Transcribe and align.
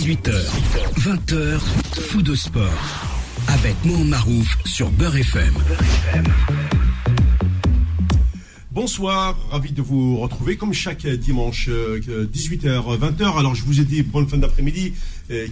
18h, 0.00 0.32
20h, 0.96 1.60
fou 2.08 2.22
de 2.22 2.34
sport. 2.34 2.64
Avec 3.48 3.76
Mohamed 3.84 4.08
Marouf 4.08 4.56
sur 4.64 4.90
Beurre 4.92 5.16
FM. 5.16 5.52
Bonsoir, 8.72 9.36
ravi 9.50 9.72
de 9.72 9.82
vous 9.82 10.16
retrouver 10.16 10.56
comme 10.56 10.72
chaque 10.72 11.06
dimanche 11.06 11.68
18h 11.68 12.66
euh, 12.66 12.96
20h. 12.96 13.38
Alors 13.38 13.54
je 13.54 13.62
vous 13.62 13.78
ai 13.78 13.84
dit 13.84 14.02
bonne 14.02 14.26
fin 14.26 14.38
d'après-midi 14.38 14.94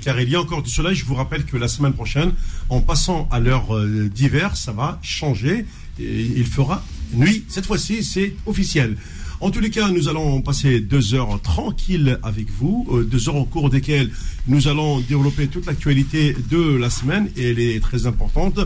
car 0.00 0.18
il 0.18 0.30
y 0.30 0.34
a 0.34 0.40
encore 0.40 0.62
du 0.62 0.70
soleil. 0.70 0.94
Je 0.94 1.04
vous 1.04 1.14
rappelle 1.14 1.44
que 1.44 1.58
la 1.58 1.68
semaine 1.68 1.92
prochaine, 1.92 2.32
en 2.70 2.80
passant 2.80 3.28
à 3.30 3.40
l'heure 3.40 3.76
euh, 3.76 4.08
d'hiver, 4.08 4.56
ça 4.56 4.72
va 4.72 4.98
changer 5.02 5.66
il 5.98 6.46
fera 6.46 6.82
nuit. 7.12 7.44
Cette 7.48 7.66
fois-ci, 7.66 8.04
c'est 8.04 8.34
officiel. 8.46 8.96
En 9.40 9.50
tous 9.50 9.60
les 9.60 9.70
cas, 9.70 9.88
nous 9.90 10.08
allons 10.08 10.42
passer 10.42 10.80
deux 10.80 11.14
heures 11.14 11.40
tranquilles 11.40 12.18
avec 12.24 12.50
vous, 12.50 13.04
deux 13.08 13.28
heures 13.28 13.36
au 13.36 13.44
cours 13.44 13.70
desquelles 13.70 14.10
nous 14.48 14.66
allons 14.66 14.98
développer 14.98 15.46
toute 15.46 15.66
l'actualité 15.66 16.34
de 16.50 16.76
la 16.76 16.90
semaine 16.90 17.30
et 17.36 17.50
elle 17.50 17.60
est 17.60 17.78
très 17.78 18.06
importante. 18.06 18.58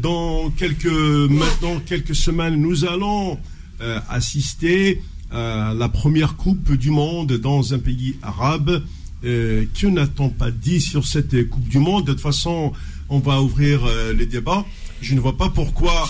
Dans 0.00 0.48
quelques 0.50 0.86
maintenant 0.86 1.78
quelques 1.84 2.14
semaines, 2.14 2.56
nous 2.56 2.86
allons 2.86 3.38
euh, 3.82 3.98
assister 4.08 5.02
à 5.30 5.74
la 5.76 5.88
première 5.88 6.36
Coupe 6.36 6.72
du 6.72 6.90
Monde 6.90 7.32
dans 7.32 7.74
un 7.74 7.78
pays 7.78 8.16
arabe. 8.22 8.82
Euh, 9.24 9.64
que 9.78 9.86
n'a-t-on 9.88 10.30
pas 10.30 10.50
dit 10.50 10.80
sur 10.80 11.06
cette 11.06 11.48
Coupe 11.50 11.68
du 11.68 11.78
Monde? 11.78 12.06
De 12.06 12.12
toute 12.12 12.20
façon, 12.20 12.72
on 13.08 13.18
va 13.18 13.42
ouvrir 13.42 13.84
euh, 13.84 14.12
les 14.12 14.26
débats. 14.26 14.64
Je 15.00 15.14
ne 15.14 15.20
vois 15.20 15.36
pas 15.36 15.48
pourquoi 15.48 16.08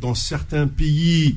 dans 0.00 0.14
certains 0.14 0.66
pays 0.66 1.36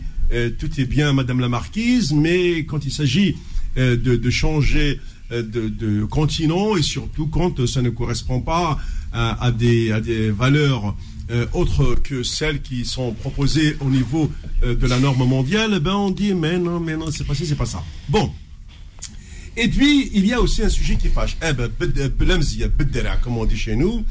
tout 0.57 0.79
est 0.79 0.85
bien, 0.85 1.13
Madame 1.13 1.39
la 1.39 1.49
Marquise, 1.49 2.13
mais 2.13 2.65
quand 2.65 2.85
il 2.85 2.91
s'agit 2.91 3.35
de, 3.75 4.29
changer 4.29 4.99
de, 5.31 6.03
continent 6.05 6.75
et 6.75 6.81
surtout 6.81 7.27
quand 7.27 7.65
ça 7.67 7.81
ne 7.81 7.89
correspond 7.89 8.41
pas 8.41 8.79
à, 9.11 9.51
des, 9.51 9.91
à 9.91 10.01
des 10.01 10.31
valeurs 10.31 10.95
euh, 11.31 11.45
autres 11.53 11.95
que 11.95 12.21
celles 12.21 12.61
qui 12.61 12.83
sont 12.83 13.13
proposées 13.13 13.77
au 13.79 13.89
niveau 13.89 14.29
euh, 14.61 14.75
de 14.75 14.85
la 14.87 14.99
norme 14.99 15.25
mondiale, 15.25 15.79
ben 15.79 15.95
on 15.95 16.11
dit 16.11 16.33
mais 16.33 16.59
non, 16.59 16.81
mais 16.81 16.97
non, 16.97 17.11
c'est 17.11 17.23
pas 17.23 17.33
c'est 17.33 17.55
pas 17.55 17.65
ça. 17.65 17.81
Bon. 18.09 18.29
Et 19.55 19.69
puis, 19.69 20.11
il 20.13 20.25
y 20.25 20.33
a 20.33 20.41
aussi 20.41 20.63
un 20.63 20.69
sujet 20.69 20.97
qui 20.97 21.07
fâche. 21.07 21.37
Eh 21.47 21.53
ben, 21.53 21.69
comme 23.21 23.37
on 23.37 23.45
dit 23.45 23.55
chez 23.55 23.75
nous. 23.75 24.03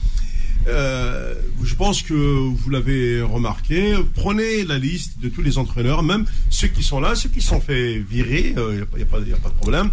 Euh, 0.68 1.34
je 1.62 1.74
pense 1.74 2.02
que 2.02 2.14
vous 2.14 2.70
l'avez 2.70 3.20
remarqué. 3.20 3.94
Prenez 4.14 4.64
la 4.64 4.78
liste 4.78 5.18
de 5.20 5.28
tous 5.28 5.42
les 5.42 5.58
entraîneurs, 5.58 6.02
même 6.02 6.24
ceux 6.50 6.68
qui 6.68 6.82
sont 6.82 7.00
là, 7.00 7.14
ceux 7.14 7.28
qui 7.28 7.40
sont 7.40 7.60
fait 7.60 7.98
virer, 7.98 8.54
il 8.56 8.74
n'y 8.96 9.02
a, 9.02 9.06
pas 9.06 9.18
de 9.18 9.54
problème. 9.60 9.90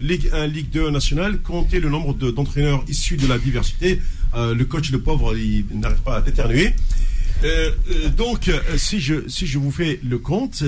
Ligue 0.00 0.30
1, 0.32 0.46
Ligue 0.46 0.70
2 0.70 0.90
nationale, 0.90 1.38
comptez 1.38 1.78
le 1.78 1.90
nombre 1.90 2.14
d'entraîneurs 2.14 2.84
issus 2.88 3.16
de 3.16 3.26
la 3.26 3.38
diversité. 3.38 4.00
Euh, 4.34 4.54
le 4.54 4.64
coach, 4.64 4.90
le 4.90 5.00
pauvre, 5.00 5.36
il 5.36 5.66
n'arrive 5.74 6.00
pas 6.00 6.16
à 6.16 6.20
déternuer. 6.22 6.72
Euh, 7.44 7.70
euh, 7.90 8.08
donc, 8.08 8.50
si 8.76 9.00
je, 9.00 9.28
si 9.28 9.46
je 9.46 9.58
vous 9.58 9.70
fais 9.70 10.00
le 10.02 10.18
compte, 10.18 10.62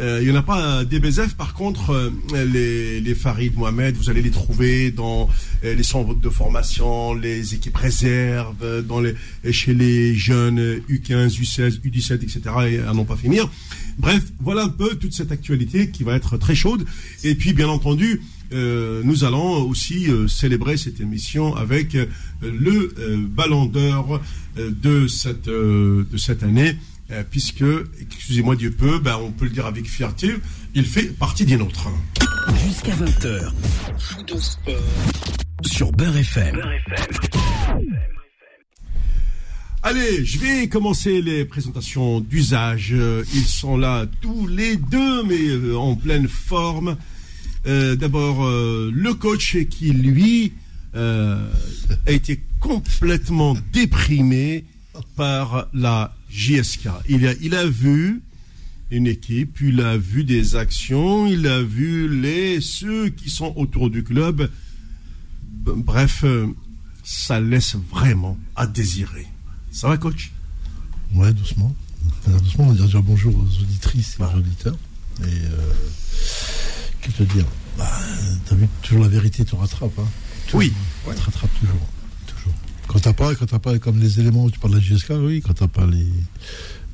il 0.00 0.24
n'y 0.24 0.30
en 0.30 0.36
a 0.36 0.42
pas 0.42 0.84
des 0.84 0.98
BZF. 0.98 1.34
Par 1.34 1.54
contre, 1.54 2.12
les, 2.32 3.00
les 3.00 3.14
Farid 3.14 3.54
Mohamed, 3.56 3.96
vous 3.96 4.08
allez 4.08 4.22
les 4.22 4.30
trouver 4.30 4.90
dans 4.90 5.28
les 5.62 5.82
centres 5.82 6.14
de 6.14 6.28
formation, 6.30 7.14
les 7.14 7.54
équipes 7.54 7.76
réserves, 7.76 8.82
dans 8.86 9.00
les, 9.00 9.14
chez 9.52 9.74
les 9.74 10.14
jeunes 10.14 10.80
U15, 10.88 11.38
U16, 11.38 11.80
U17, 11.82 12.14
etc. 12.14 12.40
et 12.70 12.78
à 12.78 12.94
n'en 12.94 13.04
pas 13.04 13.16
finir. 13.16 13.50
Bref, 13.98 14.22
voilà 14.40 14.62
un 14.62 14.68
peu 14.70 14.94
toute 14.94 15.12
cette 15.12 15.32
actualité 15.32 15.90
qui 15.90 16.02
va 16.04 16.16
être 16.16 16.38
très 16.38 16.54
chaude. 16.54 16.86
Et 17.22 17.34
puis, 17.34 17.52
bien 17.52 17.68
entendu, 17.68 18.22
euh, 18.52 19.02
nous 19.04 19.24
allons 19.24 19.62
aussi 19.62 20.10
euh, 20.10 20.26
célébrer 20.26 20.76
cette 20.76 21.00
émission 21.00 21.54
avec 21.54 21.94
euh, 21.94 22.06
le 22.42 22.92
ballon 23.26 23.66
d'or 23.66 24.20
de 24.56 25.06
de 25.06 26.16
cette 26.16 26.42
année, 26.42 26.76
puisque, 27.30 27.64
excusez-moi 28.00 28.56
Dieu 28.56 28.70
peu, 28.70 28.98
ben, 28.98 29.16
on 29.16 29.30
peut 29.32 29.44
le 29.44 29.50
dire 29.50 29.66
avec 29.66 29.86
fierté, 29.86 30.34
il 30.74 30.84
fait 30.84 31.16
partie 31.16 31.44
des 31.44 31.56
nôtres. 31.56 31.88
Jusqu'à 32.64 32.92
20h. 32.92 33.52
Sur 35.64 35.92
Beurre 35.92 36.16
FM. 36.16 36.60
Allez, 39.82 40.26
je 40.26 40.38
vais 40.38 40.68
commencer 40.68 41.22
les 41.22 41.46
présentations 41.46 42.20
d'usage. 42.20 42.94
Ils 43.34 43.46
sont 43.46 43.78
là 43.78 44.06
tous 44.20 44.46
les 44.46 44.76
deux, 44.76 45.22
mais 45.22 45.40
euh, 45.48 45.74
en 45.78 45.96
pleine 45.96 46.28
forme. 46.28 46.98
Euh, 47.66 47.96
d'abord, 47.96 48.44
euh, 48.44 48.90
le 48.92 49.14
coach 49.14 49.56
qui, 49.70 49.92
lui, 49.92 50.52
a 50.94 51.38
été 52.08 52.40
complètement 52.58 53.56
déprimé 53.72 54.64
par 55.16 55.68
la 55.72 56.14
JSK. 56.30 56.88
Il 57.08 57.26
a, 57.26 57.32
il 57.40 57.54
a 57.54 57.66
vu 57.66 58.22
une 58.90 59.06
équipe, 59.06 59.58
il 59.60 59.80
a 59.80 59.96
vu 59.96 60.24
des 60.24 60.56
actions, 60.56 61.26
il 61.26 61.46
a 61.46 61.62
vu 61.62 62.08
les 62.20 62.60
ceux 62.60 63.08
qui 63.08 63.30
sont 63.30 63.52
autour 63.56 63.90
du 63.90 64.02
club. 64.02 64.50
Bref, 65.64 66.24
ça 67.04 67.40
laisse 67.40 67.76
vraiment 67.90 68.38
à 68.56 68.66
désirer. 68.66 69.26
Ça 69.70 69.88
va, 69.88 69.96
coach? 69.96 70.32
Ouais, 71.14 71.32
doucement. 71.32 71.74
doucement, 72.26 72.64
on 72.64 72.68
va 72.68 72.74
dire 72.74 72.86
déjà 72.86 73.00
bonjour 73.00 73.34
aux 73.36 73.62
auditrices 73.62 74.16
et 74.18 74.22
aux 74.22 74.36
auditeurs. 74.36 74.76
Et 75.20 75.24
euh, 75.24 75.72
qu'est-ce 77.00 77.18
que 77.18 77.22
te 77.24 77.32
dire? 77.34 77.46
Bah, 77.76 77.90
T'as 78.46 78.54
vu, 78.54 78.68
toujours 78.82 79.02
la 79.02 79.08
vérité 79.08 79.44
te 79.44 79.54
rattrape. 79.54 79.98
Hein. 79.98 80.08
oui. 80.54 80.72
Elle 81.08 81.14
te 81.14 81.22
rattrape 81.22 81.50
toujours. 81.60 81.88
Quand 82.90 82.98
t'as 82.98 83.12
pas, 83.12 83.36
quand 83.36 83.46
pas 83.60 83.78
comme 83.78 84.00
les 84.00 84.18
éléments, 84.18 84.50
tu 84.50 84.58
parles 84.58 84.74
de 84.74 84.78
la 84.80 84.84
GSK, 84.84 85.12
oui, 85.20 85.40
quand 85.40 85.54
t'as 85.54 85.68
pas 85.68 85.86
les, 85.86 86.08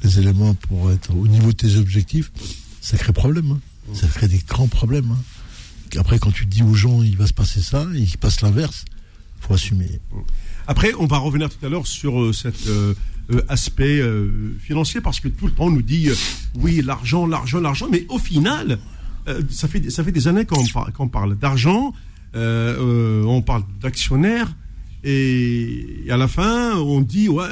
les 0.02 0.18
éléments 0.18 0.52
pour 0.52 0.92
être 0.92 1.16
au 1.16 1.26
niveau 1.26 1.52
de 1.52 1.56
tes 1.56 1.76
objectifs, 1.76 2.30
ça 2.82 2.98
crée 2.98 3.14
problème. 3.14 3.52
Hein. 3.52 3.94
Ça 3.94 4.06
crée 4.06 4.28
des 4.28 4.42
grands 4.46 4.68
problèmes. 4.68 5.10
Hein. 5.10 5.98
Après, 5.98 6.18
quand 6.18 6.32
tu 6.32 6.44
dis 6.44 6.62
aux 6.62 6.74
gens, 6.74 7.02
il 7.02 7.16
va 7.16 7.26
se 7.26 7.32
passer 7.32 7.62
ça, 7.62 7.86
et 7.94 8.04
qu'il 8.04 8.18
passe 8.18 8.42
l'inverse, 8.42 8.84
faut 9.40 9.54
assumer. 9.54 9.88
Après, 10.66 10.92
on 10.98 11.06
va 11.06 11.16
revenir 11.16 11.48
tout 11.48 11.64
à 11.64 11.70
l'heure 11.70 11.86
sur 11.86 12.20
euh, 12.20 12.34
cet 12.34 12.66
euh, 12.66 12.92
euh, 13.30 13.40
aspect 13.48 14.02
financier 14.60 15.00
parce 15.00 15.18
que 15.18 15.28
tout 15.28 15.46
le 15.46 15.52
temps 15.52 15.64
on 15.64 15.70
nous 15.70 15.80
dit 15.80 16.10
oui 16.56 16.82
l'argent, 16.82 17.26
l'argent, 17.26 17.58
l'argent, 17.58 17.88
mais 17.90 18.04
au 18.10 18.18
final, 18.18 18.78
ça 19.48 19.66
fait 19.66 19.88
ça 19.88 20.04
fait 20.04 20.12
des 20.12 20.28
années 20.28 20.44
qu'on 20.44 21.08
parle 21.08 21.38
d'argent, 21.38 21.94
on 22.34 23.42
parle 23.46 23.62
d'actionnaires. 23.80 24.54
Et, 25.08 26.04
à 26.10 26.16
la 26.16 26.28
fin, 26.28 26.76
on 26.76 27.00
dit, 27.00 27.28
ouais, 27.28 27.44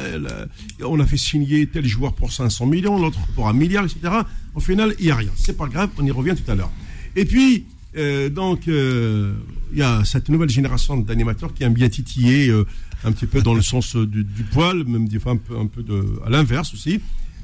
on 0.84 0.98
a 1.00 1.06
fait 1.06 1.16
signer 1.16 1.66
tel 1.66 1.87
joueur 1.87 2.12
pour 2.12 2.32
500 2.32 2.66
millions, 2.66 3.00
l'autre 3.00 3.20
pour 3.34 3.48
un 3.48 3.53
milliard, 3.53 3.84
etc. 3.84 4.12
Au 4.54 4.60
final, 4.60 4.94
il 4.98 5.06
n'y 5.06 5.10
a 5.10 5.16
rien. 5.16 5.31
C'est 5.37 5.56
pas 5.56 5.66
grave, 5.69 5.91
on 5.98 6.04
y 6.04 6.10
revient 6.10 6.34
tout 6.34 6.50
à 6.50 6.54
l'heure. 6.54 6.70
Et 7.16 7.25
puis, 7.25 7.64
donc, 8.32 8.66
il 8.66 9.78
y 9.78 9.82
a 9.82 10.04
cette 10.04 10.28
nouvelle 10.28 10.50
génération 10.50 10.97
d'animateurs 10.97 11.54
qui 11.54 11.62
aiment 11.62 11.75
bien 11.75 11.88
titiller 11.88 12.53
un 13.04 13.12
petit 13.12 13.26
peu 13.26 13.43
dans 13.43 13.54
le 13.54 13.62
sens 13.62 13.97
euh, 13.97 14.06
du, 14.06 14.25
poil, 14.53 14.84
même 14.84 15.09
des 15.09 15.19
fois 15.19 15.32
un 15.32 15.37
peu, 15.37 15.56
un 15.56 15.66
peu 15.66 15.82
de, 15.82 16.04
à 16.26 16.31
l'inverse 16.31 16.72
aussi. 16.75 17.00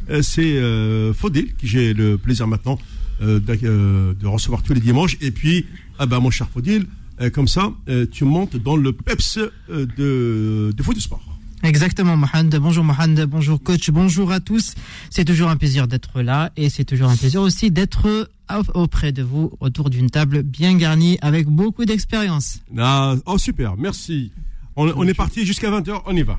Euh, 0.08 0.22
c'est 0.22 0.56
euh, 0.56 1.12
Faudil, 1.12 1.54
qui 1.54 1.66
j'ai 1.66 1.94
le 1.94 2.18
plaisir 2.18 2.48
maintenant 2.48 2.78
de, 3.20 4.26
recevoir 4.26 4.62
tous 4.62 4.72
les 4.72 4.80
dimanches. 4.80 5.18
Et 5.20 5.30
puis, 5.30 5.66
ah 5.98 6.06
ben, 6.06 6.20
mon 6.20 6.30
cher 6.30 6.48
Faudil, 6.48 6.86
comme 7.32 7.48
ça, 7.48 7.72
tu 8.10 8.24
montes 8.24 8.56
dans 8.56 8.76
le 8.76 8.92
PEPS 8.92 9.38
de, 9.68 10.72
de 10.76 10.82
foot 10.82 10.96
de 10.96 11.00
sport. 11.00 11.20
Exactement, 11.62 12.16
Mohamed. 12.16 12.56
Bonjour 12.56 12.84
Mohamed, 12.84 13.26
bonjour 13.26 13.62
coach, 13.62 13.90
bonjour 13.90 14.32
à 14.32 14.40
tous. 14.40 14.74
C'est 15.10 15.26
toujours 15.26 15.50
un 15.50 15.56
plaisir 15.56 15.86
d'être 15.86 16.22
là 16.22 16.50
et 16.56 16.70
c'est 16.70 16.84
toujours 16.84 17.10
un 17.10 17.16
plaisir 17.16 17.42
aussi 17.42 17.70
d'être 17.70 18.30
auprès 18.74 19.12
de 19.12 19.22
vous 19.22 19.52
autour 19.60 19.90
d'une 19.90 20.08
table 20.08 20.42
bien 20.42 20.74
garnie 20.76 21.18
avec 21.20 21.46
beaucoup 21.46 21.84
d'expérience. 21.84 22.60
Ah, 22.78 23.14
oh 23.26 23.36
super, 23.36 23.76
merci. 23.76 24.32
On, 24.76 25.06
est 25.06 25.14
parti 25.14 25.44
jusqu'à 25.44 25.70
20h, 25.70 26.00
on 26.06 26.16
y 26.16 26.22
va. 26.22 26.38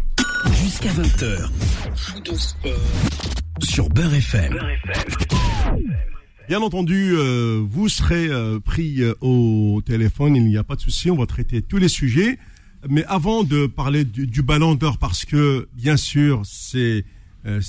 Jusqu'à 0.63 0.89
20h. 0.89 1.49
Sur 3.61 3.89
Beurre 3.89 4.15
FM. 4.15 4.57
Bien 6.51 6.61
entendu, 6.61 7.13
euh, 7.13 7.65
vous 7.65 7.87
serez 7.87 8.27
euh, 8.27 8.59
pris 8.59 9.01
euh, 9.03 9.13
au 9.21 9.81
téléphone, 9.85 10.35
il 10.35 10.43
n'y 10.43 10.57
a 10.57 10.65
pas 10.65 10.75
de 10.75 10.81
souci, 10.81 11.09
on 11.09 11.15
va 11.15 11.25
traiter 11.25 11.61
tous 11.61 11.77
les 11.77 11.87
sujets. 11.87 12.37
Mais 12.89 13.05
avant 13.05 13.45
de 13.45 13.67
parler 13.67 14.03
du, 14.03 14.41
ballon 14.41 14.75
d'or, 14.75 14.97
parce 14.97 15.23
que 15.23 15.69
bien 15.73 15.95
sûr, 15.95 16.41
c'est 16.43 17.05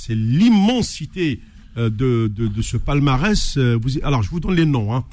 l'immensité 0.08 1.40
de, 1.76 2.26
de, 2.26 2.62
ce 2.62 2.76
palmarès. 2.76 3.56
Vous, 3.56 4.00
alors, 4.02 4.24
je 4.24 4.30
vous 4.30 4.40
donne 4.40 4.56
les 4.56 4.66
noms. 4.66 4.92
Hein. 4.92 5.04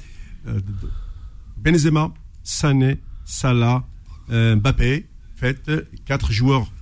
Benzema, 1.56 2.12
Sané, 2.42 2.98
Salah, 3.24 3.86
Mbappé, 4.30 5.06
fait, 5.36 5.70
quatre 6.06 6.32
joueurs, 6.32 6.72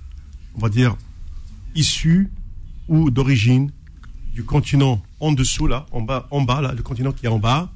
on 0.55 0.59
va 0.59 0.69
dire, 0.69 0.95
issus 1.75 2.31
ou 2.87 3.11
d'origine 3.11 3.69
du 4.33 4.43
continent 4.43 5.03
en 5.19 5.31
dessous, 5.31 5.67
là, 5.67 5.85
en 5.91 6.01
bas, 6.01 6.27
en 6.31 6.41
bas, 6.41 6.61
là, 6.61 6.73
le 6.73 6.81
continent 6.81 7.11
qui 7.11 7.25
est 7.25 7.29
en 7.29 7.39
bas, 7.39 7.71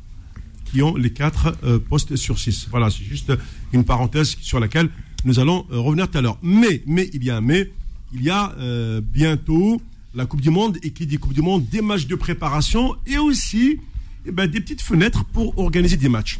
qui 0.66 0.82
ont 0.82 0.96
les 0.96 1.12
quatre 1.12 1.56
euh, 1.64 1.80
postes 1.80 2.16
sur 2.16 2.40
six. 2.40 2.68
Voilà, 2.70 2.90
c'est 2.90 3.04
juste 3.04 3.32
une 3.74 3.84
parenthèse 3.84 4.38
sur 4.42 4.60
laquelle 4.60 4.90
Nous 5.26 5.40
allons 5.40 5.66
euh, 5.72 5.80
revenir 5.80 6.10
tout 6.10 6.18
à 6.18 6.22
l'heure. 6.22 6.38
Mais, 6.42 6.84
mais, 6.86 7.10
il 7.14 7.24
y 7.24 7.30
a 7.30 7.38
un 7.38 7.42
mais, 7.42 7.72
il 8.14 8.24
y 8.24 8.30
a 8.30 8.54
euh, 8.60 9.02
bientôt 9.02 9.82
la 10.14 10.26
Coupe 10.26 10.42
du 10.42 10.50
Monde 10.50 10.78
et 10.84 10.92
qui 10.92 11.06
dit 11.06 11.18
Coupe 11.18 11.34
du 11.34 11.42
Monde, 11.42 11.68
des 11.70 11.82
matchs 11.82 12.08
de 12.08 12.16
préparation 12.16 12.96
et 13.08 13.18
aussi 13.18 13.80
eh 14.26 14.32
ben, 14.32 14.48
des 14.48 14.62
petites 14.62 14.82
fenêtres 14.82 15.26
pour 15.26 15.58
organiser 15.58 15.98
des 15.98 16.10
matchs. 16.10 16.40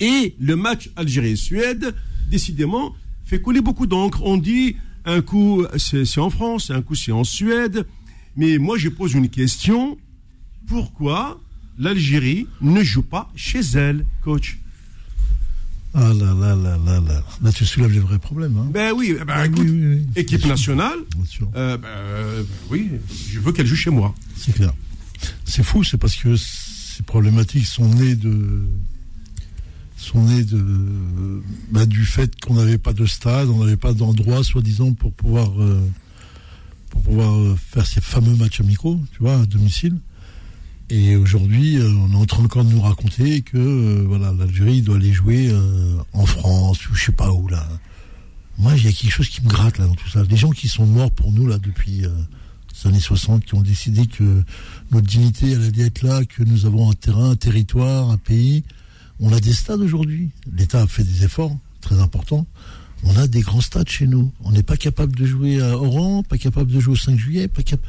Et 0.00 0.34
le 0.38 0.54
match 0.54 0.90
Algérie-Suède, 0.96 1.94
décidément, 2.30 2.94
fait 3.24 3.40
couler 3.40 3.60
beaucoup 3.60 3.86
d'encre. 3.86 4.20
On 4.22 4.36
dit 4.36 4.76
un 5.04 5.22
coup 5.22 5.64
c'est 5.76 6.18
en 6.18 6.30
France, 6.30 6.70
un 6.70 6.82
coup 6.82 6.94
c'est 6.94 7.12
en 7.12 7.24
Suède. 7.24 7.86
Mais 8.38 8.56
moi 8.58 8.78
je 8.78 8.88
pose 8.88 9.12
une 9.12 9.28
question. 9.28 9.98
Pourquoi 10.66 11.40
l'Algérie 11.78 12.46
ne 12.60 12.82
joue 12.82 13.02
pas 13.02 13.30
chez 13.36 13.60
elle, 13.74 14.04
coach 14.22 14.58
Ah 15.94 16.12
là 16.12 16.34
là 16.34 16.54
là 16.54 16.76
là 16.84 17.00
là. 17.00 17.22
Là, 17.42 17.52
tu 17.52 17.64
soulèves 17.64 17.92
les 17.92 17.98
vrais 18.00 18.18
problèmes. 18.18 18.56
Hein. 18.58 18.68
Ben 18.72 18.92
oui, 18.96 19.14
ben, 19.18 19.24
Ah, 19.28 19.46
écoute, 19.46 19.60
oui, 19.60 19.70
oui, 19.70 19.94
oui. 19.96 20.06
équipe 20.16 20.44
nationale, 20.46 20.98
Bien 21.16 21.24
sûr. 21.24 21.48
euh, 21.56 21.76
ben, 21.78 22.46
oui, 22.70 22.90
je 23.30 23.40
veux 23.40 23.52
qu'elle 23.52 23.66
joue 23.66 23.76
chez 23.76 23.90
moi. 23.90 24.14
C'est 24.36 24.52
clair. 24.54 24.72
C'est 25.44 25.62
fou, 25.64 25.82
c'est 25.82 25.98
parce 25.98 26.14
que 26.16 26.36
ces 26.36 27.02
problématiques 27.04 27.66
sont 27.66 27.88
nées 27.88 28.14
de 28.14 28.64
sont 29.96 30.22
nées 30.22 30.44
de 30.44 31.42
bah, 31.72 31.86
du 31.86 32.04
fait 32.04 32.38
qu'on 32.40 32.54
n'avait 32.54 32.78
pas 32.78 32.92
de 32.92 33.04
stade, 33.04 33.48
on 33.48 33.64
n'avait 33.64 33.76
pas 33.76 33.92
d'endroit, 33.94 34.44
soi-disant, 34.44 34.92
pour 34.92 35.12
pouvoir 35.12 35.60
euh, 35.60 35.80
pour 36.90 37.00
pouvoir 37.02 37.34
euh, 37.34 37.56
faire 37.56 37.86
ces 37.86 38.00
fameux 38.00 38.34
matchs 38.36 38.60
amicaux, 38.60 39.00
tu 39.12 39.20
vois, 39.20 39.40
à 39.40 39.46
domicile. 39.46 39.98
Et 40.90 41.16
aujourd'hui, 41.16 41.76
euh, 41.76 41.90
on 41.90 42.12
est 42.12 42.16
en 42.16 42.24
train 42.24 42.44
encore 42.44 42.64
de 42.64 42.72
nous 42.72 42.80
raconter 42.80 43.42
que 43.42 43.58
euh, 43.58 44.04
voilà, 44.06 44.32
l'Algérie 44.32 44.82
doit 44.82 44.96
aller 44.96 45.12
jouer 45.12 45.54
en 46.12 46.26
France 46.26 46.88
ou 46.88 46.94
je 46.94 47.06
sais 47.06 47.12
pas 47.12 47.30
où 47.32 47.48
là. 47.48 47.66
Moi, 48.56 48.72
il 48.76 48.84
y 48.84 48.88
a 48.88 48.92
quelque 48.92 49.12
chose 49.12 49.28
qui 49.28 49.42
me 49.42 49.48
gratte 49.48 49.78
là 49.78 49.86
dans 49.86 49.94
tout 49.94 50.08
ça. 50.08 50.24
Les 50.24 50.36
gens 50.36 50.50
qui 50.50 50.68
sont 50.68 50.86
morts 50.86 51.12
pour 51.12 51.30
nous 51.30 51.46
là 51.46 51.58
depuis 51.58 52.02
les 52.02 52.88
années 52.88 53.00
60, 53.00 53.44
qui 53.44 53.54
ont 53.54 53.62
décidé 53.62 54.06
que 54.06 54.42
notre 54.90 55.06
dignité 55.06 55.54
allait 55.54 55.86
être 55.86 56.02
là, 56.02 56.24
que 56.24 56.42
nous 56.42 56.66
avons 56.66 56.90
un 56.90 56.94
terrain, 56.94 57.30
un 57.30 57.36
territoire, 57.36 58.10
un 58.10 58.16
pays. 58.16 58.64
On 59.20 59.32
a 59.32 59.38
des 59.38 59.52
stades 59.52 59.80
aujourd'hui. 59.80 60.30
L'État 60.52 60.82
a 60.82 60.86
fait 60.88 61.04
des 61.04 61.24
efforts 61.24 61.56
très 61.80 62.00
importants. 62.00 62.46
On 63.04 63.16
a 63.16 63.26
des 63.26 63.40
grands 63.40 63.60
stades 63.60 63.88
chez 63.88 64.06
nous. 64.06 64.32
On 64.42 64.52
n'est 64.52 64.62
pas 64.62 64.76
capable 64.76 65.14
de 65.16 65.24
jouer 65.24 65.60
à 65.62 65.76
Oran, 65.78 66.22
pas 66.22 66.38
capable 66.38 66.70
de 66.70 66.80
jouer 66.80 66.92
au 66.94 66.96
5 66.96 67.18
juillet, 67.18 67.48
pas 67.48 67.62
cap- 67.62 67.80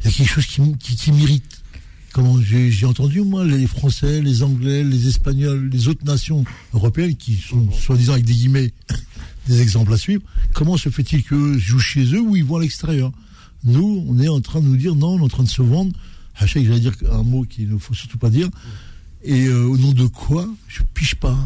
Il 0.00 0.06
y 0.06 0.08
a 0.08 0.12
quelque 0.12 0.28
chose 0.28 0.46
qui, 0.46 0.96
qui, 0.96 1.12
m'irrite. 1.12 1.62
Comment 2.12 2.40
j'ai 2.40 2.86
entendu 2.86 3.20
moi 3.22 3.44
les 3.44 3.66
Français, 3.66 4.22
les 4.22 4.42
Anglais, 4.42 4.82
les 4.84 5.08
Espagnols, 5.08 5.68
les 5.70 5.88
autres 5.88 6.04
nations 6.04 6.44
européennes 6.72 7.14
qui 7.16 7.36
sont 7.36 7.70
soi-disant 7.72 8.12
avec 8.14 8.24
des 8.24 8.32
guillemets 8.34 8.72
des 9.48 9.60
exemples 9.60 9.92
à 9.92 9.98
suivre. 9.98 10.22
Comment 10.54 10.76
se 10.76 10.88
fait-il 10.88 11.22
qu'eux 11.24 11.58
jouent 11.58 11.78
chez 11.78 12.04
eux 12.14 12.20
ou 12.20 12.36
ils 12.36 12.44
vont 12.44 12.56
à 12.56 12.60
l'extérieur? 12.62 13.12
Nous, 13.64 14.04
on 14.08 14.18
est 14.20 14.28
en 14.28 14.40
train 14.40 14.60
de 14.60 14.66
nous 14.66 14.76
dire 14.76 14.94
non, 14.94 15.14
on 15.14 15.18
est 15.18 15.22
en 15.22 15.28
train 15.28 15.42
de 15.44 15.48
se 15.48 15.62
vendre. 15.62 15.92
Hacha, 16.36 16.62
j'allais 16.62 16.80
dire 16.80 16.92
un 17.10 17.22
mot 17.22 17.44
qu'il 17.44 17.68
ne 17.68 17.78
faut 17.78 17.94
surtout 17.94 18.18
pas 18.18 18.30
dire. 18.30 18.48
Et 19.22 19.46
euh, 19.46 19.64
au 19.64 19.76
nom 19.76 19.92
de 19.92 20.06
quoi 20.06 20.48
Je 20.68 20.82
piche 20.94 21.14
pas? 21.16 21.36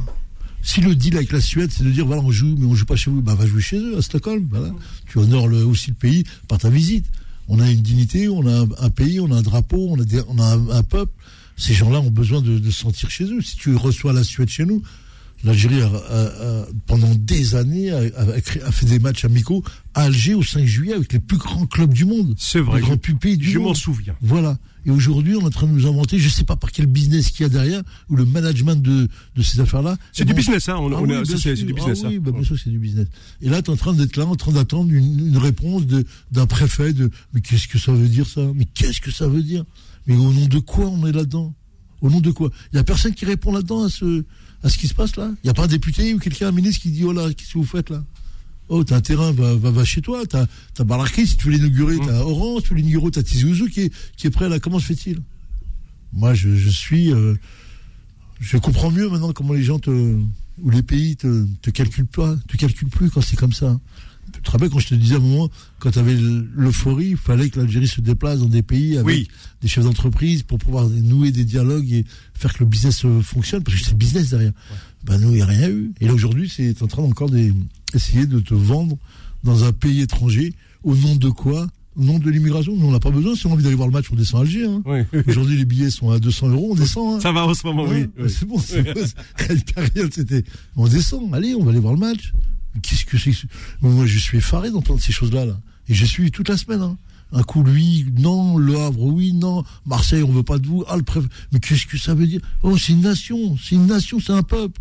Si 0.63 0.81
le 0.81 0.95
deal 0.95 1.17
avec 1.17 1.33
la 1.33 1.41
Suède, 1.41 1.71
c'est 1.75 1.85
de 1.85 1.91
dire 1.91 2.07
voilà, 2.07 2.23
on 2.23 2.31
joue, 2.31 2.55
mais 2.59 2.67
on 2.67 2.75
joue 2.75 2.85
pas 2.85 2.97
chez 2.97 3.11
vous, 3.11 3.23
bah 3.23 3.35
va 3.35 3.47
jouer 3.47 3.63
chez 3.63 3.79
eux, 3.79 3.97
à 3.97 4.03
Stockholm. 4.03 4.47
Voilà. 4.51 4.71
Tu 5.07 5.19
honores 5.19 5.49
le- 5.49 5.65
aussi 5.65 5.89
le 5.91 5.97
pays 5.97 6.25
par 6.49 6.59
ta 6.59 6.69
visite. 6.71 7.07
On 7.49 7.59
a 7.61 7.71
une 7.71 7.81
dignité, 7.81 8.29
on 8.29 8.47
a 8.47 8.61
un, 8.63 8.69
un 8.79 8.91
pays, 8.91 9.21
on 9.21 9.31
a 9.33 9.37
un 9.37 9.43
drapeau, 9.43 9.89
on 9.91 9.99
a, 10.01 10.05
des- 10.05 10.23
on 10.29 10.39
a 10.39 10.45
un, 10.45 10.69
un 10.71 10.83
peuple. 10.83 11.13
Ces 11.57 11.75
gens-là 11.75 12.01
ont 12.01 12.11
besoin 12.11 12.41
de, 12.43 12.59
de 12.59 12.71
se 12.71 12.81
sentir 12.81 13.11
chez 13.11 13.25
eux. 13.25 13.41
Si 13.43 13.57
tu 13.57 13.75
reçois 13.75 14.13
la 14.13 14.23
Suède 14.25 14.49
chez 14.49 14.65
nous, 14.67 14.83
l'Algérie, 15.45 15.81
pendant 16.87 17.15
des 17.15 17.55
années, 17.55 17.91
a, 17.91 18.41
fait 18.41 18.87
des 18.87 18.99
matchs 18.99 19.25
amicaux 19.25 19.63
à 19.95 20.03
Alger 20.03 20.35
au 20.35 20.43
5 20.43 20.65
juillet 20.67 20.95
avec 20.95 21.13
les 21.13 21.19
plus 21.19 21.39
grands 21.39 21.67
clubs 21.67 21.93
du 21.93 22.05
monde. 22.05 22.35
C'est 22.39 22.61
vrai, 22.61 22.81
Les 22.81 22.87
grands 22.87 22.97
pays 22.97 23.37
du 23.37 23.51
Je 23.51 23.59
monde. 23.59 23.69
m'en 23.69 23.75
souviens. 23.75 24.15
Voilà. 24.21 24.59
Et 24.87 24.91
aujourd'hui, 24.91 25.37
on 25.37 25.41
est 25.43 25.45
en 25.45 25.51
train 25.51 25.67
de 25.67 25.73
nous 25.73 25.87
inventer, 25.87 26.19
je 26.19 26.25
ne 26.27 26.31
sais 26.31 26.45
pas 26.45 26.57
par 26.57 26.73
quel 26.73 26.87
business 26.87 27.31
qu'il 27.31 27.43
y 27.43 27.47
a 27.47 27.49
derrière, 27.51 27.83
ou 28.09 28.17
le 28.17 28.25
management 28.25 28.77
de, 28.77 29.09
de 29.37 29.43
ces 29.43 29.61
affaires-là. 29.61 29.97
C'est 30.13 30.25
du 30.25 30.33
bon- 30.33 30.39
business, 30.39 30.69
hein. 30.71 30.77
On, 30.79 30.91
Ah 30.93 31.01
on 31.01 31.05
oui, 31.07 31.15
c'est 31.39 31.55
du 31.55 31.73
business. 31.75 32.01
Ah 32.05 32.09
oui, 32.09 32.17
hein. 32.17 32.21
bah, 32.23 32.31
bien 32.33 32.43
sûr 32.45 32.57
que 32.57 32.63
c'est 32.63 32.71
du 32.71 32.79
business. 32.79 33.07
Et 33.43 33.51
là, 33.51 33.61
tu 33.61 33.71
es 33.71 33.75
en 33.75 33.77
train 33.77 33.93
d'être 33.93 34.17
là, 34.17 34.25
en 34.27 34.37
train 34.37 34.53
d'attendre 34.53 34.91
une, 34.93 35.29
une 35.29 35.37
réponse 35.37 35.83
d'un 36.33 36.47
préfet 36.47 36.93
de 36.95 37.11
Mais 37.35 37.41
qu'est-ce 37.43 37.69
que 37.69 37.79
ça 37.79 37.93
veut 37.93 38.09
dire 38.09 38.27
ça? 38.27 38.41
Mais 38.55 38.65
qu'est-ce 38.65 39.01
que 39.03 39.11
ça 39.11 39.29
veut 39.29 39.43
dire? 39.43 39.65
Mais 40.07 40.17
au 40.17 40.33
nom 40.33 40.47
de 40.47 40.59
quoi 40.59 40.87
on 40.87 41.07
est 41.07 41.13
là-dedans? 41.13 41.55
Au 42.01 42.09
nom 42.09 42.21
de 42.21 42.31
quoi? 42.31 42.51
Il 42.73 42.77
n'y 42.77 42.81
a 42.81 42.85
personne 42.85 43.13
qui 43.13 43.27
répond 43.27 43.53
là-dedans 43.53 43.85
à 43.85 43.91
ce, 43.91 44.25
à 44.63 44.69
ce 44.69 44.79
qui 44.79 44.89
se 44.89 44.95
passe 44.95 45.17
là 45.17 45.31
Il 45.43 45.47
n'y 45.47 45.51
a 45.51 45.55
pas 45.55 45.65
un 45.65 45.69
député 45.69 46.13
ou 46.15 46.19
quelqu'un, 46.19 46.49
un 46.49 46.53
ministre 46.53 46.83
qui 46.83 46.91
dit 46.91 47.05
Oh 47.05 47.13
là, 47.13 47.33
qu'est-ce 47.33 47.53
que 47.55 47.59
vous 47.59 47.65
faites 47.65 47.91
là? 47.91 48.05
Oh, 48.69 48.85
t'as 48.85 48.97
un 48.97 49.01
terrain, 49.01 49.33
va, 49.33 49.57
va, 49.57 49.71
va 49.71 49.85
chez 49.85 50.01
toi. 50.01 50.23
T'as 50.27 50.43
as 50.79 51.07
si 51.27 51.37
tu 51.37 51.47
veux 51.47 51.53
l'inaugurer, 51.53 51.97
Mmh. 51.97 52.07
t'as 52.07 52.21
Orange, 52.21 52.63
si 52.63 52.69
tu 52.69 52.75
veux 52.75 52.81
l'inaugurer, 52.81 53.11
t'as 53.11 53.23
Tizi 53.23 53.45
Ouzou 53.47 53.67
qui 53.69 53.81
est, 53.83 53.93
qui 54.17 54.27
est 54.29 54.31
prêt 54.31 54.49
là. 54.49 54.61
Comment 54.61 54.79
se 54.79 54.87
fait-il? 54.87 55.21
Moi, 56.13 56.35
je, 56.35 56.55
je 56.55 56.69
suis. 56.71 57.13
euh, 57.13 57.35
je 58.41 58.57
comprends 58.59 58.91
mieux 58.91 59.09
maintenant 59.09 59.33
comment 59.33 59.55
les 59.55 59.63
gens 59.65 59.79
te. 59.79 59.91
ou 59.91 60.71
les 60.71 60.83
pays 60.83 61.17
te, 61.17 61.47
te 61.63 61.71
calculent 61.71 62.07
pas, 62.07 62.37
te 62.49 62.57
calculent 62.57 62.89
plus 62.89 63.11
quand 63.11 63.21
c'est 63.23 63.37
comme 63.37 63.53
ça. 63.53 63.79
Tu 64.33 64.41
te 64.43 64.51
rappelles 64.51 64.71
quand 64.71 64.79
je 64.79 64.89
te 64.89 64.95
disais 64.95 65.15
à 65.15 65.19
un 65.19 65.21
moment, 65.21 65.49
quand 65.79 65.91
tu 65.91 65.99
avais 65.99 66.17
l'euphorie, 66.55 67.09
il 67.11 67.17
fallait 67.17 67.49
que 67.51 67.59
l'Algérie 67.61 67.89
se 67.89 68.01
déplace 68.01 68.41
dans 68.41 68.47
des 68.49 68.63
pays 68.63 68.95
avec 68.97 69.07
Oui. 69.07 69.29
des 69.63 69.69
chefs 69.69 69.85
d'entreprise 69.85 70.43
pour 70.43 70.59
pouvoir 70.59 70.89
nouer 70.89 71.31
des 71.33 71.45
dialogues 71.45 71.91
et 71.93 72.05
faire 72.35 72.53
que 72.53 72.61
le 72.61 72.67
business 72.67 73.05
euh, 73.05 73.21
fonctionne, 73.23 73.63
parce 73.63 73.77
que 73.79 73.85
c'est 73.85 73.91
le 73.93 73.97
business 73.97 74.31
derrière. 74.31 74.53
Ben 75.05 75.19
nous, 75.19 75.29
il 75.31 75.37
n'y 75.37 75.43
a 75.43 75.47
rien 75.47 75.69
eu. 75.71 75.93
Et 76.01 76.07
là, 76.07 76.13
aujourd'hui, 76.15 76.49
c'est 76.55 76.83
en 76.83 76.87
train 76.87 77.03
encore 77.03 77.31
d'essayer 77.31 78.27
de 78.27 78.41
te 78.41 78.55
vendre 78.55 78.97
dans 79.45 79.65
un 79.65 79.73
pays 79.73 80.01
étranger 80.03 80.53
au 80.83 80.95
nom 80.95 81.17
de 81.17 81.29
quoi? 81.31 81.67
Au 81.97 82.03
nom 82.05 82.19
de 82.19 82.31
l'immigration 82.31 82.77
Nous, 82.77 82.87
on 82.87 82.93
n'a 82.93 83.01
pas 83.01 83.11
besoin. 83.11 83.35
Si 83.35 83.47
on 83.47 83.51
a 83.51 83.53
envie 83.55 83.65
d'aller 83.65 83.75
voir 83.75 83.89
le 83.89 83.93
match, 83.93 84.07
on 84.13 84.15
descend 84.15 84.41
à 84.41 84.45
Alger. 84.45 84.65
hein. 84.65 84.83
Oui. 84.87 85.01
Aujourd'hui, 85.27 85.57
les 85.57 85.65
billets 85.65 85.91
sont 85.91 86.11
à 86.11 86.19
200 86.21 86.49
euros, 86.51 86.69
on 86.73 86.75
descend. 86.75 87.17
hein. 87.17 87.21
Ça 87.21 87.33
va 87.33 87.45
en 87.47 87.53
ce 87.55 87.67
moment, 87.67 87.85
oui. 87.85 88.03
Ouais, 88.03 88.09
oui. 88.21 88.31
C'est 88.39 88.47
bon, 88.47 88.59
c'est 88.59 88.83
bon. 88.83 89.01
C'était. 90.13 90.45
On 90.77 90.87
descend, 90.87 91.35
allez, 91.35 91.55
on 91.55 91.65
va 91.65 91.71
aller 91.71 91.81
voir 91.81 91.95
le 91.95 91.99
match. 92.01 92.33
Mais 92.75 92.81
Qu'est-ce 92.81 93.05
que 93.05 93.19
c'est 93.19 93.31
que 93.31 93.37
ce- 93.37 93.47
Moi, 93.83 94.07
je 94.07 94.19
suis 94.19 94.39
effaré 94.39 94.71
d'entendre 94.71 95.01
ces 95.01 95.13
choses-là. 95.13 95.45
Là. 95.45 95.59
Et 95.89 95.95
je 95.95 96.05
suis 96.05 96.31
toute 96.31 96.49
la 96.49 96.57
semaine. 96.57 96.83
hein. 96.83 96.97
Un 97.33 97.43
coup, 97.45 97.63
lui, 97.63 98.07
non. 98.19 98.57
Le 98.57 98.77
Havre, 98.79 99.03
oui, 99.03 99.33
non. 99.33 99.65
Marseille, 99.87 100.23
on 100.23 100.33
veut 100.33 100.43
pas 100.43 100.59
de 100.59 100.67
vous. 100.67 100.85
Ah, 100.89 100.97
le 100.97 101.03
préf- 101.03 101.29
Mais 101.53 101.61
qu'est-ce 101.61 101.87
que 101.87 101.97
ça 101.99 102.15
veut 102.15 102.27
dire? 102.27 102.41
Oh, 102.63 102.77
c'est 102.77 102.93
une 102.93 103.03
nation. 103.03 103.57
C'est 103.63 103.77
une 103.77 103.87
nation, 103.87 104.19
c'est 104.21 104.33
un 104.33 104.43
peuple. 104.43 104.81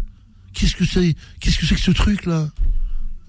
Qu'est-ce 0.53 0.75
que 0.75 0.85
c'est 0.85 1.15
Qu'est-ce 1.39 1.57
que 1.59 1.65
c'est 1.67 1.75
que 1.75 1.81
ce 1.81 1.91
truc-là 1.91 2.49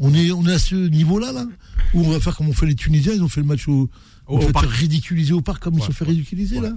on 0.02 0.14
est, 0.14 0.30
on 0.32 0.46
est 0.46 0.54
à 0.54 0.58
ce 0.58 0.74
niveau-là, 0.74 1.30
là? 1.32 1.46
Où 1.92 2.00
on 2.02 2.10
va 2.10 2.18
faire 2.20 2.34
comme 2.34 2.48
on 2.48 2.54
fait 2.54 2.64
les 2.64 2.74
Tunisiens, 2.74 3.12
ils 3.12 3.22
ont 3.22 3.28
fait 3.28 3.42
le 3.42 3.46
match 3.46 3.68
au. 3.68 3.90
On 4.28 4.38
au 4.38 4.40
fait 4.40 4.52
parc. 4.52 4.70
ridiculiser 4.70 5.34
au 5.34 5.42
parc 5.42 5.62
comme 5.62 5.74
ils 5.74 5.80
se 5.80 5.86
sont 5.88 5.92
fait 5.92 6.06
ridiculiser, 6.06 6.58
ouais. 6.58 6.70
là. 6.70 6.76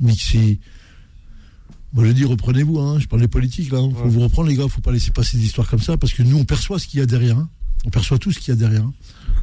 Mais 0.00 0.14
c'est. 0.18 0.58
Moi, 1.92 2.04
je 2.06 2.12
dis, 2.12 2.24
reprenez-vous, 2.24 2.78
hein. 2.78 2.98
je 3.00 3.06
parle 3.06 3.22
des 3.22 3.28
politiques, 3.28 3.72
là. 3.72 3.80
Il 3.82 3.94
faut 3.94 4.02
Ouais. 4.04 4.08
vous 4.10 4.20
reprendre, 4.20 4.48
les 4.48 4.54
gars, 4.56 4.68
faut 4.68 4.80
pas 4.80 4.92
laisser 4.92 5.10
passer 5.10 5.36
des 5.38 5.44
histoires 5.44 5.68
comme 5.68 5.80
ça, 5.80 5.96
parce 5.96 6.12
que 6.12 6.22
nous, 6.22 6.36
on 6.38 6.44
perçoit 6.44 6.78
ce 6.78 6.86
qu'il 6.86 7.00
y 7.00 7.02
a 7.02 7.06
derrière. 7.06 7.36
hein. 7.38 7.48
On 7.84 7.90
perçoit 7.90 8.18
tout 8.18 8.30
ce 8.30 8.38
qu'il 8.38 8.48
y 8.48 8.56
a 8.56 8.56
derrière. 8.56 8.82
hein. 8.84 8.92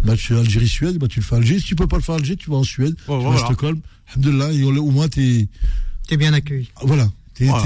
Match 0.06 0.32
Algérie-Suède, 0.32 0.98
bah, 0.98 1.08
tu 1.08 1.20
le 1.20 1.25
fais 1.25 1.36
à 1.36 1.38
Alger. 1.39 1.60
Si 1.60 1.66
tu 1.66 1.75
peux 1.75 1.88
pas 1.88 1.98
le 1.98 2.04
faire 2.04 2.16
à 2.16 2.18
Alger, 2.20 2.36
tu 2.38 2.50
vas 2.50 2.58
en 2.58 2.63
Suède, 2.63 2.96
Oh, 3.00 3.01
tu 3.06 3.12
vas 3.12 3.18
voilà. 3.32 3.42
à 3.42 3.46
Stockholm. 3.46 3.80
Alhamdulillah, 4.16 4.54
et 4.54 4.63
au 4.63 4.75
au 4.77 4.92
moins, 4.92 5.08
t'es. 5.10 5.48
T'es 6.08 6.16
bien 6.18 6.32
accueilli. 6.34 6.70
ah, 6.77 6.82
Voilà. 6.86 7.12
T'es- 7.34 7.46
Voilà. 7.46 7.66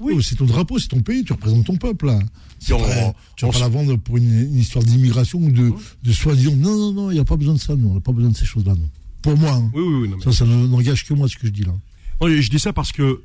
Oui. 0.00 0.14
oh, 0.16 0.20
c'est 0.22 0.36
ton 0.36 0.46
drapeau, 0.46 0.78
c'est 0.78 0.88
ton 0.88 1.00
pays, 1.02 1.22
tu 1.24 1.32
représentes 1.32 1.66
ton 1.66 1.76
peuple, 1.76 2.06
là. 2.06 2.18
C'est 2.58 2.72
on- 2.72 2.78
pas- 2.80 3.14
tu 3.36 3.44
vas 3.44 3.48
on 3.50 3.52
pas 3.52 3.58
la 3.60 3.68
vendre 3.68 3.96
pour 3.96 4.16
une, 4.16 4.24
une 4.40 4.56
histoire 4.56 4.82
d'immigration 4.84 5.38
ou 5.40 5.50
de, 5.52 5.72
de 6.02 6.12
soi-disant. 6.12 6.56
Non, 6.56 6.76
non, 6.76 6.92
non, 6.92 7.10
il 7.10 7.14
n'y 7.14 7.20
a 7.20 7.24
pas 7.24 7.36
besoin 7.36 7.54
de 7.54 7.60
ça, 7.60 7.76
nous. 7.76 7.88
On 7.90 7.94
n'a 7.94 8.00
pas 8.00 8.12
besoin 8.12 8.30
de 8.30 8.36
ces 8.36 8.46
choses-là, 8.46 8.74
nous. 8.74 8.88
Pour 9.22 9.36
moi, 9.36 9.52
hein. 9.52 9.70
Oui, 9.74 9.82
oui, 9.82 9.94
oui. 10.02 10.08
non, 10.08 10.16
mais- 10.16 10.24
ça, 10.24 10.32
ça 10.32 10.44
ne- 10.46 10.66
n'engage 10.66 11.04
que 11.04 11.14
moi, 11.14 11.28
ce 11.28 11.36
que 11.36 11.46
je 11.46 11.52
dis 11.52 11.62
là. 11.64 11.72
Non, 12.20 12.28
je 12.28 12.50
dis 12.50 12.58
ça 12.58 12.72
parce 12.72 12.90
que 12.90 13.22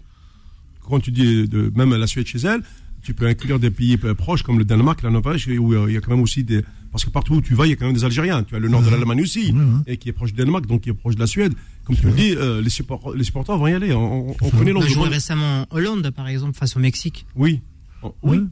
quand 0.87 0.99
tu 0.99 1.11
dis 1.11 1.47
de, 1.47 1.71
même 1.75 1.93
la 1.95 2.07
Suède 2.07 2.27
chez 2.27 2.39
elle, 2.39 2.61
tu 3.01 3.13
peux 3.13 3.27
inclure 3.27 3.59
des 3.59 3.69
pays 3.69 3.97
proches 3.97 4.43
comme 4.43 4.57
le 4.59 4.65
Danemark, 4.65 5.01
la 5.03 5.09
Norvège, 5.09 5.47
où 5.59 5.73
euh, 5.73 5.85
il 5.89 5.93
y 5.93 5.97
a 5.97 6.01
quand 6.01 6.11
même 6.11 6.21
aussi 6.21 6.43
des. 6.43 6.61
Parce 6.91 7.03
que 7.05 7.09
partout 7.09 7.33
où 7.35 7.41
tu 7.41 7.53
vas, 7.55 7.65
il 7.65 7.71
y 7.71 7.73
a 7.73 7.75
quand 7.75 7.85
même 7.85 7.95
des 7.95 8.03
Algériens. 8.05 8.43
Tu 8.43 8.55
as 8.55 8.59
le 8.59 8.69
nord 8.69 8.81
de 8.83 8.89
l'Allemagne 8.89 9.21
aussi, 9.21 9.51
Ouais, 9.51 9.59
ouais. 9.59 9.65
et 9.87 9.97
qui 9.97 10.09
est 10.09 10.13
proche 10.13 10.31
du 10.31 10.37
Danemark, 10.37 10.67
donc 10.67 10.81
qui 10.81 10.89
est 10.89 10.93
proche 10.93 11.15
de 11.15 11.19
la 11.19 11.27
Suède. 11.27 11.53
Comme 11.85 11.97
tu 11.97 12.05
le 12.05 12.13
dis, 12.13 12.31
euh, 12.37 12.61
les, 12.61 12.69
support- 12.69 13.13
les 13.15 13.23
supporters 13.23 13.57
vont 13.57 13.67
y 13.67 13.73
aller. 13.73 13.91
On, 13.93 14.29
on- 14.29 14.35
on 14.39 14.49
connaît 14.51 14.71
On 14.73 14.77
a 14.77 14.85
joué 14.85 14.95
l'Angleterre. 14.95 15.11
récemment 15.11 15.67
en 15.69 15.75
Hollande, 15.75 16.11
par 16.11 16.27
exemple, 16.27 16.55
face 16.57 16.77
au 16.77 16.79
Mexique. 16.79 17.25
Oui. 17.35 17.59
On- 18.03 18.13
oui. 18.23 18.37
Ouais. 18.37 18.43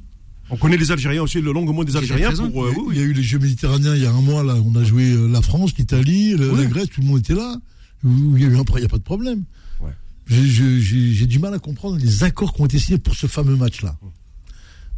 On 0.50 0.58
connaît 0.58 0.76
les 0.76 0.92
Algériens 0.92 1.22
aussi, 1.22 1.40
le 1.40 1.54
longuement 1.54 1.84
des 1.86 1.96
Algériens. 1.96 2.32
Pour, 2.34 2.66
euh, 2.66 2.74
oui, 2.78 2.96
Il 2.96 3.00
y 3.00 3.04
a 3.04 3.06
eu 3.06 3.14
les 3.14 3.24
Jeux 3.24 3.40
méditerranéens 3.40 3.96
il 3.96 4.02
y 4.02 4.06
a 4.06 4.12
un 4.12 4.20
mois, 4.22 4.44
là. 4.44 4.56
On 4.66 4.76
a 4.76 4.84
joué 4.84 5.16
la 5.32 5.42
France, 5.42 5.72
l'Italie, 5.78 6.36
la 6.36 6.66
Grèce, 6.66 6.90
tout 6.90 7.00
le 7.00 7.08
monde 7.08 7.20
était 7.20 7.36
là. 7.36 7.56
Il 8.04 8.42
y 8.42 8.44
a 8.44 8.48
eu 8.48 8.58
un, 8.58 8.64
il 8.76 8.80
n'y 8.80 8.86
a 8.86 8.90
pas 8.90 8.98
de 8.98 9.04
problème. 9.04 9.44
J'ai- 10.28 11.26
du 11.28 11.40
mal 11.40 11.54
à 11.54 11.60
comprendre 11.60 11.98
les 11.98 12.24
accords 12.24 12.54
qui 12.54 12.62
ont 12.62 12.66
été 12.66 12.80
signés 12.80 12.98
pour 12.98 13.16
ce 13.16 13.28
fameux 13.28 13.56
match-là. 13.56 13.98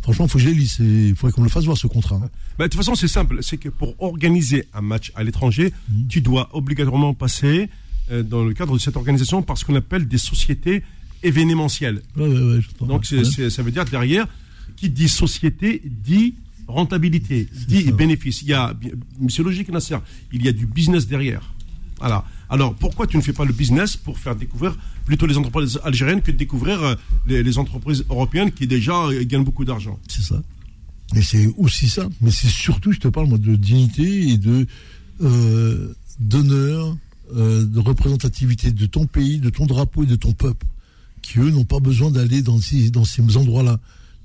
Franchement, 0.01 0.25
il 0.25 0.29
faut 0.29 0.37
que 0.37 0.43
je 0.43 0.49
les 0.49 0.55
lise. 0.55 0.77
Il 0.79 1.15
faudrait 1.15 1.31
qu'on 1.33 1.43
le 1.43 1.49
fasse 1.49 1.63
voir, 1.63 1.77
ce 1.77 1.87
contrat. 1.87 2.17
hein. 2.17 2.29
Bah, 2.59 2.65
de 2.65 2.69
toute 2.71 2.77
façon, 2.77 2.93
c'est 2.93 3.07
simple. 3.07 3.37
C'est 3.41 3.57
que 3.57 3.69
pour 3.69 3.95
organiser 4.03 4.65
un 4.73 4.81
match 4.81 5.11
à 5.15 5.23
l'étranger, 5.23 5.71
Mhm. 5.89 6.07
tu 6.07 6.21
dois 6.21 6.49
obligatoirement 6.53 7.13
passer 7.13 7.69
euh, 8.11 8.21
dans 8.21 8.43
le 8.43 8.53
cadre 8.53 8.73
de 8.73 8.79
cette 8.79 8.97
organisation 8.97 9.41
par 9.41 9.57
ce 9.57 9.63
qu'on 9.63 9.75
appelle 9.75 10.07
des 10.09 10.17
sociétés 10.17 10.83
événementielles. 11.23 12.01
Ouais, 12.17 12.27
ouais, 12.27 12.55
ouais. 12.57 12.59
Donc, 12.85 13.05
ça 13.05 13.63
veut 13.63 13.71
dire 13.71 13.85
derrière, 13.85 14.27
qui 14.75 14.89
dit 14.89 15.07
société 15.07 15.81
dit 15.85 16.35
rentabilité, 16.67 17.47
dit 17.69 17.91
bénéfice. 17.93 18.41
Il 18.41 18.49
y 18.49 18.53
a, 18.53 18.73
c'est 19.29 19.41
logique, 19.41 19.69
Nasser, 19.69 19.95
il 20.33 20.43
y 20.43 20.49
a 20.49 20.51
du 20.51 20.65
business 20.65 21.07
derrière. 21.07 21.53
Voilà. 21.99 22.25
Alors, 22.49 22.75
pourquoi 22.75 23.07
tu 23.07 23.17
ne 23.17 23.21
fais 23.21 23.33
pas 23.33 23.45
le 23.45 23.53
business 23.53 23.97
pour 23.97 24.19
faire 24.19 24.35
découvrir 24.35 24.77
plutôt 25.05 25.25
les 25.25 25.37
entreprises 25.37 25.79
algériennes 25.83 26.21
que 26.21 26.31
de 26.31 26.37
découvrir 26.37 26.81
euh, 26.83 26.95
les, 27.25 27.57
entreprises 27.57 28.05
européennes 28.09 28.51
qui 28.51 28.67
déjà 28.67 28.93
euh, 28.93 29.23
gagnent 29.25 29.43
beaucoup 29.43 29.65
d'argent? 29.65 29.99
C'est 30.07 30.21
ça. 30.21 30.41
Et 31.15 31.21
c'est 31.21 31.51
aussi 31.57 31.89
ça. 31.89 32.07
Mais 32.21 32.31
c'est 32.31 32.47
surtout, 32.47 32.91
je 32.91 32.99
te 32.99 33.07
parle 33.07 33.27
moi, 33.27 33.37
de 33.37 33.55
dignité 33.55 34.29
et 34.29 34.37
de 34.37 34.65
euh, 35.21 35.93
d'honneur, 36.19 36.95
de 37.33 37.79
représentativité 37.79 38.71
de 38.71 38.85
ton 38.85 39.07
pays, 39.07 39.39
de 39.39 39.49
ton 39.49 39.65
drapeau 39.65 40.03
et 40.03 40.05
de 40.05 40.15
ton 40.15 40.33
peuple, 40.33 40.67
qui 41.23 41.39
eux 41.39 41.49
n'ont 41.49 41.63
pas 41.63 41.79
besoin 41.79 42.11
d'aller 42.11 42.43
dans 42.43 42.59
ces, 42.59 42.91
dans 42.91 43.05
ces 43.05 43.37
endroits-là. 43.37 43.79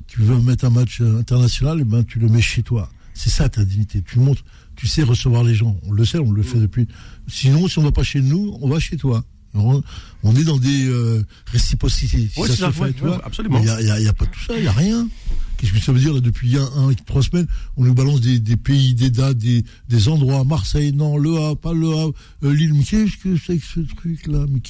Tu 0.06 0.20
veux 0.20 0.38
mettre 0.40 0.66
un 0.66 0.70
match 0.70 1.00
international, 1.00 1.80
et 1.80 1.84
ben 1.84 2.04
tu 2.04 2.18
le 2.18 2.28
mets 2.28 2.42
chez 2.42 2.62
toi. 2.62 2.90
C'est 3.14 3.30
ça 3.30 3.48
ta 3.48 3.64
dignité. 3.64 4.02
Tu 4.02 4.18
montres, 4.18 4.44
tu 4.78 4.86
sais 4.86 5.02
recevoir 5.02 5.42
les 5.44 5.54
gens. 5.54 5.76
On 5.82 5.92
le 5.92 6.04
sait, 6.04 6.18
on 6.18 6.30
le 6.32 6.42
fait 6.42 6.58
depuis. 6.58 6.86
Sinon, 7.26 7.66
si 7.68 7.78
on 7.78 7.82
va 7.82 7.92
pas 7.92 8.04
chez 8.04 8.20
nous, 8.22 8.56
on 8.62 8.68
va 8.68 8.78
chez 8.80 8.96
toi. 8.96 9.24
On, 9.54 9.82
on 10.22 10.36
est 10.36 10.44
dans 10.44 10.58
des 10.58 10.86
euh, 10.88 11.22
réciprocités. 11.46 12.28
Si 12.32 12.38
Ouais, 12.40 12.46
ça 12.48 12.54
c'est 12.54 12.60
se 12.60 12.64
ça, 12.66 12.72
fait, 12.72 12.80
ouais, 12.82 12.92
tu 12.92 13.00
vois. 13.02 13.20
absolument. 13.24 13.58
Il 13.58 13.64
n'y 13.64 13.70
a, 13.90 14.00
y 14.00 14.06
a- 14.06 14.10
a 14.10 14.12
pas 14.12 14.26
tout 14.26 14.38
ça, 14.46 14.54
il 14.56 14.62
n'y 14.62 14.68
a 14.68 14.72
rien. 14.72 15.08
Qu'est-ce 15.56 15.72
que 15.72 15.80
ça 15.80 15.90
veut 15.90 15.98
dire 15.98 16.12
là 16.14 16.20
depuis 16.20 16.56
a 16.56 16.62
un, 16.76 16.92
trois 17.06 17.22
semaines 17.22 17.48
On 17.76 17.82
nous 17.84 17.94
balance 17.94 18.20
des, 18.20 18.38
des 18.38 18.56
pays, 18.56 18.94
des 18.94 19.10
dates, 19.10 19.38
des, 19.38 19.64
des 19.88 20.08
endroits. 20.08 20.44
Marseille, 20.44 20.92
non, 20.92 21.16
Le 21.18 21.34
Havre, 21.38 21.56
pas 21.56 21.72
Le 21.72 21.88
Havre, 21.92 22.12
euh, 22.44 22.54
Lille. 22.54 22.72
Mais 22.74 22.84
qu'est-ce 22.84 23.16
que 23.16 23.36
c'est 23.36 23.56
que 23.58 23.64
ce 23.64 23.80
truc-là 23.96 24.46
Mais 24.48 24.60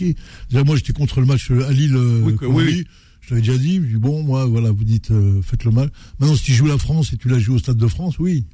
Déjà, 0.49 0.65
moi, 0.65 0.77
j'étais 0.77 0.95
contre 0.95 1.21
le 1.21 1.27
match 1.27 1.51
euh, 1.51 1.69
à 1.69 1.73
Lille. 1.73 1.95
euh, 1.95 2.23
Oui, 2.23 2.35
oui. 2.49 2.85
Je 3.21 3.35
l'avais 3.35 3.43
déjà 3.47 3.59
dit. 3.59 3.75
Je 3.77 3.81
dis 3.89 3.95
bon, 3.97 4.23
moi, 4.23 4.47
voilà, 4.47 4.71
vous 4.71 4.85
dites 4.85 5.11
euh, 5.11 5.43
faites 5.43 5.65
le 5.65 5.71
mal. 5.73 5.91
Maintenant, 6.19 6.37
si 6.37 6.45
tu 6.45 6.55
joues 6.55 6.67
la 6.67 6.79
France 6.79 7.13
et 7.13 7.19
tu 7.19 7.29
la 7.29 7.39
joues 7.39 7.57
au 7.57 7.59
Stade 7.59 7.77
de 7.77 7.87
France, 7.89 8.19
oui. 8.19 8.47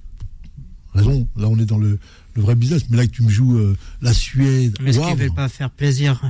Raison. 0.94 1.26
Là, 1.36 1.48
on 1.48 1.58
est 1.58 1.64
dans 1.66 1.78
le, 1.78 1.98
le 2.34 2.42
vrai 2.42 2.54
business. 2.54 2.82
Mais 2.90 2.96
là, 2.96 3.06
que 3.06 3.10
tu 3.12 3.22
me 3.22 3.28
joues 3.30 3.58
euh, 3.58 3.76
la 4.00 4.12
Suède, 4.14 4.76
Mais 4.80 4.90
est-ce 4.90 4.98
qu'ils 4.98 5.06
Wavre, 5.08 5.18
veulent 5.20 5.34
pas 5.34 5.48
faire 5.48 5.70
plaisir 5.70 6.20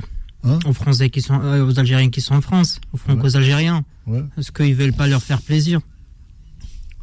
Hein 0.47 0.59
aux 0.67 0.73
Français 0.73 1.09
qui 1.09 1.21
sont, 1.21 1.39
euh, 1.41 1.65
aux 1.65 1.79
Algériens 1.79 2.09
qui 2.11 2.21
sont 2.21 2.35
en 2.35 2.41
France, 2.41 2.79
aux 2.93 2.97
Franco-Algériens 2.97 3.83
ouais. 4.05 4.23
Est-ce 4.37 4.51
qu'ils 4.51 4.75
veulent 4.75 4.93
pas 4.93 5.07
leur 5.07 5.23
faire 5.23 5.41
plaisir 5.41 5.79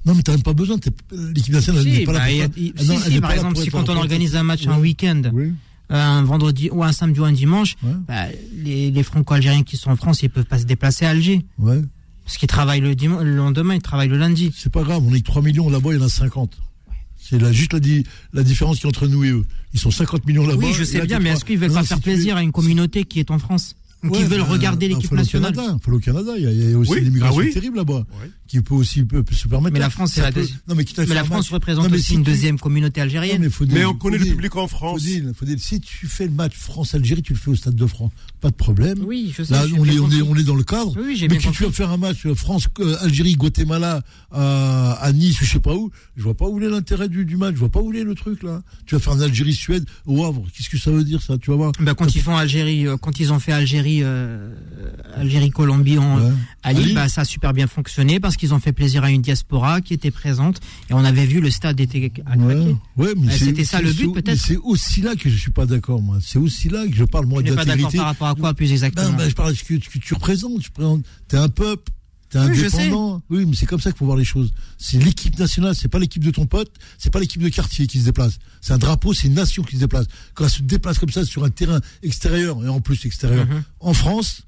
Non, 0.06 0.14
mais 0.14 0.22
t'as 0.22 0.32
même 0.32 0.42
pas 0.44 0.52
besoin. 0.52 0.76
L'équipe 1.12 1.52
nationale, 1.54 1.82
Si, 1.82 1.90
n'est 1.90 2.04
pas 2.04 2.12
là 2.12 2.18
bah, 2.20 2.24
pour 2.26 2.34
y 2.34 2.42
a- 2.68 2.72
Ah 2.78 2.84
non, 2.84 2.98
si, 3.00 3.20
par 3.20 3.30
là 3.30 3.36
exemple, 3.36 3.56
si 3.58 3.68
quand 3.70 3.88
on 3.88 3.96
organise 3.96 4.36
un 4.36 4.44
match 4.44 4.66
un 4.68 4.78
week-end, 4.78 5.22
Oui. 5.32 5.52
euh, 5.90 5.94
un 5.96 6.22
vendredi 6.22 6.70
ou 6.70 6.84
un 6.84 6.92
samedi 6.92 7.18
ou 7.18 7.24
un 7.24 7.32
dimanche, 7.32 7.74
Ouais. 7.82 7.90
bah, 8.06 8.26
les, 8.56 8.90
les 8.92 9.02
Franco-Algériens 9.02 9.64
qui 9.64 9.76
sont 9.76 9.90
en 9.90 9.96
France, 9.96 10.22
ils 10.22 10.30
peuvent 10.30 10.44
pas 10.44 10.58
se 10.60 10.64
déplacer 10.64 11.04
à 11.06 11.10
Alger. 11.10 11.44
Ouais. 11.58 11.80
Parce 12.24 12.36
qu'ils 12.36 12.46
travaillent 12.48 12.80
le, 12.80 12.94
dimanche, 12.94 13.24
le 13.24 13.34
lendemain, 13.34 13.74
ils 13.74 13.82
travaillent 13.82 14.08
le 14.08 14.18
lundi. 14.18 14.52
C'est 14.56 14.70
pas 14.72 14.84
grave, 14.84 15.02
on 15.04 15.12
est 15.14 15.20
que 15.20 15.26
3 15.26 15.42
millions 15.42 15.68
là-bas, 15.68 15.90
il 15.92 15.98
y 15.98 16.02
en 16.02 16.06
a 16.06 16.08
50. 16.08 16.56
C'est 17.24 17.38
là, 17.40 17.52
juste 17.52 17.72
la, 17.72 17.80
di- 17.80 18.04
la 18.32 18.42
différence 18.42 18.80
qui 18.80 18.86
entre 18.86 19.06
nous 19.06 19.24
et 19.24 19.30
eux. 19.30 19.44
Ils 19.72 19.80
sont 19.80 19.90
50 19.90 20.26
millions 20.26 20.46
là-bas. 20.46 20.66
Oui, 20.66 20.72
je 20.76 20.84
sais 20.84 20.98
là, 20.98 21.06
bien, 21.06 21.18
mais 21.20 21.30
est-ce 21.30 21.44
qu'ils 21.44 21.58
veulent 21.58 21.68
Non, 21.70 21.76
pas 21.76 21.82
si 21.82 21.88
faire 21.88 22.00
plaisir 22.00 22.36
à 22.36 22.42
une 22.42 22.52
communauté 22.52 23.04
qui 23.04 23.20
est 23.20 23.30
en 23.30 23.38
France 23.38 23.74
Ou 24.02 24.10
qui 24.10 24.18
Ouais, 24.18 24.24
veulent 24.24 24.40
bah, 24.40 24.46
regarder 24.46 24.88
bah, 24.88 24.96
l'équipe 24.96 25.12
nationale 25.12 25.54
Canada, 25.54 25.76
faut 25.82 25.92
au 25.92 25.98
Canada, 26.00 26.32
il 26.36 26.42
y 26.42 26.46
a, 26.46 26.50
il 26.50 26.70
y 26.70 26.74
a 26.74 26.76
aussi 26.78 26.90
Oui, 26.90 27.00
l'immigration 27.02 27.40
ah 27.40 27.44
oui. 27.46 27.52
terrible 27.54 27.76
là-bas, 27.78 28.04
qui 28.48 28.60
peut 28.60 28.74
aussi 28.74 29.04
peut, 29.04 29.22
peut 29.22 29.34
se 29.34 29.46
permettre. 29.48 29.72
Mais 29.72 29.78
la 29.78 29.88
France, 29.88 30.10
c'est 30.14 30.20
la 30.20 30.32
peut- 30.32 30.40
deuxième- 30.40 30.58
mais, 30.68 30.74
Mais 31.06 31.14
la 31.14 31.22
France 31.24 31.46
match- 31.46 31.50
représente 31.52 31.84
Non, 31.84 31.90
mais 31.90 31.96
aussi 31.98 32.06
si 32.06 32.14
une 32.14 32.24
tu- 32.24 32.30
deuxième 32.30 32.58
communauté 32.58 33.00
Non, 33.00 33.04
algérienne. 33.04 33.48
mais, 33.68 33.84
on 33.84 33.94
connaît 33.94 34.18
le 34.18 34.26
public 34.26 34.56
en 34.56 34.66
France. 34.66 35.00
Faut 35.00 35.06
dire, 35.06 35.22
faut 35.36 35.44
dire, 35.46 35.56
si 35.60 35.80
tu 35.80 36.08
fais 36.08 36.24
le 36.26 36.32
match 36.32 36.54
France-Algérie, 36.56 37.22
tu 37.22 37.32
le 37.32 37.38
fais 37.38 37.50
au 37.50 37.54
Stade 37.54 37.76
de 37.76 37.86
France. 37.86 38.10
Pas 38.42 38.50
de 38.50 38.54
problème. 38.56 38.98
Oui, 39.06 39.32
je 39.34 39.44
sais. 39.44 39.54
Là, 39.54 39.62
on 39.78 39.84
est, 39.86 39.98
on, 40.00 40.02
compris. 40.02 40.18
est, 40.18 40.22
on 40.22 40.34
est 40.36 40.42
dans 40.42 40.56
le 40.56 40.64
cadre. 40.64 40.94
Oui, 40.98 41.16
mais 41.22 41.28
bien 41.28 41.40
si 41.40 41.56
tu 41.56 41.62
vas 41.64 41.70
faire 41.70 41.90
un 41.90 41.96
match 41.96 42.26
euh, 42.26 42.34
France, 42.34 42.66
euh, 42.80 42.96
Algérie, 43.00 43.34
Guatemala, 43.36 44.02
à, 44.32 44.92
à 45.00 45.12
Nice 45.12 45.40
ou 45.40 45.44
je 45.44 45.52
sais 45.52 45.58
pas 45.60 45.74
où, 45.74 45.90
je 46.16 46.22
vois 46.24 46.34
pas 46.34 46.48
où 46.48 46.60
est 46.60 46.68
l'intérêt 46.68 47.08
du, 47.08 47.24
du 47.24 47.36
match. 47.36 47.54
Je 47.54 47.60
vois 47.60 47.68
pas 47.70 47.80
où 47.80 47.92
est 47.92 48.02
le 48.02 48.16
truc 48.16 48.42
là. 48.42 48.60
Tu 48.84 48.96
vas 48.96 49.00
faire 49.00 49.12
un 49.12 49.20
Algérie-Suède 49.20 49.84
au 50.06 50.24
Havre. 50.24 50.42
Qu'est-ce 50.56 50.68
que 50.68 50.76
ça 50.78 50.90
veut 50.90 51.04
dire 51.04 51.22
ça? 51.22 51.38
Tu 51.38 51.50
vas 51.50 51.56
voir. 51.56 51.72
Bah, 51.80 51.94
quand 51.94 52.14
ils 52.16 52.20
font 52.20 52.36
Algérie, 52.36 52.86
euh, 52.88 52.96
quand 52.96 53.20
ils 53.20 53.32
ont 53.32 53.38
fait 53.38 53.52
Algérie, 53.52 54.00
euh, 54.02 54.52
Algérie 55.14 55.50
Colombie 55.50 55.98
en, 55.98 56.16
Ouais. 56.18 56.32
à 56.64 56.72
Lille, 56.72 56.82
Ali. 56.84 56.94
bah, 56.94 57.08
ça 57.08 57.20
a 57.20 57.24
super 57.24 57.52
bien 57.52 57.68
fonctionné 57.68 58.18
parce 58.18 58.36
qu'ils 58.36 58.52
ont 58.54 58.58
fait 58.58 58.72
plaisir 58.72 59.04
à 59.04 59.10
une 59.12 59.22
diaspora 59.22 59.80
qui 59.80 59.94
était 59.94 60.10
présente 60.10 60.58
et 60.90 60.94
on 60.94 61.04
avait 61.04 61.26
vu 61.26 61.40
le 61.40 61.50
stade 61.50 61.78
était 61.80 62.10
à 62.26 62.36
Ouais, 62.36 62.54
ouais, 62.96 63.12
mais 63.16 63.28
Euh, 63.32 63.36
c'était 63.38 63.64
ça 63.64 63.80
le 63.80 63.92
but, 63.92 64.12
peut-être? 64.12 64.38
C'est 64.38 64.56
aussi 64.56 65.00
là 65.00 65.14
que 65.14 65.30
je 65.30 65.36
suis 65.36 65.52
pas 65.52 65.64
d'accord, 65.64 66.02
moi. 66.02 66.18
C'est 66.20 66.38
aussi 66.40 66.68
là 66.68 66.84
que 66.88 66.94
je 66.96 67.04
parle, 67.04 67.26
moi, 67.26 67.40
d'intégrité. 67.42 67.98
À 68.32 68.34
quoi 68.40 68.54
plus 68.54 68.72
exactement 68.72 69.08
Ben, 69.10 69.16
ben, 69.16 69.28
je 69.30 69.34
parle 69.34 69.52
de 69.52 69.56
ce 69.58 69.64
que, 69.64 69.74
ce 69.82 69.88
que 69.88 69.98
tu 69.98 70.14
représentes. 70.14 70.60
Tu 70.60 70.68
représentes, 70.68 71.04
t'es 71.28 71.36
un 71.36 71.48
peuple, 71.48 71.92
t'es 72.30 72.38
Oui, 72.38 72.54
je 72.56 72.66
indépendant. 72.66 73.22
Oui, 73.30 73.44
mais 73.46 73.54
c'est 73.56 73.66
comme 73.66 73.80
ça 73.80 73.90
qu'il 73.90 73.98
faut 73.98 74.06
voir 74.06 74.16
les 74.16 74.24
choses. 74.24 74.52
C'est 74.78 74.98
l'équipe 75.02 75.38
nationale, 75.38 75.74
c'est 75.74 75.88
pas 75.88 75.98
l'équipe 75.98 76.24
de 76.24 76.30
ton 76.30 76.46
pote, 76.46 76.72
c'est 76.98 77.12
pas 77.12 77.20
l'équipe 77.20 77.42
de 77.42 77.48
quartier 77.48 77.86
qui 77.86 77.98
se 78.00 78.04
déplace. 78.04 78.38
C'est 78.60 78.72
un 78.72 78.78
drapeau, 78.78 79.12
c'est 79.14 79.26
une 79.28 79.34
nation 79.34 79.62
qui 79.62 79.76
se 79.76 79.80
déplace. 79.80 80.06
Quand 80.34 80.44
elle 80.44 80.50
se 80.50 80.62
déplace 80.62 80.98
comme 80.98 81.10
ça 81.10 81.24
sur 81.24 81.44
un 81.44 81.50
terrain 81.50 81.80
extérieur, 82.02 82.64
et 82.64 82.68
en 82.68 82.80
plus 82.80 83.04
extérieur, 83.06 83.46
Mhm. 83.46 83.62
en 83.80 83.94
France, 83.94 84.42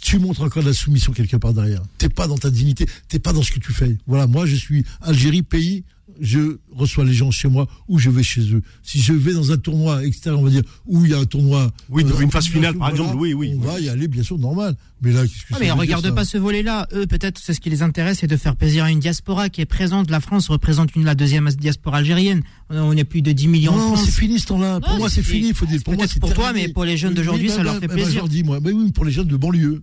tu 0.00 0.18
montres 0.18 0.40
encore 0.42 0.62
de 0.62 0.68
la 0.68 0.74
soumission 0.74 1.12
quelque 1.12 1.36
part 1.36 1.52
derrière. 1.52 1.82
T'es 1.98 2.08
pas 2.08 2.26
dans 2.26 2.38
ta 2.38 2.50
dignité, 2.50 2.86
t'es 3.08 3.18
pas 3.18 3.32
dans 3.32 3.42
ce 3.42 3.52
que 3.52 3.58
tu 3.58 3.72
fais. 3.72 3.98
Voilà, 4.06 4.26
moi 4.26 4.46
je 4.46 4.56
suis 4.56 4.84
Algérie, 5.02 5.42
pays, 5.42 5.84
je 6.20 6.58
reçois 6.70 7.04
les 7.04 7.12
gens 7.12 7.30
chez 7.30 7.48
moi 7.48 7.66
ou 7.88 7.98
je 7.98 8.10
vais 8.10 8.22
chez 8.22 8.42
eux. 8.52 8.62
Si 8.82 9.00
je 9.00 9.12
vais 9.12 9.32
dans 9.32 9.52
un 9.52 9.56
tournoi 9.56 10.04
extérieur, 10.04 10.40
on 10.40 10.44
va 10.44 10.50
dire, 10.50 10.62
où 10.86 11.04
il 11.04 11.10
y 11.10 11.14
a 11.14 11.18
un 11.18 11.24
tournoi. 11.24 11.70
Oui, 11.88 12.04
euh, 12.04 12.20
une 12.20 12.30
phase 12.30 12.46
finale, 12.46 12.74
par 12.74 12.90
voilà, 12.90 13.04
exemple, 13.04 13.16
oui, 13.20 13.34
oui. 13.34 13.54
On 13.56 13.60
va 13.60 13.80
y 13.80 13.88
aller, 13.88 14.08
bien 14.08 14.22
sûr, 14.22 14.38
normal. 14.38 14.76
Mais 15.00 15.12
là, 15.12 15.22
qu'est-ce 15.22 15.32
que 15.32 15.46
Ah, 15.50 15.54
ça 15.54 15.58
mais 15.60 15.66
dire, 15.66 15.76
regarde 15.76 16.14
pas 16.14 16.24
ce 16.24 16.38
volet-là. 16.38 16.86
Eux, 16.92 17.06
peut-être, 17.06 17.40
c'est 17.42 17.54
ce 17.54 17.60
qui 17.60 17.70
les 17.70 17.82
intéresse, 17.82 18.18
c'est 18.20 18.26
de 18.26 18.36
faire 18.36 18.56
plaisir 18.56 18.84
à 18.84 18.90
une 18.90 19.00
diaspora 19.00 19.48
qui 19.48 19.60
est 19.60 19.66
présente. 19.66 20.10
La 20.10 20.20
France 20.20 20.48
représente 20.48 20.94
une, 20.94 21.04
la 21.04 21.14
deuxième 21.14 21.48
diaspora 21.50 21.98
algérienne. 21.98 22.42
On 22.70 22.92
on 22.92 22.96
est 22.96 23.04
plus 23.04 23.22
de 23.22 23.32
10 23.32 23.48
millions 23.48 23.76
Non, 23.76 23.96
c'est 23.96 24.10
fini 24.10 24.38
ce 24.38 24.46
temps-là. 24.48 24.80
Pour 24.80 24.92
Non, 24.92 24.98
moi, 24.98 25.10
c'est 25.10 25.22
fini. 25.22 25.54
Faut 25.54 25.66
dire, 25.66 25.80
pour 25.82 25.94
moi, 25.94 26.06
c'est 26.08 26.20
pour 26.20 26.34
toi, 26.34 26.52
mais 26.52 26.68
pour 26.68 26.84
les 26.84 26.96
jeunes 26.96 27.10
Oui, 27.10 27.16
d'aujourd'hui, 27.16 27.48
oui, 27.48 27.54
ça 27.54 27.62
leur 27.62 27.74
bah, 27.74 27.80
fait 27.80 27.88
bah, 27.88 27.94
plaisir. 27.94 28.12
je 28.12 28.16
leur 28.18 28.28
dis, 28.28 28.42
moi. 28.44 28.60
Bah 28.60 28.70
oui, 28.72 28.92
pour 28.92 29.04
les 29.04 29.12
jeunes 29.12 29.28
de 29.28 29.36
banlieue. 29.36 29.82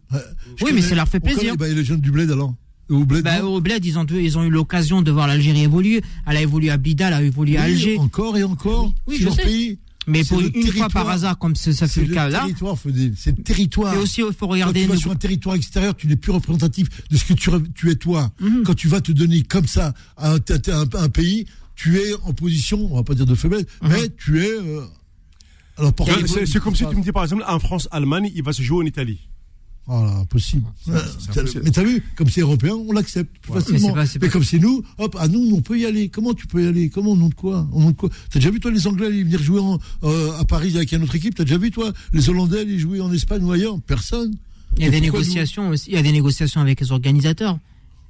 Je 0.57 0.65
Oui, 0.65 0.71
mais 0.73 0.81
ça 0.81 0.95
leur 0.95 1.07
fait 1.07 1.19
plaisir. 1.19 1.55
et 1.65 1.73
les 1.73 1.83
jeunes 1.83 2.01
du 2.01 2.11
bled, 2.11 2.29
alors 2.29 2.53
Au 2.89 3.05
bled, 3.05 3.23
Bah, 3.23 3.43
au 3.43 3.61
Bled, 3.61 3.85
ils 3.85 3.99
ont, 3.99 4.05
ils 4.07 4.37
ont 4.37 4.43
eu 4.43 4.49
l'occasion 4.49 5.01
de 5.01 5.11
voir 5.11 5.27
l'Algérie 5.27 5.61
évoluer. 5.63 6.01
Elle 6.27 6.37
a 6.37 6.41
évolué 6.41 6.69
à 6.71 6.77
Bida, 6.77 7.07
elle 7.07 7.13
a 7.13 7.21
évolué 7.21 7.57
à 7.57 7.65
Oui, 7.65 7.71
Alger. 7.73 7.97
Encore 7.99 8.37
et 8.37 8.43
encore. 8.43 8.93
Oui, 9.07 9.17
c'est 9.19 9.23
je 9.25 9.29
sais. 9.29 9.43
pays. 9.43 9.77
Mais 10.07 10.23
pour 10.23 10.39
une 10.39 10.51
fois 10.51 10.61
territoire. 10.63 10.89
par 10.89 11.09
hasard, 11.09 11.37
comme 11.37 11.55
ça 11.55 11.71
fait 11.71 11.87
C'est 11.87 12.01
le 12.01 12.07
le 12.07 12.13
cas 12.15 12.29
là. 12.29 12.39
territoire, 12.41 12.79
faut 12.79 12.89
dire. 12.89 13.11
C'est 13.15 13.37
le 13.37 13.43
territoire. 13.43 13.93
Et 13.93 13.97
aussi, 13.97 14.21
il 14.21 14.33
faut 14.33 14.47
Quand 14.47 14.53
regarder. 14.53 14.81
tu 14.81 14.87
vas 14.87 14.95
nos- 14.95 14.99
sur 14.99 15.11
un 15.11 15.15
territoire 15.15 15.55
extérieur, 15.55 15.95
tu 15.95 16.07
n'es 16.07 16.15
plus 16.15 16.31
représentatif 16.31 16.87
de 17.11 17.15
ce 17.15 17.25
que 17.25 17.33
tu, 17.75 17.91
es 17.91 17.95
toi. 17.95 18.31
Mhm. 18.39 18.63
Quand 18.63 18.73
tu 18.73 18.87
vas 18.87 19.01
te 19.01 19.11
donner 19.11 19.43
comme 19.43 19.67
ça 19.67 19.93
à 20.17 20.31
un, 20.33 20.37
à 20.37 20.71
un- 20.73 20.89
à 20.99 21.03
un 21.03 21.09
pays, 21.09 21.45
tu 21.75 21.97
es 21.97 22.13
en 22.23 22.33
position, 22.33 22.91
on 22.91 22.95
va 22.95 23.03
pas 23.03 23.13
dire 23.13 23.27
de 23.27 23.35
faiblesse, 23.35 23.65
Mhm. 23.83 23.89
mais 23.91 24.09
tu 24.17 24.39
es. 24.43 24.49
euh, 24.49 24.81
alors, 25.77 25.93
C'est 26.25 26.45
c'est 26.47 26.59
comme 26.59 26.75
si 26.75 26.85
tu 26.89 26.95
me 26.95 27.03
dis 27.03 27.11
par 27.11 27.23
exemple, 27.23 27.43
en 27.47 27.59
France-Allemagne, 27.59 28.31
il 28.33 28.41
va 28.41 28.51
se 28.51 28.63
jouer 28.63 28.83
en 28.83 28.87
Italie. 28.87 29.19
Voilà, 29.91 30.11
impossible. 30.17 30.65
c'est 30.85 30.91
Ouais, 30.91 30.99
impossible. 31.39 31.61
mais 31.65 31.71
t'as 31.71 31.83
vu, 31.83 32.03
comme 32.15 32.29
c'est 32.29 32.41
européen, 32.41 32.75
on 32.75 32.91
l'accepte 32.91 33.35
plus 33.41 33.53
facilement. 33.53 33.91
pas- 33.93 34.03
Mais, 34.21 34.29
comme 34.29 34.43
c'est 34.43 34.59
nous, 34.59 34.83
hop, 34.99 35.15
à 35.19 35.27
nous, 35.27 35.51
on 35.55 35.61
peut 35.61 35.79
y 35.79 35.85
aller. 35.87 36.09
Comment 36.09 36.35
tu 36.35 36.45
peux 36.45 36.63
y 36.63 36.67
aller? 36.67 36.89
Comment, 36.89 37.13
au 37.13 37.15
nom 37.17 37.29
de 37.29 37.33
quoi? 37.33 37.67
Au 37.73 37.79
nom 37.81 37.89
de 37.89 37.95
quoi? 37.95 38.09
T'as 38.29 38.39
déjà 38.39 38.51
vu, 38.51 38.59
toi, 38.59 38.69
les 38.69 38.85
Anglais, 38.85 39.07
ils 39.11 39.23
venir 39.23 39.41
jouer 39.41 39.59
en- 39.59 39.79
euh, 40.03 40.37
à 40.39 40.45
Paris 40.45 40.75
avec 40.75 40.91
une 40.91 41.01
autre 41.01 41.15
équipe? 41.15 41.33
T'as 41.33 41.43
déjà 41.43 41.57
vu, 41.57 41.71
toi, 41.71 41.91
les 42.13 42.29
Hollandais, 42.29 42.63
ils 42.67 42.77
jouer 42.79 43.01
en 43.01 43.11
Espagne 43.11 43.43
ou 43.43 43.51
ailleurs? 43.51 43.79
Personne. 43.81 44.35
Il 44.77 44.83
y 44.83 44.87
a 44.87 44.91
des 44.91 45.01
négociations 45.01 45.69
aussi. 45.69 45.89
Il 45.89 45.95
y 45.95 45.97
a 45.97 46.03
des 46.03 46.11
négociations 46.11 46.61
avec 46.61 46.79
les 46.81 46.91
organisateurs. 46.91 47.57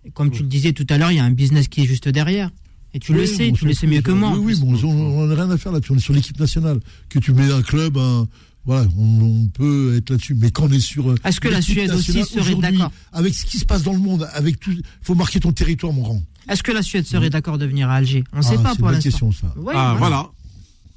Et 0.06 0.12
comme 0.12 0.32
tu 0.32 0.44
le 0.44 0.50
disais 0.50 0.74
tout 0.74 0.86
à 0.90 0.98
l'heure, 0.98 1.12
il 1.12 1.16
y 1.16 1.20
a 1.20 1.24
un 1.24 1.32
business 1.32 1.70
qui 1.70 1.82
est 1.82 1.86
juste 1.86 2.10
derrière. 2.10 2.52
Et 2.94 3.00
tu 3.00 3.14
le 3.14 3.26
sais, 3.26 3.52
bon, 3.52 3.56
tu 3.56 3.66
le 3.66 3.74
sais 3.74 3.86
mieux 3.88 4.02
que 4.02 4.12
moi. 4.12 4.34
Oui, 4.36 4.56
oui, 4.56 4.60
bon, 4.60 4.76
on 4.84 5.26
n'a 5.28 5.36
rien 5.36 5.50
à 5.52 5.58
faire 5.58 5.72
là-dessus. 5.72 5.92
On 5.94 5.96
est 5.98 6.00
sur 6.02 6.14
l'équipe 6.14 6.40
nationale. 6.40 6.80
Que 7.08 7.20
tu 7.20 7.32
mets 7.34 7.50
un 7.52 7.62
club, 7.62 7.98
un. 7.98 8.28
Voilà, 8.66 8.88
on, 8.98 9.22
on 9.22 9.48
peut 9.48 9.96
être 9.98 10.10
là-dessus. 10.12 10.36
Mais 10.36 10.52
quand 10.52 10.66
on 10.66 10.72
est 10.72 10.80
sur. 10.80 11.10
euh, 11.12 11.16
Est-ce 11.24 11.40
que 11.40 11.48
la 11.48 11.62
Suède 11.62 11.92
aussi 11.92 12.24
serait 12.26 12.56
d'accord 12.56 12.92
Avec 13.12 13.34
ce 13.34 13.46
qui 13.46 13.58
se 13.58 13.66
passe 13.66 13.84
dans 13.84 13.94
le 13.94 14.00
monde, 14.00 14.30
avec 14.34 14.60
tout. 14.60 14.72
faut 15.02 15.16
marquer 15.16 15.40
ton 15.40 15.52
territoire, 15.52 15.92
mon 15.94 16.02
grand. 16.04 16.22
Est-ce 16.48 16.62
que 16.64 16.72
la 16.72 16.82
Suède 16.82 17.06
serait 17.06 17.30
d'accord 17.30 17.58
de 17.58 17.66
venir 17.66 17.90
à 17.90 17.96
Alger? 17.96 18.24
On 18.34 18.38
ne 18.38 18.42
sait 18.44 18.56
Ah, 18.60 18.62
pas 18.64 18.72
c'est 18.74 18.80
pour 18.80 18.90
une 18.90 18.94
bonne 18.94 18.94
l'instant. 18.96 19.10
question, 19.10 19.32
ça. 19.32 19.48
Ouais, 19.58 19.74
ah, 19.76 19.96
voilà. 19.98 19.98
voilà. 19.98 20.30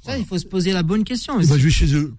Ça, 0.05 0.17
il 0.17 0.25
faut 0.25 0.37
se 0.37 0.45
poser 0.45 0.71
la 0.73 0.83
bonne 0.83 1.03
question 1.03 1.35
aussi. 1.37 1.49
ben, 1.49 1.57
je 1.57 1.63
vais 1.63 1.69
chez 1.71 1.93
eux. 1.95 2.13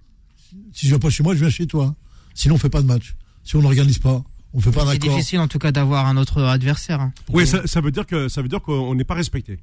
Si 0.73 0.87
je 0.87 0.89
viens 0.89 0.99
pas 0.99 1.11
chez 1.11 1.23
moi, 1.23 1.35
je 1.35 1.41
viens 1.41 1.51
chez 1.51 1.67
toi. 1.67 1.95
Sinon, 2.35 2.55
on 2.55 2.59
fait 2.59 2.71
pas 2.71 2.81
de 2.83 2.87
match. 2.87 3.15
Si 3.45 3.55
on 3.57 3.63
n'organise 3.63 3.99
pas, 3.99 4.25
on 4.55 4.61
fait 4.61 4.71
pas 4.71 4.87
C'est 4.91 4.99
d'accord. 4.99 5.17
difficile 5.17 5.41
en 5.41 5.49
tout 5.49 5.59
cas 5.59 5.71
d'avoir 5.73 6.07
un 6.07 6.17
autre 6.17 6.43
adversaire. 6.43 7.01
hein. 7.01 7.13
Oui, 7.33 7.47
ça, 7.47 7.67
ça 7.67 7.81
veut 7.81 7.91
dire 7.91 8.07
que 8.07 8.29
ça 8.29 8.41
veut 8.41 8.49
dire 8.49 8.63
qu'on 8.63 8.95
n'est 8.95 9.05
pas 9.05 9.15
respecté. 9.15 9.59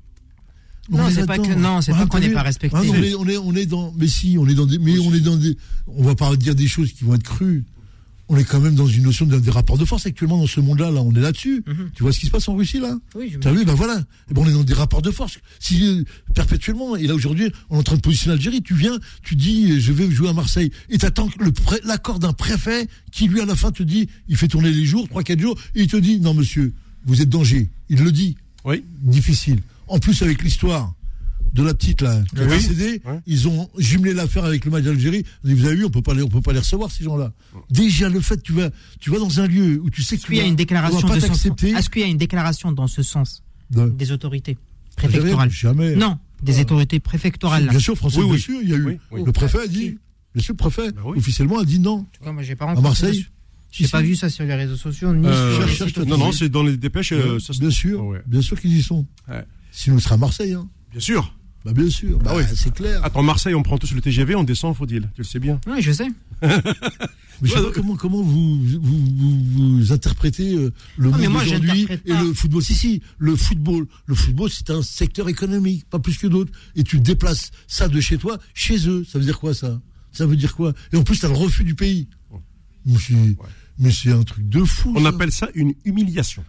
On 0.92 0.98
Non, 0.98 1.08
est 1.08 1.14
c'est 1.14 1.26
pas 1.26 1.38
que- 1.38 1.54
non, 1.54 1.82
c'est 1.82 1.92
Ah, 1.94 1.98
pas 2.00 2.06
qu'on 2.08 2.20
t'as 2.20 2.28
n'est 2.28 2.34
pas 2.34 2.42
respecté. 2.42 2.76
Ah, 2.80 2.84
non, 2.84 2.94
on, 2.94 3.04
est, 3.04 3.14
on, 3.16 3.28
est, 3.28 3.38
on 3.38 3.56
est 3.56 3.66
dans. 3.66 3.94
Mais 3.98 4.08
si, 4.08 4.38
on 4.40 4.48
est 4.48 4.56
dans 4.56 4.66
des. 4.66 4.78
Mais 4.80 4.98
on 5.00 5.14
est 5.14 5.20
dans 5.20 5.36
des. 5.38 5.56
On 5.88 6.04
va 6.04 6.16
pas 6.16 6.36
dire 6.36 6.56
des 6.56 6.68
choses 6.68 6.92
qui 6.92 7.04
vont 7.04 7.14
être 7.16 7.24
crues. 7.24 7.64
On 8.34 8.38
est 8.38 8.46
quand 8.46 8.62
même 8.62 8.76
dans 8.76 8.88
une 8.88 9.04
notion 9.04 9.26
de, 9.26 9.38
des 9.40 9.52
rapports 9.52 9.78
de 9.78 9.84
force 9.84 10.06
actuellement 10.06 10.38
dans 10.38 10.48
ce 10.48 10.62
monde-là. 10.62 10.90
Là, 10.90 11.02
on 11.02 11.14
est 11.14 11.20
là-dessus. 11.20 11.64
Mhm. 11.68 11.92
Tu 11.94 12.02
vois 12.02 12.14
ce 12.14 12.20
qui 12.20 12.28
se 12.28 12.32
passe 12.32 12.48
en 12.48 12.56
Russie 12.56 12.80
là? 12.80 12.98
Oui, 13.14 13.30
je- 13.34 13.38
Tu 13.40 13.48
as 13.48 13.52
vu, 13.52 13.66
ben 13.66 13.74
voilà. 13.74 14.00
Et 14.30 14.34
ben 14.34 14.42
on 14.44 14.48
est 14.48 14.54
dans 14.54 14.64
des 14.64 14.74
rapports 14.74 15.02
de 15.02 15.12
force. 15.12 15.38
Si 15.60 16.06
perpétuellement, 16.34 16.96
et 16.96 17.08
là 17.08 17.14
aujourd'hui, 17.14 17.52
on 17.70 17.76
est 17.76 17.80
en 17.80 17.84
train 17.84 17.96
de 17.98 18.02
positionner 18.02 18.36
l'Algérie, 18.36 18.62
tu 18.64 18.74
viens, 18.74 18.98
tu 19.22 19.36
dis, 19.36 19.82
je 19.82 19.92
vais 19.92 20.10
jouer 20.10 20.30
à 20.30 20.34
Marseille, 20.34 20.72
et 20.90 20.98
t'attends 20.98 21.30
l'accord 21.84 22.20
d'un 22.20 22.32
préfet 22.34 22.88
qui 23.12 23.28
lui 23.28 23.42
à 23.42 23.46
la 23.46 23.56
fin 23.56 23.72
te 23.72 23.84
dit, 23.84 24.08
il 24.30 24.38
fait 24.38 24.48
tourner 24.48 24.72
les 24.72 24.86
jours, 24.86 25.10
trois 25.10 25.24
quatre 25.24 25.42
jours, 25.42 25.58
et 25.76 25.82
il 25.82 25.88
te 25.88 25.98
dit, 25.98 26.20
non 26.22 26.34
monsieur, 26.34 26.74
vous 27.06 27.22
êtes 27.22 27.30
danger. 27.30 27.70
Il 27.90 28.00
le 28.02 28.14
dit, 28.14 28.38
Oui. 28.64 28.82
difficile. 29.04 29.60
En 29.92 30.00
plus, 30.00 30.22
avec 30.22 30.42
l'histoire 30.44 30.94
de 31.54 31.64
la 31.64 31.74
petite 31.74 32.02
là, 32.02 32.22
qui 32.34 32.42
Oui. 32.42 33.02
Ouais. 33.06 33.20
ils 33.28 33.48
ont 33.50 33.70
jumelé 33.78 34.14
l'affaire 34.14 34.46
avec 34.46 34.64
le 34.64 34.72
match 34.72 34.84
d'Algérie. 34.86 35.26
Vous 35.44 35.66
avez 35.66 35.76
vu, 35.76 35.84
on 35.86 35.90
peut 35.90 36.02
pas 36.02 36.14
les, 36.14 36.22
on 36.22 36.30
peut 36.30 36.40
pas 36.42 36.54
les 36.54 36.60
recevoir 36.60 36.90
ces 36.90 37.04
gens-là. 37.04 37.34
Déjà 37.70 38.08
le 38.08 38.22
fait, 38.22 38.42
tu 38.42 38.54
vas, 38.54 38.70
tu 39.02 39.10
vas 39.10 39.20
dans 39.20 39.40
un 39.42 39.48
lieu 39.48 39.82
où 39.84 39.90
tu 39.90 40.02
sais 40.02 40.16
que 40.16 40.22
Est-ce 40.22 40.26
tu 40.28 40.32
qu'il 40.32 40.38
y 40.38 40.42
a 40.42 40.46
une 40.46 40.54
on 40.54 40.56
déclaration 40.56 41.02
pas 41.08 41.18
de. 41.20 41.26
Est-ce 41.78 41.90
qu'il 41.90 42.02
y 42.02 42.06
a 42.06 42.08
une 42.08 42.18
déclaration 42.18 42.72
dans 42.72 42.88
ce 42.88 43.04
sens 43.04 43.44
de- 43.70 43.90
des 43.90 44.12
autorités 44.14 44.58
Algérie, 44.98 45.12
préfectorales 45.20 45.50
Jamais. 45.52 45.96
Non, 45.96 46.18
des 46.42 46.60
Ah. 46.60 46.62
autorités 46.62 47.00
préfectorales. 47.02 47.68
Bien 47.68 47.80
sûr, 47.80 47.98
François, 47.98 48.24
Oui, 48.24 48.30
bien 48.32 48.40
sûr, 48.40 48.60
il 48.62 48.70
y 48.70 48.74
a 48.74 48.78
eu. 48.78 48.86
Oui, 48.86 48.98
oui. 49.12 49.24
Le 49.26 49.32
préfet 49.34 49.60
a 49.60 49.68
dit. 49.68 49.98
Bien 50.34 50.44
sûr, 50.44 50.54
le 50.54 50.58
préfet, 50.58 50.92
Bah 50.94 51.02
oui. 51.06 51.18
officiellement, 51.18 51.60
a 51.60 51.66
dit 51.66 51.80
non. 51.80 51.92
En 51.92 52.04
tout 52.18 52.24
cas, 52.24 52.32
moi, 52.32 52.44
j'ai 52.44 52.56
pas 52.56 52.70
À 52.70 52.80
Marseille. 52.80 53.24
ça. 53.24 53.28
J'ai 53.74 53.88
pas 53.90 54.02
vu 54.02 54.16
ça 54.16 54.30
sur 54.30 54.46
les 54.46 54.56
réseaux 54.56 54.76
sociaux 54.78 55.14
ni 55.14 55.26
Euh, 55.28 55.54
sur 55.56 55.62
les 55.62 55.68
cherche, 55.74 55.88
sites 55.90 55.96
cherche, 55.96 56.08
Non, 56.08 56.18
non, 56.18 56.32
c'est 56.32 56.50
dans 56.50 56.64
les 56.64 56.76
dépêches. 56.78 57.12
euh, 57.14 57.40
ça 57.40 57.52
bien 57.60 57.70
sûr, 57.72 58.06
Ouais. 58.06 58.22
bien 58.28 58.42
sûr 58.42 58.60
qu'ils 58.60 58.76
y 58.78 58.82
sont. 58.84 59.06
Ouais. 59.72 59.78
Sinon, 59.78 59.98
ce 60.00 60.06
sera 60.06 60.18
Marseille. 60.18 60.54
Hein. 60.54 60.68
Bien 60.92 61.00
sûr. 61.00 61.34
Bah, 61.64 61.74
bien 61.74 61.90
sûr. 61.90 62.18
Bah, 62.20 62.32
Ah 62.34 62.38
oui. 62.38 62.44
c'est 62.56 62.74
clair. 62.74 63.04
Attends, 63.06 63.22
Marseille, 63.24 63.54
on 63.54 63.62
prend 63.64 63.78
tous 63.78 63.94
le 63.94 64.02
TGV, 64.02 64.36
on 64.36 64.44
descend, 64.44 64.76
faut 64.76 64.86
dire. 64.88 65.04
Tu 65.14 65.22
le 65.22 65.26
sais 65.28 65.40
bien. 65.40 65.60
Oui, 65.68 65.82
je 65.82 65.92
sais. 65.92 66.08
Mais 66.42 66.50
je 67.50 67.54
sais 67.56 67.62
pas 67.64 67.72
comment, 67.74 67.96
comment 67.96 68.22
vous, 68.22 68.60
vous, 68.64 68.80
vous, 68.82 69.78
vous 69.78 69.92
interprétez 69.92 70.54
euh, 70.56 70.72
le 70.98 71.12
Ah, 71.14 71.18
monde 71.18 71.36
aujourd'hui 71.42 71.88
et 72.06 72.14
le 72.14 72.34
football. 72.34 72.62
Si, 72.64 72.76
si, 72.76 73.02
le 73.18 73.36
football, 73.36 73.88
le 74.06 74.16
football, 74.16 74.50
c'est 74.52 74.70
un 74.70 74.82
secteur 74.84 75.28
économique, 75.30 75.86
pas 75.90 75.98
plus 76.00 76.18
que 76.18 76.28
d'autres. 76.28 76.52
Et 76.76 76.84
tu 76.84 77.00
déplaces 77.00 77.52
ça 77.68 77.88
de 77.88 78.00
chez 78.00 78.18
toi, 78.18 78.38
chez 78.54 78.88
eux. 78.88 79.04
Ça 79.10 79.18
veut 79.20 79.26
dire 79.26 79.40
quoi, 79.40 79.54
ça? 79.54 79.80
Ça 80.12 80.26
veut 80.26 80.36
dire 80.36 80.56
quoi? 80.56 80.74
Et 80.94 80.98
en 80.98 81.04
plus, 81.04 81.20
tu 81.20 81.26
as 81.26 81.30
le 81.30 81.36
refus 81.36 81.64
du 81.64 81.74
pays. 81.76 82.08
Mais 82.86 82.98
c'est, 83.00 83.14
mais 83.80 83.92
c'est 83.92 84.12
un 84.12 84.24
truc 84.24 84.48
de 84.50 84.64
fou. 84.64 84.94
On 84.96 85.02
ça. 85.04 85.10
appelle 85.10 85.32
ça 85.32 85.48
une 85.56 85.74
humiliation. 85.86 86.44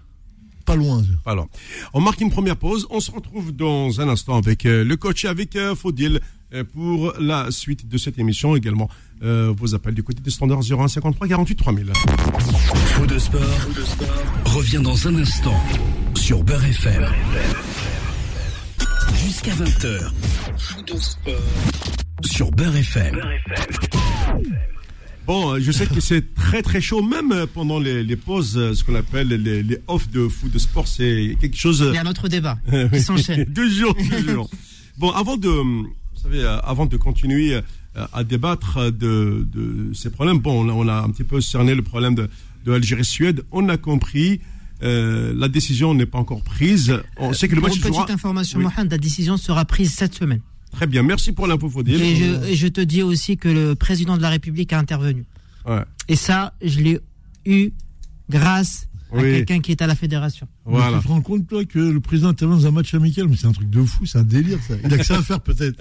Pas 0.64 0.76
loin. 0.76 1.02
ça. 1.02 1.30
Alors, 1.30 1.48
on 1.92 2.00
marque 2.00 2.20
une 2.20 2.30
première 2.30 2.56
pause. 2.56 2.86
On 2.90 3.00
se 3.00 3.10
retrouve 3.10 3.52
dans 3.52 4.00
un 4.00 4.08
instant 4.08 4.36
avec 4.36 4.66
euh, 4.66 4.84
le 4.84 4.96
coach 4.96 5.24
et 5.24 5.28
avec 5.28 5.56
euh, 5.56 5.74
Faudil 5.74 6.20
euh, 6.54 6.64
pour 6.64 7.14
la 7.18 7.50
suite 7.50 7.88
de 7.88 7.98
cette 7.98 8.18
émission. 8.18 8.56
Également, 8.56 8.88
euh, 9.22 9.52
vos 9.56 9.74
appels 9.74 9.94
du 9.94 10.02
côté 10.02 10.20
des 10.20 10.30
standards 10.30 10.62
0153 10.62 11.28
48 11.28 11.56
3000. 11.56 11.92
Faux 11.94 13.06
de 13.06 13.18
sport, 13.18 13.40
revient 14.46 14.80
dans 14.82 15.08
un 15.08 15.16
instant 15.16 15.58
sur 16.14 16.42
Beurre 16.44 16.64
FM. 16.64 17.06
Jusqu'à 19.24 19.52
20h. 19.52 20.10
Faux 20.58 20.82
de 20.82 20.96
sport 20.98 21.34
sur 22.24 22.50
Beurre 22.50 22.76
FM. 22.76 23.20
Bon, 25.26 25.54
euh, 25.54 25.60
je 25.60 25.70
sais 25.70 25.86
que 25.86 26.00
c'est 26.00 26.34
très 26.34 26.62
très 26.62 26.80
chaud, 26.80 27.02
même 27.02 27.30
euh, 27.32 27.46
pendant 27.46 27.78
les, 27.78 28.02
les 28.02 28.16
pauses, 28.16 28.56
euh, 28.56 28.74
ce 28.74 28.82
qu'on 28.82 28.94
appelle 28.96 29.28
les, 29.28 29.62
les 29.62 29.78
off 29.86 30.08
de 30.10 30.26
foot 30.26 30.50
de 30.50 30.58
sport, 30.58 30.88
c'est 30.88 31.36
quelque 31.40 31.56
chose. 31.56 31.84
Il 31.88 31.94
y 31.94 31.98
a 31.98 32.02
un 32.02 32.06
autre 32.06 32.28
débat 32.28 32.58
qui 32.92 33.00
s'enchaîne. 33.00 33.44
toujours, 33.54 33.94
toujours. 33.94 34.50
Bon, 34.98 35.10
avant 35.10 35.38
de, 35.38 35.48
vous 35.48 35.86
savez, 36.22 36.44
avant 36.64 36.84
de 36.84 36.98
continuer 36.98 37.58
à 37.94 38.24
débattre 38.24 38.92
de, 38.92 39.46
de 39.50 39.90
ces 39.94 40.10
problèmes, 40.10 40.38
bon, 40.38 40.66
on 40.66 40.68
a, 40.68 40.72
on 40.72 40.86
a 40.86 41.02
un 41.02 41.08
petit 41.08 41.24
peu 41.24 41.40
cerné 41.40 41.74
le 41.74 41.82
problème 41.82 42.14
de, 42.14 42.28
de 42.66 42.72
Algérie-Suède. 42.72 43.42
On 43.52 43.70
a 43.70 43.78
compris, 43.78 44.40
euh, 44.82 45.32
la 45.36 45.48
décision 45.48 45.94
n'est 45.94 46.06
pas 46.06 46.18
encore 46.18 46.42
prise. 46.42 46.94
On 47.16 47.32
sait 47.32 47.48
que 47.48 47.54
le 47.54 47.60
Pour 47.60 47.70
match 47.70 47.78
une 47.78 47.90
petite 47.90 48.10
information, 48.10 48.58
Oui. 48.58 48.64
Mohamed, 48.66 48.92
la 48.92 48.98
décision 48.98 49.38
sera 49.38 49.64
prise 49.64 49.92
cette 49.92 50.14
semaine. 50.14 50.40
Très 50.72 50.86
bien, 50.86 51.02
merci 51.02 51.32
pour 51.32 51.46
l'info, 51.46 51.68
Faudil. 51.68 52.00
Et 52.00 52.16
je, 52.16 52.44
et 52.48 52.54
je 52.56 52.66
te 52.66 52.80
dis 52.80 53.02
aussi 53.02 53.36
que 53.36 53.48
le 53.48 53.74
président 53.74 54.16
de 54.16 54.22
la 54.22 54.30
République 54.30 54.72
a 54.72 54.78
intervenu. 54.78 55.24
Ouais, 55.66 55.82
Et 56.08 56.16
ça, 56.16 56.54
je 56.62 56.80
l'ai 56.80 56.98
eu 57.46 57.70
grâce 58.30 58.88
à 59.14 59.20
quelqu'un 59.20 59.60
qui 59.60 59.70
est 59.72 59.82
à 59.82 59.86
la 59.86 59.94
fédération. 59.94 60.48
Mais 60.66 60.72
voilà. 60.76 60.96
Tu 60.98 61.04
te 61.04 61.08
rends 61.08 61.20
compte, 61.20 61.46
toi, 61.46 61.62
que 61.66 61.78
le 61.78 62.00
président 62.00 62.28
intervient 62.30 62.56
dans 62.56 62.66
un 62.66 62.70
match 62.70 62.94
amical 62.94 63.28
Mais 63.28 63.36
c'est 63.36 63.46
un 63.46 63.52
truc 63.52 63.68
de 63.68 63.82
fou, 63.84 64.06
c'est 64.06 64.16
un 64.18 64.22
délire, 64.22 64.58
ça. 64.66 64.74
Il 64.82 64.92
a 64.94 64.96
que 64.96 65.04
ça 65.04 65.18
à 65.18 65.22
faire, 65.22 65.40
peut-être. 65.40 65.78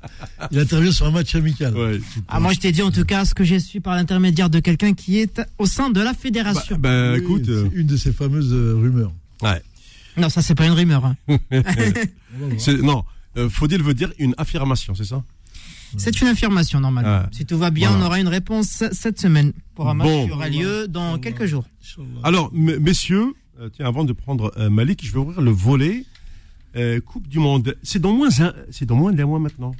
Il 0.50 0.58
intervient 0.58 0.90
sur 0.90 1.06
un 1.06 1.10
match 1.10 1.34
amical. 1.34 1.76
Ouais. 1.76 2.00
Ah, 2.26 2.40
moi, 2.40 2.52
je 2.54 2.58
t'ai 2.60 2.72
dit 2.72 2.80
en 2.82 2.90
tout 2.90 3.04
cas 3.04 3.26
ce 3.26 3.34
que 3.34 3.44
j'ai 3.44 3.60
su 3.60 3.82
par 3.82 3.94
l'intermédiaire 3.94 4.48
de 4.48 4.58
quelqu'un 4.60 4.94
qui 4.94 5.18
est 5.18 5.42
au 5.58 5.66
sein 5.66 5.90
de 5.90 6.00
la 6.00 6.12
Bah, 6.12 6.18
fédération. 6.18 6.78
bah, 6.78 7.12
Oui, 7.12 7.18
écoute. 7.20 7.48
euh, 7.50 7.68
une 7.74 7.86
de 7.86 7.96
ces 7.98 8.12
fameuses 8.12 8.52
euh, 8.52 8.74
rumeurs. 8.80 9.12
ouais. 9.42 9.62
Non, 10.16 10.28
ça, 10.28 10.42
c'est 10.42 10.56
pas 10.56 10.66
une 10.66 10.72
rumeur. 10.72 11.04
hein. 11.04 11.16
Non, 12.82 13.04
euh, 13.36 13.48
Faudil 13.48 13.82
veut 13.82 13.94
dire 13.94 14.12
une 14.18 14.34
affirmation, 14.38 14.94
c'est 14.94 15.04
ça 15.04 15.22
C'est 15.96 16.20
une 16.20 16.28
affirmation, 16.28 16.80
normalement. 16.80 17.22
Ah. 17.24 17.28
Si 17.32 17.44
tout 17.46 17.58
va 17.58 17.70
bien, 17.70 17.88
Voilà. 17.90 18.04
on 18.04 18.06
aura 18.06 18.20
une 18.20 18.28
réponse 18.28 18.84
cette 18.92 19.20
semaine 19.20 19.52
pour 19.74 19.88
un 19.88 19.94
match 19.94 20.06
Bon. 20.08 20.26
qui 20.26 20.32
aura 20.32 20.48
lieu 20.48 20.88
dans 20.88 21.18
quelques 21.18 21.46
jours. 21.46 21.64
Alors, 22.22 22.50
messieurs, 22.52 23.34
euh, 23.60 23.68
tiens, 23.74 23.86
avant 23.86 24.04
de 24.04 24.12
prendre 24.12 24.52
euh, 24.56 24.70
Malik, 24.70 25.04
je 25.04 25.12
vais 25.12 25.18
ouvrir 25.18 25.40
le 25.40 25.50
volet 25.50 26.04
euh, 26.76 27.00
Coupe 27.00 27.26
du 27.28 27.38
Monde. 27.40 27.76
C'est 27.82 27.98
dans 28.00 28.12
moins 28.12 28.40
un, 28.40 28.52
c'est 28.70 28.86
dans 28.86 28.94
moins 28.96 29.12
d'un 29.12 29.26
mois 29.26 29.38
maintenant. 29.40 29.74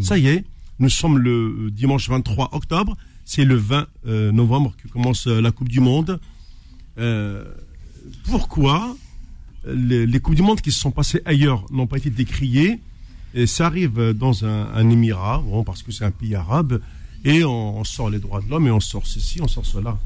Ça 0.00 0.18
y 0.18 0.26
est, 0.26 0.44
nous 0.80 0.88
sommes 0.90 1.18
le 1.18 1.70
dimanche 1.70 2.08
23 2.08 2.50
octobre. 2.54 2.96
C'est 3.24 3.44
le 3.44 3.54
20 3.56 3.86
euh, 4.06 4.32
novembre 4.32 4.74
que 4.82 4.88
commence 4.88 5.26
la 5.28 5.50
Coupe 5.52 5.68
du 5.68 5.80
Monde. 5.80 6.20
Euh, 6.98 7.44
pourquoi 8.28 8.96
les, 9.66 10.06
les 10.06 10.20
Coupes 10.20 10.34
du 10.34 10.42
Monde 10.42 10.60
qui 10.60 10.72
se 10.72 10.80
sont 10.80 10.90
passées 10.90 11.20
ailleurs 11.24 11.64
n'ont 11.70 11.86
pas 11.86 11.98
été 11.98 12.10
décriées 12.10 12.80
et 13.36 13.46
ça 13.46 13.66
arrive 13.66 14.12
dans 14.12 14.46
un, 14.46 14.88
émirat, 14.88 15.42
bon, 15.44 15.62
parce 15.62 15.82
que 15.82 15.92
c'est 15.92 16.04
un 16.04 16.10
pays 16.10 16.34
arabe, 16.34 16.80
et 17.22 17.44
on 17.44 17.84
sort 17.84 18.08
les 18.08 18.18
droits 18.18 18.40
de 18.40 18.48
l'homme 18.48 18.66
et 18.66 18.70
on 18.70 18.80
sort 18.80 19.06
ceci, 19.06 19.42
on 19.42 19.48
sort 19.48 19.66
cela. 19.66 19.98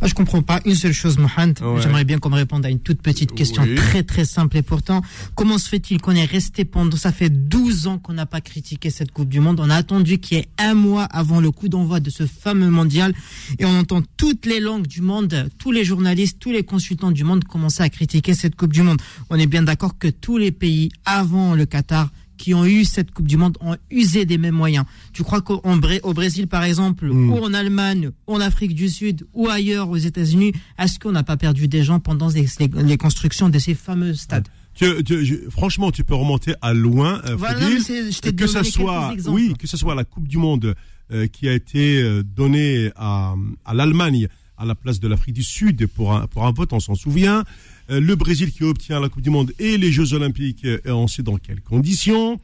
Moi, 0.00 0.06
je 0.08 0.14
comprends 0.14 0.42
pas 0.42 0.60
une 0.64 0.76
seule 0.76 0.92
chose, 0.92 1.18
Mohamed. 1.18 1.60
Ouais. 1.60 1.82
J'aimerais 1.82 2.04
bien 2.04 2.18
qu'on 2.18 2.30
me 2.30 2.36
réponde 2.36 2.64
à 2.64 2.70
une 2.70 2.78
toute 2.78 3.02
petite 3.02 3.34
question 3.34 3.62
Oui. 3.64 3.74
très 3.74 4.04
très 4.04 4.24
simple 4.24 4.56
et 4.56 4.62
pourtant, 4.62 5.02
comment 5.34 5.58
se 5.58 5.68
fait-il 5.68 6.00
qu'on 6.00 6.12
est 6.14 6.24
resté 6.24 6.64
pendant, 6.64 6.96
ça 6.96 7.10
fait 7.10 7.30
12 7.30 7.88
ans 7.88 7.98
qu'on 7.98 8.12
n'a 8.12 8.24
pas 8.26 8.40
critiqué 8.40 8.90
cette 8.90 9.10
Coupe 9.10 9.28
du 9.28 9.40
Monde. 9.40 9.58
On 9.58 9.68
a 9.70 9.74
attendu 9.74 10.18
qu'il 10.18 10.36
y 10.38 10.40
ait 10.40 10.48
un 10.58 10.74
mois 10.74 11.02
avant 11.04 11.40
le 11.40 11.50
coup 11.50 11.68
d'envoi 11.68 11.98
de 11.98 12.10
ce 12.10 12.26
fameux 12.26 12.70
mondial 12.70 13.12
et 13.58 13.64
on 13.64 13.76
entend 13.76 14.00
toutes 14.16 14.46
les 14.46 14.60
langues 14.60 14.86
du 14.86 15.02
monde, 15.02 15.48
tous 15.58 15.72
les 15.72 15.84
journalistes, 15.84 16.38
tous 16.38 16.52
les 16.52 16.62
consultants 16.62 17.10
du 17.10 17.24
monde 17.24 17.42
commencer 17.42 17.82
à 17.82 17.88
critiquer 17.88 18.34
cette 18.34 18.54
Coupe 18.54 18.72
du 18.72 18.82
Monde. 18.82 19.00
On 19.30 19.36
est 19.36 19.46
bien 19.48 19.62
d'accord 19.62 19.98
que 19.98 20.06
tous 20.08 20.36
les 20.38 20.52
pays 20.52 20.90
avant 21.06 21.54
le 21.54 21.66
Qatar 21.66 22.08
qui 22.38 22.54
ont 22.54 22.64
eu 22.64 22.84
cette 22.86 23.10
Coupe 23.10 23.26
du 23.26 23.36
Monde 23.36 23.58
ont 23.60 23.76
usé 23.90 24.24
des 24.24 24.38
mêmes 24.38 24.54
moyens. 24.54 24.86
Tu 25.12 25.22
crois 25.22 25.42
qu'au 25.42 25.60
au 26.02 26.14
Brésil, 26.14 26.46
par 26.46 26.64
exemple, 26.64 27.06
Mm. 27.12 27.30
ou 27.30 27.36
en 27.38 27.52
Allemagne, 27.52 28.10
ou 28.26 28.34
en 28.36 28.40
Afrique 28.40 28.74
du 28.74 28.88
Sud, 28.88 29.26
ou 29.34 29.48
ailleurs 29.48 29.90
aux 29.90 29.96
États-Unis, 29.96 30.52
est-ce 30.78 30.98
qu'on 30.98 31.12
n'a 31.12 31.22
pas 31.24 31.36
perdu 31.36 31.68
des 31.68 31.82
gens 31.82 32.00
pendant 32.00 32.28
les, 32.30 32.46
les- 32.60 32.82
les 32.82 32.96
constructions 32.96 33.48
de 33.50 33.58
ces 33.58 33.74
fameux 33.74 34.14
stades? 34.14 34.48
Tu- 34.74 35.02
tu- 35.02 35.24
je- 35.26 35.50
franchement, 35.50 35.90
tu 35.90 36.04
peux 36.04 36.14
remonter 36.14 36.54
à 36.62 36.72
loin, 36.72 37.20
euh, 37.26 37.34
Voilà, 37.36 37.58
je 37.68 38.20
que 38.20 38.30
donné 38.30 38.70
soit, 38.70 39.12
oui, 39.32 39.54
que 39.58 39.66
ce 39.66 39.76
soit 39.76 39.94
la 39.96 40.04
Coupe 40.04 40.28
du 40.28 40.38
Monde 40.38 40.74
euh, 41.10 41.26
qui 41.26 41.48
a 41.48 41.52
été 41.52 42.00
euh, 42.00 42.22
donnée 42.22 42.90
à, 42.94 43.34
à 43.64 43.74
l'Allemagne 43.74 44.28
à 44.56 44.64
la 44.64 44.74
place 44.74 44.98
de 45.00 45.06
l'Afrique 45.08 45.34
du 45.34 45.42
Sud 45.42 45.86
pour 45.86 46.12
un, 46.14 46.26
pour 46.26 46.44
un 46.46 46.50
vote, 46.52 46.72
on 46.72 46.80
s'en 46.80 46.94
souvient. 46.96 47.44
Euh, 47.90 48.00
le 48.00 48.14
Brésil 48.16 48.52
qui 48.52 48.64
obtient 48.64 49.00
la 49.00 49.08
Coupe 49.08 49.22
du 49.22 49.30
Monde 49.30 49.52
et 49.58 49.78
les 49.78 49.90
Jeux 49.92 50.12
Olympiques, 50.12 50.64
euh, 50.64 50.78
on 50.86 51.06
sait 51.08 51.22
dans 51.22 51.36
quelles 51.38 51.62
conditions. 51.62 52.38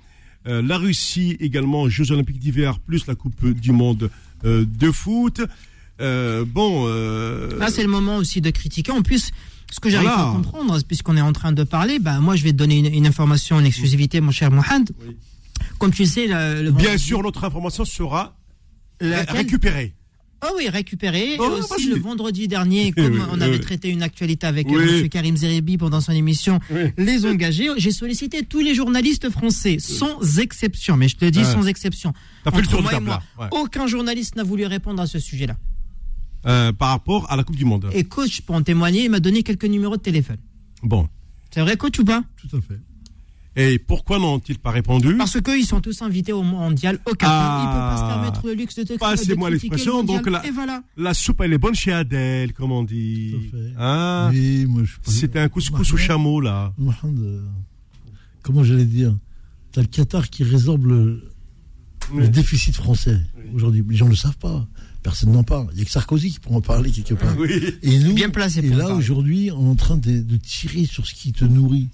Euh, 0.46 0.62
la 0.62 0.78
Russie 0.78 1.36
également, 1.40 1.88
Jeux 1.88 2.10
Olympiques 2.12 2.38
d'hiver 2.38 2.78
plus 2.80 3.06
la 3.06 3.14
Coupe 3.14 3.44
du 3.46 3.72
Monde 3.72 4.10
de 4.42 4.90
foot. 4.90 5.40
Euh, 6.00 6.44
bon, 6.46 6.84
euh, 6.88 7.58
Là, 7.58 7.68
c'est 7.70 7.82
le 7.82 7.88
moment 7.88 8.16
aussi 8.16 8.40
de 8.40 8.50
critiquer. 8.50 8.92
En 8.92 9.02
plus, 9.02 9.30
ce 9.72 9.80
que 9.80 9.88
j'arrive 9.88 10.08
Voilà. 10.08 10.28
à 10.28 10.32
comprendre, 10.32 10.78
puisqu'on 10.86 11.16
est 11.16 11.20
en 11.22 11.32
train 11.32 11.52
de 11.52 11.62
parler, 11.64 11.98
ben, 11.98 12.20
moi, 12.20 12.36
je 12.36 12.42
vais 12.44 12.52
te 12.52 12.56
donner 12.56 12.78
une, 12.78 12.92
une 12.92 13.06
information, 13.06 13.58
une 13.60 13.66
exclusivité, 13.66 14.20
mon 14.20 14.30
cher 14.32 14.50
Mohamed. 14.50 14.90
Oui. 15.06 15.16
Comme 15.78 15.92
tu 15.92 16.04
sais, 16.04 16.26
le, 16.26 16.62
le 16.64 16.70
bien 16.72 16.88
vendredi- 16.90 17.02
sûr, 17.04 17.22
notre 17.22 17.44
information 17.44 17.84
sera 17.84 18.36
laquelle- 19.00 19.36
récupérée. 19.36 19.94
Ah 20.46 20.50
oui, 20.56 20.68
récupéré. 20.68 21.36
Oh, 21.38 21.56
et 21.56 21.60
aussi 21.74 21.88
le 21.88 21.96
vendredi 21.98 22.48
dernier, 22.48 22.92
comme 22.92 23.14
Oui, 23.14 23.20
on 23.32 23.40
avait 23.40 23.54
oui. 23.54 23.60
traité 23.60 23.88
une 23.88 24.02
actualité 24.02 24.46
avec 24.46 24.68
Oui. 24.68 25.02
M. 25.02 25.08
Karim 25.08 25.36
Zeribi 25.36 25.78
pendant 25.78 26.00
son 26.02 26.12
émission. 26.12 26.60
Les 26.98 27.24
Engagés, 27.24 27.68
j'ai 27.78 27.90
sollicité 27.90 28.44
tous 28.44 28.60
les 28.60 28.74
journalistes 28.74 29.30
français, 29.30 29.78
sans 29.78 30.38
exception, 30.38 30.96
mais 30.98 31.08
je 31.08 31.16
te 31.16 31.24
dis 31.24 31.44
sans 31.44 31.66
exception. 31.66 32.12
T'as 32.44 32.50
fait 32.50 32.58
le 32.58 32.62
Entre 32.64 32.70
tour 32.70 32.78
de 32.80 32.82
moi 32.82 32.92
et 32.92 32.94
table, 32.96 33.06
moi, 33.06 33.22
là. 33.38 33.44
Ouais. 33.44 33.48
Aucun 33.62 33.86
journaliste 33.86 34.36
n'a 34.36 34.42
voulu 34.42 34.66
répondre 34.66 35.00
à 35.00 35.06
ce 35.06 35.18
sujet-là. 35.18 35.56
Euh, 36.46 36.72
par 36.72 36.90
rapport 36.90 37.30
à 37.32 37.36
la 37.36 37.44
Coupe 37.44 37.56
du 37.56 37.64
Monde. 37.64 37.88
Et 37.94 38.04
coach, 38.04 38.42
pour 38.42 38.54
en 38.54 38.62
témoigner, 38.62 39.04
il 39.04 39.10
m'a 39.10 39.20
donné 39.20 39.42
quelques 39.42 39.64
numéros 39.64 39.96
de 39.96 40.02
téléphone. 40.02 40.36
Bon. 40.82 41.08
C'est 41.50 41.60
vrai, 41.62 41.78
coach 41.78 41.98
ou 42.00 42.04
pas? 42.04 42.22
Tout 42.36 42.54
à 42.54 42.60
fait. 42.60 42.78
Et 43.56 43.78
pourquoi 43.78 44.18
n'ont-ils 44.18 44.58
pas 44.58 44.70
répondu 44.70 45.16
Parce 45.16 45.40
qu'ils 45.40 45.64
sont 45.64 45.80
tous 45.80 46.02
invités 46.02 46.32
au 46.32 46.42
mondial 46.42 46.98
au 47.06 47.12
Qatar. 47.12 47.30
Ah. 47.30 47.60
Ils 47.62 47.68
ne 47.68 47.72
peuvent 47.72 47.90
pas 47.90 47.96
se 47.96 48.14
permettre 48.14 48.46
le 48.46 48.54
luxe 48.54 48.74
de 48.74 48.82
te 48.82 48.98
Passez-moi 48.98 49.50
l'expression, 49.50 50.00
le 50.00 50.06
donc 50.06 50.28
là- 50.28 50.44
Et 50.44 50.50
voilà. 50.50 50.82
La 50.96 51.14
soupe, 51.14 51.40
elle 51.40 51.52
est 51.52 51.58
bonne 51.58 51.74
chez 51.74 51.92
Adèle, 51.92 52.52
comme 52.52 52.72
on 52.72 52.82
dit. 52.82 53.32
Tout 53.32 53.56
à 53.56 53.60
fait. 53.60 53.72
Hein 53.78 54.30
Oui, 54.32 54.66
C'était 55.04 55.38
un 55.38 55.48
couscous 55.48 55.92
au 55.92 55.96
chameau, 55.96 56.40
là. 56.40 56.72
Mohamed, 56.78 57.18
euh, 57.20 57.42
comment 58.42 58.64
j'allais 58.64 58.86
dire 58.86 59.14
T'as 59.70 59.82
le 59.82 59.88
Qatar 59.88 60.30
qui 60.30 60.44
résorbe 60.44 60.86
le, 60.86 61.22
déficit 62.28 62.74
français 62.74 63.20
aujourd'hui. 63.54 63.84
Les 63.88 63.96
gens 63.96 64.06
ne 64.06 64.10
le 64.10 64.16
savent 64.16 64.36
pas. 64.36 64.66
Personne 65.02 65.32
n'en 65.32 65.42
parle. 65.44 65.68
Il 65.72 65.76
n'y 65.76 65.82
a 65.82 65.84
que 65.84 65.90
Sarkozy 65.90 66.30
qui 66.32 66.40
pourra 66.40 66.56
en 66.56 66.60
parler 66.60 66.90
quelque 66.90 67.14
part. 67.14 67.36
Oui. 67.38 67.50
Et 67.82 67.98
nous, 67.98 68.14
Bien 68.14 68.30
placé 68.30 68.60
et 68.60 68.68
là 68.70 68.94
aujourd'hui, 68.94 69.50
on 69.52 69.66
est 69.66 69.70
en 69.70 69.74
train 69.74 69.96
de, 69.96 70.22
de 70.22 70.36
tirer 70.36 70.86
sur 70.86 71.06
ce 71.06 71.14
qui 71.14 71.32
te 71.32 71.44
nourrit. 71.44 71.88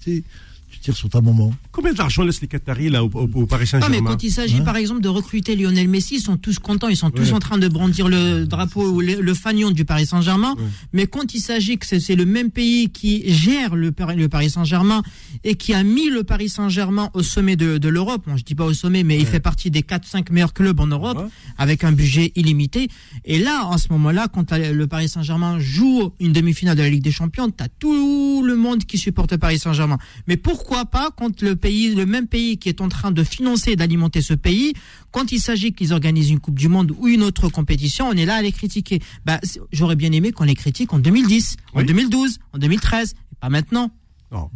Sur 0.81 1.09
ta 1.09 1.21
maman. 1.21 1.53
Combien 1.71 1.93
d'argent 1.93 2.23
laissent 2.23 2.41
les 2.41 2.47
Qataris 2.47 2.89
là 2.89 3.03
au, 3.03 3.09
au- 3.13 3.29
au 3.33 3.45
Paris 3.45 3.69
Non, 3.73 3.79
mais 3.79 3.85
Saint-Germain 3.87 4.09
quand 4.11 4.23
il 4.23 4.31
s'agit, 4.31 4.57
Hein 4.57 4.61
par 4.63 4.75
exemple, 4.77 5.01
de 5.01 5.07
recruter 5.09 5.55
Lionel 5.55 5.87
Messi, 5.87 6.15
ils 6.15 6.21
sont 6.21 6.37
tous 6.37 6.59
contents, 6.59 6.87
ils 6.87 6.97
sont 6.97 7.11
tous 7.11 7.27
Ouais. 7.29 7.33
en 7.33 7.39
train 7.39 7.57
de 7.57 7.67
brandir 7.67 8.07
le 8.09 8.45
drapeau 8.45 8.89
ou 8.89 8.99
le, 9.01 9.21
le 9.21 9.33
fanion 9.33 9.71
du 9.71 9.85
Paris 9.85 10.05
Saint-Germain. 10.07 10.55
Ouais. 10.57 10.63
Mais 10.93 11.07
quand 11.07 11.33
il 11.33 11.39
s'agit 11.39 11.77
que 11.77 11.85
c'est 11.85 12.15
le 12.15 12.25
même 12.25 12.49
pays 12.51 12.89
qui 12.89 13.31
gère 13.31 13.75
le, 13.75 13.91
Paris- 13.91 14.15
le 14.15 14.27
Paris 14.27 14.49
Saint-Germain 14.49 15.03
et 15.43 15.55
qui 15.55 15.73
a 15.73 15.83
mis 15.83 16.09
le 16.09 16.23
Paris 16.23 16.49
Saint-Germain 16.49 17.09
au 17.13 17.21
sommet 17.23 17.55
de, 17.55 17.77
de 17.77 17.89
l'Europe, 17.89 18.23
bon, 18.27 18.37
je 18.37 18.43
dis 18.43 18.55
pas 18.55 18.65
au 18.65 18.73
sommet, 18.73 19.03
mais 19.03 19.17
il 19.19 19.25
fait 19.25 19.39
partie 19.39 19.69
des 19.71 19.81
4-5 19.81 20.31
meilleurs 20.31 20.53
clubs 20.53 20.79
en 20.79 20.87
Europe 20.87 21.17
Ouais. 21.19 21.25
avec 21.57 21.83
un 21.83 21.91
budget 21.91 22.31
illimité. 22.35 22.87
Et 23.25 23.37
là, 23.39 23.65
en 23.65 23.77
ce 23.77 23.87
moment-là, 23.91 24.27
quand 24.33 24.51
le 24.51 24.87
Paris 24.87 25.09
Saint-Germain 25.09 25.59
joue 25.59 26.11
une 26.19 26.31
demi-finale 26.33 26.75
de 26.77 26.81
la 26.81 26.89
Ligue 26.89 27.03
des 27.03 27.11
Champions, 27.11 27.49
tu 27.51 27.63
as 27.63 27.67
tout 27.67 28.41
le 28.43 28.55
monde 28.55 28.85
qui 28.85 28.97
supporte 28.97 29.31
le 29.33 29.37
Paris 29.37 29.59
Saint-Germain. 29.59 29.97
Mais 30.27 30.37
pourquoi 30.37 30.70
pas 30.85 31.11
quand 31.15 31.41
le 31.41 31.55
pays, 31.55 31.93
le 31.95 32.05
même 32.05 32.27
pays 32.27 32.57
qui 32.57 32.69
est 32.69 32.81
en 32.81 32.89
train 32.89 33.11
de 33.11 33.23
financer 33.23 33.71
et 33.71 33.75
d'alimenter 33.75 34.21
ce 34.21 34.33
pays, 34.33 34.73
quand 35.11 35.31
il 35.31 35.39
s'agit 35.39 35.73
qu'ils 35.73 35.93
organisent 35.93 36.29
une 36.29 36.39
Coupe 36.39 36.57
du 36.57 36.67
Monde 36.69 36.93
ou 36.97 37.07
une 37.07 37.21
autre 37.23 37.49
compétition, 37.49 38.07
on 38.07 38.13
est 38.13 38.25
là 38.25 38.35
à 38.35 38.41
les 38.41 38.51
critiquer. 38.51 38.99
Bah, 39.25 39.39
j'aurais 39.71 39.95
bien 39.95 40.11
aimé 40.11 40.31
qu'on 40.31 40.45
les 40.45 40.55
critique 40.55 40.93
en 40.93 40.99
2010, 40.99 41.57
en 41.73 41.79
Oui. 41.79 41.85
2012, 41.85 42.39
en 42.53 42.57
2013, 42.57 43.11
et 43.31 43.35
pas 43.39 43.49
maintenant. 43.49 43.91
Non, 44.31 44.49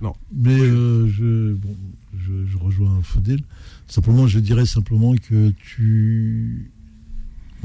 non. 0.00 0.14
Mais 0.32 0.58
euh, 0.58 1.08
je, 1.08 1.54
bon, 1.54 1.74
je, 2.18 2.46
je 2.46 2.56
rejoins 2.58 3.00
Fodel. 3.02 3.40
Simplement, 3.88 4.26
je 4.26 4.38
dirais 4.38 4.66
simplement 4.66 5.14
que 5.16 5.50
tu. 5.50 6.70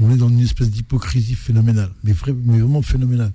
On 0.00 0.10
est 0.10 0.16
dans 0.16 0.28
une 0.28 0.40
espèce 0.40 0.70
d'hypocrisie 0.70 1.34
phénoménale, 1.34 1.92
mais, 2.02 2.12
vrai- 2.12 2.34
mais 2.44 2.58
vraiment 2.58 2.82
phénoménale. 2.82 3.32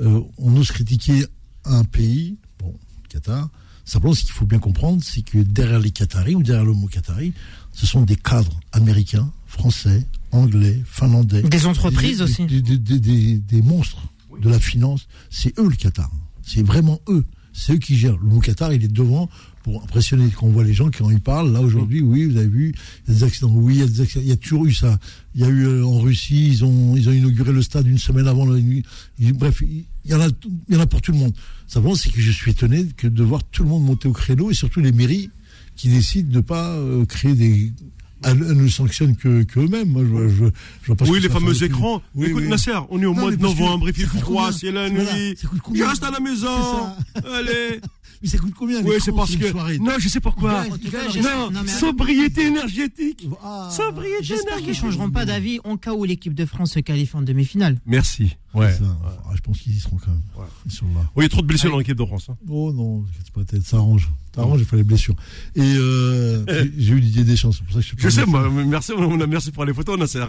Euh, 0.00 0.20
on 0.36 0.56
ose 0.56 0.70
critiquer 0.70 1.24
un 1.64 1.82
pays, 1.84 2.36
bon, 2.60 2.74
Qatar. 3.08 3.48
Simplement, 3.88 4.12
ce 4.12 4.20
qu'il 4.22 4.32
faut 4.32 4.44
bien 4.44 4.58
comprendre, 4.58 5.02
c'est 5.02 5.22
que 5.22 5.38
derrière 5.38 5.80
les 5.80 5.90
Qataris 5.90 6.34
ou 6.34 6.42
derrière 6.42 6.66
le 6.66 6.74
mot 6.74 6.88
Qatari, 6.88 7.32
ce 7.72 7.86
sont 7.86 8.02
des 8.02 8.16
cadres 8.16 8.60
américains, 8.72 9.32
français, 9.46 10.06
anglais, 10.30 10.82
finlandais. 10.84 11.40
Des 11.42 11.64
entreprises 11.64 12.18
Des- 12.18 12.22
aussi. 12.24 12.44
Des, 12.44 12.60
des- 12.60 12.76
des- 12.76 13.00
des- 13.00 13.38
des 13.38 13.62
monstres 13.62 14.02
de 14.42 14.50
la 14.50 14.60
finance. 14.60 15.06
C'est 15.30 15.58
eux 15.58 15.68
le 15.70 15.74
Qatar. 15.74 16.10
C'est 16.42 16.62
vraiment 16.62 17.00
eux. 17.08 17.24
C'est 17.54 17.72
eux 17.72 17.78
qui 17.78 17.96
gèrent. 17.96 18.18
Le 18.18 18.28
mot 18.28 18.40
Qatar, 18.40 18.74
il 18.74 18.84
est 18.84 18.92
devant 18.92 19.30
pour 19.62 19.82
impressionner. 19.82 20.28
Quand 20.34 20.46
on 20.46 20.50
voit 20.50 20.64
les 20.64 20.72
gens, 20.72 20.90
quand 20.90 21.10
ils 21.10 21.20
parlent, 21.20 21.52
là 21.52 21.60
aujourd'hui, 21.60 22.00
oui, 22.00 22.24
vous 22.26 22.36
avez 22.36 22.46
vu, 22.48 22.74
il 23.06 23.12
y 23.12 23.16
a 23.16 23.18
des 23.18 23.24
accidents. 23.24 23.50
Oui, 23.52 23.74
il 23.76 23.80
y 23.80 23.82
a 23.82 23.86
des 23.86 24.00
accidents. 24.00 24.22
Il 24.24 24.28
y 24.28 24.32
a 24.32 24.36
toujours 24.36 24.66
eu 24.66 24.72
ça. 24.72 24.98
Il 25.34 25.40
y 25.40 25.44
a 25.44 25.48
eu 25.48 25.64
euh, 25.66 25.84
en 25.86 25.98
Russie, 26.00 26.48
ils 26.48 26.64
ont, 26.64 26.96
ils 26.96 27.08
ont 27.08 27.12
inauguré 27.12 27.52
le 27.52 27.62
stade 27.62 27.86
une 27.86 27.98
semaine 27.98 28.26
avant. 28.28 28.46
Le, 28.46 28.58
il- 28.60 29.32
bref, 29.34 29.62
il 29.62 29.84
y 30.10 30.14
en 30.14 30.20
a, 30.20 30.28
il 30.68 30.74
y 30.74 30.78
en 30.78 30.80
a 30.80 30.86
pour 30.86 31.02
tout 31.02 31.12
le 31.12 31.18
monde. 31.18 31.34
Simplement, 31.66 31.94
c'est 31.94 32.10
que 32.10 32.20
je 32.20 32.30
suis 32.30 32.50
étonné 32.52 32.86
que 32.96 33.06
de 33.06 33.22
voir 33.22 33.42
tout 33.44 33.62
le 33.62 33.68
monde 33.68 33.84
monter 33.84 34.08
au 34.08 34.12
créneau 34.12 34.50
et 34.50 34.54
surtout 34.54 34.80
les 34.80 34.92
mairies 34.92 35.30
qui 35.76 35.88
décident 35.88 36.30
de 36.30 36.36
ne 36.36 36.40
pas 36.40 36.70
euh, 36.76 37.04
créer 37.04 37.34
des. 37.34 37.72
Elles, 38.24 38.44
elles 38.48 38.56
ne 38.56 38.66
sanctionnent 38.66 39.14
que, 39.14 39.44
que 39.44 39.60
eux-mêmes. 39.60 39.94
Je, 39.96 40.28
je, 40.28 40.44
je 40.82 41.04
Oui, 41.08 41.20
les 41.20 41.28
fameux 41.28 41.62
écrans. 41.62 42.02
Oui, 42.16 42.26
Écoute, 42.30 42.42
oui. 42.42 42.48
Nasser, 42.48 42.72
on 42.90 43.00
est 43.00 43.06
au 43.06 43.14
Non, 43.14 43.20
mois 43.20 43.30
de 43.30 43.36
novembre, 43.40 43.88
il 43.88 43.94
fait 43.94 44.06
froid, 44.18 44.50
c'est 44.50 44.72
la 44.72 44.88
Voilà, 44.88 45.14
nuit. 45.16 45.36
coûte 45.62 45.76
Je 45.76 45.84
reste 45.84 46.02
à 46.02 46.10
la 46.10 46.18
maison. 46.18 46.48
Allez. 47.32 47.80
Mais 48.22 48.28
ça 48.28 48.38
coûte 48.38 48.54
combien 48.56 48.82
Oui, 48.82 48.96
c'est 49.00 49.12
parce 49.12 49.36
que. 49.36 49.50
soirée 49.50 49.78
Non, 49.78 49.92
je 49.98 50.08
sais 50.08 50.20
pourquoi. 50.20 50.62
Ouais, 50.62 50.90
cas, 50.90 51.50
Non, 51.50 51.66
sobriété 51.66 52.46
énergétique. 52.46 53.26
Ah. 53.42 53.68
Sobriété 53.70 54.22
J'espère 54.24 54.56
qu'ils 54.58 54.74
changeront 54.74 55.10
pas 55.10 55.24
d'avis 55.24 55.60
en 55.64 55.76
cas 55.76 55.92
où 55.94 56.04
l'équipe 56.04 56.34
de 56.34 56.44
France 56.44 56.72
se 56.72 56.80
qualifie 56.80 57.16
en 57.16 57.22
demi-finale. 57.22 57.78
Merci. 57.86 58.36
Ouais. 58.54 58.72
ça. 58.72 58.84
Ah, 59.04 59.30
je 59.36 59.40
pense 59.40 59.58
qu'ils 59.58 59.76
y 59.76 59.78
seront 59.80 59.98
quand 59.98 60.10
même. 60.10 60.20
Ouais. 60.36 60.44
Ils 60.66 60.72
sont 60.72 60.86
là. 60.86 61.00
Oui, 61.14 61.18
il 61.18 61.22
y 61.22 61.26
a 61.26 61.28
trop 61.28 61.42
de 61.42 61.46
blessures 61.46 61.70
dans 61.70 61.78
l'équipe 61.78 61.96
de 61.96 62.04
France. 62.04 62.26
hein. 62.28 62.36
Oh 62.48 62.72
non, 62.72 63.04
pas, 63.34 63.44
t'es- 63.44 63.60
ça 63.60 63.76
arrange. 63.76 64.08
Ça 64.34 64.40
arrange, 64.40 64.60
il 64.60 64.66
faut 64.66 64.76
les 64.76 64.84
blessures. 64.84 65.14
Et 65.54 65.60
euh, 65.62 66.44
j'ai- 66.48 66.72
j'ai 66.76 66.92
eu 66.94 67.00
Didier 67.00 67.24
Deschamps, 67.24 67.52
c'est 67.52 67.62
pour 67.64 67.72
ça 67.74 67.80
que 67.80 67.86
je 67.86 67.92
Je 67.98 68.08
sais, 68.08 68.24
merci, 68.66 68.92
on 68.96 69.20
a 69.20 69.26
merci 69.26 69.52
pour 69.52 69.64
les 69.64 69.74
photos, 69.74 69.98
Nasser. 69.98 70.24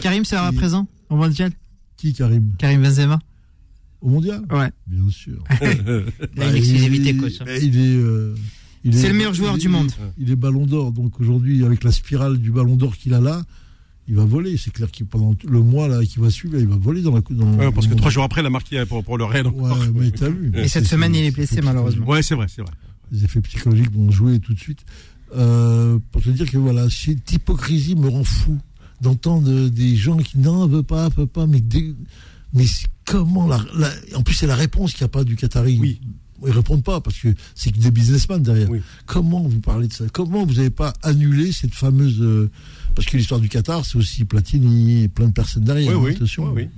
Karim 0.00 0.24
sera 0.24 0.50
Et- 0.52 0.54
présent 0.56 0.86
au 1.08 1.16
mondial? 1.16 1.52
Qui, 1.96 2.12
Karim? 2.12 2.52
Karim 2.58 2.82
Benzema 2.82 3.18
Au 4.04 4.10
mondial 4.10 4.42
Ouais. 4.52 4.70
Bien 4.86 5.08
sûr. 5.10 5.42
Bah, 5.50 5.66
une 5.66 6.50
il 6.52 6.56
exclusivité, 6.58 7.08
est- 7.10 7.16
coach. 7.16 7.38
bah, 7.40 7.56
Il 7.60 7.76
est. 7.78 7.96
euh, 7.96 8.34
C'est 8.92 9.04
est- 9.06 9.08
le 9.08 9.14
meilleur 9.14 9.32
joueur 9.34 9.56
il 9.56 9.60
du 9.60 9.68
monde. 9.68 9.90
Il 10.18 10.30
est 10.30 10.36
ballon 10.36 10.66
d'or. 10.66 10.92
Donc 10.92 11.18
aujourd'hui, 11.20 11.64
avec 11.64 11.82
la 11.82 11.90
spirale 11.90 12.36
du 12.38 12.50
ballon 12.50 12.76
d'or 12.76 12.96
qu'il 12.98 13.14
a 13.14 13.20
là, 13.20 13.42
il 14.06 14.14
va 14.16 14.24
voler. 14.26 14.58
C'est 14.58 14.70
clair 14.72 14.90
qu'il 14.90 15.06
pendant 15.06 15.34
le 15.48 15.60
mois 15.60 15.88
là 15.88 16.04
qui 16.04 16.18
va 16.18 16.28
suivre, 16.28 16.58
il 16.58 16.66
va 16.68 16.76
voler 16.76 17.00
dans 17.00 17.14
la 17.14 17.22
dans 17.30 17.54
Ouais, 17.54 17.72
parce 17.72 17.86
que 17.86 17.94
trois 17.94 18.10
jours 18.10 18.24
après, 18.24 18.42
il 18.42 18.46
a 18.46 18.50
marqué 18.50 18.84
pour, 18.84 19.02
pour 19.02 19.16
le 19.16 19.24
Real. 19.24 19.46
Ouais, 19.46 19.70
mais 19.94 20.10
t'as 20.10 20.28
vu. 20.28 20.52
Et 20.54 20.68
cette 20.68 20.86
semaine, 20.86 21.14
il 21.14 21.24
est 21.24 21.30
blessé, 21.30 21.62
malheureusement. 21.62 22.06
Ouais, 22.06 22.22
c'est 22.22 22.34
vrai, 22.34 22.46
c'est 22.54 22.60
vrai. 22.62 22.72
Les 23.10 23.24
effets 23.24 23.40
psychologiques 23.40 23.90
vont 23.90 24.10
jouer 24.10 24.38
tout 24.38 24.52
de 24.52 24.60
suite. 24.60 24.84
Euh, 25.34 25.98
pour 26.12 26.20
te 26.22 26.28
dire 26.28 26.50
que 26.50 26.58
voilà, 26.58 26.88
cette 26.90 27.32
hypocrisie 27.32 27.96
me 27.96 28.08
rend 28.08 28.22
fou 28.24 28.58
d'entendre 29.00 29.68
des 29.70 29.96
gens 29.96 30.18
qui 30.18 30.38
non, 30.38 30.66
veut 30.66 30.82
pas, 30.82 31.08
veut 31.08 31.26
pas, 31.26 31.46
mais 31.46 31.60
des- 31.60 31.94
mais 32.54 32.64
comment 33.04 33.46
la, 33.46 33.58
la- 33.76 33.92
en 34.16 34.22
plus 34.22 34.34
c'est 34.34 34.46
la 34.46 34.54
réponse 34.56 34.92
qu'il 34.92 35.02
n'y 35.02 35.06
a 35.06 35.08
pas 35.08 35.24
du 35.24 35.36
Qatari. 35.36 35.78
Oui. 35.80 36.00
Ils 36.46 36.50
répondent 36.52 36.82
pas 36.84 37.00
parce 37.00 37.18
que 37.18 37.28
c'est 37.54 37.70
que 37.72 37.78
des 37.78 37.90
businessmen 37.90 38.42
derrière. 38.42 38.68
Oui. 38.68 38.80
Comment 39.06 39.42
vous 39.42 39.60
parlez 39.60 39.88
de 39.88 39.92
ça? 39.94 40.04
Comment 40.12 40.44
vous 40.44 40.54
n'avez 40.54 40.68
pas 40.70 40.92
annulé 41.02 41.52
cette 41.52 41.74
fameuse 41.74 42.20
euh, 42.20 42.50
parce 42.94 43.06
que 43.08 43.16
l'histoire 43.16 43.40
du 43.40 43.48
Qatar 43.48 43.84
c'est 43.86 43.96
aussi 43.96 44.24
Platini 44.26 45.04
et 45.04 45.08
plein 45.08 45.28
de 45.28 45.32
personnes 45.32 45.64
derrière. 45.64 45.98
Oui, 45.98 46.08
oui. 46.10 46.16
attention. 46.16 46.52
oui, 46.52 46.68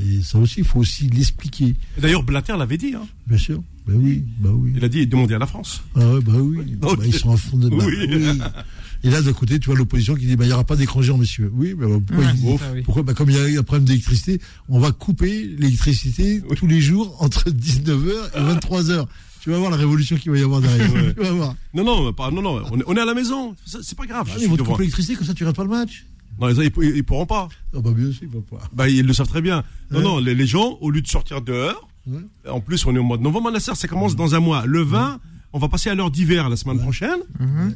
Et 0.00 0.22
ça 0.22 0.38
aussi, 0.38 0.60
il 0.60 0.64
faut 0.64 0.78
aussi 0.78 1.08
l'expliquer. 1.08 1.74
D'ailleurs, 1.98 2.22
Blatter 2.22 2.54
l'avait 2.56 2.78
dit. 2.78 2.94
Hein. 2.94 3.06
Bien 3.26 3.38
sûr. 3.38 3.62
Ben 3.88 3.94
oui, 3.96 4.22
bah 4.38 4.50
oui. 4.52 4.72
Il 4.76 4.84
a 4.84 4.88
dit 4.88 5.04
demander 5.08 5.34
à 5.34 5.38
la 5.38 5.46
France. 5.46 5.82
Ah 5.96 5.98
ouais, 6.14 6.20
bah 6.20 6.34
oui. 6.36 6.58
Bah, 6.80 6.90
ils 7.04 7.12
sont 7.14 7.32
à 7.32 7.36
fond 7.36 7.56
de 7.56 7.68
Oui. 7.70 7.84
oui. 8.08 8.38
Et 9.04 9.10
là, 9.10 9.20
d'un 9.20 9.32
côté, 9.32 9.58
tu 9.58 9.66
vois 9.66 9.76
l'opposition 9.76 10.14
qui 10.14 10.26
dit 10.26 10.36
bah, 10.36 10.44
il 10.44 10.48
n'y 10.48 10.52
aura 10.54 10.64
pas 10.64 10.76
d'écran 10.76 11.02
géant, 11.02 11.18
messieurs. 11.18 11.50
Oui, 11.54 11.74
mais 11.76 11.86
bah, 11.86 11.96
pourquoi, 12.06 12.24
Ouais, 12.26 12.32
il 12.36 12.58
ça, 12.58 12.64
oui. 12.72 12.82
pourquoi 12.82 13.02
bah, 13.02 13.14
Comme 13.14 13.30
il 13.30 13.36
y 13.52 13.56
a 13.56 13.60
un 13.60 13.62
problème 13.64 13.84
d'électricité, 13.84 14.40
on 14.68 14.78
va 14.78 14.92
couper 14.92 15.44
l'électricité 15.58 16.42
Oui. 16.48 16.56
tous 16.56 16.66
les 16.66 16.80
jours 16.80 17.16
entre 17.20 17.50
19h 17.50 18.10
et 18.36 18.40
23h. 18.54 19.06
Tu 19.40 19.50
vas 19.50 19.58
voir 19.58 19.70
la 19.72 19.76
révolution 19.76 20.16
qu'il 20.16 20.30
va 20.30 20.38
y 20.38 20.42
avoir 20.42 20.60
derrière. 20.60 20.92
Ouais. 20.94 21.14
Tu 21.16 21.20
vas 21.22 21.32
voir. 21.32 21.54
Non, 21.74 21.84
non, 21.84 22.12
pas, 22.12 22.30
non, 22.30 22.42
non, 22.42 22.62
on 22.70 22.78
est, 22.78 22.84
on 22.86 22.96
est 22.96 23.00
à 23.00 23.04
la 23.04 23.14
maison. 23.14 23.56
C'est 23.66 23.96
pas 23.98 24.06
grave. 24.06 24.28
Ah, 24.30 24.34
je 24.38 24.44
ils 24.44 24.48
vont 24.48 24.56
te 24.56 24.62
couper 24.62 24.78
l'électricité, 24.84 25.16
comme 25.16 25.26
ça 25.26 25.34
tu 25.34 25.44
rates 25.44 25.56
pas 25.56 25.64
le 25.64 25.70
match. 25.70 26.06
Non, 26.40 26.48
ils, 26.48 26.62
ils, 26.62 26.96
ils 26.96 27.04
pourront 27.04 27.26
pas. 27.26 27.48
Ah 27.76 27.80
bah 27.80 27.90
bien 27.94 28.10
sûr, 28.12 28.22
il 28.22 28.28
va 28.28 28.38
pas. 28.40 28.64
Bah, 28.72 28.88
ils 28.88 29.04
le 29.04 29.12
savent 29.12 29.28
très 29.28 29.42
bien. 29.42 29.64
Non, 29.90 29.98
Ouais. 29.98 30.04
non, 30.04 30.18
les, 30.20 30.34
les 30.36 30.46
gens, 30.46 30.78
au 30.80 30.90
lieu 30.90 31.02
de 31.02 31.08
sortir 31.08 31.42
dehors, 31.42 31.88
Ouais. 32.06 32.20
en 32.50 32.60
plus, 32.60 32.86
on 32.86 32.94
est 32.94 32.98
au 32.98 33.02
mois 33.04 33.16
de 33.16 33.22
novembre, 33.22 33.50
Nasser, 33.50 33.74
ça 33.74 33.86
commence 33.88 34.14
dans 34.16 34.34
un 34.36 34.40
mois. 34.40 34.64
Le 34.64 34.82
20, 34.82 35.20
on 35.52 35.58
va 35.58 35.68
passer 35.68 35.90
à 35.90 35.94
l'heure 35.94 36.10
d'hiver 36.10 36.48
la 36.48 36.56
semaine 36.56 36.78
prochaine. 36.80 37.18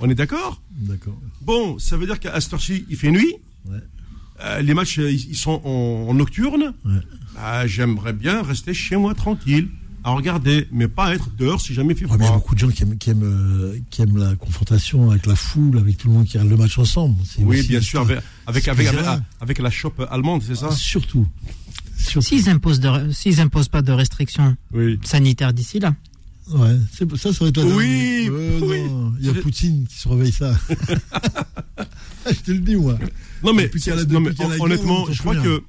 On 0.01 0.09
est 0.11 0.15
d'accord 0.15 0.63
D'accord. 0.73 1.19
Bon, 1.43 1.79
ça 1.79 1.97
veut 1.97 2.07
dire 2.07 2.19
qu'à 2.21 2.41
cette 2.41 2.53
heure-ci, 2.55 2.85
il 2.89 2.97
fait 2.97 3.11
nuit. 3.11 3.35
Ouais. 3.69 3.79
Euh, 4.43 4.61
les 4.63 4.75
matchs, 4.75 4.99
euh, 4.99 5.11
ils 5.11 5.31
ils 5.31 5.37
sont 5.37 5.61
en, 5.65 6.07
en 6.11 6.15
nocturne. 6.15 6.75
Ouais. 6.85 6.93
Bah, 7.35 7.67
J'aimerais 7.67 8.13
bien 8.13 8.43
rester 8.43 8.75
chez 8.75 8.97
moi 8.97 9.15
tranquille, 9.15 9.69
à 10.05 10.11
regarder, 10.11 10.69
mais 10.73 10.89
pas 10.89 11.15
être 11.15 11.31
dehors 11.37 11.61
si 11.61 11.73
jamais 11.75 11.95
il 11.95 11.99
fait 11.99 12.05
Ouais, 12.05 12.13
mais 12.13 12.19
il 12.19 12.21
y 12.21 12.25
a 12.25 12.27
froid. 12.29 12.39
beaucoup 12.39 12.55
de 12.55 12.61
gens 12.61 12.69
qui 12.69 12.83
aiment, 12.83 12.97
qui, 12.99 13.11
aiment, 13.11 13.23
euh, 13.25 13.79
qui 13.91 14.03
aiment 14.03 14.19
la 14.19 14.37
confrontation 14.37 15.11
avec 15.11 15.27
la 15.27 15.37
foule, 15.37 15.79
avec 15.79 15.97
tout 15.97 16.09
le 16.09 16.15
monde 16.15 16.27
qui 16.27 16.37
regarde 16.39 16.51
le 16.51 16.57
match 16.59 16.79
ensemble. 16.79 17.17
C'est 17.25 17.43
Oui, 17.43 17.63
bien 17.67 17.81
sûr, 17.81 18.03
avec, 18.03 18.19
avec, 18.47 18.69
avec, 18.69 18.87
avec, 18.87 18.99
bizarre. 19.01 19.21
avec 19.41 19.59
la 19.59 19.71
chope 19.71 20.07
allemande, 20.11 20.43
c'est 20.47 20.55
ça 20.55 20.69
Ah, 20.71 20.75
Surtout. 20.75 21.27
S'ils 22.21 22.49
imposent, 22.49 22.79
de- 22.81 23.11
s'ils 23.13 23.41
imposent 23.41 23.69
pas 23.69 23.83
de 23.83 23.91
restrictions 23.93 24.57
Oui. 24.73 25.01
sanitaires 25.03 25.53
d'ici 25.53 25.81
là, 25.81 25.95
Ouais, 26.53 26.77
c'est 26.93 27.17
ça, 27.17 27.33
ça 27.33 27.45
va 27.45 27.49
être 27.49 27.57
la 27.59 27.65
Oui. 27.65 28.29
Euh, 28.31 28.61
oui. 28.63 28.83
non, 28.89 29.13
Il 29.21 29.27
y 29.27 29.29
a 29.31 29.35
Poutine 29.35 29.87
qui 29.89 29.99
surveille 29.99 30.33
ça. 30.33 30.55
Je 32.29 32.41
te 32.41 32.51
le 32.53 32.59
dis, 32.59 32.77
moi. 32.77 32.99
Non, 33.43 33.53
mais, 33.55 33.71
la- 33.87 34.05
non, 34.05 34.21
guerre, 34.21 34.61
honnêtement, 34.61 35.07
je 35.11 35.19
crois 35.21 35.37
que 35.37 35.63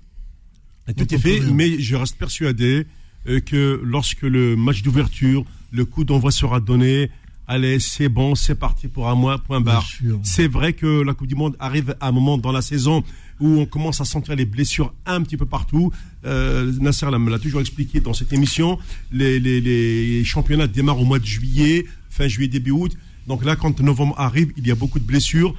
tout 0.95 1.13
est 1.13 1.17
fait, 1.19 1.39
rien. 1.39 1.53
mais 1.53 1.79
je 1.79 1.95
reste 1.95 2.17
persuadé 2.17 2.87
euh, 3.27 3.39
que 3.39 3.79
lorsque 3.83 4.21
le 4.23 4.55
match 4.55 4.81
d'ouverture, 4.81 5.45
le 5.71 5.85
coup 5.85 6.03
d'envoi 6.03 6.31
sera 6.31 6.59
donné, 6.59 7.11
allez, 7.47 7.79
c'est 7.79 8.09
bon, 8.09 8.33
c'est 8.35 8.55
parti 8.55 8.87
pour 8.87 9.07
un 9.09 9.15
mois, 9.15 9.37
point 9.37 9.61
barre. 9.61 9.87
C'est 10.23 10.47
vrai 10.47 10.73
que 10.73 11.01
la 11.01 11.13
Coupe 11.13 11.27
du 11.27 11.35
Monde 11.35 11.55
arrive 11.59 11.95
à 11.99 12.07
un 12.07 12.11
moment 12.11 12.37
dans 12.37 12.51
la 12.51 12.61
saison 12.61 13.03
où 13.39 13.47
on 13.59 13.65
commence 13.65 14.01
à 14.01 14.05
sentir 14.05 14.35
les 14.35 14.45
blessures 14.45 14.93
un 15.05 15.21
petit 15.21 15.37
peu 15.37 15.45
partout. 15.45 15.91
Euh, 16.25 16.71
Nasser 16.79 17.07
l'a 17.11 17.39
toujours 17.39 17.61
expliqué 17.61 17.99
dans 17.99 18.13
cette 18.13 18.33
émission. 18.33 18.79
Les, 19.11 19.39
les, 19.39 19.61
les 19.61 20.23
championnats 20.23 20.67
démarrent 20.67 20.99
au 21.01 21.05
mois 21.05 21.19
de 21.19 21.25
juillet, 21.25 21.85
fin 22.09 22.27
juillet, 22.27 22.47
début 22.47 22.71
août. 22.71 22.97
Donc 23.27 23.43
là, 23.45 23.55
quand 23.55 23.79
novembre 23.81 24.15
arrive, 24.17 24.51
il 24.57 24.65
y 24.67 24.71
a 24.71 24.75
beaucoup 24.75 24.99
de 24.99 25.05
blessures. 25.05 25.53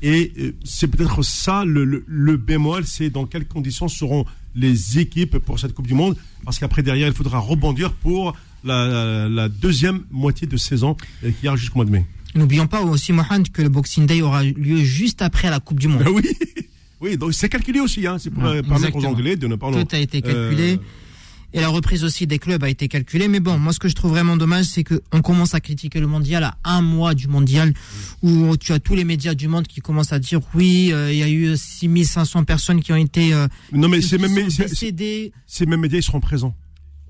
Et 0.00 0.32
euh, 0.38 0.52
c'est 0.64 0.86
peut-être 0.88 1.22
ça 1.22 1.64
le, 1.64 1.84
le, 1.84 2.04
le 2.06 2.36
bémol, 2.36 2.86
c'est 2.86 3.10
dans 3.10 3.26
quelles 3.26 3.46
conditions 3.46 3.88
seront 3.88 4.24
les 4.54 4.98
équipes 4.98 5.38
pour 5.38 5.58
cette 5.58 5.74
Coupe 5.74 5.86
du 5.88 5.94
Monde. 5.94 6.16
Parce 6.44 6.58
qu'après, 6.58 6.82
derrière, 6.82 7.08
il 7.08 7.14
faudra 7.14 7.38
rebondir 7.40 7.92
pour 7.92 8.34
la, 8.64 9.28
la 9.28 9.48
deuxième 9.48 10.04
moitié 10.10 10.46
de 10.46 10.56
saison 10.56 10.96
euh, 11.24 11.30
qui 11.32 11.46
ira 11.46 11.56
jusqu'au 11.56 11.76
mois 11.76 11.84
de 11.84 11.90
mai. 11.90 12.04
n'oublions 12.34 12.66
pas 12.66 12.82
aussi, 12.82 13.12
Mohamed, 13.12 13.50
que 13.50 13.62
le 13.62 13.68
Boxing 13.68 14.06
Day 14.06 14.22
aura 14.22 14.44
lieu 14.44 14.78
juste 14.84 15.20
après 15.22 15.50
la 15.50 15.60
Coupe 15.60 15.80
du 15.80 15.88
Monde. 15.88 16.02
Ah 16.06 16.10
oui, 16.10 16.22
oui, 17.00 17.16
donc 17.16 17.34
c'est 17.34 17.48
calculé 17.48 17.80
aussi. 17.80 18.06
Hein. 18.06 18.18
C'est 18.18 18.30
pour 18.30 18.42
Ouais, 18.42 18.58
euh, 18.58 18.62
permettre 18.62 18.96
aux. 18.96 19.04
Anglais 19.04 19.36
de 19.36 19.46
ne 19.46 19.56
pas. 19.56 19.70
Tout 19.70 19.94
a 19.94 19.98
été 19.98 20.22
calculé. 20.22 20.78
Et 21.54 21.60
la 21.60 21.68
reprise 21.68 22.04
aussi 22.04 22.26
des 22.26 22.38
clubs 22.38 22.62
a 22.62 22.68
été 22.68 22.88
calculée. 22.88 23.26
Mais 23.26 23.40
bon, 23.40 23.58
moi, 23.58 23.72
ce 23.72 23.78
que 23.78 23.88
je 23.88 23.94
trouve 23.94 24.10
vraiment 24.10 24.36
dommage, 24.36 24.66
c'est 24.66 24.84
qu'on 24.84 25.22
commence 25.22 25.54
à 25.54 25.60
critiquer 25.60 25.98
le 25.98 26.06
mondial 26.06 26.44
à 26.44 26.58
un 26.64 26.82
mois 26.82 27.14
du 27.14 27.26
mondial, 27.26 27.72
où 28.22 28.54
tu 28.58 28.72
as 28.72 28.80
tous 28.80 28.94
les 28.94 29.04
médias 29.04 29.32
du 29.32 29.48
monde 29.48 29.66
qui 29.66 29.80
commencent 29.80 30.12
à 30.12 30.18
dire 30.18 30.40
oui, 30.54 30.90
euh, 30.92 31.10
il 31.10 31.18
y 31.18 31.22
a 31.22 31.28
eu 31.30 31.56
6500 31.56 32.44
personnes 32.44 32.82
qui 32.82 32.92
ont 32.92 32.96
été 32.96 33.32
euh, 33.32 33.46
Non, 33.72 33.88
mais 33.88 34.02
ces 34.02 34.18
mêmes, 34.18 34.34
médias, 34.34 35.98
ils 35.98 36.02
seront 36.02 36.20
présents. 36.20 36.54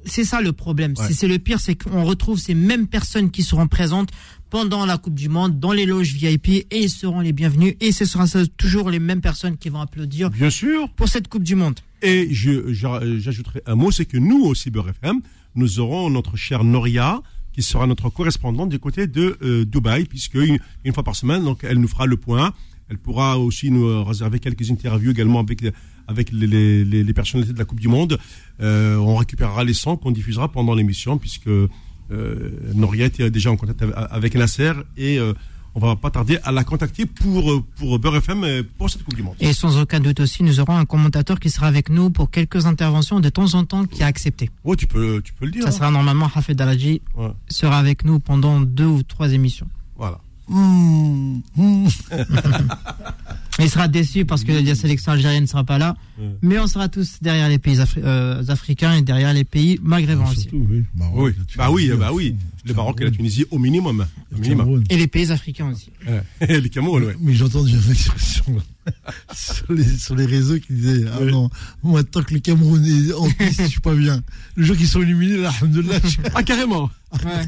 C'est 0.04 0.24
ça 0.24 0.40
le 0.40 0.52
problème. 0.52 0.94
Ouais. 0.96 1.12
C'est 1.12 1.26
le 1.26 1.40
pire, 1.40 1.58
c'est 1.58 1.74
qu'on 1.74 2.04
retrouve 2.04 2.38
ces 2.38 2.54
mêmes 2.54 2.86
personnes 2.86 3.32
qui 3.32 3.42
seront 3.42 3.66
présentes 3.66 4.10
pendant 4.50 4.86
la 4.86 4.98
Coupe 4.98 5.14
du 5.14 5.28
Monde, 5.28 5.58
dans 5.60 5.72
les 5.72 5.86
loges 5.86 6.12
VIP, 6.14 6.48
et 6.48 6.66
ils 6.72 6.90
seront 6.90 7.20
les 7.20 7.32
bienvenus. 7.32 7.74
Et 7.80 7.92
ce 7.92 8.04
sera 8.04 8.24
toujours 8.56 8.90
les 8.90 8.98
mêmes 8.98 9.20
personnes 9.20 9.56
qui 9.56 9.68
vont 9.68 9.80
applaudir 9.80 10.30
Bien 10.30 10.50
sûr. 10.50 10.88
pour 10.90 11.08
cette 11.08 11.28
Coupe 11.28 11.42
du 11.42 11.54
Monde. 11.54 11.78
Et 12.02 12.28
je- 12.32 12.72
j'ajouterai 12.72 13.62
un 13.66 13.74
mot, 13.74 13.90
c'est 13.90 14.04
que 14.06 14.16
nous, 14.16 14.44
au 14.44 14.54
Cyber 14.54 14.88
FM, 14.88 15.20
nous 15.54 15.80
aurons 15.80 16.10
notre 16.10 16.36
chère 16.36 16.64
Noria, 16.64 17.20
qui 17.52 17.62
sera 17.62 17.86
notre 17.86 18.08
correspondante 18.08 18.68
du 18.68 18.78
côté 18.78 19.06
de 19.08 19.36
euh, 19.42 19.64
Dubaï, 19.64 20.04
puisque 20.04 20.34
une, 20.36 20.58
une 20.84 20.92
fois 20.94 21.02
par 21.02 21.16
semaine, 21.16 21.42
donc 21.44 21.64
elle 21.64 21.78
nous 21.78 21.88
fera 21.88 22.06
le 22.06 22.16
point. 22.16 22.52
Elle 22.88 22.98
pourra 22.98 23.38
aussi 23.38 23.70
nous 23.70 23.84
euh, 23.86 24.02
réserver 24.02 24.38
quelques 24.38 24.70
interviews 24.70 25.10
également 25.10 25.40
avec 25.40 25.62
avec 26.06 26.32
les, 26.32 26.46
les, 26.46 26.84
les- 26.86 27.04
les 27.04 27.12
personnalités 27.12 27.52
de 27.52 27.58
la 27.58 27.64
Coupe 27.66 27.80
du 27.80 27.88
Monde. 27.88 28.18
Euh, 28.62 28.96
on 28.96 29.16
récupérera 29.16 29.62
les 29.64 29.74
sons 29.74 29.96
qu'on 29.98 30.10
diffusera 30.12 30.50
pendant 30.50 30.74
l'émission, 30.74 31.18
puisque 31.18 31.50
euh, 32.10 32.50
Noria 32.74 33.06
était 33.06 33.30
déjà 33.30 33.50
en 33.50 33.56
contact 33.56 33.82
avec- 34.10 34.34
Nasser 34.34 34.72
et 34.96 35.18
euh, 35.18 35.32
on 35.74 35.80
va 35.80 35.96
pas 35.96 36.10
tarder 36.10 36.38
à 36.44 36.50
la 36.52 36.64
contacter 36.64 37.06
pour 37.06 37.52
euh, 37.52 37.62
pour 37.76 37.98
Beurre 37.98 38.16
FM 38.16 38.64
pour 38.78 38.88
cette 38.90 39.04
Coupe 39.04 39.14
du 39.14 39.22
Monde. 39.22 39.36
Et 39.40 39.52
sans 39.52 39.78
aucun 39.78 40.00
doute 40.00 40.20
aussi, 40.20 40.42
nous 40.42 40.58
aurons 40.60 40.76
un 40.76 40.84
commentateur 40.86 41.38
qui 41.38 41.50
sera 41.50 41.66
avec 41.66 41.88
nous 41.90 42.10
pour 42.10 42.30
quelques 42.30 42.66
interventions 42.66 43.20
de 43.20 43.28
temps 43.28 43.54
en 43.54 43.64
temps 43.64 43.84
qui 43.84 44.02
a 44.02 44.06
accepté. 44.06 44.50
Oh, 44.64 44.74
tu 44.76 44.86
peux 44.86 45.20
tu 45.22 45.32
peux 45.34 45.44
le 45.44 45.50
dire. 45.52 45.62
Ça 45.64 45.68
hein. 45.68 45.72
sera 45.72 45.90
normalement 45.90 46.30
Hafed 46.34 46.60
Alaji 46.60 47.02
Ouais. 47.14 47.28
sera 47.48 47.78
avec 47.78 48.04
nous 48.04 48.18
pendant 48.18 48.60
deux 48.60 48.86
ou 48.86 49.02
trois 49.02 49.32
émissions. 49.32 49.68
Voilà. 49.96 50.18
Mmh, 50.48 51.40
mmh. 51.56 51.88
Il 53.60 53.68
sera 53.68 53.88
déçu 53.88 54.24
parce 54.24 54.44
que 54.44 54.52
la 54.52 54.74
sélection 54.76 55.10
algérienne 55.12 55.42
ne 55.42 55.48
sera 55.48 55.64
pas 55.64 55.78
là, 55.78 55.96
Ouais. 56.16 56.26
mais 56.42 56.58
on 56.60 56.68
sera 56.68 56.88
tous 56.88 57.16
derrière 57.20 57.48
les 57.48 57.58
pays 57.58 57.78
afri- 57.78 58.00
euh, 58.04 58.40
africains 58.46 58.94
et 58.94 59.02
derrière 59.02 59.34
les 59.34 59.42
pays 59.42 59.80
maghrébins 59.82 60.30
aussi. 60.30 60.42
Surtout, 60.42 60.64
oui. 60.70 60.84
Maroc, 60.94 61.34
Oui, 61.38 61.44
bah 61.56 61.70
oui, 61.72 61.90
bah 61.98 62.10
oui. 62.12 62.36
Le 62.64 62.74
Maroc 62.74 63.00
et 63.00 63.04
la 63.04 63.10
Tunisie 63.10 63.44
au 63.50 63.58
minimum. 63.58 64.06
Au. 64.32 64.78
Et 64.90 64.96
les 64.96 65.06
pays 65.08 65.32
africains 65.32 65.70
aussi. 65.72 65.90
Ouais. 66.06 66.60
les 66.60 66.68
Cameroun, 66.70 67.02
ouais. 67.04 67.16
Mais 67.20 67.34
j'ai 67.34 67.44
entendu 67.44 67.72
une 67.72 67.90
expression 67.90 68.44
sur, 69.34 69.72
les, 69.72 69.84
sur 69.98 70.14
les 70.14 70.26
réseaux 70.26 70.58
qui 70.60 70.74
disait 70.74 71.04
Ah 71.12 71.18
Oui. 71.22 71.32
non, 71.32 71.50
moi, 71.82 72.04
tant 72.04 72.22
que 72.22 72.34
le 72.34 72.40
Cameroun 72.40 72.84
est 72.86 73.12
en 73.12 73.28
piste, 73.28 73.62
je 73.62 73.66
suis 73.68 73.80
pas 73.80 73.94
bien. 73.94 74.22
Le 74.54 74.64
jour 74.64 74.76
qu'ils 74.76 74.86
sont 74.86 75.02
éliminés, 75.02 75.36
là, 75.36 75.50
alhamdoulilah, 75.60 75.98
je- 76.04 76.30
Ah, 76.34 76.44
carrément. 76.44 76.90
Ouais. 77.24 77.44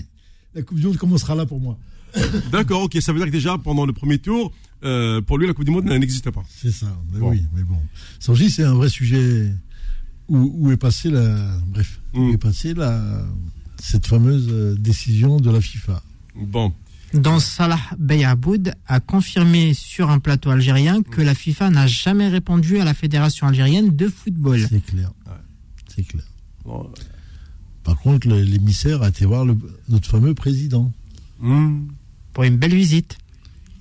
la 0.56 0.62
Coupe 0.62 0.78
du 0.80 0.86
Monde 0.86 0.96
commencera 0.96 1.36
là 1.36 1.46
pour 1.46 1.60
moi. 1.60 1.78
D'accord, 2.52 2.82
ok. 2.82 2.96
Ça 3.00 3.12
veut 3.12 3.18
dire 3.18 3.26
que 3.26 3.32
déjà, 3.32 3.58
pendant 3.58 3.86
le 3.86 3.92
premier 3.92 4.18
tour, 4.18 4.52
euh, 4.84 5.20
pour 5.20 5.38
lui, 5.38 5.46
la 5.46 5.52
Coupe 5.54 5.64
du 5.64 5.70
Monde 5.70 5.84
n'existe 5.84 6.30
pas. 6.30 6.42
C'est 6.48 6.72
ça, 6.72 6.86
mais 7.12 7.18
Bon. 7.20 7.30
oui, 7.30 7.42
mais 7.54 7.62
bon. 7.62 7.78
Sanji, 8.18 8.50
c'est 8.50 8.64
un 8.64 8.74
vrai 8.74 8.88
sujet 8.88 9.52
où, 10.28 10.52
où 10.58 10.70
est 10.72 10.76
passée 10.76 11.10
la. 11.10 11.36
Bref, 11.66 12.00
où 12.14 12.20
Mm. 12.28 12.32
est 12.32 12.38
passée 12.38 12.74
la, 12.74 13.00
cette 13.80 14.06
fameuse 14.06 14.48
euh, 14.50 14.74
décision 14.76 15.38
de 15.38 15.50
la 15.50 15.60
FIFA? 15.60 16.02
Bon. 16.36 16.72
dont 17.12 17.40
Salah 17.40 17.80
Beyaboud 17.98 18.72
a 18.86 19.00
confirmé 19.00 19.74
sur 19.74 20.10
un 20.10 20.20
plateau 20.20 20.50
algérien 20.50 21.02
que 21.02 21.20
la 21.20 21.34
FIFA 21.34 21.70
n'a 21.70 21.86
jamais 21.88 22.28
répondu 22.28 22.78
à 22.78 22.84
la 22.84 22.94
Fédération 22.94 23.48
algérienne 23.48 23.96
de 23.96 24.08
football. 24.08 24.60
C'est 24.70 24.84
clair. 24.86 25.10
Ouais. 25.26 25.32
C'est 25.94 26.04
clair. 26.04 26.22
Bon. 26.64 26.88
Par 27.82 27.98
contre, 27.98 28.28
l'émissaire 28.28 29.02
a 29.02 29.08
été 29.08 29.24
voir 29.24 29.44
le- 29.44 29.56
notre 29.88 30.08
fameux 30.08 30.34
président. 30.34 30.92
Hmm. 31.40 31.86
Pour 32.32 32.44
une 32.44 32.56
belle 32.56 32.74
visite. 32.74 33.18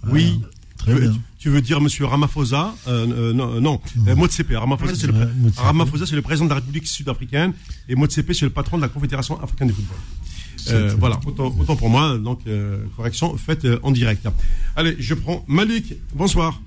Oui. 0.07 0.39
Très 0.77 0.93
Tu 0.93 0.99
veux- 0.99 1.09
bien. 1.09 1.19
Tu 1.39 1.49
veux 1.49 1.61
dire 1.61 1.79
Monsieur 1.79 2.05
Ramaphosa 2.05 2.73
euh, 2.87 3.07
euh, 3.29 3.33
Non, 3.33 3.61
non. 3.61 3.79
Euh, 4.07 4.15
Motsepe. 4.15 4.51
Ramaphosa, 4.53 4.93
c'est 4.95 5.07
le, 5.07 5.13
Ouais, 5.13 5.25
Motsepe. 5.37 5.59
Ramaphosa, 5.63 6.05
c'est 6.05 6.15
le 6.15 6.21
président 6.21 6.45
de 6.45 6.49
la 6.49 6.55
République 6.55 6.85
sud-africaine 6.87 7.53
et 7.87 7.95
Motsepe, 7.95 8.33
c'est 8.33 8.43
le 8.45 8.51
patron 8.51 8.75
de 8.77 8.81
la 8.81 8.89
Confédération 8.89 9.41
africaine 9.41 9.69
de 9.69 9.73
football. 9.73 9.97
Euh, 10.71 10.93
voilà, 10.99 11.17
autant, 11.25 11.55
autant 11.57 11.77
pour 11.77 11.89
moi, 11.89 12.17
donc 12.17 12.41
euh, 12.45 12.83
correction 12.97 13.37
faite 13.37 13.63
euh, 13.63 13.79
en 13.83 13.91
direct. 13.91 14.27
Allez, 14.75 14.97
je 14.99 15.13
prends 15.13 15.45
Malik. 15.47 15.93
Bonsoir. 16.13 16.61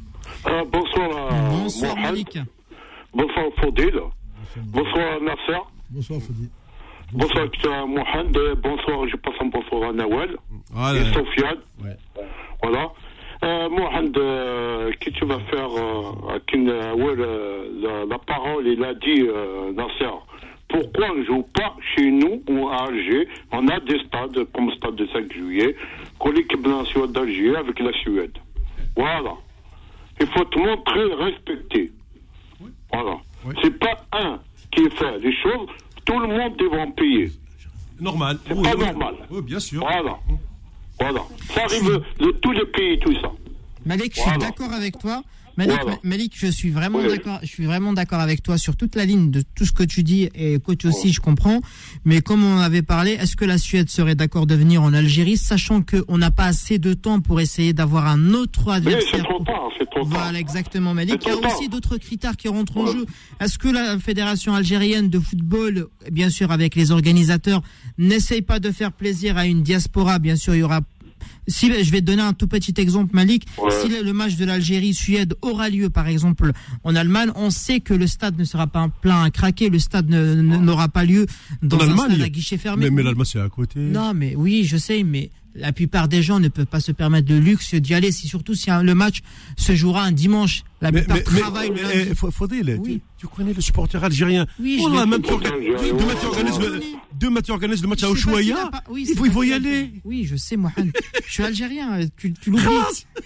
Ah, 0.46 0.62
bonsoir, 0.72 1.10
euh, 1.32 1.50
Bonsoir 1.50 1.94
Mohamed. 1.96 2.10
Malik. 2.12 2.38
Bonsoir 3.14 3.44
Faudil. 3.60 3.92
Bonsoir 4.68 5.20
Nasser. 5.22 5.60
Bonsoir, 5.90 6.20
Fadi. 6.22 6.48
Bonsoir 7.12 7.86
Mohamed. 7.86 8.38
Bonsoir, 8.62 9.06
je 9.08 9.16
passe 9.16 9.34
un 9.40 9.46
bonsoir 9.46 9.90
à 9.90 9.92
Nawel 9.92 10.36
Voilà. 10.70 11.00
et 11.00 11.04
Sofiane. 11.12 11.58
Ouais. 11.82 11.96
Voilà. 12.62 12.90
Euh, 13.44 13.68
Mohamed, 13.68 14.16
euh, 14.16 14.90
qu'est-ce 15.00 15.14
que 15.16 15.18
tu 15.20 15.24
vas 15.26 15.40
faire 15.50 15.68
euh, 15.68 16.38
euh, 16.54 16.94
ouais, 16.94 17.16
la, 17.82 18.04
la 18.06 18.18
parole, 18.18 18.66
il 18.66 18.82
a 18.84 18.94
dit 18.94 19.26
euh, 19.28 19.72
Nasser. 19.72 20.14
Pourquoi 20.68 21.08
on 21.12 21.18
ne 21.18 21.24
joue 21.24 21.42
pas 21.54 21.74
chez 21.94 22.10
nous 22.10 22.42
ou 22.48 22.68
à 22.68 22.84
Alger? 22.84 23.28
On 23.50 23.66
a 23.68 23.78
des 23.80 23.98
stades 24.06 24.44
comme 24.54 24.68
le 24.70 24.76
stade 24.76 24.94
de 24.94 25.06
5 25.08 25.30
juillet, 25.32 25.76
comme 26.18 26.32
l'équipe 26.34 26.66
nationale 26.66 27.12
d'Alger 27.12 27.56
avec 27.56 27.78
la 27.80 27.92
Suède. 27.92 28.38
Voilà. 28.96 29.34
Il 30.20 30.26
faut 30.28 30.44
te 30.44 30.58
montrer 30.58 31.12
respecter. 31.24 31.90
Voilà. 32.92 33.16
Oui. 33.44 33.54
C'est 33.62 33.78
pas 33.78 33.96
un 34.12 34.38
qui 34.70 34.88
fait 34.90 35.18
les 35.18 35.34
choses, 35.36 35.68
tout 36.04 36.18
le 36.18 36.26
monde 36.28 36.56
devra 36.58 36.78
en 36.82 36.90
payer. 36.92 37.32
Normal. 38.00 38.38
C'est 38.46 38.54
Oui, 38.54 38.62
pas 38.62 38.74
oui. 38.76 38.84
normal. 38.86 39.14
Oui, 39.30 39.42
bien 39.42 39.60
sûr. 39.60 39.80
Voilà. 39.80 40.18
Voilà. 40.98 41.20
Ça 41.54 41.64
arrive 41.64 42.02
de 42.18 42.30
tous 42.32 42.52
les 42.52 42.66
pays, 42.66 42.98
tout 43.00 43.14
ça. 43.20 43.30
Malik, 43.84 44.14
je 44.14 44.20
suis 44.20 44.30
Voilà. 44.30 44.46
d'accord 44.46 44.72
avec 44.72 44.98
toi. 44.98 45.22
Malik, 45.56 45.78
Voilà. 45.82 45.98
Malik, 46.02 46.32
je 46.36 46.46
suis 46.46 46.70
vraiment 46.70 46.98
Oui. 47.00 47.08
d'accord. 47.08 47.38
Je 47.42 47.46
suis 47.48 47.66
vraiment 47.66 47.92
d'accord 47.92 48.20
avec 48.20 48.42
toi 48.42 48.56
sur 48.58 48.76
toute 48.76 48.96
la 48.96 49.04
ligne 49.04 49.30
de 49.30 49.42
tout 49.54 49.64
ce 49.66 49.72
que 49.72 49.82
tu 49.82 50.02
dis 50.02 50.28
et 50.34 50.58
coach 50.58 50.84
aussi, 50.84 51.12
je 51.12 51.20
comprends. 51.20 51.60
Mais 52.04 52.20
comme 52.22 52.42
on 52.44 52.58
avait 52.58 52.82
parlé, 52.82 53.12
est-ce 53.12 53.36
que 53.36 53.44
la 53.44 53.58
Suède 53.58 53.90
serait 53.90 54.14
d'accord 54.14 54.46
de 54.46 54.54
venir 54.54 54.82
en 54.82 54.92
Algérie, 54.94 55.36
sachant 55.36 55.82
qu'on 55.82 56.16
n'a 56.18 56.30
pas 56.30 56.44
assez 56.46 56.78
de 56.78 56.94
temps 56.94 57.20
pour 57.20 57.40
essayer 57.40 57.72
d'avoir 57.72 58.06
un 58.06 58.30
autre 58.32 58.70
adversaire? 58.72 59.10
c'est 59.12 59.22
trop 59.24 59.42
tard, 59.44 59.68
c'est 59.78 59.84
trop 59.90 60.00
tard. 60.00 60.08
Voilà, 60.22 60.38
exactement, 60.38 60.94
Malik. 60.94 61.22
Il 61.26 61.28
y 61.28 61.32
a 61.32 61.54
aussi 61.54 61.68
d'autres 61.68 61.98
critères 61.98 62.36
qui 62.36 62.48
rentrent 62.48 62.78
en 62.78 62.86
jeu. 62.86 63.04
Est-ce 63.40 63.58
que 63.58 63.68
la 63.68 63.98
Fédération 63.98 64.54
algérienne 64.54 65.10
de 65.10 65.18
football, 65.18 65.86
bien 66.10 66.30
sûr, 66.30 66.50
avec 66.50 66.74
les 66.76 66.90
organisateurs, 66.92 67.62
n'essaye 67.98 68.42
pas 68.42 68.58
de 68.58 68.70
faire 68.70 68.92
plaisir 68.92 69.36
à 69.36 69.46
une 69.46 69.62
diaspora? 69.62 70.18
Bien 70.18 70.36
sûr, 70.36 70.54
il 70.54 70.60
y 70.60 70.62
aura. 70.62 70.80
Si 71.48 71.66
je 71.84 71.90
vais 71.90 72.00
te 72.00 72.06
donner 72.06 72.22
un 72.22 72.32
tout 72.34 72.46
petit 72.46 72.74
exemple, 72.76 73.14
Malik, 73.14 73.46
Ouais. 73.58 73.70
si 73.82 73.88
le, 73.88 74.12
match 74.12 74.36
de 74.36 74.44
l'Algérie-Suède 74.44 75.34
aura 75.42 75.68
lieu, 75.68 75.90
par 75.90 76.06
exemple, 76.06 76.52
en 76.84 76.94
Allemagne, 76.94 77.30
on 77.34 77.50
sait 77.50 77.80
que 77.80 77.94
le 77.94 78.06
stade 78.06 78.38
ne 78.38 78.44
sera 78.44 78.66
pas 78.66 78.88
plein 79.00 79.22
à 79.24 79.30
craquer, 79.30 79.68
le 79.68 79.78
stade 79.78 80.08
n'aura 80.08 80.88
pas 80.88 81.04
lieu 81.04 81.26
dans 81.62 81.78
En 81.78 81.80
un 81.80 81.88
Allemagne 81.88 82.10
stade 82.10 82.22
à 82.22 82.28
guichet 82.28 82.58
fermé. 82.58 82.84
Mais, 82.84 82.90
mais 82.90 83.02
l'Allemagne, 83.02 83.26
c'est 83.26 83.40
à 83.40 83.48
côté. 83.48 83.80
Non, 83.80 84.12
mais 84.14 84.34
oui, 84.36 84.64
je 84.64 84.76
sais, 84.76 85.02
mais 85.02 85.30
la 85.54 85.72
plupart 85.72 86.08
des 86.08 86.22
gens 86.22 86.40
ne 86.40 86.48
peuvent 86.48 86.66
pas 86.66 86.80
se 86.80 86.92
permettre 86.92 87.30
le 87.32 87.38
luxe 87.38 87.74
d'y 87.74 87.94
aller, 87.94 88.12
si 88.12 88.26
surtout 88.28 88.54
si 88.54 88.70
un- 88.70 88.82
le 88.82 88.94
match 88.94 89.20
se 89.56 89.74
jouera 89.74 90.02
un 90.04 90.12
dimanche. 90.12 90.62
La 90.80 90.90
Mais, 90.90 91.02
plupart 91.02 91.16
mais, 91.32 91.40
travaillent 91.40 91.70
mais, 91.70 92.04
le 92.06 92.10
eh, 92.10 92.14
Faudil, 92.14 92.78
Oui. 92.82 92.94
tu, 92.94 93.00
tu 93.18 93.26
connais 93.28 93.52
le 93.52 93.60
supporter 93.60 94.02
algérien. 94.02 94.46
Oui, 94.58 94.78
je 94.80 94.84
Oh 94.84 94.88
là, 94.94 95.06
même 95.06 95.22
tu 95.22 95.32
oui, 95.32 95.38
organises 95.38 96.58
oui, 96.60 96.72
le, 97.82 97.86
match 97.88 98.02
à 98.02 98.10
Ushuaïa. 98.10 98.68
pas- 98.70 98.82
oui, 98.90 99.06
il 99.08 99.16
faut, 99.16 99.24
il 99.26 99.30
faut 99.32 99.42
y 99.44 99.52
aller. 99.52 99.92
Oui, 100.04 100.24
je 100.24 100.34
sais, 100.36 100.56
Mohamed. 100.56 100.92
je 101.26 101.32
suis 101.32 101.42
algérien, 101.44 102.00
tu, 102.16 102.32
tu 102.32 102.50
l'oublies. 102.50 102.66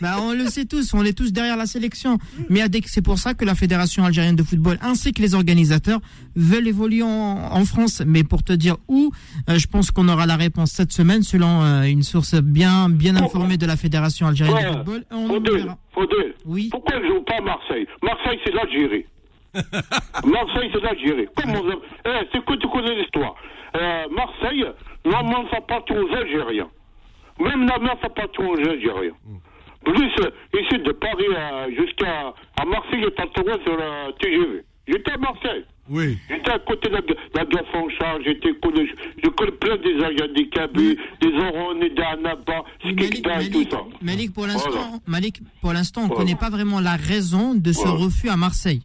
Bah, 0.03 0.17
on 0.21 0.33
le 0.33 0.49
sait 0.51 0.67
tous, 0.67 0.93
on 0.93 1.03
est 1.05 1.15
tous 1.17 1.33
derrière 1.33 1.57
la 1.57 1.67
sélection. 1.67 2.19
Mais 2.51 2.61
c'est 2.87 3.01
pour 3.03 3.19
ça 3.19 3.33
que 3.35 3.45
la 3.47 3.55
Fédération 3.55 4.05
algérienne 4.05 4.37
de 4.37 4.43
football 4.43 4.79
ainsi 4.83 5.13
que 5.13 5.23
les 5.23 5.35
organisateurs 5.35 6.01
veulent 6.35 6.69
évoluer 6.69 7.03
en, 7.03 7.09
en 7.09 7.65
France. 7.65 8.03
Mais 8.07 8.23
pour 8.25 8.43
te 8.43 8.53
dire 8.53 8.77
où, 8.89 9.13
euh, 9.49 9.59
je 9.59 9.67
pense 9.67 9.91
qu'on 9.91 10.09
aura 10.09 10.27
la 10.27 10.37
réponse 10.37 10.73
cette 10.73 10.93
semaine 10.93 11.23
selon 11.23 11.63
euh, 11.63 11.83
une 11.85 12.03
source 12.03 12.16
bien, 12.43 12.89
bien 12.89 13.17
informée 13.17 13.57
de 13.57 13.67
la 13.67 13.77
Fédération 13.77 14.27
algérienne 14.27 14.57
de 14.57 14.63
Ouais. 14.69 14.77
football. 14.77 15.05
On 15.11 15.29
Faudel, 15.93 16.35
Oui. 16.47 16.69
pourquoi 16.71 16.99
ne 17.01 17.07
jouent 17.09 17.23
pas 17.23 17.37
à 17.37 17.41
Marseille? 17.41 17.87
Marseille, 18.03 18.39
c'est 18.45 18.53
l'Algérie. 18.55 19.05
Marseille, 20.25 20.71
c'est 20.73 20.83
l'Algérie. 20.83 21.27
Comment 21.37 21.61
avez- 21.67 21.79
Eh, 22.07 22.27
c'est 22.33 22.45
que 22.45 22.55
tu 22.55 22.69
connais 22.69 22.95
l'histoire. 22.95 23.35
Euh, 23.77 24.05
Marseille, 24.11 24.65
normalement, 25.05 25.49
ça 25.51 25.59
appartient 25.59 25.93
aux 25.95 26.13
Algériens. 26.15 26.69
Même 27.41 27.67
la 27.67 27.79
mer, 27.79 27.97
ça 28.01 28.07
appartient 28.07 28.41
aux 28.43 28.59
Algériens. 28.59 29.13
Plus, 29.85 30.11
euh, 30.21 30.31
ici, 30.61 30.79
de 30.83 30.93
Paris 30.93 31.27
jusqu'à 31.79 32.33
à 32.61 32.65
Marseille, 32.65 33.03
je 33.03 33.09
t'entendais 33.11 33.63
sur 33.65 33.77
la 33.77 34.13
TGV. 34.19 34.63
J'étais 34.89 35.13
à 35.13 35.19
Marseille. 35.19 35.65
Oui. 35.89 36.19
J'étais 36.29 36.51
à 36.51 36.59
côté 36.59 36.89
de 36.89 36.95
la, 36.95 37.01
la 37.35 37.45
gare 37.45 37.67
Franchard, 37.69 38.19
j'étais 38.25 38.53
connu, 38.55 38.93
je 39.23 39.29
connais 39.31 39.53
plein 39.53 39.77
des 39.77 40.03
des 40.35 40.49
Kabys, 40.49 40.97
des 41.21 41.29
Oron, 41.29 41.75
des 41.79 41.91
Malik, 41.91 42.65
Skikda 42.85 43.43
et 43.43 43.51
tout 43.51 43.65
ça. 43.71 43.83
Malik, 44.03 44.33
pour 44.33 44.47
l'instant, 44.47 44.71
Voilà. 44.71 44.89
Malik, 45.07 45.41
pour 45.61 45.73
l'instant, 45.73 46.01
on 46.01 46.05
ne 46.05 46.09
Voilà. 46.09 46.25
connaît 46.25 46.37
pas 46.39 46.51
vraiment 46.51 46.81
la 46.81 46.97
raison 46.97 47.55
de 47.55 47.73
ce 47.73 47.83
Voilà. 47.87 48.05
refus 48.05 48.29
à 48.29 48.37
Marseille. 48.37 48.83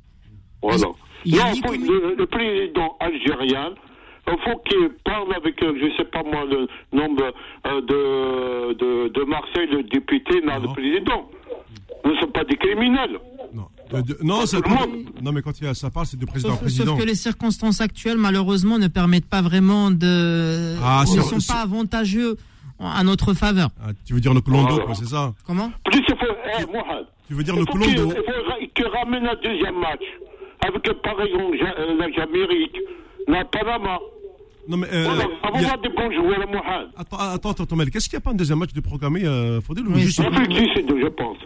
Voilà. 0.62 0.88
Il 1.26 1.36
Non, 1.36 1.42
faut- 1.66 1.74
le 2.18 2.26
président 2.26 2.96
algérien, 3.00 3.74
il 4.28 4.38
faut 4.44 4.58
qu'il 4.60 4.90
parle 5.04 5.34
avec, 5.36 5.62
euh, 5.64 5.74
je 5.82 5.96
sais 5.98 6.06
pas 6.10 6.24
moi, 6.24 6.46
le 6.46 6.68
nombre 6.94 7.34
euh, 7.68 7.82
de, 7.82 8.74
de, 8.74 9.08
de 9.10 9.24
Marseille, 9.26 9.68
le 9.72 9.84
député, 9.84 10.42
non, 10.46 10.54
Non. 10.60 10.62
le 10.62 10.68
président. 10.70 11.30
Nous 12.06 12.14
ne 12.14 12.20
sommes 12.20 12.32
pas 12.32 12.44
des 12.44 12.56
criminels. 12.58 13.20
Non, 13.54 13.68
De- 13.94 14.02
de- 14.02 14.18
non, 14.24 14.46
ça, 14.46 14.58
non, 15.22 15.32
mais 15.32 15.42
quand 15.42 15.60
il 15.60 15.66
y 15.66 15.68
a, 15.68 15.74
ça 15.74 15.90
parle, 15.90 16.06
c'est 16.06 16.18
de 16.20 16.26
président 16.26 16.50
à 16.50 16.54
Sauf, 16.54 16.62
président. 16.62 16.86
sauf 16.96 17.00
que 17.00 17.06
les 17.06 17.16
circonstances 17.16 17.82
actuelles, 17.82 18.18
malheureusement, 18.18 18.78
ne 18.80 18.88
permettent 18.88 19.26
pas 19.30 19.42
vraiment 19.42 19.92
de. 19.92 20.76
Ah, 20.84 21.04
ne 21.08 21.22
sont 21.22 21.54
pas 21.54 21.62
avantageux 21.62 22.38
à 22.80 23.04
notre 23.04 23.34
faveur. 23.34 23.70
Ah, 23.84 23.90
tu 24.06 24.14
veux 24.14 24.20
dire 24.22 24.34
le 24.34 24.42
Colombo, 24.42 24.68
Voilà. 24.70 24.86
quoi, 24.86 24.96
c'est 24.96 25.06
ça 25.08 25.34
Comment 25.46 25.72
eh, 25.94 25.98
Tu 27.28 27.34
veux 27.34 27.44
dire 27.44 27.56
le 27.56 27.66
qu'il 27.66 27.80
Colombo 27.80 28.14
il 28.62 28.70
qu'il 28.74 28.86
ramène 28.88 29.26
un 29.28 29.36
deuxième 29.44 29.80
match 29.80 30.02
avec, 30.66 30.88
euh, 30.88 30.94
par 31.04 31.20
exemple, 31.22 31.58
euh, 31.62 32.66
la 33.28 33.46
Panama. 33.46 34.00
Non, 34.68 34.78
mais. 34.78 34.88
euh, 34.94 35.04
Voilà, 35.06 35.24
il 35.60 35.66
avant 35.66 35.74
a- 35.74 35.78
des 35.78 35.90
bons 35.90 36.12
joueurs, 36.12 36.48
Mohamed. 36.48 36.88
Attends, 36.96 37.18
attends, 37.18 37.50
attends, 37.52 37.64
attends, 37.64 37.76
mais 37.76 37.86
qu'est-ce 37.88 38.08
qu'il 38.10 38.18
n'y 38.18 38.22
a 38.22 38.26
pas 38.26 38.32
un 38.32 38.36
deuxième 38.36 38.60
match 38.60 38.74
de 38.74 38.80
programmé, 38.82 39.26
euh, 39.26 39.60
Faudel 39.62 39.88
ou 39.88 39.94
Oui, 39.94 40.02
juste- 40.02 40.18
c'est- 40.22 40.28
Un 40.28 40.32
je 40.32 41.08
pense. 41.10 41.38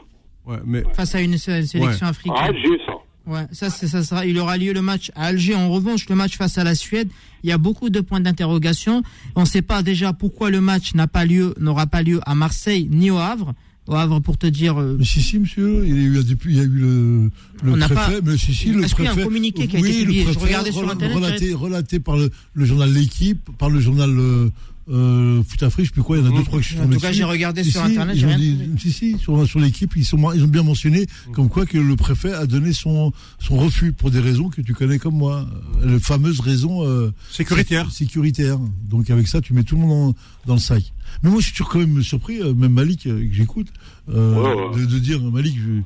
Ouais, 0.47 0.57
mais. 0.65 0.83
Face 0.93 1.15
à 1.15 1.21
une, 1.21 1.37
sé- 1.37 1.65
sélection 1.65 2.05
À 2.07 2.09
africaine. 2.09 2.37
Alger, 2.39 2.77
ça. 2.85 2.93
Ouais, 3.27 3.47
ça, 3.51 3.71
ça 3.71 4.03
sera, 4.03 4.25
il 4.27 4.37
aura 4.37 4.55
lieu 4.57 4.71
le 4.71 4.83
match 4.83 5.11
à 5.15 5.25
Alger. 5.25 5.55
En 5.55 5.69
revanche, 5.71 6.07
le 6.09 6.15
match 6.15 6.37
face 6.37 6.59
à 6.59 6.63
la 6.63 6.75
Suède, 6.75 7.09
il 7.43 7.49
y 7.49 7.53
a 7.53 7.57
beaucoup 7.57 7.89
de 7.89 7.99
points 7.99 8.19
d'interrogation. 8.19 9.01
On 9.35 9.41
ne 9.41 9.45
sait 9.47 9.63
pas 9.63 9.81
déjà 9.81 10.13
pourquoi 10.13 10.51
le 10.51 10.61
match 10.61 10.93
n'a 10.93 11.07
pas 11.07 11.25
lieu, 11.25 11.55
n'aura 11.59 11.87
pas 11.87 12.03
lieu 12.03 12.19
à 12.27 12.35
Marseille 12.35 12.87
ni 12.91 13.09
au 13.09 13.17
Havre. 13.17 13.55
Au 13.87 13.93
Havre, 13.95 14.19
pour 14.19 14.37
te 14.37 14.45
dire, 14.47 14.79
euh, 14.79 14.95
Mais 14.99 15.05
si, 15.05 15.21
si, 15.23 15.39
monsieur, 15.39 15.83
il 15.85 15.89
y 15.89 15.93
a 15.93 16.19
eu, 16.19 16.23
depuis, 16.23 16.53
il 16.53 16.57
y 16.57 16.59
a 16.59 16.63
eu 16.63 16.67
le, 16.67 17.31
le 17.63 17.71
On 17.73 17.77
n'a 17.77 17.87
préfet, 17.87 18.21
pas- 18.21 18.31
mais 18.31 18.37
si, 18.37 18.53
si, 18.53 18.69
le 18.71 18.83
Est-ce 18.83 18.93
qu'il 18.95 19.05
y 19.05 19.07
a 19.07 19.11
un 19.11 19.13
préfet. 19.13 19.27
communiqué 19.27 19.67
qui 19.67 19.75
a 19.75 19.79
été 19.79 19.87
oui, 19.89 19.99
publié? 20.01 20.19
Je 20.21 20.25
préfet, 20.31 20.45
regardais 20.45 20.71
sur 20.71 20.89
Internet, 20.89 21.15
Relaté, 21.17 21.53
relaté 21.55 21.99
par 21.99 22.17
le, 22.17 22.29
le 22.53 22.65
journal 22.65 22.91
L'équipe, 22.91 23.49
par 23.57 23.69
le 23.71 23.79
journal 23.79 24.09
euh, 24.11 24.49
euh, 24.91 25.41
Foot 25.43 25.59
je 25.61 25.83
sais 25.85 25.89
plus 25.91 26.03
quoi, 26.03 26.17
il 26.17 26.23
y 26.23 26.27
en 26.27 26.31
a 26.33 26.37
deux, 26.37 26.43
trois 26.43 26.61
je 26.61 26.67
suis 26.67 26.79
En 26.79 26.87
tout 26.87 26.99
cas, 26.99 27.11
j'ai 27.11 27.23
regardé 27.23 27.63
sur 27.63 27.81
si, 27.81 27.87
Internet, 27.91 28.15
j'ai 28.15 28.27
rien 28.27 28.37
dit-. 28.37 28.59
Si, 28.79 28.91
si, 28.91 29.17
sur, 29.17 29.47
sur 29.47 29.59
l'équipe, 29.59 29.91
ils, 29.95 30.05
sont, 30.05 30.31
ils 30.33 30.43
ont 30.43 30.47
bien 30.47 30.61
mentionné 30.63 31.07
comme 31.33 31.49
quoi 31.49 31.65
que 31.65 31.77
le 31.77 31.95
préfet 31.95 32.31
a 32.33 32.45
donné 32.45 32.71
son, 32.73 33.11
son 33.39 33.57
refus 33.57 33.93
pour 33.93 34.11
des 34.11 34.19
raisons 34.19 34.49
que 34.49 34.61
tu 34.61 34.73
connais 34.73 34.99
comme 34.99 35.15
moi. 35.17 35.47
Euh, 35.83 35.93
Les 35.93 35.99
fameuses 35.99 36.39
raisons 36.39 36.85
euh, 36.85 37.11
Sécuritaire. 37.31 37.89
sé- 37.89 38.05
sécuritaires. 38.05 38.59
Donc 38.87 39.09
avec 39.09 39.27
ça, 39.27 39.41
tu 39.41 39.53
mets 39.53 39.63
tout 39.63 39.75
le 39.75 39.81
monde 39.81 40.13
dans, 40.45 40.49
dans 40.49 40.53
le 40.55 40.59
sac. 40.59 40.83
Mais 41.23 41.29
moi, 41.31 41.39
je 41.39 41.45
suis 41.45 41.53
toujours 41.53 41.69
quand 41.71 41.79
même 41.79 42.03
surpris, 42.03 42.41
euh, 42.41 42.53
même 42.53 42.73
Malik, 42.73 43.07
euh, 43.07 43.27
que 43.27 43.33
j'écoute, 43.33 43.67
euh, 44.13 44.35
Ouais, 44.35 44.75
ouais. 44.77 44.81
De, 44.81 44.85
de 44.85 44.99
dire, 44.99 45.19
Malik, 45.21 45.55
je- 45.57 45.81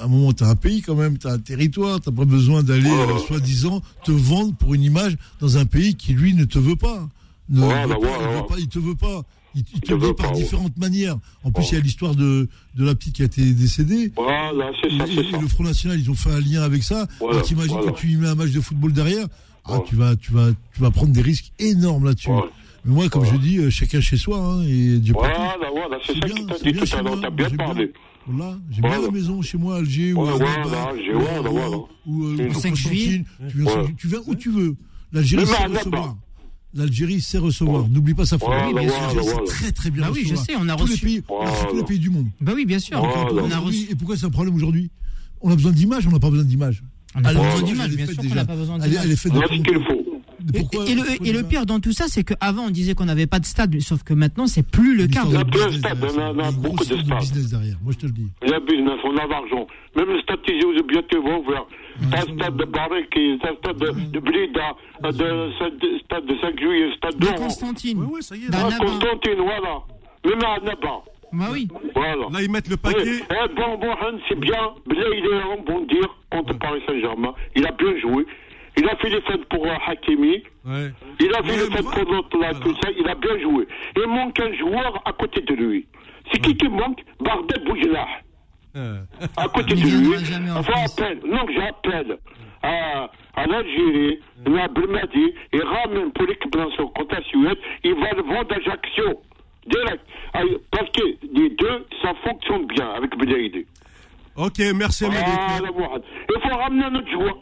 à 0.00 0.04
un 0.04 0.08
moment, 0.08 0.32
tu 0.32 0.44
as 0.44 0.48
un 0.48 0.54
pays 0.56 0.80
quand 0.82 0.94
même, 0.94 1.18
tu 1.18 1.26
as 1.26 1.32
un 1.32 1.38
territoire, 1.38 2.00
tu 2.00 2.10
pas 2.10 2.24
besoin 2.24 2.62
d'aller, 2.62 2.88
euh, 2.88 3.18
soi-disant, 3.26 3.82
te 4.04 4.12
vendre 4.12 4.54
pour 4.54 4.72
une 4.74 4.82
image 4.82 5.16
dans 5.40 5.58
un 5.58 5.66
pays 5.66 5.94
qui, 5.94 6.14
lui, 6.14 6.32
ne 6.32 6.44
te 6.44 6.58
veut 6.58 6.76
pas. 6.76 7.08
Ne 7.50 7.60
Voilà, 7.60 7.86
veut 7.86 7.94
pas, 7.94 7.98
voilà, 8.00 8.16
il, 8.16 8.22
veut 8.22 8.28
voilà. 8.30 8.42
pas 8.44 8.54
il 8.58 8.68
te 8.68 8.78
veut 8.78 8.94
pas. 8.94 9.22
Il, 9.56 9.64
il 9.74 9.80
te 9.80 9.86
te 9.88 9.92
le 9.92 9.98
dit 9.98 10.06
veut 10.06 10.14
par 10.14 10.30
pas, 10.30 10.36
ouais. 10.36 10.42
différentes 10.42 10.76
manières. 10.78 11.16
En 11.42 11.50
plus, 11.50 11.68
il 11.70 11.74
y 11.74 11.76
a 11.76 11.80
l'histoire 11.80 12.14
de, 12.14 12.48
de 12.76 12.84
la 12.84 12.94
petite 12.94 13.16
qui 13.16 13.22
a 13.22 13.24
été 13.24 13.52
décédée. 13.52 14.12
Voilà, 14.16 14.70
c'est 14.80 14.96
ça, 14.96 15.04
Et, 15.06 15.14
c'est 15.16 15.24
et 15.26 15.30
ça. 15.32 15.38
le 15.40 15.48
Front 15.48 15.64
National, 15.64 15.98
ils 15.98 16.08
ont 16.10 16.14
fait 16.14 16.30
un 16.30 16.40
lien 16.40 16.62
avec 16.62 16.82
ça. 16.84 17.08
Voilà, 17.18 17.40
t'imagines 17.42 17.72
voilà. 17.72 17.90
que 17.92 17.98
tu 17.98 18.08
y 18.08 18.16
mets 18.16 18.28
un 18.28 18.36
match 18.36 18.50
de 18.52 18.60
football 18.60 18.92
derrière, 18.92 19.26
ah, 19.64 19.80
tu, 19.86 19.96
vas, 19.96 20.14
tu, 20.16 20.32
vas, 20.32 20.50
tu 20.72 20.80
vas 20.80 20.90
prendre 20.92 21.12
des 21.12 21.22
risques 21.22 21.50
énormes 21.58 22.04
là-dessus. 22.04 22.28
Voilà. 22.30 22.46
Mais 22.84 22.94
moi, 22.94 23.08
comme 23.08 23.24
Voilà. 23.24 23.36
je 23.36 23.42
dis, 23.42 23.58
euh, 23.58 23.70
chacun 23.70 24.00
chez 24.00 24.16
soi. 24.16 24.38
Hein, 24.38 24.62
et 24.62 24.98
Dieu 24.98 25.14
Voilà, 25.18 25.34
partout. 25.34 25.60
voilà, 25.74 25.98
c'est 26.06 26.12
C'est 26.14 26.20
ça 26.20 26.26
bien, 26.26 26.34
que 26.36 26.40
t'as 26.48 26.54
c'est 26.56 26.64
dit 26.64 26.72
bien 26.72 26.80
tout 26.82 26.86
chez 26.86 26.96
à 26.96 27.02
l'heure, 27.02 27.12
moi. 27.16 27.20
t'as 27.22 27.30
bien 27.30 27.48
J'aime 27.48 27.56
parlé. 27.56 27.92
Voilà, 28.26 28.58
j'ai 28.70 28.82
bien 28.82 29.00
la 29.00 29.10
maison 29.10 29.42
chez 29.42 29.58
moi, 29.58 29.76
Alger, 29.78 30.12
ou 30.12 30.24
à 30.26 30.32
Alger, 30.32 31.14
ou 32.06 32.06
ou 32.06 32.24
ou 32.24 32.36
5 32.54 32.70
Constantine. 32.70 33.24
Tu 33.48 33.56
viens, 33.58 33.64
Voilà. 33.64 33.82
L'Algérie 36.74 37.20
sait 37.20 37.38
recevoir. 37.38 37.78
Voilà. 37.80 37.92
N'oublie 37.94 38.14
pas. 38.14 38.22
Voilà, 38.24 38.60
Fabien. 38.64 38.72
voilà, 38.72 38.88
L'Algérie 38.88 39.24
sait 39.24 39.30
voilà. 39.32 39.46
très 39.46 39.72
très 39.72 39.90
bien 39.90 40.04
Ah 40.06 40.10
oui, 40.12 40.22
je 40.28 40.34
sais, 40.36 40.52
on 40.58 40.68
a 40.68 40.76
tous 40.76 40.86
les 40.86 40.92
reçu- 40.92 41.04
pays, 41.04 41.22
Voilà. 41.28 41.50
tous 41.68 41.76
les 41.76 41.82
pays 41.84 41.98
du 41.98 42.10
monde. 42.10 42.26
Bah 42.40 42.52
oui, 42.54 42.64
bien 42.64 42.78
sûr. 42.78 43.02
On 43.02 43.50
a 43.50 43.58
reçu. 43.58 43.88
Et 43.90 43.94
pourquoi 43.96 44.16
c'est 44.16 44.26
un 44.26 44.30
problème 44.30 44.54
aujourd'hui? 44.54 44.90
On 45.40 45.50
a 45.50 45.56
besoin 45.56 45.72
d'images, 45.72 46.06
on 46.06 46.10
n'a 46.10 46.20
pas 46.20 46.30
besoin 46.30 46.44
d'images. 46.44 46.82
On 47.16 47.20
n'a 47.22 47.32
pas 47.34 47.40
besoin 47.40 47.62
d'images, 47.62 47.96
bien 47.96 48.06
sûr 48.06 48.16
qu'on 48.16 48.22
déjà. 48.22 48.34
n'a 48.36 48.44
pas 48.44 48.54
besoin 48.56 48.76
Elle 48.78 48.84
est- 48.84 48.88
d'images. 48.90 49.04
elle 49.06 49.12
est 49.12 49.16
faite. 49.16 49.32
Et, 50.54 50.58
Pourquoi- 50.60 50.88
et 50.88 50.94
le, 50.94 51.02
et 51.28 51.32
le 51.32 51.42
pire 51.42 51.66
dans 51.66 51.80
tout 51.80 51.92
ça, 51.92 52.06
c'est 52.08 52.24
qu'avant 52.24 52.64
on 52.66 52.70
disait 52.70 52.94
qu'on 52.94 53.04
n'avait 53.04 53.26
pas 53.26 53.40
de 53.40 53.44
stade, 53.44 53.78
sauf 53.80 54.02
que 54.02 54.14
maintenant 54.14 54.46
c'est 54.46 54.62
plus 54.62 54.96
le 54.96 55.06
cas. 55.06 55.24
Il 55.26 55.32
y 55.34 55.36
a 55.36 55.44
plein 55.44 55.66
de 55.68 55.72
stades, 55.72 55.98
on 56.02 56.18
a- 56.18 56.48
on 56.48 56.52
beaucoup 56.52 56.78
de 56.84 56.96
stades. 56.96 57.18
business 57.20 57.50
derrière, 57.50 57.76
moi 57.82 57.92
je 57.92 57.98
te 57.98 58.06
le 58.06 58.12
dis. 58.12 58.26
Il 58.42 58.48
y 58.50 58.54
a 58.54 58.60
business, 58.60 58.98
on 59.04 59.10
a 59.18 59.26
l'argent. 59.26 59.66
Même 59.96 60.08
le 60.08 60.20
stade 60.22 60.38
Tizi 60.46 60.64
bientôt 60.88 61.22
va 61.22 61.38
ouvrir. 61.38 61.62
Stade 62.08 62.36
de 62.56 62.64
un 63.44 63.56
stade 63.56 63.76
de, 63.78 64.10
de 64.10 64.18
Blida, 64.20 64.74
un 65.02 65.10
de, 65.10 65.52
stade 66.04 66.26
de 66.26 66.36
5 66.40 66.58
juillet, 66.58 66.90
un 66.92 66.96
stade 66.96 67.14
De 67.16 67.26
d'Oran. 67.26 67.36
Constantine. 67.36 67.98
Ouais, 68.02 68.06
ouais, 68.14 68.22
ça 68.22 68.36
y 68.36 68.44
est. 68.44 68.48
Ah. 68.52 68.68
Constantine, 68.78 69.36
voilà. 69.38 69.80
Même 70.24 70.44
à 70.44 70.58
Naba. 70.64 71.02
Bah 71.32 71.44
oui. 71.52 71.68
Voilà. 71.94 72.26
là, 72.32 72.42
ils 72.42 72.50
mettent 72.50 72.68
le 72.68 72.76
Oui. 72.76 72.92
paquet. 72.92 73.20
Eh, 73.30 73.54
bon, 73.54 73.78
bon, 73.78 73.94
c'est 74.28 74.38
bien. 74.38 74.56
Là, 74.86 75.04
il 75.14 75.24
est 75.26 75.42
en 75.44 75.58
bon 75.62 75.80
dire 75.86 76.08
contre 76.30 76.58
Paris 76.58 76.82
Saint-Germain. 76.86 77.34
Il 77.54 77.66
a 77.66 77.72
bien 77.72 77.96
joué. 78.00 78.26
Il 78.76 78.88
a 78.88 78.96
fait 78.96 79.10
les 79.10 79.20
fêtes 79.22 79.44
pour 79.46 79.64
euh, 79.66 79.74
Hakimi. 79.86 80.42
Ouais. 80.64 80.90
Il 81.20 81.32
a 81.34 81.42
fait 81.42 81.50
Ouais, 81.52 81.68
les 81.68 81.76
fêtes 81.76 81.84
pour 81.84 82.12
l'autre, 82.12 82.38
là, 82.38 82.54
tout 82.54 82.74
ça. 82.82 82.88
Il 82.98 83.06
a 83.08 83.14
bien 83.14 83.38
joué. 83.40 83.66
Il 83.96 84.06
manque 84.08 84.40
un 84.40 84.52
joueur 84.54 85.00
à 85.04 85.12
côté 85.12 85.40
de 85.42 85.54
lui. 85.54 85.86
C'est 86.32 86.40
qui 86.40 86.56
qui 86.56 86.68
manque? 86.68 87.00
Bardet 87.20 87.60
Boujlah. 87.64 88.06
Euh, 88.76 89.00
À 89.36 89.48
côté 89.48 89.74
Il 89.74 89.82
de 89.82 89.88
lui. 89.88 90.00
viendra 90.02 90.24
jamais 90.24 90.50
en 90.50 90.56
Enfin, 90.58 90.72
France. 90.72 90.98
appelle. 90.98 91.20
Non, 91.26 91.44
j'appelle 91.54 92.18
à, 92.62 93.10
à 93.34 93.46
l'Algérie, 93.46 94.20
à 94.46 94.68
Belmadi, 94.68 95.34
et 95.52 95.60
ramène 95.60 96.12
pour 96.12 96.26
l'équipe 96.26 96.54
nationale 96.54 96.92
contre 96.94 97.14
la 97.14 97.22
Suède. 97.24 97.58
Il 97.84 97.94
va 97.94 98.10
le 98.12 98.22
vendre 98.22 98.52
à 98.52 98.56
Ajaccio. 98.56 99.20
Direct. 99.66 100.00
Ah, 100.32 100.40
Parce 100.70 100.90
que 100.90 101.02
les 101.34 101.50
deux, 101.50 101.86
ça 102.02 102.12
fonctionne 102.24 102.66
bien 102.66 102.88
avec 102.90 103.16
Belaïdi. 103.16 103.66
Ok, 104.36 104.58
merci, 104.74 105.04
Malik. 105.04 105.24
Voilà, 105.58 105.72
Mohamed. 105.72 106.02
Il 106.34 106.40
faut 106.40 106.56
ramener 106.56 106.84
un 106.84 106.94
autre 106.94 107.10
joueur. 107.10 107.36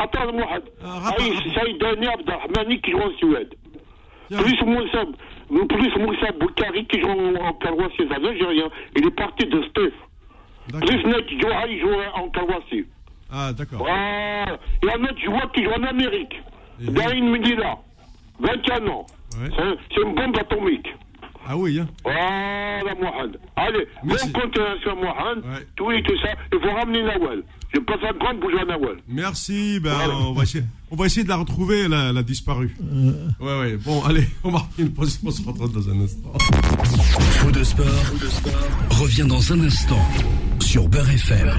Ah, 0.83 0.99
rappel- 1.01 1.33
Ah, 1.37 1.61
Saïdani 1.61 2.07
Abdelrahmani 2.09 2.81
qui 2.81 2.91
joue 2.91 2.99
en 2.99 3.11
Suède. 3.19 3.55
Plus 4.31 4.63
Moussa, 4.67 5.05
plus 5.49 5.97
Moussa 5.99 6.33
Boukari 6.41 6.87
qui 6.87 7.01
joue 7.01 7.09
en, 7.09 7.35
un 7.47 7.53
Algérien. 8.27 8.69
Il 8.97 9.07
est 9.07 9.11
parti 9.17 9.47
de 9.47 9.63
Steph. 9.71 9.93
D'accord. 9.93 9.95
Plus 9.95 9.97
Net 9.97 9.97
Joa, 9.97 10.58
il 10.75 11.81
joue 11.81 11.95
en 12.15 12.29
Karouassi. 12.31 12.85
Ah, 13.31 13.53
d'accord. 13.53 13.87
Il 14.83 14.89
y 14.89 14.91
a 14.91 14.95
un 14.97 15.03
autre 15.05 15.21
joueur 15.23 15.51
qui 15.53 15.65
joue 15.65 15.71
en 15.73 15.83
Amérique. 15.85 16.35
Daïn 16.81 17.31
Medina. 17.31 17.77
21 18.41 18.87
ans. 18.89 19.07
Ouais. 19.41 19.49
C'est 19.55 19.63
un- 19.63 19.77
C'est 19.95 20.03
une 20.03 20.15
bombe 20.15 20.39
atomique. 20.39 20.87
Ah 21.51 21.57
oui, 21.57 21.81
hein. 21.81 21.89
Voilà, 22.05 22.95
Mohamed. 23.01 23.39
Allez, 23.57 23.87
Merci. 24.05 24.29
bon 24.31 24.41
continuation, 24.41 24.97
Mohamed. 24.97 25.39
Ouais. 25.47 25.67
Tout 25.77 25.91
et 25.93 26.03
tout 26.03 26.13
ça. 26.23 26.29
Il 26.53 26.59
faut 26.61 26.75
ramener 26.75 27.03
Nawal. 27.03 27.43
Je 27.75 27.81
passe 27.81 27.97
un 28.07 28.19
grand 28.19 28.35
bouger 28.35 28.61
à 28.61 28.65
Nawal. 28.67 28.97
Merci. 29.09 29.81
Ben, 29.81 29.95
Voilà. 29.95 30.15
on, 30.15 30.33
va 30.35 30.43
essayer, 30.43 30.65
on 30.91 30.97
va 30.97 31.07
essayer 31.07 31.25
de 31.25 31.29
la 31.31 31.37
retrouver, 31.37 31.89
la, 31.89 32.13
la 32.13 32.23
disparue. 32.23 32.77
Ouais, 33.41 33.59
ouais. 33.61 33.77
Bon, 33.79 34.05
allez, 34.05 34.27
on 34.45 34.51
va 34.51 34.61
une 34.79 34.93
pause. 34.93 35.19
On 35.25 35.31
se 35.31 35.41
retrouve 35.47 35.73
dans 35.73 35.89
un 35.89 36.01
instant. 36.03 36.33
Faux 36.39 37.51
de 37.51 37.65
sport, 37.65 37.87
revient 39.01 39.27
dans 39.27 39.51
un 39.55 39.61
instant 39.65 40.05
sur 40.61 40.87
Beurre 40.87 41.09
FM. 41.09 41.51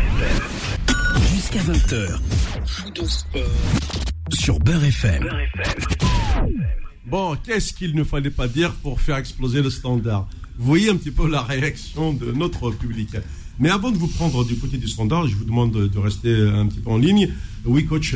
Jusqu'à 1.34 1.60
20h. 1.62 2.20
Sur 4.34 4.60
Beurre 4.60 4.84
FM. 4.84 5.28
Bon, 7.10 7.36
qu'est-ce 7.44 7.74
qu'il 7.74 7.96
ne 7.96 8.04
fallait 8.04 8.30
pas 8.30 8.48
dire 8.48 8.74
pour 8.74 9.02
faire 9.02 9.18
exploser 9.18 9.62
le 9.62 9.70
standard? 9.70 10.28
Vous 10.58 10.66
voyez 10.66 10.90
un 10.90 10.96
petit 10.96 11.12
peu 11.12 11.30
la 11.30 11.42
réaction 11.42 12.14
de 12.14 12.32
notre 12.32 12.72
public. 12.72 13.10
Mais 13.60 13.70
avant 13.70 13.92
de 13.92 13.98
vous 13.98 14.08
prendre 14.08 14.46
du 14.46 14.56
côté 14.58 14.78
du 14.78 14.88
standard, 14.88 15.28
je 15.28 15.36
vous 15.36 15.46
demande 15.46 15.72
de 15.72 15.88
de 15.88 15.98
rester 16.00 16.34
un 16.34 16.66
petit 16.68 16.80
peu 16.80 16.90
en 16.92 16.98
ligne. 16.98 17.30
Oui, 17.66 17.86
coach. 17.86 18.16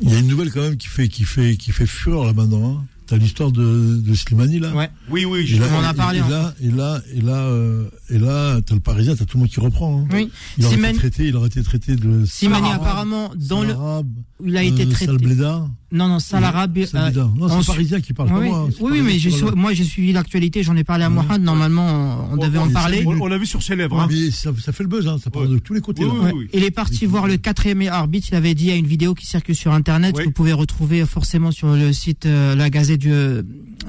Il 0.00 0.10
y 0.10 0.14
a 0.14 0.18
une 0.18 0.28
nouvelle 0.28 0.50
quand 0.50 0.62
même 0.62 0.76
qui 0.76 0.88
fait, 0.88 1.08
qui 1.08 1.24
fait, 1.24 1.56
qui 1.56 1.72
fait 1.72 1.86
fureur 1.86 2.24
là 2.24 2.32
maintenant. 2.32 2.78
Hein? 2.78 2.84
T'as 3.06 3.16
l'histoire 3.18 3.52
de, 3.52 4.00
de 4.00 4.14
Slimani 4.14 4.58
là? 4.60 4.74
Ouais. 4.74 4.88
Oui, 5.10 5.24
oui, 5.26 5.46
je 5.46 5.60
là, 5.60 5.66
On 5.70 5.78
en 5.80 5.84
a 5.84 5.92
parlé, 5.92 6.18
Et 6.18 6.22
hein. 6.22 6.28
là, 6.30 6.54
et 6.62 6.70
là, 6.70 7.00
et 7.12 7.20
là, 7.20 7.36
euh, 7.48 7.88
et 8.08 8.18
là, 8.18 8.60
t'as 8.64 8.74
le 8.74 8.80
Parisien, 8.80 9.14
t'as 9.14 9.24
tout 9.26 9.36
le 9.36 9.40
monde 9.42 9.50
qui 9.50 9.60
reprend. 9.60 10.00
Hein. 10.00 10.08
Oui. 10.12 10.30
Il 10.56 10.64
aurait, 10.64 10.76
Simani- 10.76 10.90
été 10.90 10.98
traité, 10.98 11.26
il 11.28 11.36
aurait 11.36 11.48
été 11.48 11.62
traité 11.62 11.96
de. 11.96 12.24
Simani, 12.24 12.68
sale 12.68 12.76
apparemment, 12.76 13.30
dans 13.36 13.62
le. 13.62 13.74
Il 14.44 14.56
a 14.56 14.62
été 14.62 14.82
euh, 14.82 14.86
traité. 14.90 15.06
sale 15.06 15.18
blédard. 15.18 15.68
Non, 15.92 16.08
non, 16.08 16.18
Salarabe. 16.18 16.76
euh, 16.78 16.86
Sale 16.86 17.04
blédard. 17.12 17.28
Non, 17.36 17.48
c'est 17.48 17.54
ensuite- 17.54 17.68
le 17.68 17.72
Parisien 17.74 18.00
qui 18.00 18.12
parle, 18.14 18.28
pas 18.30 18.38
Oui, 18.38 18.48
moi. 18.48 18.58
hein, 18.58 18.64
oui, 18.66 18.72
c'est 18.76 18.82
oui, 18.82 18.88
Parisien 18.88 19.04
mais 19.12 19.18
j'ai 19.18 19.30
su- 19.30 19.44
moi 19.54 19.72
j'ai 19.74 19.84
suivi 19.84 20.12
l'actualité, 20.12 20.62
j'en 20.62 20.74
ai 20.76 20.84
parlé 20.84 21.04
à 21.04 21.10
Mohamed. 21.10 21.42
Normalement, 21.42 22.28
on 22.32 22.36
devait 22.36 22.58
en 22.58 22.70
parler. 22.70 23.04
On, 23.06 23.26
l'a 23.26 23.38
vu 23.38 23.46
sur 23.46 23.62
ses 23.62 23.76
lèvres. 23.76 24.00
hein. 24.00 24.08
Mais 24.10 24.30
ça, 24.30 24.50
ça 24.58 24.72
fait 24.72 24.82
le 24.84 24.88
buzz, 24.88 25.06
hein, 25.06 25.18
ça 25.22 25.30
parle 25.30 25.46
Ouais. 25.46 25.52
de 25.52 25.58
tous 25.58 25.74
les 25.74 25.80
côtés. 25.80 26.04
Oui, 26.04 26.10
oui, 26.14 26.24
Ouais. 26.24 26.32
oui. 26.34 26.48
Il 26.54 26.64
est 26.64 26.70
parti 26.70 27.04
voir 27.06 27.26
le 27.26 27.36
quatrième 27.36 27.82
arbitre. 27.82 28.28
Il 28.32 28.34
avait 28.36 28.54
dit 28.54 28.70
à 28.70 28.74
une 28.74 28.86
vidéo 28.86 29.14
qui 29.14 29.26
circule 29.26 29.54
sur 29.54 29.72
Internet, 29.72 30.14
Oui. 30.16 30.22
que 30.22 30.28
vous 30.28 30.32
pouvez 30.32 30.52
retrouver 30.54 31.04
forcément 31.04 31.50
sur 31.50 31.74
le 31.74 31.92
site 31.92 32.26
euh, 32.26 32.54
La 32.54 32.70
Gazette 32.70 33.00
du, 33.00 33.12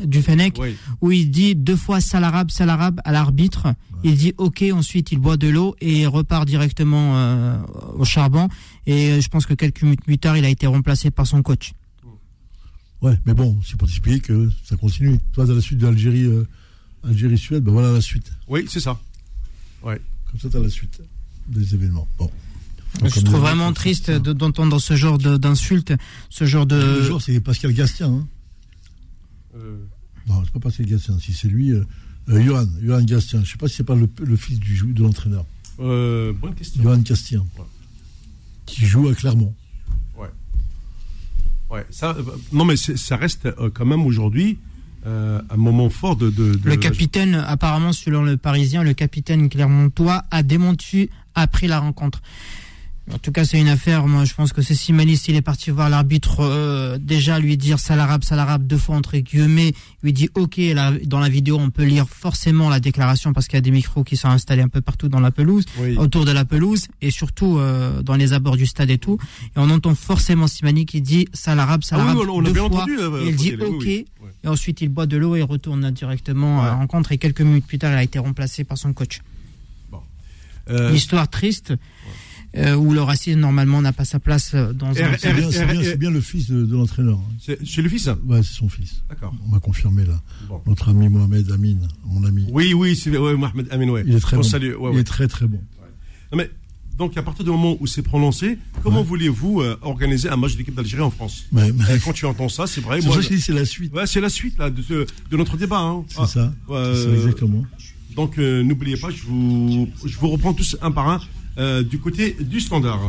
du 0.04 0.22
Fennec, 0.22 0.58
Oui. 0.60 0.76
où 1.01 1.12
il 1.12 1.32
dit 1.32 1.56
deux 1.56 1.76
fois 1.78 2.01
salarabe, 2.01 2.51
salarabe 2.51 2.99
à 3.06 3.12
l'arbitre. 3.12 3.68
Il 4.04 4.16
dit 4.16 4.34
OK, 4.38 4.62
ensuite 4.74 5.14
il 5.14 5.20
boit 5.20 5.38
de 5.38 5.47
l'eau 5.47 5.76
et 5.80 6.06
repart 6.06 6.45
directement 6.45 7.14
euh, 7.16 7.56
au 7.97 8.04
charbon. 8.04 8.49
Et 8.86 9.12
euh, 9.12 9.22
je 9.22 9.30
pense 9.30 9.45
que 9.45 9.54
quelques 9.54 9.82
minutes 9.84 10.01
plus 10.04 10.18
tard, 10.18 10.36
il 10.36 10.43
a 10.43 10.49
été 10.49 10.68
remplacé 10.68 11.10
par 11.10 11.26
son 11.26 11.41
coach. 11.41 11.72
Ouais, 13.04 13.20
mais 13.26 13.34
bon, 13.34 13.60
c'est 13.66 13.76
pour 13.78 13.88
t'expliquer 13.88 14.20
que 14.22 14.49
ça 14.64 14.76
continue. 14.78 15.20
Toi, 15.34 15.45
dans 15.45 15.54
la 15.54 15.62
suite 15.62 15.78
de 15.80 15.86
l'Algérie, 15.86 16.24
euh, 16.24 16.47
Algérie-Suède, 17.04 17.64
ben 17.64 17.72
voilà 17.74 17.91
la 17.91 18.01
suite. 18.01 18.32
Oui, 18.47 18.66
c'est 18.70 18.80
ça. 18.80 18.99
Ouais. 19.84 20.01
Comme 20.32 20.39
ça, 20.39 20.49
tu 20.49 20.58
as 20.58 20.62
la 20.62 20.70
suite 20.70 21.01
des 21.47 21.76
événements. 21.76 22.08
Bon. 22.18 22.32
Faut 22.99 23.08
Je 23.10 23.20
trouve 23.22 23.39
vraiment 23.41 23.74
triste 23.74 24.10
d'entendre 24.12 24.80
ce 24.80 24.95
genre 24.95 25.18
d'insultes, 25.18 25.93
ce 26.30 26.45
genre 26.45 26.66
Le 26.66 26.99
de. 26.99 27.01
jour, 27.04 27.22
c'est 27.22 27.39
Pascal 27.41 27.74
Gastien. 27.74 28.08
Hein. 28.08 28.28
Euh, 29.58 29.78
Non, 30.28 30.41
c'est 30.45 30.54
pas 30.54 30.60
Pascal 30.60 30.86
Gastien. 30.86 31.20
Si 31.20 31.34
c'est 31.34 31.47
lui, 31.49 31.72
euh, 31.72 31.84
euh, 32.30 32.41
Johan, 32.41 32.68
Johan 32.82 33.01
Gastien. 33.04 33.43
Je 33.43 33.51
sais 33.51 33.58
pas 33.58 33.68
si 33.68 33.76
c'est 33.76 33.84
pas 33.84 33.95
le, 33.95 34.08
le 34.24 34.36
fils 34.38 34.60
du, 34.60 34.82
de 34.93 35.01
l'entraîneur. 35.04 35.45
euh, 35.80 36.32
bonne 36.34 36.56
question. 36.56 36.82
Johan 36.84 36.99
Gastien. 36.99 37.39
Ouais. 37.58 37.66
Qui 38.66 38.86
joue 38.86 39.10
à 39.10 39.14
Clermont. 39.16 39.54
Euh, 41.76 42.14
non, 42.52 42.66
mais 42.66 42.76
ça 42.76 43.16
reste 43.18 43.46
euh, 43.46 43.70
quand 43.74 43.86
même 43.86 44.06
aujourd'hui 44.06 44.58
euh, 45.06 45.42
un 45.50 45.58
moment 45.58 45.90
fort 45.90 46.16
de. 46.16 46.30
de, 46.30 46.54
de- 46.56 46.60
Le 46.70 46.76
capitaine, 46.78 47.36
apparemment, 47.36 47.92
selon 47.94 48.24
le 48.24 48.38
Parisien, 48.38 48.84
le 48.84 48.94
capitaine 48.94 49.50
Clermontois 49.50 50.24
a 50.32 50.44
démenti 50.44 51.10
après 51.36 51.68
la 51.68 51.80
rencontre. 51.80 52.22
En 53.12 53.18
tout 53.18 53.34
cas, 53.34 53.43
c'est 53.43 53.60
une 53.60 53.68
affaire. 53.68 54.08
Moi, 54.08 54.24
je 54.24 54.34
pense 54.34 54.54
que 54.54 54.62
c'est 54.62 54.76
Simanis, 54.76 55.24
il 55.28 55.36
est 55.36 55.41
parti 55.41 55.72
voir 55.72 55.89
l'arbitre, 55.89 56.38
euh, 56.39 56.97
déjà 56.97 57.38
lui 57.38 57.58
dire 57.58 57.78
salarabe, 57.78 58.24
salarabe 58.24 58.66
deux 58.66 58.78
fois 58.78 58.95
entre 58.95 59.18
guillemets. 59.18 59.74
Il 60.01 60.06
lui 60.06 60.14
dit 60.14 60.30
OK. 60.36 60.56
Là, 60.58 60.93
dans 61.04 61.20
la 61.20 61.28
vidéo, 61.28 61.58
on 61.60 61.70
peut 61.70 61.84
lire 61.84 62.08
forcément 62.08 62.70
la 62.70 62.80
déclaration 62.80 63.34
parce 63.34 63.47
qu'il 63.47 63.58
y 63.58 63.58
a 63.58 63.62
des 63.62 63.72
micros 63.72 64.06
qui 64.06 64.16
sont 64.16 64.30
installés 64.30 64.62
un 64.62 64.70
peu 64.70 64.80
partout 64.80 65.10
dans 65.10 65.20
la 65.20 65.32
pelouse, 65.32 65.66
Oui. 65.80 65.97
autour 65.97 66.24
de 66.24 66.32
la 66.32 66.45
pelouse 66.45 66.88
et 67.01 67.12
surtout 67.12 67.58
euh, 67.58 68.01
dans 68.04 68.16
les 68.16 68.32
abords 68.32 68.56
du 68.56 68.66
stade 68.66 68.89
et 68.89 68.97
tout. 68.97 69.18
Et 69.43 69.58
on 69.58 69.70
entend 69.70 69.95
forcément 69.95 70.47
Simani 70.47 70.86
qui 70.86 71.01
dit 71.01 71.28
salarabe, 71.34 71.82
Ah 71.84 71.88
salarabe 71.88 72.18
oui, 72.20 72.26
on, 72.30 72.38
on 72.38 72.41
deux 72.41 72.54
bien 72.54 72.70
fois. 72.70 72.78
entendu. 72.84 72.97
euh, 72.99 73.26
il 73.28 73.36
dit 73.36 73.56
OK. 73.56 73.84
oui. 73.84 74.06
Et 74.45 74.47
ensuite, 74.47 74.80
il 74.80 74.88
boit 74.88 75.08
de 75.08 75.18
l'eau 75.18 75.36
et 75.36 75.41
retourne 75.41 75.91
directement 75.91 76.60
à 76.62 76.64
Ouais. 76.64 76.70
la 76.70 76.76
rencontre. 76.76 77.12
Et 77.12 77.18
quelques 77.18 77.41
minutes 77.41 77.68
plus 77.68 77.80
tard, 77.80 77.91
il 77.91 77.97
a 77.97 78.04
été 78.04 78.18
remplacé 78.18 78.64
par 78.64 78.78
son 78.78 78.93
coach. 78.93 79.20
Euh, 80.70 80.89
Une 80.91 80.95
histoire 80.95 81.28
triste 81.28 81.74
euh, 82.56 82.76
où 82.76 82.93
le 82.93 83.01
racisme, 83.01 83.39
normalement, 83.39 83.82
n'a 83.82 83.93
pas 83.93 84.06
sa 84.06 84.20
place 84.20 84.51
euh, 84.54 84.74
dans 84.74 84.88
un... 84.89 84.93
C'est 85.18 85.34
bien, 85.34 85.95
bien- 85.97 86.12
le 86.12 86.22
fils 86.22 86.49
de, 86.49 86.66
de 86.66 86.76
l'entraîneur. 86.76 87.20
c'est 87.39 87.82
le 87.82 87.89
fils? 87.89 88.08
Hein 88.08 88.18
Ouais, 88.26 88.41
c'est 88.43 88.54
son 88.54 88.70
fils. 88.70 89.01
D'accord. 89.10 89.34
On 89.45 89.49
m'a 89.51 89.60
confirmé 89.60 90.06
là. 90.06 90.22
Bon. 90.47 90.62
Notre 90.68 90.89
ami 90.89 91.10
Mohamed 91.10 91.51
Amin, 91.51 91.78
mon 92.06 92.24
ami. 92.26 92.45
Oui, 92.51 92.74
oui, 92.74 92.95
c'est 92.95 93.16
ouais, 93.18 93.36
Mohamed 93.36 93.68
Amin, 93.72 93.89
ouais. 93.89 94.04
Il 94.06 94.16
est 94.16 94.20
très 94.20 94.38
On 94.38 94.41
bon. 94.41 94.43
salue, 94.43 94.76
ouais, 94.76 94.91
Il 94.93 94.99
est 94.99 95.04
très 95.04 95.28
très 95.28 95.47
bon. 95.47 95.60
Non, 96.32 96.38
mais, 96.38 96.49
donc, 96.97 97.18
à 97.18 97.24
partir 97.24 97.43
du 97.43 97.49
moment 97.49 97.76
où 97.80 97.88
c'est 97.88 98.04
prononcé, 98.04 98.60
comment 98.84 99.01
voulez-vous 99.01 99.62
euh, 99.62 99.76
organiser 99.82 100.30
un 100.30 100.38
match 100.38 100.56
d'équipe 100.56 100.76
d'Algérie 100.76 101.01
en 101.01 101.10
France? 101.10 101.45
Mais- 101.51 101.72
mais- 101.72 101.95
Et 101.95 101.99
Quand 101.99 102.14
tu 102.14 102.26
entends 102.28 102.49
ça, 102.49 102.68
c'est 102.68 102.82
vrai. 102.82 103.01
c'est 103.01 103.12
je 103.22 103.28
dis, 103.30 103.41
c'est 103.41 103.54
la 103.54 103.66
suite. 103.66 103.91
ouais, 103.93 104.06
c'est 104.06 104.22
la 104.22 104.30
suite 104.30 104.60
là, 104.60 104.70
de, 104.70 105.08
notre 105.32 105.58
débat. 105.58 105.80
Hein. 105.80 106.04
C'est 106.08 106.20
Ah, 106.20 106.28
ça. 106.28 106.54
C'est 106.68 107.04
ça, 107.04 107.10
exactement. 107.16 107.66
Donc, 108.16 108.38
euh, 108.38 108.62
n'oubliez 108.62 108.95
pas, 108.97 109.10
je 109.10 109.24
vous, 109.24 109.89
je 110.06 110.16
vous 110.20 110.30
reprends 110.30 110.54
tous 110.54 110.78
un 110.84 110.91
par 110.91 111.10
un 111.10 111.20
euh, 111.58 111.84
du 111.84 111.99
côté 111.99 112.36
du 112.39 112.60
standard. 112.60 112.99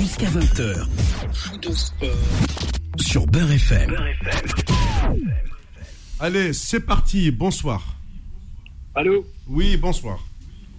Jusqu'à 0.00 0.26
20h. 0.26 0.86
Sur 3.00 3.26
Beurre 3.26 3.50
FM. 3.52 3.94
Allez, 6.20 6.52
c'est 6.52 6.80
parti. 6.80 7.30
Bonsoir. 7.30 7.82
Allô 8.94 9.24
Oui, 9.48 9.76
bonsoir. 9.76 10.18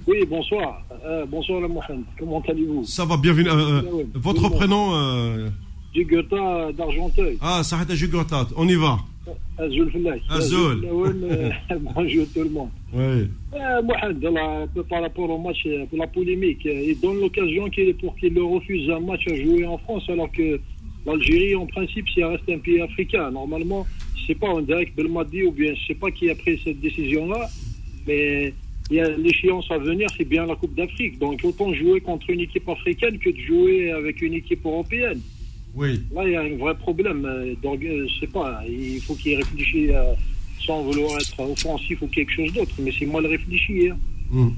Oui, 0.07 0.17
bonsoir. 0.29 0.81
Euh, 1.05 1.25
bonsoir, 1.25 1.61
le 1.61 1.67
Mohamed. 1.67 2.03
Comment 2.17 2.41
allez-vous 2.47 2.85
Ça 2.85 3.05
va, 3.05 3.17
bienvenue. 3.17 3.49
euh, 3.49 3.81
votre 4.13 4.43
Oui, 4.43 4.49
bon. 4.49 4.55
prénom 4.57 4.95
euh, 4.95 5.49
d'Argenteuil. 6.77 7.37
Ah, 7.41 7.63
Sahed 7.63 7.89
Ajugurtat. 7.91 8.47
On 8.55 8.67
y 8.67 8.75
va. 8.75 8.99
Azul 9.57 9.91
Fillah. 9.91 10.15
Azul. 10.29 10.87
Bonjour 11.95 12.25
tout 12.33 12.43
le 12.43 12.49
monde. 12.49 12.69
Oui. 12.93 13.29
Euh, 13.53 13.81
Mohamed, 13.81 14.87
par 14.89 15.01
rapport 15.01 15.29
au 15.29 15.37
match, 15.37 15.63
euh, 15.65 15.85
pour 15.85 15.97
la 15.97 16.07
polémique, 16.07 16.65
euh, 16.65 16.89
il 16.89 16.99
donne 16.99 17.19
l'occasion 17.19 17.69
pour 17.99 18.15
qu'il 18.17 18.39
refuse 18.39 18.89
un 18.89 18.99
match 18.99 19.27
à 19.27 19.35
jouer 19.35 19.65
en 19.65 19.77
France, 19.79 20.03
alors 20.09 20.31
que 20.31 20.59
l'Algérie, 21.05 21.55
en 21.55 21.65
principe, 21.65 22.07
si 22.09 22.19
elle 22.19 22.27
reste 22.27 22.49
un 22.49 22.59
pays 22.59 22.81
africain, 22.81 23.31
normalement, 23.31 23.85
je 24.15 24.27
sais 24.27 24.35
pas, 24.35 24.47
on 24.47 24.61
dirait 24.61 24.85
que 24.85 24.95
Belmadi 24.95 25.43
ou 25.43 25.51
bien 25.51 25.73
je 25.73 25.87
sais 25.87 25.95
pas 25.95 26.11
qui 26.11 26.29
a 26.29 26.35
pris 26.35 26.59
cette 26.63 26.79
décision-là, 26.79 27.47
mais 28.07 28.53
il 28.89 28.97
y 28.97 28.99
a 28.99 29.09
l'échéance 29.09 29.69
à 29.71 29.77
venir, 29.77 30.07
c'est 30.15 30.27
bien 30.27 30.45
la 30.45 30.55
Coupe 30.55 30.75
d'Afrique. 30.75 31.17
Donc 31.17 31.39
autant 31.43 31.73
jouer 31.73 32.01
contre 32.01 32.29
une 32.29 32.41
équipe 32.41 32.67
africaine 32.69 33.17
que 33.17 33.29
de 33.29 33.39
jouer 33.39 33.91
avec 33.91 34.21
une 34.21 34.33
équipe 34.33 34.65
européenne. 34.65 35.21
Oui. 35.75 36.01
Là, 36.13 36.23
il 36.25 36.31
y 36.31 36.35
a 36.35 36.41
un 36.41 36.55
vrai 36.57 36.73
problème. 36.75 37.25
Euh, 37.25 37.53
Donc, 37.61 37.83
euh, 37.83 38.07
je 38.07 38.19
sais 38.21 38.27
pas, 38.27 38.61
il 38.67 39.01
faut 39.01 39.15
qu'il 39.15 39.35
réfléchisse 39.37 39.91
euh, 39.93 40.13
sans 40.65 40.81
vouloir 40.83 41.19
être 41.19 41.39
offensif 41.39 42.01
ou 42.01 42.07
quelque 42.07 42.31
chose 42.31 42.51
d'autre, 42.53 42.71
mais 42.79 42.91
c'est 42.97 43.05
mal 43.05 43.25
réfléchi. 43.25 43.89
hein. 43.89 43.97
Hum. 44.33 44.55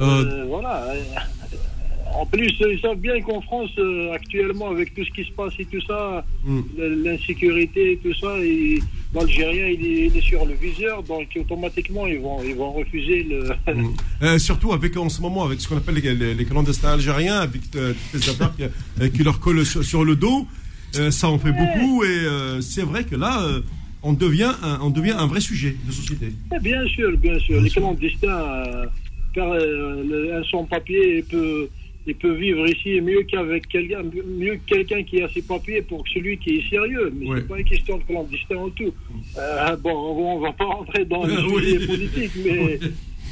Euh, 0.00 0.24
Euh, 0.24 0.44
voilà. 0.46 0.94
En 2.14 2.26
plus, 2.26 2.54
ils 2.60 2.78
savent 2.80 2.98
bien 2.98 3.20
qu'en 3.22 3.40
France, 3.40 3.70
euh, 3.78 4.12
actuellement, 4.12 4.68
avec 4.70 4.94
tout 4.94 5.04
ce 5.04 5.10
qui 5.10 5.24
se 5.28 5.32
passe 5.32 5.52
et 5.58 5.64
tout 5.64 5.80
ça, 5.86 6.24
l- 6.46 7.02
l'insécurité 7.04 7.92
et 7.92 7.96
tout 7.96 8.14
ça, 8.14 8.34
l'Algérien, 9.14 9.66
il 9.68 9.84
est, 9.86 10.06
il 10.06 10.16
est 10.16 10.20
sur 10.20 10.44
le 10.44 10.54
viseur, 10.54 11.02
donc 11.02 11.28
automatiquement, 11.38 12.06
ils 12.06 12.18
vont, 12.20 12.42
ils 12.42 12.54
vont 12.54 12.72
refuser 12.72 13.22
le. 13.24 13.50
Hum. 13.68 13.94
Euh, 14.22 14.38
surtout 14.38 14.72
avec 14.72 14.96
en 14.96 15.08
ce 15.08 15.20
moment 15.20 15.44
avec 15.44 15.60
ce 15.60 15.66
qu'on 15.68 15.76
appelle 15.78 15.96
les, 15.96 16.14
les- 16.14 16.34
les 16.34 16.44
clandestins 16.44 16.92
algériens 16.92 17.38
avec 17.40 17.62
euh, 17.74 17.92
affaires 18.14 18.54
qui, 18.56 18.62
euh, 18.62 19.08
qui 19.08 19.24
leur 19.24 19.40
collent 19.40 19.66
sur, 19.66 19.82
sur 19.84 20.04
le 20.04 20.14
dos 20.14 20.46
ça 21.10 21.28
en 21.28 21.38
fait 21.40 21.50
beaucoup 21.52 22.04
et 22.04 22.18
c'est 22.60 22.82
vrai 22.82 23.02
que 23.04 23.16
là 23.16 23.44
on 24.04 24.12
devient 24.12 24.52
un, 24.62 24.78
on 24.82 24.90
devient 24.90 25.16
un 25.18 25.26
vrai 25.26 25.40
sujet 25.40 25.74
de 25.86 25.90
société 25.90 26.26
Eh 26.54 26.60
Bien 26.60 26.86
sûr, 26.86 27.16
bien 27.18 27.36
sûr. 27.40 27.60
Les 27.62 27.70
clandestins, 27.70 28.28
euh, 28.28 28.86
car 29.34 29.50
un 29.52 30.42
sans-papier, 30.50 31.22
peut, 31.28 31.68
il 32.06 32.14
peut 32.16 32.34
vivre 32.34 32.66
ici 32.68 33.00
mieux 33.00 33.22
qu'avec 33.22 33.68
quelqu'un, 33.68 34.02
mieux 34.02 34.56
que 34.56 34.74
quelqu'un 34.74 35.02
qui 35.04 35.22
a 35.22 35.28
ses 35.28 35.42
papiers 35.42 35.82
pour 35.82 36.02
que 36.04 36.10
celui 36.10 36.36
qui 36.38 36.56
est 36.58 36.68
sérieux. 36.70 37.12
Mais 37.14 37.26
Ouais. 37.28 37.36
c'est 37.40 37.48
pas 37.48 37.58
une 37.58 37.64
question 37.64 37.98
de 37.98 38.02
clandestin 38.04 38.56
en 38.56 38.70
tout. 38.70 38.92
Euh, 39.38 39.76
bon, 39.76 39.92
on 39.94 40.40
va 40.40 40.52
pas 40.52 40.64
rentrer 40.64 41.04
dans 41.04 41.24
les 41.26 41.36
Oui. 41.78 41.86
politiques, 41.86 42.32
mais, 42.44 42.78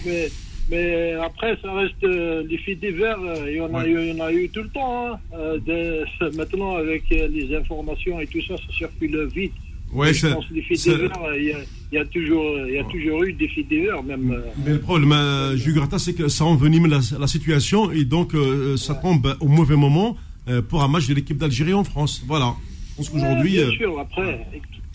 mais, 0.06 0.28
mais 0.70 1.12
après, 1.14 1.56
ça 1.62 1.72
reste 1.72 2.04
euh, 2.04 2.44
les 2.48 2.58
faits 2.58 2.78
divers. 2.78 3.18
Il 3.48 3.54
y 3.56 3.60
en 3.60 3.74
a, 3.74 3.82
Ouais. 3.82 3.90
eu, 3.90 4.00
il 4.02 4.16
y 4.16 4.20
en 4.20 4.24
a 4.24 4.32
eu 4.32 4.48
tout 4.50 4.62
le 4.62 4.68
temps. 4.68 5.14
hein. 5.14 5.18
Euh, 5.34 5.58
de- 5.58 6.36
maintenant, 6.36 6.76
avec 6.76 7.02
euh, 7.12 7.26
les 7.28 7.52
informations 7.56 8.20
et 8.20 8.26
tout 8.28 8.40
ça, 8.42 8.56
ça 8.56 8.72
circule 8.72 9.26
vite. 9.34 9.52
Ouais 9.92 10.12
je 10.14 10.26
pense 10.28 10.46
divers, 10.52 11.22
euh, 11.24 11.38
il 11.38 11.44
y 11.46 11.52
a, 11.52 11.58
il 11.92 11.94
y 11.96 11.98
a 11.98 12.04
toujours, 12.04 12.44
il 12.68 12.74
y 12.74 12.78
a 12.78 12.84
toujours 12.84 13.22
eu 13.24 13.32
divers, 13.32 14.02
même. 14.02 14.30
euh, 14.30 14.42
mais 14.64 14.72
le 14.72 14.80
problème 14.80 15.12
euh, 15.12 15.56
Jugrata 15.56 15.98
c'est 15.98 16.14
que 16.14 16.28
ça 16.28 16.44
envenime 16.44 16.86
la, 16.86 17.00
la 17.18 17.26
situation 17.26 17.90
et 17.90 18.04
donc 18.04 18.34
euh, 18.34 18.76
ça 18.76 18.94
tombe 18.94 19.36
au 19.40 19.48
mauvais 19.48 19.76
moment 19.76 20.16
euh, 20.48 20.62
pour 20.62 20.82
un 20.82 20.88
match 20.88 21.06
de 21.08 21.14
l'équipe 21.14 21.36
d'Algérie 21.36 21.74
en 21.74 21.84
France 21.84 22.22
voilà 22.26 22.54
je 22.92 22.96
pense 22.96 23.08
qu'aujourd'hui 23.10 23.58
Ouais, 23.58 23.64
euh, 23.64 23.68
bien 23.68 23.76
sûr, 23.78 23.98
après, 23.98 24.46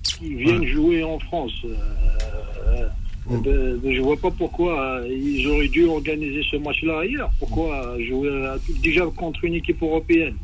qu'ils 0.03 0.37
viennent 0.37 0.59
Ouais. 0.61 0.67
jouer 0.67 1.03
en 1.03 1.19
France. 1.19 1.53
euh, 1.65 1.69
euh, 2.67 2.87
Mm. 3.27 3.41
ben, 3.41 3.77
ben, 3.83 3.95
je 3.95 4.01
vois 4.01 4.17
pas 4.17 4.29
pourquoi 4.29 4.79
euh, 5.01 5.07
ils 5.11 5.47
auraient 5.47 5.67
dû 5.67 5.85
organiser 5.85 6.43
ce 6.51 6.57
match-là 6.57 6.99
ailleurs. 6.99 7.31
Pourquoi 7.39 7.97
jouer 8.07 8.29
euh, 8.29 8.55
déjà 8.83 9.03
contre 9.07 9.43
une 9.45 9.55
équipe 9.55 9.81
européenne? 9.81 10.35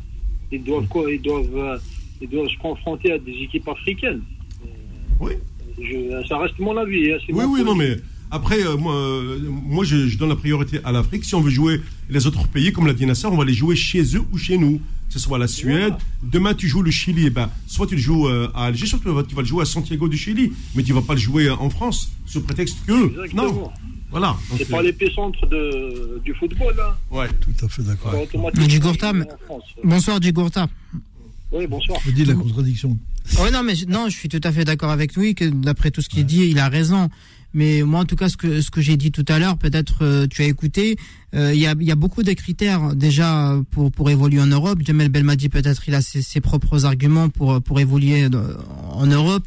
Ils 0.50 0.64
doivent 0.64 0.88
quoi? 0.88 1.04
Ils 1.12 1.22
doivent, 1.22 1.56
euh, 1.56 1.78
ils 2.20 2.28
doivent 2.28 2.48
se 2.48 2.58
confronter 2.58 3.12
à 3.12 3.18
des 3.18 3.30
équipes 3.44 3.68
africaines. 3.68 4.22
Oui 5.22 5.32
Je- 5.80 6.26
ça 6.28 6.38
reste 6.38 6.58
mon 6.58 6.76
avis. 6.76 7.12
hein, 7.12 7.16
Oui, 7.28 7.34
mon 7.44 7.52
oui, 7.54 7.64
non, 7.64 7.74
mais 7.74 7.96
après, 8.30 8.62
euh, 8.64 8.76
moi, 8.76 8.94
euh, 8.94 9.38
moi 9.48 9.84
je, 9.84 10.08
je 10.08 10.16
donne 10.18 10.28
la 10.30 10.36
priorité 10.36 10.80
à 10.84 10.92
l'Afrique. 10.92 11.24
Si 11.24 11.34
on 11.34 11.40
veut 11.40 11.50
jouer 11.50 11.80
les 12.10 12.26
autres 12.26 12.46
pays, 12.48 12.72
comme 12.72 12.86
l'a 12.86 12.92
dit 12.94 13.06
Nasser, 13.06 13.26
on 13.26 13.36
va 13.36 13.44
les 13.44 13.54
jouer 13.54 13.76
chez 13.76 14.02
eux 14.16 14.22
ou 14.32 14.38
chez 14.38 14.58
nous. 14.58 14.78
Que 15.08 15.18
ce 15.18 15.24
soit 15.26 15.38
la 15.38 15.46
Suède. 15.46 15.92
Demain, 16.22 16.54
tu 16.54 16.66
joues 16.68 16.80
le 16.82 16.90
Chili. 16.90 17.26
eh 17.26 17.30
ben, 17.30 17.50
soit 17.66 17.86
tu 17.86 17.96
le 17.96 18.00
joues 18.00 18.28
euh, 18.28 18.48
à 18.54 18.64
Alger, 18.66 18.86
soit 18.86 18.98
tu 18.98 19.10
vas, 19.10 19.22
tu 19.22 19.34
vas 19.34 19.42
le 19.42 19.46
jouer 19.46 19.60
à 19.60 19.66
Santiago 19.66 20.08
du 20.08 20.16
Chili. 20.16 20.52
Mais 20.74 20.82
tu 20.82 20.94
vas 20.94 21.02
pas 21.02 21.12
le 21.12 21.20
jouer 21.20 21.50
en 21.50 21.68
France, 21.68 22.10
sous 22.24 22.40
prétexte 22.42 22.78
que. 22.86 22.92
Exactement. 23.24 23.42
Non. 23.52 23.70
Voilà. 24.10 24.36
C'est 24.56 24.68
pas 24.70 24.80
l'épicentre 24.82 25.46
de, 25.48 26.18
du 26.24 26.32
football. 26.34 26.74
Hein. 26.80 26.94
ouais. 27.10 27.28
Tout 27.42 27.64
à 27.64 27.68
fait 27.68 27.82
d'accord. 27.82 28.12
Du. 28.54 28.80
Bonsoir, 29.84 30.20
Djigourta. 30.22 30.66
Oui, 31.52 31.66
bonsoir. 31.66 31.98
Je 32.06 32.10
dis 32.12 32.24
la 32.24 32.34
contradiction. 32.34 32.96
Oui, 33.40 33.50
non, 33.52 33.62
mais 33.62 33.74
non, 33.88 34.08
je 34.08 34.16
suis 34.16 34.28
tout 34.28 34.40
à 34.44 34.52
fait 34.52 34.64
d'accord 34.64 34.90
avec 34.90 35.16
lui 35.16 35.34
que 35.34 35.44
d'après 35.44 35.90
tout 35.90 36.02
ce 36.02 36.08
qu'il 36.08 36.26
dit, 36.26 36.48
il 36.50 36.58
a 36.58 36.68
raison. 36.68 37.08
Mais 37.54 37.82
moi, 37.82 38.00
en 38.00 38.04
tout 38.04 38.16
cas, 38.16 38.28
ce 38.28 38.36
que 38.36 38.60
ce 38.60 38.70
que 38.70 38.80
j'ai 38.80 38.96
dit 38.96 39.12
tout 39.12 39.24
à 39.28 39.38
l'heure, 39.38 39.58
peut-être 39.58 40.04
euh, 40.04 40.26
tu 40.26 40.42
as 40.42 40.46
écouté, 40.46 40.96
Euh, 41.34 41.52
Il 41.54 41.60
y, 41.60 41.66
a, 41.66 41.74
il 41.80 41.86
y 41.86 41.90
a 41.90 41.94
beaucoup 41.96 42.22
de 42.22 42.32
critères 42.32 42.94
déjà 42.94 43.58
pour, 43.70 43.90
pour 43.90 44.10
évoluer 44.10 44.40
en 44.40 44.46
Europe. 44.46 44.80
Jamel 44.84 45.08
Belmadi, 45.08 45.48
peut-être, 45.48 45.82
il 45.88 45.94
a 45.94 46.02
ses, 46.02 46.20
ses 46.22 46.40
propres 46.40 46.84
arguments 46.84 47.28
pour, 47.30 47.62
pour 47.62 47.80
évoluer 47.80 48.28
de- 48.28 48.38
en 48.92 49.06
Europe. 49.06 49.46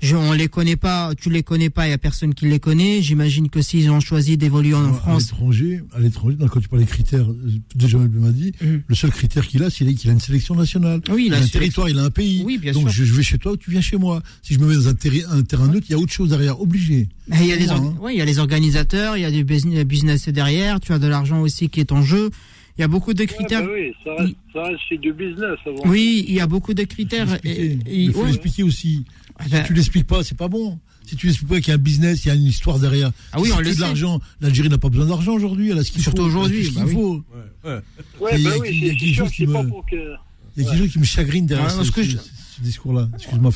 Je, 0.00 0.16
on 0.16 0.32
les 0.32 0.48
connaît 0.48 0.76
pas, 0.76 1.12
tu 1.14 1.30
les 1.30 1.42
connais 1.42 1.70
pas, 1.70 1.86
il 1.86 1.90
y 1.90 1.94
a 1.94 1.98
personne 1.98 2.34
qui 2.34 2.46
les 2.46 2.58
connaît. 2.58 3.02
J'imagine 3.02 3.48
que 3.50 3.60
s'ils 3.62 3.90
ont 3.90 4.00
choisi 4.00 4.36
d'évoluer 4.36 4.74
en 4.74 4.90
À 4.90 4.92
France, 4.94 5.30
l'étranger, 5.32 5.80
à 5.94 6.00
l'étranger, 6.00 6.36
quand 6.50 6.60
tu 6.60 6.68
parles 6.68 6.82
des 6.82 6.88
critères 6.88 7.26
de 7.26 7.86
Jamel 7.88 8.08
Belmadi, 8.08 8.52
Mhm. 8.62 8.82
le 8.86 8.94
seul 8.94 9.10
critère 9.10 9.46
qu'il 9.46 9.62
a, 9.62 9.70
c'est 9.70 9.84
qu'il 9.94 10.10
a 10.10 10.12
une 10.12 10.20
sélection 10.20 10.54
nationale. 10.54 11.00
Oui, 11.10 11.24
il 11.24 11.26
il 11.26 11.34
a 11.34 11.38
un 11.38 11.46
territoire, 11.46 11.88
il 11.88 11.98
a 11.98 12.04
un 12.04 12.10
pays. 12.10 12.42
Oui, 12.46 12.58
bien 12.58 12.72
donc 12.72 12.84
sûr. 12.90 12.92
Je, 12.92 13.04
je 13.04 13.12
vais 13.14 13.22
chez 13.22 13.38
toi, 13.38 13.54
tu 13.58 13.70
viens 13.70 13.80
chez 13.80 13.96
moi. 13.96 14.22
Si 14.42 14.54
je 14.54 14.58
me 14.58 14.66
mets 14.66 14.74
dans 14.74 14.88
un, 14.88 14.92
terri- 14.94 15.24
un 15.30 15.42
terrain 15.42 15.66
neutre, 15.68 15.86
il 15.88 15.92
y 15.92 15.94
a 15.94 15.98
autre 15.98 16.12
chose 16.12 16.30
derrière, 16.30 16.60
obligé. 16.60 17.08
Il 17.40 17.44
y 17.46 17.52
a 17.52 17.56
les, 17.56 17.68
or- 17.70 17.76
hein. 17.76 17.94
ouais, 18.00 18.14
il 18.14 18.18
y 18.18 18.20
a 18.20 18.24
les 18.24 18.38
organisateurs, 18.38 19.16
il 19.16 19.22
y 19.22 19.24
a 19.24 19.30
du 19.30 19.44
business 19.44 20.28
derrière, 20.28 20.78
tu 20.80 20.92
as 20.92 20.98
de 20.98 21.06
l'argent 21.08 21.25
aussi 21.34 21.68
qui 21.68 21.80
est 21.80 21.92
en 21.92 22.02
jeu. 22.02 22.30
Il 22.78 22.82
y 22.82 22.84
a 22.84 22.88
beaucoup 22.88 23.14
de 23.14 23.20
Ouais, 23.20 23.26
critères. 23.26 23.62
bah 23.64 23.70
oui, 23.72 23.92
ça 24.04 24.14
reste, 24.22 24.34
ça 24.52 24.64
c'est 24.88 24.98
du 24.98 25.12
business 25.12 25.56
avant. 25.64 25.80
Oui, 25.86 26.24
il 26.28 26.34
y 26.34 26.40
a 26.40 26.46
beaucoup 26.46 26.74
de 26.74 26.82
critères. 26.84 27.38
Il 27.44 28.12
faut 28.12 28.22
Et, 28.24 28.26
l'expliquer. 28.26 28.58
Il 28.58 28.64
ouais. 28.64 28.68
aussi. 28.68 29.04
Ben, 29.50 29.62
Si 29.62 29.66
tu 29.68 29.72
l'expliques 29.74 30.06
pas, 30.06 30.22
c'est 30.22 30.36
pas 30.36 30.48
bon. 30.48 30.78
Si 31.06 31.16
tu 31.16 31.26
l'expliques 31.26 31.48
pas 31.48 31.56
qu'il 31.60 31.68
y 31.68 31.70
a 31.70 31.74
un 31.74 31.78
business, 31.78 32.24
il 32.24 32.28
y 32.28 32.30
a 32.30 32.34
une 32.34 32.44
histoire 32.44 32.78
derrière. 32.78 33.12
Ah 33.32 33.38
oui, 33.40 33.46
Si 33.46 33.52
on 33.52 33.56
c'est 33.58 33.62
le 33.62 33.68
de 33.70 33.74
sait. 33.74 33.80
l'argent. 33.80 34.20
L'Algérie 34.40 34.68
n'a 34.68 34.76
pas 34.78 34.88
besoin 34.90 35.06
d'argent 35.06 35.32
aujourd'hui. 35.34 35.70
Elle 35.70 35.78
a 35.78 35.84
ce 35.84 35.90
qu'il 35.90 36.02
Surtout 36.02 36.22
faut. 36.22 36.28
aujourd'hui, 36.28 36.60
Elle 36.60 36.64
a 36.66 36.68
tout 36.68 36.74
ce 36.74 36.78
bah 36.80 36.84
qu'il 36.86 36.96
oui. 36.96 37.02
faut. 37.02 37.14
Ouais, 37.68 37.70
ouais. 37.72 37.80
Ouais, 38.20 38.30
il 38.38 38.44
bah 38.44 38.50
a- 38.54 38.58
oui, 38.58 38.68
il 38.72 38.98
c'est 38.98 39.14
sûr 39.36 39.52
pas 39.52 39.64
pour 39.64 39.86
que. 39.86 39.96
Il 40.58 40.62
y 40.62 40.66
a 40.66 40.70
quelque 40.70 40.82
chose 40.84 40.92
qui 40.92 40.98
me 40.98 41.04
chagrine 41.04 41.46
derrière 41.46 41.78
Ouais, 41.78 41.84
ce, 41.84 41.90
que 41.92 42.02
je- 42.02 42.16
discours-là. 42.62 43.08
Excuse-moi, 43.14 43.50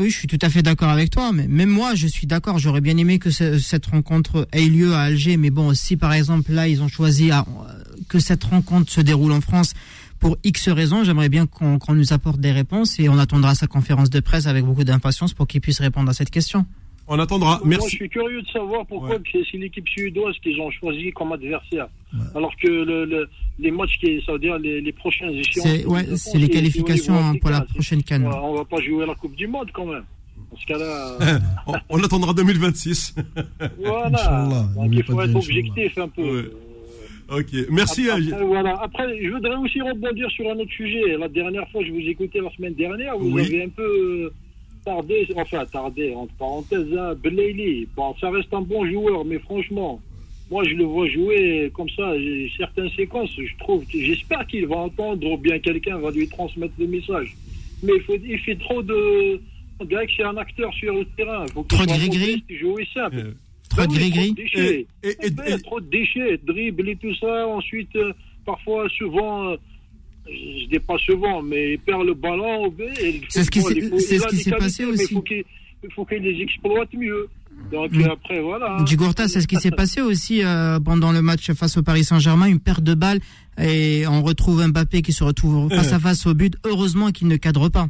oui, 0.00 0.10
je 0.10 0.16
suis 0.16 0.28
tout 0.28 0.38
à 0.42 0.48
fait 0.50 0.62
d'accord 0.62 0.88
avec 0.90 1.10
toi. 1.10 1.32
Mais 1.32 1.46
même 1.48 1.70
moi, 1.70 1.94
je 1.94 2.06
suis 2.06 2.26
d'accord. 2.26 2.58
J'aurais 2.58 2.80
bien 2.80 2.96
aimé 2.96 3.18
que 3.18 3.30
ce- 3.30 3.58
cette 3.58 3.86
rencontre 3.86 4.46
ait 4.52 4.66
lieu 4.68 4.94
à 4.94 5.02
Alger. 5.02 5.36
Mais 5.36 5.50
bon, 5.50 5.74
si 5.74 5.96
par 5.96 6.12
exemple 6.12 6.52
là, 6.52 6.68
ils 6.68 6.82
ont 6.82 6.88
choisi 6.88 7.30
à- 7.30 7.46
que 8.08 8.18
cette 8.18 8.44
rencontre 8.44 8.90
se 8.92 9.00
déroule 9.00 9.32
en 9.32 9.40
France 9.40 9.72
pour 10.18 10.36
X 10.44 10.68
raisons, 10.68 11.02
j'aimerais 11.04 11.28
bien 11.28 11.46
qu'on 11.46 11.78
qu'on 11.78 11.94
nous 11.94 12.12
apporte 12.12 12.40
des 12.40 12.52
réponses 12.52 12.98
et 13.00 13.08
on 13.08 13.18
attendra 13.18 13.54
sa 13.54 13.66
conférence 13.66 14.10
de 14.10 14.20
presse 14.20 14.46
avec 14.46 14.64
beaucoup 14.64 14.84
d'impatience 14.84 15.32
pour 15.34 15.46
qu'il 15.46 15.60
puisse 15.60 15.80
répondre 15.80 16.10
à 16.10 16.14
cette 16.14 16.30
question. 16.30 16.66
On 17.14 17.18
attendra. 17.18 17.50
Moi, 17.58 17.60
je 17.64 17.68
Merci. 17.68 17.96
suis 17.96 18.08
curieux 18.08 18.40
de 18.40 18.48
savoir 18.48 18.86
pourquoi 18.86 19.16
Ouais. 19.16 19.42
c'est 19.50 19.58
l'équipe 19.58 19.86
suédoise 19.86 20.34
qu'ils 20.42 20.58
ont 20.60 20.70
choisi 20.70 21.10
comme 21.12 21.30
adversaire. 21.32 21.88
Alors 22.34 22.54
que 22.56 22.68
le, 22.68 23.04
le- 23.04 23.28
les 23.58 23.70
matchs, 23.70 23.98
qui, 24.00 24.22
ça 24.24 24.32
veut 24.32 24.38
dire 24.38 24.58
les, 24.58 24.80
les 24.80 24.92
prochaines 24.92 25.30
échéances. 25.34 25.66
C'est 25.66 25.84
ouais, 25.84 26.04
les 26.34 26.48
qualifications 26.48 27.34
pour 27.38 27.50
la 27.50 27.60
prochaine 27.62 28.02
canne. 28.02 28.24
On 28.26 28.54
va 28.54 28.64
pas 28.64 28.80
jouer 28.80 29.02
à 29.04 29.06
la 29.08 29.14
Coupe 29.14 29.34
du 29.36 29.46
Monde 29.46 29.68
quand 29.74 29.84
même. 29.86 30.04
Dans 30.50 30.56
ce 30.58 30.66
cas-là, 30.66 31.18
on, 31.66 31.74
on 31.90 32.02
attendra 32.02 32.32
2026. 32.32 33.14
voilà. 33.84 34.66
Donc, 34.74 34.88
il 34.92 35.02
faut 35.04 35.20
être 35.20 35.34
objectif 35.36 35.98
un 35.98 36.08
peu. 36.08 36.22
Ouais. 36.22 37.38
ok. 37.40 37.66
Merci. 37.70 38.08
Après, 38.10 38.44
voilà. 38.44 38.74
Après, 38.82 39.04
je 39.22 39.28
voudrais 39.30 39.56
aussi 39.56 39.80
rebondir 39.82 40.30
sur 40.30 40.48
un 40.50 40.54
autre 40.54 40.72
sujet. 40.72 41.16
La 41.18 41.28
dernière 41.28 41.68
fois, 41.70 41.82
je 41.84 41.90
vous 41.92 42.00
écoutais 42.00 42.40
la 42.40 42.50
semaine 42.56 42.74
dernière, 42.74 43.16
vous 43.18 43.30
Oui. 43.32 43.44
avez 43.46 43.64
un 43.64 43.68
peu 43.68 43.82
euh, 43.82 44.32
tardé, 44.84 45.26
enfin 45.36 45.64
tardé, 45.66 46.14
entre 46.14 46.34
parenthèses, 46.34 46.86
hein. 46.98 47.14
Bon, 47.96 48.14
ça 48.20 48.30
reste 48.30 48.52
un 48.52 48.62
bon 48.62 48.84
joueur, 48.90 49.24
mais 49.24 49.38
franchement, 49.38 50.00
moi 50.50 50.64
je 50.64 50.74
le 50.74 50.84
vois 50.84 51.08
jouer 51.08 51.70
comme 51.74 51.88
ça, 51.90 52.18
j'ai 52.18 52.50
certaines 52.56 52.90
séquences, 52.90 53.30
je 53.36 53.56
trouve, 53.58 53.84
j'espère 53.88 54.46
qu'il 54.46 54.66
va 54.66 54.76
entendre 54.76 55.30
ou 55.30 55.36
bien 55.36 55.58
quelqu'un 55.58 55.98
va 55.98 56.10
lui 56.10 56.28
transmettre 56.28 56.74
le 56.78 56.86
message. 56.86 57.34
Mais 57.82 57.92
il, 57.96 58.02
faut, 58.02 58.16
il 58.24 58.38
fait 58.38 58.56
trop 58.56 58.82
de... 58.82 59.40
On 59.80 59.84
dirait 59.84 60.06
que 60.06 60.12
c'est 60.16 60.22
un 60.22 60.36
acteur 60.36 60.72
sur 60.74 60.94
le 60.94 61.04
terrain. 61.16 61.44
Il 61.48 61.52
faut 61.52 61.64
Trop 61.64 61.84
gris-gris. 61.84 62.44
jouer 62.48 62.86
simple. 62.94 63.16
euh, 63.16 63.32
Trop 63.68 63.82
de 63.82 63.86
Ben 63.88 63.94
gris-gris. 63.98 64.34
trop 64.34 64.60
et- 64.60 64.86
Ouais, 65.02 65.54
et- 65.54 65.62
trop 65.62 65.80
de 65.80 65.86
déchets, 65.90 66.38
dribble 66.46 66.88
et 66.90 66.96
tout 66.96 67.12
ça. 67.16 67.48
Ensuite, 67.48 67.96
euh, 67.96 68.12
parfois, 68.46 68.88
souvent, 68.90 69.48
euh, 69.50 69.56
je 70.26 70.68
dis 70.68 70.78
pas 70.78 70.96
souvent, 70.98 71.42
mais 71.42 71.72
il 71.74 71.78
perd 71.78 72.04
le 72.04 72.14
ballon. 72.14 72.66
et 73.00 73.08
il 73.08 73.20
faut- 73.20 73.26
C'est 73.30 73.44
ce 73.44 73.50
qui 73.50 73.60
s'est- 74.36 74.50
passé 74.52 74.84
aussi. 74.84 75.04
Il 75.10 75.14
faut 75.14 75.22
qu'il 75.22 75.44
il 75.84 75.90
faut 75.92 76.04
qu'il 76.04 76.18
les 76.22 76.40
exploite 76.42 76.92
mieux. 76.94 77.28
Donc 77.72 77.90
après, 78.10 78.40
voilà. 78.40 78.76
hein. 78.78 78.86
Djigourta, 78.86 79.28
c'est 79.28 79.40
ce 79.40 79.46
qui 79.48 79.56
s'est 79.56 79.70
passé 79.72 80.00
aussi 80.00 80.42
euh, 80.44 80.78
pendant 80.80 81.12
le 81.12 81.22
match 81.22 81.50
face 81.52 81.76
au 81.76 81.82
Paris 81.82 82.04
Saint-Germain, 82.04 82.46
une 82.46 82.60
perte 82.60 82.82
de 82.84 82.94
balle 82.94 83.18
et 83.58 84.04
on 84.06 84.22
retrouve 84.22 84.64
Mbappé 84.66 85.02
qui 85.02 85.12
se 85.12 85.22
retrouve 85.24 85.68
face 85.74 85.92
à 85.92 85.98
face 85.98 86.24
au 86.26 86.34
but. 86.34 86.54
Heureusement 86.64 87.10
qu'il 87.10 87.28
ne 87.28 87.36
cadre 87.36 87.68
pas. 87.68 87.88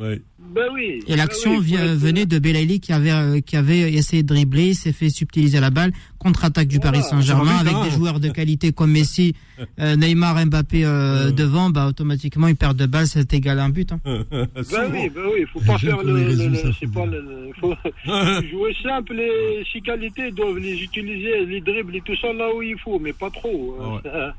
ouais. 0.00 0.20
Ben 0.54 0.68
oui. 0.72 1.02
Et 1.08 1.16
l'action 1.16 1.54
Ben 1.54 1.60
oui, 1.60 1.74
être- 1.74 1.94
venait 1.96 2.26
de 2.26 2.38
Belaïli 2.38 2.78
qui 2.80 2.92
avait 2.92 3.10
euh, 3.10 3.40
qui 3.40 3.56
avait 3.56 3.92
essayé 3.92 4.22
de 4.22 4.28
dribbler, 4.28 4.74
s'est 4.74 4.92
fait 4.92 5.10
subtiliser 5.10 5.58
la 5.60 5.70
balle, 5.70 5.92
contre-attaque 6.18 6.68
du 6.68 6.76
Voilà. 6.76 6.92
Paris 6.98 7.02
Saint-Germain 7.10 7.56
avec 7.58 7.74
hein. 7.74 7.84
des 7.84 7.90
joueurs 7.90 8.20
de 8.20 8.28
qualité 8.28 8.72
comme 8.72 8.92
Messi, 8.92 9.34
euh, 9.80 9.96
Neymar, 9.96 10.46
Mbappé 10.46 10.84
euh, 10.84 11.30
devant, 11.30 11.70
bah 11.70 11.86
automatiquement 11.88 12.48
une 12.48 12.56
perte 12.56 12.76
de 12.76 12.86
balle, 12.86 13.06
c'est 13.06 13.32
égal 13.34 13.58
à 13.58 13.64
un 13.64 13.70
but. 13.70 13.92
hein. 13.92 14.00
Ben 14.30 14.46
Souvent. 14.62 14.82
oui, 14.92 15.08
ben 15.14 15.22
oui, 15.32 15.44
faut 15.52 15.60
pas 15.60 15.78
faire 15.78 16.02
le, 16.02 16.16
les 16.18 16.34
le- 16.36 16.48
le- 16.50 16.92
pas 16.92 17.06
le, 17.06 17.50
faut 17.60 17.74
jouer 18.50 18.74
simple 18.82 19.18
et 19.18 19.64
ses 19.72 19.80
qualités 19.80 20.30
doivent 20.30 20.58
les 20.58 20.80
utiliser, 20.82 21.44
les 21.46 21.60
dribbles 21.60 21.96
et 21.96 22.00
tout 22.02 22.16
ça 22.20 22.32
là 22.32 22.48
où 22.54 22.62
il 22.62 22.78
faut, 22.78 22.98
mais 22.98 23.12
pas 23.12 23.30
trop. 23.30 23.76
Ah 23.80 23.88
ouais. 23.94 24.00
Euh, 24.06 24.30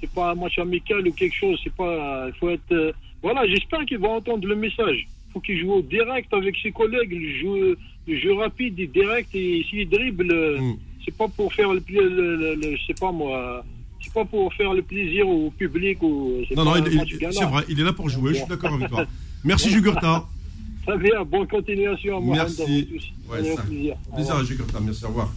C'est 0.00 0.10
pas 0.10 0.32
un 0.32 0.34
match 0.34 0.58
amical 0.58 1.06
ou 1.06 1.12
quelque 1.12 1.36
chose, 1.36 1.58
c'est 1.62 1.72
pas, 1.74 2.26
il 2.28 2.34
faut 2.38 2.50
être, 2.50 2.72
euh, 2.72 2.92
voilà, 3.22 3.46
j'espère 3.46 3.84
qu'il 3.86 3.98
va 3.98 4.08
entendre 4.08 4.46
le 4.48 4.56
message. 4.56 5.06
Faut 5.32 5.40
qu'il 5.40 5.58
joue 5.60 5.72
au 5.72 5.82
direct 5.82 6.32
avec 6.34 6.54
ses 6.62 6.72
collègues, 6.72 7.12
le 7.12 7.40
jeu, 7.40 7.78
le 8.06 8.18
jeu 8.18 8.34
rapide 8.34 8.78
et 8.78 8.86
direct 8.86 9.30
et 9.34 9.64
s'il 9.68 9.88
dribble, 9.88 10.30
euh, 10.30 10.60
Mm. 10.60 10.76
c'est 11.04 11.16
pas 11.16 11.28
pour 11.28 11.52
faire 11.52 11.72
le, 11.72 11.82
le, 11.88 12.36
le- 12.36 12.54
le- 12.54 12.76
je 12.76 12.86
sais 12.86 12.94
pas 13.00 13.10
moi, 13.12 13.64
c'est 14.02 14.12
pas 14.12 14.24
pour 14.24 14.52
faire 14.54 14.72
le 14.74 14.82
plaisir 14.82 15.26
au 15.28 15.50
public 15.50 16.02
ou 16.02 16.38
c'est 16.48 16.54
Non, 16.56 16.64
non, 16.64 16.74
c'est 16.74 17.44
vrai, 17.44 17.64
il 17.68 17.80
est 17.80 17.84
là 17.84 17.92
pour 17.92 18.08
jouer, 18.08 18.32
je 18.34 18.38
suis 18.40 18.48
d'accord 18.48 18.74
avec 18.74 18.88
toi. 18.88 19.06
Merci 19.44 19.70
Jugurta. 19.70 20.24
Très 20.86 20.98
bien, 20.98 21.22
bonne 21.24 21.46
continuation 21.46 22.16
à 22.16 22.20
moi. 22.20 22.34
Merci. 22.36 22.62
à 22.62 22.66
vous 22.66 22.82
tous. 22.82 23.04
Ouais, 23.30 23.38
Allez, 23.38 23.50
au 23.52 23.56
ça- 23.56 23.62
plaisir. 23.62 23.94
Plaisir 24.14 24.34
à 24.34 24.44
Jugurta, 24.44 24.80
merci, 24.80 25.04
au 25.04 25.08
revoir. 25.08 25.32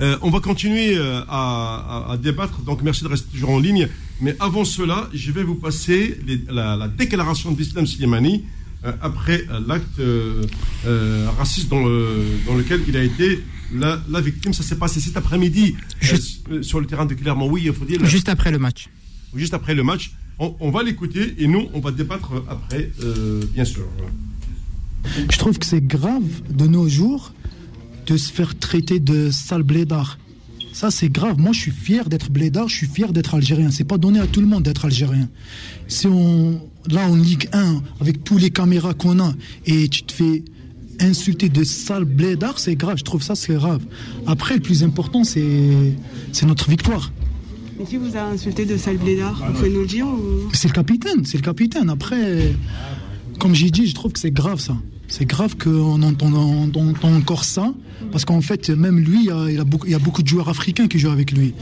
Euh, 0.00 0.16
on 0.22 0.30
va 0.30 0.40
continuer 0.40 0.96
euh, 0.96 1.20
à, 1.28 2.06
à- 2.08 2.12
à 2.12 2.16
débattre, 2.16 2.62
donc 2.62 2.82
merci 2.82 3.04
de 3.04 3.08
rester 3.08 3.30
toujours 3.30 3.50
en 3.50 3.60
ligne. 3.60 3.88
Mais 4.20 4.34
avant 4.40 4.64
cela, 4.64 5.08
je 5.14 5.30
vais 5.32 5.42
vous 5.44 5.54
passer 5.54 6.16
les- 6.26 6.40
la, 6.50 6.76
la 6.76 6.88
déclaration 6.88 7.52
d'Islam 7.52 7.86
Slimani 7.86 8.44
euh, 8.44 8.61
après 9.00 9.44
euh, 9.50 9.60
l'acte 9.66 9.98
euh, 10.00 10.42
euh, 10.86 11.28
raciste 11.38 11.68
dans, 11.68 11.84
le- 11.84 12.24
dans 12.46 12.54
lequel 12.54 12.80
il 12.88 12.96
a 12.96 13.02
été 13.02 13.42
la, 13.74 14.00
la 14.10 14.20
victime. 14.20 14.52
Ça 14.52 14.62
s'est 14.62 14.76
passé 14.78 15.00
cet 15.00 15.16
après-midi 15.16 15.74
euh, 16.50 16.62
sur 16.62 16.80
le 16.80 16.86
terrain 16.86 17.06
de 17.06 17.14
Clermont. 17.14 17.48
Oui, 17.50 17.62
il 17.66 17.72
faut 17.72 17.84
dire. 17.84 18.04
Juste 18.04 18.28
après 18.28 18.50
le 18.50 18.58
match. 18.58 18.88
juste 19.34 19.54
après 19.54 19.74
le 19.74 19.82
match. 19.82 20.12
On, 20.38 20.54
on 20.60 20.70
va 20.70 20.82
l'écouter 20.82 21.34
et 21.38 21.46
nous, 21.46 21.68
on 21.74 21.80
va 21.80 21.92
débattre 21.92 22.32
après, 22.48 22.90
euh, 23.02 23.42
bien 23.54 23.64
sûr. 23.64 23.84
Je 25.30 25.38
trouve 25.38 25.58
que 25.58 25.66
c'est 25.66 25.84
grave 25.86 26.22
de 26.50 26.66
nos 26.66 26.88
jours 26.88 27.32
de 28.06 28.16
se 28.16 28.32
faire 28.32 28.58
traiter 28.58 28.98
de 29.00 29.30
sale 29.30 29.62
blédard. 29.62 30.18
Ça, 30.72 30.90
c'est 30.90 31.10
grave. 31.10 31.38
Moi, 31.38 31.52
je 31.52 31.60
suis 31.60 31.70
fier 31.70 32.08
d'être 32.08 32.30
blédard, 32.30 32.68
je 32.68 32.76
suis 32.76 32.86
fier 32.86 33.12
d'être 33.12 33.34
algérien. 33.34 33.70
C'est 33.70 33.84
pas 33.84 33.98
donné 33.98 34.20
à 34.20 34.26
tout 34.26 34.40
le 34.40 34.46
monde 34.46 34.62
d'être 34.62 34.84
algérien. 34.86 35.28
Si 35.86 36.06
on, 36.06 36.60
là, 36.90 37.08
en 37.08 37.16
Ligue 37.16 37.48
1, 37.52 37.82
avec 38.00 38.24
tous 38.24 38.38
les 38.38 38.50
caméras 38.50 38.94
qu'on 38.94 39.20
a, 39.20 39.32
et 39.66 39.88
tu 39.88 40.02
te 40.02 40.12
fais 40.12 40.42
insulter 41.00 41.48
de 41.48 41.64
sale 41.64 42.04
blédard, 42.04 42.58
c'est 42.58 42.76
grave. 42.76 42.98
Je 42.98 43.04
trouve 43.04 43.22
ça, 43.22 43.34
c'est 43.34 43.54
grave. 43.54 43.82
Après, 44.26 44.54
le 44.54 44.60
plus 44.60 44.84
important, 44.84 45.24
c'est, 45.24 45.94
notre 46.44 46.70
victoire. 46.70 47.12
Mais 47.78 47.84
qui 47.84 47.96
vous 47.96 48.16
a 48.16 48.22
insulté 48.22 48.64
de 48.64 48.76
sale 48.76 48.98
blédard 48.98 49.42
Vous 49.46 49.52
pouvez 49.54 49.70
nous 49.70 49.80
le 49.80 49.86
dire 49.86 50.06
ou... 50.06 50.50
C'est 50.52 50.68
le 50.68 50.74
capitaine, 50.74 51.24
c'est 51.24 51.38
le 51.38 51.42
capitaine. 51.42 51.90
Après, 51.90 52.54
comme 53.38 53.54
j'ai 53.54 53.70
dit, 53.70 53.86
je 53.86 53.94
trouve 53.94 54.12
que 54.12 54.18
c'est 54.18 54.30
grave 54.30 54.60
ça. 54.60 54.76
C'est 55.08 55.26
grave 55.26 55.56
qu'on 55.56 56.02
entend, 56.02 56.32
encore 57.02 57.44
ça, 57.44 57.74
parce 58.12 58.24
qu'en 58.24 58.40
fait, 58.40 58.70
même 58.70 58.98
lui, 58.98 59.20
il 59.20 59.26
y, 59.26 59.30
a, 59.30 59.50
il, 59.50 59.60
a 59.60 59.64
beaucoup, 59.64 59.86
il 59.86 59.92
y 59.92 59.94
a 59.94 59.98
beaucoup 59.98 60.22
de 60.22 60.28
joueurs 60.28 60.48
africains 60.48 60.88
qui 60.88 60.98
jouent 60.98 61.10
avec 61.10 61.32
lui. 61.32 61.52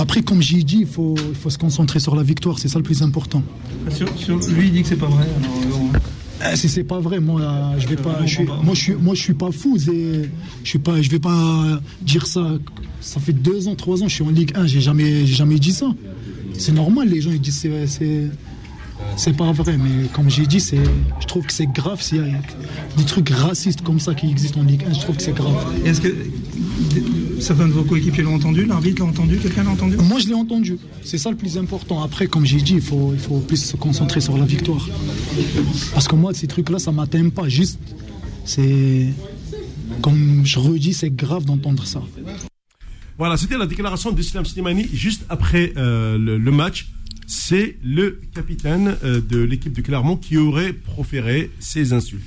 Après, 0.00 0.22
comme 0.22 0.40
j'ai 0.40 0.62
dit, 0.62 0.78
il 0.82 0.86
faut, 0.86 1.16
il 1.28 1.34
faut 1.34 1.50
se 1.50 1.58
concentrer 1.58 1.98
sur 1.98 2.14
la 2.14 2.22
victoire, 2.22 2.58
c'est 2.58 2.68
ça 2.68 2.78
le 2.78 2.84
plus 2.84 3.02
important. 3.02 3.42
Sur, 3.90 4.08
sur- 4.16 4.38
lui, 4.50 4.68
il 4.68 4.72
dit 4.72 4.82
que 4.82 4.88
c'est 4.88 4.96
pas 4.96 5.06
vrai. 5.08 5.24
alors, 5.24 5.78
euh, 5.94 5.98
Eh, 6.52 6.56
Si 6.56 6.68
c'est 6.68 6.84
pas 6.84 7.00
vrai, 7.00 7.18
moi, 7.18 7.74
je 7.78 7.88
vais 7.88 7.96
pas, 7.96 8.20
je 8.24 8.32
suis, 8.36 8.44
pas. 8.46 8.60
moi, 8.62 8.74
je 8.74 8.80
suis, 8.80 8.94
moi, 8.94 9.14
je 9.16 9.20
suis 9.20 9.34
pas 9.34 9.50
fou. 9.50 9.76
Je 9.76 10.26
suis 10.62 10.78
pas, 10.78 11.02
je 11.02 11.10
vais 11.10 11.18
pas 11.18 11.80
dire 12.00 12.26
ça. 12.28 12.58
Ça 13.00 13.18
fait 13.18 13.32
deux 13.32 13.66
ans, 13.66 13.74
trois 13.74 14.00
ans, 14.04 14.08
je 14.08 14.14
suis 14.14 14.24
en 14.24 14.30
Ligue 14.30 14.52
1, 14.54 14.66
j'ai 14.68 14.80
jamais, 14.80 15.26
j'ai 15.26 15.34
jamais 15.34 15.58
dit 15.58 15.72
ça. 15.72 15.92
C'est 16.56 16.72
normal, 16.72 17.08
les 17.08 17.20
gens 17.20 17.30
ils 17.32 17.40
disent 17.40 17.64
c'est, 17.86 18.30
c'est, 19.16 19.30
c'est 19.30 19.36
pas 19.36 19.52
vrai, 19.52 19.76
mais 19.76 20.08
comme 20.12 20.30
j'ai 20.30 20.46
dit, 20.46 20.60
c'est, 20.60 20.82
je 21.20 21.26
trouve 21.26 21.44
que 21.46 21.52
c'est 21.52 21.66
grave 21.66 22.00
s'il 22.00 22.18
y 22.18 22.20
a 22.20 22.40
des 22.96 23.04
trucs 23.04 23.30
racistes 23.30 23.82
comme 23.82 24.00
ça 24.00 24.14
qui 24.14 24.30
existent 24.30 24.60
en 24.60 24.64
Ligue 24.64 24.84
1. 24.88 24.92
Je 24.94 25.00
trouve 25.00 25.16
que 25.16 25.22
c'est 25.22 25.34
grave. 25.34 25.54
Est-ce 25.84 26.00
que 26.00 26.14
certains 27.40 27.68
de 27.68 27.72
vos 27.72 27.84
coéquipiers 27.84 28.22
l'ont 28.22 28.34
entendu 28.34 28.64
L'arbitre 28.64 29.02
l'a 29.02 29.08
entendu 29.08 29.38
Quelqu'un 29.38 29.64
l'a 29.64 29.70
entendu? 29.70 29.96
Moi, 29.96 30.18
je 30.18 30.28
l'ai 30.28 30.34
entendu. 30.34 30.78
C'est 31.04 31.18
ça 31.18 31.30
le 31.30 31.36
plus 31.36 31.58
important. 31.58 32.02
Après, 32.02 32.26
comme 32.26 32.44
j'ai 32.46 32.60
dit, 32.60 32.74
il 32.74 32.80
faut, 32.80 33.12
il 33.12 33.18
faut 33.20 33.38
plus 33.38 33.62
se 33.62 33.76
concentrer 33.76 34.20
sur 34.20 34.36
la 34.36 34.44
victoire. 34.44 34.86
Parce 35.94 36.08
que 36.08 36.14
moi, 36.16 36.34
ces 36.34 36.46
trucs-là, 36.46 36.78
ça 36.78 36.92
m'atteint 36.92 37.28
pas. 37.28 37.48
Juste, 37.48 37.78
c'est. 38.44 39.06
Comme 40.02 40.42
je 40.44 40.58
redis, 40.58 40.94
c'est 40.94 41.10
grave 41.10 41.44
d'entendre 41.44 41.84
ça. 41.84 42.02
Voilà, 43.16 43.36
c'était 43.36 43.58
la 43.58 43.66
déclaration 43.66 44.12
d'Islam 44.12 44.44
Slimani 44.44 44.86
juste 44.92 45.24
après 45.28 45.72
euh, 45.76 46.16
le, 46.16 46.38
le 46.38 46.50
match. 46.52 46.88
C'est 47.30 47.76
le 47.84 48.22
capitaine 48.34 48.96
euh, 49.04 49.20
de 49.20 49.38
l'équipe 49.38 49.74
de 49.74 49.82
Clermont 49.82 50.16
qui 50.16 50.38
aurait 50.38 50.72
proféré 50.72 51.50
ces 51.60 51.92
insultes. 51.92 52.24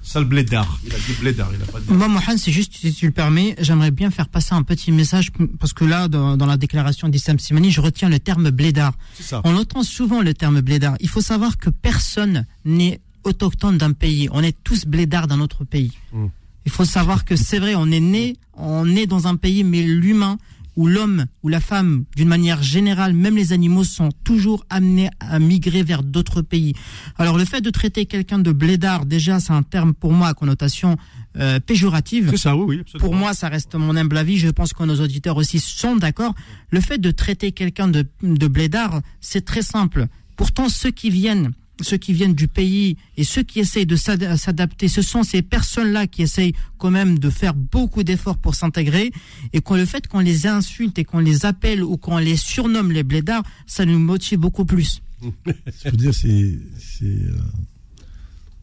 Sale 0.00 0.26
blédard. 0.26 0.78
Il 0.86 0.94
a 0.94 0.96
dit 0.96 1.12
blédard, 1.20 1.50
il 1.52 1.60
a 1.60 1.66
pas 1.66 1.80
dit. 1.80 1.92
Moi, 1.92 2.06
Mohamed, 2.06 2.38
c'est 2.38 2.52
juste, 2.52 2.76
si 2.76 2.94
tu 2.94 3.06
le 3.06 3.12
permets, 3.12 3.56
j'aimerais 3.58 3.90
bien 3.90 4.12
faire 4.12 4.28
passer 4.28 4.54
un 4.54 4.62
petit 4.62 4.92
message, 4.92 5.32
parce 5.58 5.72
que 5.72 5.84
là, 5.84 6.06
dans, 6.06 6.36
dans 6.36 6.46
la 6.46 6.56
déclaration 6.56 7.08
d'Issam 7.08 7.40
Simani, 7.40 7.72
je 7.72 7.80
retiens 7.80 8.08
le 8.08 8.20
terme 8.20 8.50
blédard. 8.50 8.94
Ça. 9.20 9.40
On 9.42 9.56
entend 9.56 9.82
souvent 9.82 10.22
le 10.22 10.32
terme 10.32 10.60
blédard. 10.60 10.94
Il 11.00 11.08
faut 11.08 11.20
savoir 11.20 11.58
que 11.58 11.68
personne 11.68 12.46
n'est 12.64 13.00
autochtone 13.24 13.76
d'un 13.76 13.92
pays. 13.92 14.28
On 14.30 14.44
est 14.44 14.56
tous 14.62 14.86
blédards 14.86 15.26
dans 15.26 15.36
notre 15.36 15.64
pays. 15.64 15.98
Mm. 16.12 16.26
Il 16.66 16.70
faut 16.70 16.84
savoir 16.84 17.24
que 17.24 17.34
c'est 17.34 17.58
vrai, 17.58 17.74
on 17.74 17.90
est 17.90 18.00
né, 18.00 18.36
on 18.54 18.86
est 18.94 19.06
dans 19.06 19.26
un 19.26 19.34
pays, 19.36 19.64
mais 19.64 19.82
l'humain 19.82 20.38
ou 20.76 20.86
l'homme 20.86 21.26
ou 21.42 21.48
la 21.48 21.60
femme, 21.60 22.04
d'une 22.14 22.28
manière 22.28 22.62
générale, 22.62 23.12
même 23.12 23.36
les 23.36 23.52
animaux 23.52 23.84
sont 23.84 24.10
toujours 24.24 24.64
amenés 24.70 25.10
à 25.20 25.38
migrer 25.38 25.82
vers 25.82 26.02
d'autres 26.02 26.42
pays. 26.42 26.74
Alors 27.16 27.38
le 27.38 27.44
fait 27.44 27.60
de 27.60 27.70
traiter 27.70 28.06
quelqu'un 28.06 28.38
de 28.38 28.52
blédard, 28.52 29.06
déjà, 29.06 29.40
c'est 29.40 29.52
un 29.52 29.62
terme 29.62 29.94
pour 29.94 30.12
moi 30.12 30.28
à 30.28 30.34
connotation 30.34 30.96
euh, 31.38 31.60
péjorative. 31.60 32.30
C'est 32.30 32.36
ça, 32.36 32.56
oui, 32.56 32.64
oui. 32.68 32.80
absolument. 32.80 33.08
Pour 33.08 33.16
moi, 33.16 33.34
ça 33.34 33.48
reste 33.48 33.74
mon 33.74 33.96
humble 33.96 34.16
avis. 34.16 34.38
Je 34.38 34.48
pense 34.48 34.72
que 34.72 34.84
nos 34.84 35.00
auditeurs 35.00 35.36
aussi 35.36 35.58
sont 35.58 35.96
d'accord. 35.96 36.34
Le 36.70 36.80
fait 36.80 36.98
de 36.98 37.10
traiter 37.10 37.52
quelqu'un 37.52 37.88
de, 37.88 38.06
de 38.22 38.48
blédard, 38.48 39.00
c'est 39.20 39.44
très 39.44 39.62
simple. 39.62 40.06
Pourtant, 40.36 40.68
ceux 40.68 40.90
qui 40.90 41.10
viennent, 41.10 41.52
ceux 41.80 41.96
qui 41.98 42.12
viennent 42.12 42.34
du 42.34 42.48
pays 42.48 42.96
et 43.16 43.24
ceux 43.24 43.42
qui 43.42 43.60
essayent 43.60 43.86
de 43.86 43.96
s'ad- 43.96 44.36
s'adapter, 44.36 44.88
ce 44.88 45.02
sont 45.02 45.22
ces 45.22 45.42
personnes-là 45.42 46.06
qui 46.06 46.22
essayent 46.22 46.54
quand 46.78 46.90
même 46.90 47.18
de 47.18 47.30
faire 47.30 47.54
beaucoup 47.54 48.02
d'efforts 48.02 48.38
pour 48.38 48.54
s'intégrer. 48.54 49.12
Et 49.52 49.60
quand 49.60 49.76
le 49.76 49.84
fait 49.84 50.06
qu'on 50.06 50.20
les 50.20 50.46
insulte 50.46 50.98
et 50.98 51.04
qu'on 51.04 51.18
les 51.18 51.44
appelle 51.44 51.82
ou 51.84 51.96
qu'on 51.96 52.18
les 52.18 52.36
surnomme 52.36 52.92
les 52.92 53.02
blédards, 53.02 53.42
ça 53.66 53.84
nous 53.84 53.98
motive 53.98 54.38
beaucoup 54.38 54.64
plus. 54.64 55.02
Il 55.46 55.90
faut 55.90 55.96
dire, 55.96 56.14
c'est. 56.14 56.58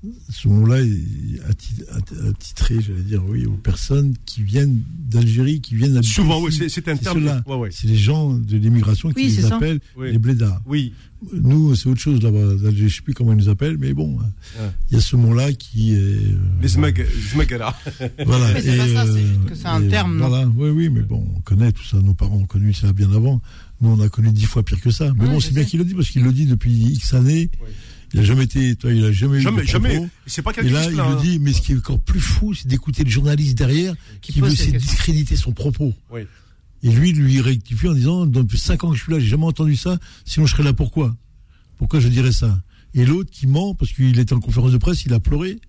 Euh, 0.06 0.10
ce 0.30 0.48
mot-là 0.48 0.82
est 0.82 0.88
atti- 1.50 1.84
att- 1.92 2.30
attitré, 2.30 2.76
j'allais 2.82 3.02
dire, 3.04 3.24
oui, 3.28 3.46
aux 3.46 3.52
personnes 3.58 4.16
qui 4.26 4.42
viennent 4.44 4.82
d'Algérie, 5.10 5.62
qui 5.62 5.76
viennent 5.76 5.94
d'habiter 5.94 6.14
Souvent, 6.14 6.42
oui, 6.42 6.52
c'est- 6.52 6.88
un 6.90 6.98
terme. 6.98 7.20
ceux-là. 7.20 7.44
Ouais, 7.48 7.56
ouais. 7.56 7.70
C'est 7.72 7.88
les 7.88 7.96
gens 7.96 8.34
de 8.34 8.58
l'immigration 8.58 9.10
qui 9.12 9.24
Oui, 9.28 9.36
les 9.36 9.46
appellent 9.46 9.80
Oui. 9.98 10.12
les 10.12 10.18
blédards. 10.20 10.62
Oui. 10.66 10.94
Nous, 11.32 11.74
c'est 11.76 11.88
autre 11.88 12.02
chose 12.02 12.22
là-bas. 12.22 12.56
d'Algérie. 12.56 12.76
Je 12.80 12.84
ne 12.84 12.90
sais 12.90 13.02
plus 13.02 13.14
comment 13.14 13.32
ils 13.32 13.38
nous 13.38 13.48
appellent, 13.48 13.78
mais 13.78 13.94
bon, 13.94 14.18
Ouais. 14.18 14.66
il 14.92 14.96
y 14.96 14.98
a 14.98 15.02
ce 15.02 15.16
mot-là 15.16 15.54
qui 15.54 15.94
est. 15.94 15.98
euh, 15.98 16.38
Les 16.62 16.68
smag- 16.68 17.06
smagara. 17.32 17.74
Voilà. 18.26 18.54
Mais 18.54 18.62
c'est 18.62 18.76
pas 18.76 18.88
ça, 18.88 19.06
c'est 19.06 19.12
euh, 19.12 19.18
juste 19.28 19.46
que 19.48 19.56
c'est 19.56 19.68
un 19.68 19.82
et 19.84 19.88
terme, 19.88 20.18
non 20.18 20.28
Voilà, 20.28 20.48
oui, 20.48 20.70
oui, 20.72 20.90
mais 20.90 21.00
bon, 21.02 21.26
on 21.38 21.40
connaît 21.42 21.72
tout 21.72 21.86
ça. 21.86 21.98
Nos 22.02 22.14
parents 22.14 22.36
ont 22.36 22.46
connu 22.46 22.74
ça 22.74 22.92
bien 22.92 23.10
avant. 23.14 23.42
Nous, 23.80 23.90
on 23.90 24.00
a 24.02 24.10
connu 24.10 24.32
dix 24.34 24.46
fois 24.46 24.64
pire 24.64 24.82
que 24.82 24.92
ça. 24.92 25.14
Mais 25.16 25.24
Ouais, 25.26 25.30
bon, 25.32 25.40
c'est 25.40 25.54
bien 25.54 25.64
qu'il 25.64 25.80
le 25.80 25.86
dit 25.86 25.94
parce 25.94 26.10
qu'il 26.10 26.24
le 26.24 26.34
dit 26.34 26.46
depuis 26.46 26.72
X 26.74 27.14
années. 27.14 27.50
Il 28.14 28.20
a 28.20 28.24
jamais 28.24 28.44
été, 28.44 28.76
toi, 28.76 28.92
il 28.92 29.04
a 29.04 29.12
jamais, 29.12 29.38
eu 29.38 29.42
Jamais, 29.42 29.66
jamais. 29.66 30.08
C'est 30.28 30.42
pas 30.44 30.52
Et 30.52 30.56
quelqu'un 30.56 30.70
qui 30.70 30.74
là, 30.76 30.86
il 30.92 30.96
le 30.96 31.02
hein. 31.02 31.20
dit, 31.22 31.40
mais 31.40 31.52
ce 31.52 31.62
qui 31.62 31.72
est 31.74 31.78
encore 31.78 32.00
plus 32.00 32.20
fou, 32.20 32.54
c'est 32.54 32.68
d'écouter 32.68 33.04
le 33.04 33.10
journaliste 33.10 33.58
derrière 33.58 33.96
Qui 34.22 34.34
qui, 34.34 34.42
veut 34.42 34.50
discréditer 34.50 35.36
son 35.36 35.52
propos. 35.52 35.94
Oui. 36.12 36.22
Et 36.84 36.90
lui, 36.92 37.12
lui 37.14 37.42
rectifie 37.42 37.88
en 37.88 37.94
disant, 37.94 38.26
depuis 38.26 38.60
cinq 38.60 38.84
ans 38.84 38.92
que 38.92 38.98
je 38.98 39.04
suis 39.04 39.12
là, 39.12 39.20
j'ai 39.20 39.28
jamais 39.28 39.46
entendu 39.46 39.76
ça, 39.76 39.98
sinon 40.26 40.46
je 40.46 40.52
serais 40.52 40.64
là 40.64 40.74
pourquoi? 40.74 41.16
Pourquoi 41.78 42.00
je 42.00 42.08
dirais 42.08 42.32
ça? 42.34 42.62
Et 42.94 43.06
l'autre 43.06 43.32
qui 43.32 43.48
ment, 43.48 43.74
parce 43.74 43.92
qu'il 43.94 44.20
était 44.20 44.34
en 44.34 44.40
conférence 44.40 44.72
de 44.74 44.78
presse, 44.78 45.06
il 45.06 45.14
a 45.14 45.20
pleuré, 45.20 45.60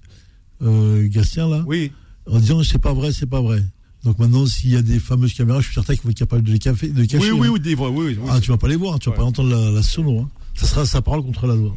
euh, 0.61 1.09
Gastien, 1.09 1.49
là, 1.49 1.65
Oui. 1.67 1.93
en 2.27 2.39
disant, 2.41 2.63
c'est 2.63 2.79
pas 2.79 2.93
vrai, 2.93 3.13
c'est 3.13 3.27
pas 3.27 3.41
vrai. 3.41 3.63
Donc 4.03 4.19
maintenant, 4.19 4.45
s'il 4.45 4.71
y 4.71 4.77
a 4.77 4.83
des 4.83 4.99
fameuses 5.01 5.33
caméras, 5.33 5.61
je 5.61 5.67
suis 5.67 5.75
certain 5.75 5.95
qu'ils 5.95 6.03
vont 6.05 6.11
être 6.11 6.19
capables 6.19 6.43
de 6.43 6.53
les, 6.53 6.59
café, 6.59 6.89
de 6.89 7.01
les 7.01 7.07
cacher. 7.07 7.33
Oui, 7.33 7.39
oui, 7.41 7.47
hein. 7.49 7.51
oui, 7.55 7.61
des 7.61 7.75
voix, 7.75 7.89
oui, 7.91 8.07
oui, 8.09 8.19
oui. 8.21 8.29
Ah, 8.31 8.39
tu 8.39 8.51
vas 8.51 8.59
pas 8.59 8.69
les 8.69 8.77
voir, 8.77 8.99
tu 8.99 9.09
vas 9.09 9.13
Ouais. 9.13 9.19
pas 9.19 9.25
entendre 9.25 9.49
la, 9.49 9.71
la 9.71 9.83
sono. 9.83 10.21
Hein. 10.21 10.29
Ça 10.55 10.67
sera 10.67 10.85
sa 10.85 11.01
parole 11.01 11.23
contre 11.23 11.47
la 11.47 11.55
loi. 11.57 11.75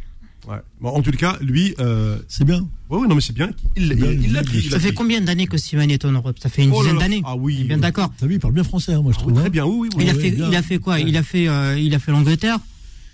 Ouais. 0.48 0.56
Bon, 0.80 0.88
en 0.90 1.02
tout 1.02 1.10
cas, 1.10 1.36
lui, 1.42 1.74
euh, 1.78 2.18
C'est 2.26 2.44
bien. 2.44 2.60
oui, 2.90 2.98
oui, 3.02 3.08
non, 3.08 3.14
mais 3.14 3.20
c'est 3.20 3.34
bien. 3.34 3.50
Il 3.76 3.88
l'a 4.32 4.42
dit. 4.42 4.62
Ça 4.70 4.80
fait 4.80 4.88
dit. 4.90 4.94
combien 4.94 5.20
d'années 5.20 5.46
que 5.46 5.58
Simon 5.58 5.82
est 5.88 6.04
en 6.06 6.12
Europe? 6.12 6.38
Ça 6.42 6.48
fait 6.48 6.64
une 6.64 6.72
Oh 6.72 6.80
dizaine 6.82 6.98
d'années. 6.98 7.20
Ah 7.24 7.36
oui. 7.36 7.64
Bien 7.64 7.76
d'accord. 7.78 8.10
T'as 8.18 8.26
vu, 8.26 8.34
il 8.34 8.40
parle 8.40 8.54
bien 8.54 8.64
français, 8.64 8.94
hein, 8.94 9.02
moi 9.02 9.12
je 9.12 9.18
Ah 9.18 9.22
oui, 9.26 9.32
trouve. 9.32 9.38
Très 9.40 9.46
hein. 9.48 9.50
bien, 9.50 9.66
oui, 9.66 9.76
oui, 9.82 9.88
oui. 9.96 10.04
Il 10.04 10.10
a 10.10 10.14
Ouais, 10.14 10.20
fait, 10.20 10.30
bien. 10.30 10.48
il 10.48 10.56
a 10.56 10.62
fait 10.62 10.78
quoi? 10.78 11.00
Il 11.00 11.16
a 11.16 11.22
fait, 11.22 11.48
euh, 11.48 11.78
il 11.78 11.94
a 11.94 11.98
fait 11.98 12.12
l'Angleterre. 12.12 12.58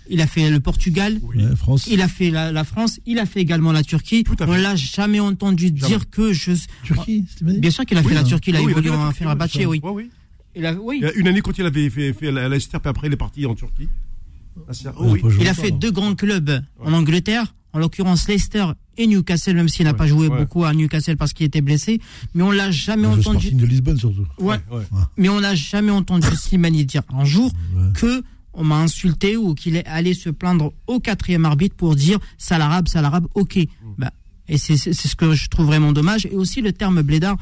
Il 0.07 0.21
a 0.21 0.27
fait 0.27 0.49
le 0.51 0.59
Portugal. 0.59 1.19
Ouais, 1.23 1.43
France. 1.57 1.87
Il 1.89 1.99
a 2.01 2.07
fait 2.07 2.29
la, 2.29 2.51
la 2.51 2.63
France. 2.63 2.99
Il 3.07 3.17
a 3.19 3.25
fait 3.25 3.41
également 3.41 3.71
la 3.71 3.83
Turquie. 3.83 4.23
On 4.39 4.53
l'a 4.53 4.75
jamais 4.75 5.19
entendu 5.19 5.71
Jamais. 5.75 5.87
dire 5.87 6.09
que 6.09 6.31
je. 6.31 6.51
Turquie, 6.83 7.25
bien. 7.41 7.71
Sûr 7.71 7.85
qu'il 7.85 7.97
a 7.97 8.01
Oui, 8.01 8.07
fait 8.09 8.13
la. 8.13 8.23
Turquie. 8.23 8.51
Il 8.51 8.55
a 8.55 8.61
Oui, 8.61 8.71
évolué 8.71 8.91
en 8.91 9.11
Fenerbahçe, 9.11 9.55
oui. 9.65 9.81
Ouais, 9.83 9.91
oui. 9.91 10.09
Il 10.55 10.65
a, 10.65 10.73
oui. 10.73 10.99
Il 11.01 11.03
y 11.03 11.07
a 11.07 11.13
une 11.15 11.27
année 11.27 11.41
quand 11.41 11.57
il 11.57 11.65
avait 11.65 11.89
fait, 11.89 12.13
fait 12.13 12.31
la 12.31 12.47
Leicester, 12.47 12.77
puis 12.79 12.89
après 12.89 13.07
il 13.07 13.13
est 13.13 13.17
parti 13.17 13.45
en 13.45 13.55
Turquie. 13.55 13.89
Oui. 14.99 15.19
joué 15.21 15.37
Il 15.41 15.47
a 15.47 15.53
fait 15.53 15.67
alors. 15.67 15.79
deux 15.79 15.91
grands 15.91 16.15
clubs 16.15 16.61
en 16.79 16.93
Angleterre, 16.93 17.53
en 17.73 17.79
l'occurrence 17.79 18.27
Leicester 18.27 18.65
et 18.97 19.07
Newcastle, 19.07 19.55
même 19.55 19.67
s'il 19.67 19.83
n'a 19.85 19.91
Ouais, 19.91 19.97
pas 19.97 20.07
joué 20.07 20.27
ouais. 20.29 20.37
beaucoup 20.37 20.63
à 20.63 20.73
Newcastle 20.73 21.17
parce 21.17 21.33
qu'il 21.33 21.45
était 21.45 21.61
blessé. 21.61 21.99
Mais 22.33 22.43
on 22.43 22.51
l'a 22.51 22.71
jamais 22.71 23.07
au 23.07 23.11
entendu. 23.19 23.51
De 23.51 23.65
Lisbonne 23.65 23.97
surtout. 23.97 24.25
Ouais. 24.39 24.57
Ouais. 24.71 24.83
Mais 25.17 25.29
on 25.29 25.41
n'a 25.41 25.55
jamais 25.55 25.91
entendu 25.91 26.27
Slimani 26.35 26.85
dire 26.85 27.01
un 27.13 27.25
jour 27.25 27.51
Ouais. 27.75 27.83
que 27.95 28.23
on 28.53 28.63
m'a 28.63 28.77
insulté 28.77 29.35
ou 29.35 29.53
qu'il 29.53 29.75
est 29.75 29.85
allé 29.85 30.13
se 30.13 30.29
plaindre 30.29 30.71
au 30.87 31.01
quatrième 31.01 31.43
arbitre 31.43 31.75
pour 31.75 31.95
dire 31.97 32.19
sale 32.37 32.61
arabe, 32.61 32.87
sale 32.87 33.03
arabe, 33.03 33.27
ok. 33.35 33.57
Mm. 33.57 33.65
Bah, 33.97 34.11
et 34.47 34.57
c'est 34.57 34.77
ce 34.77 35.15
que 35.15 35.33
je 35.33 35.49
trouve 35.49 35.65
vraiment 35.65 35.91
dommage. 35.91 36.25
Et 36.27 36.35
aussi 36.35 36.61
le 36.61 36.71
terme 36.71 37.01
blédard, 37.01 37.35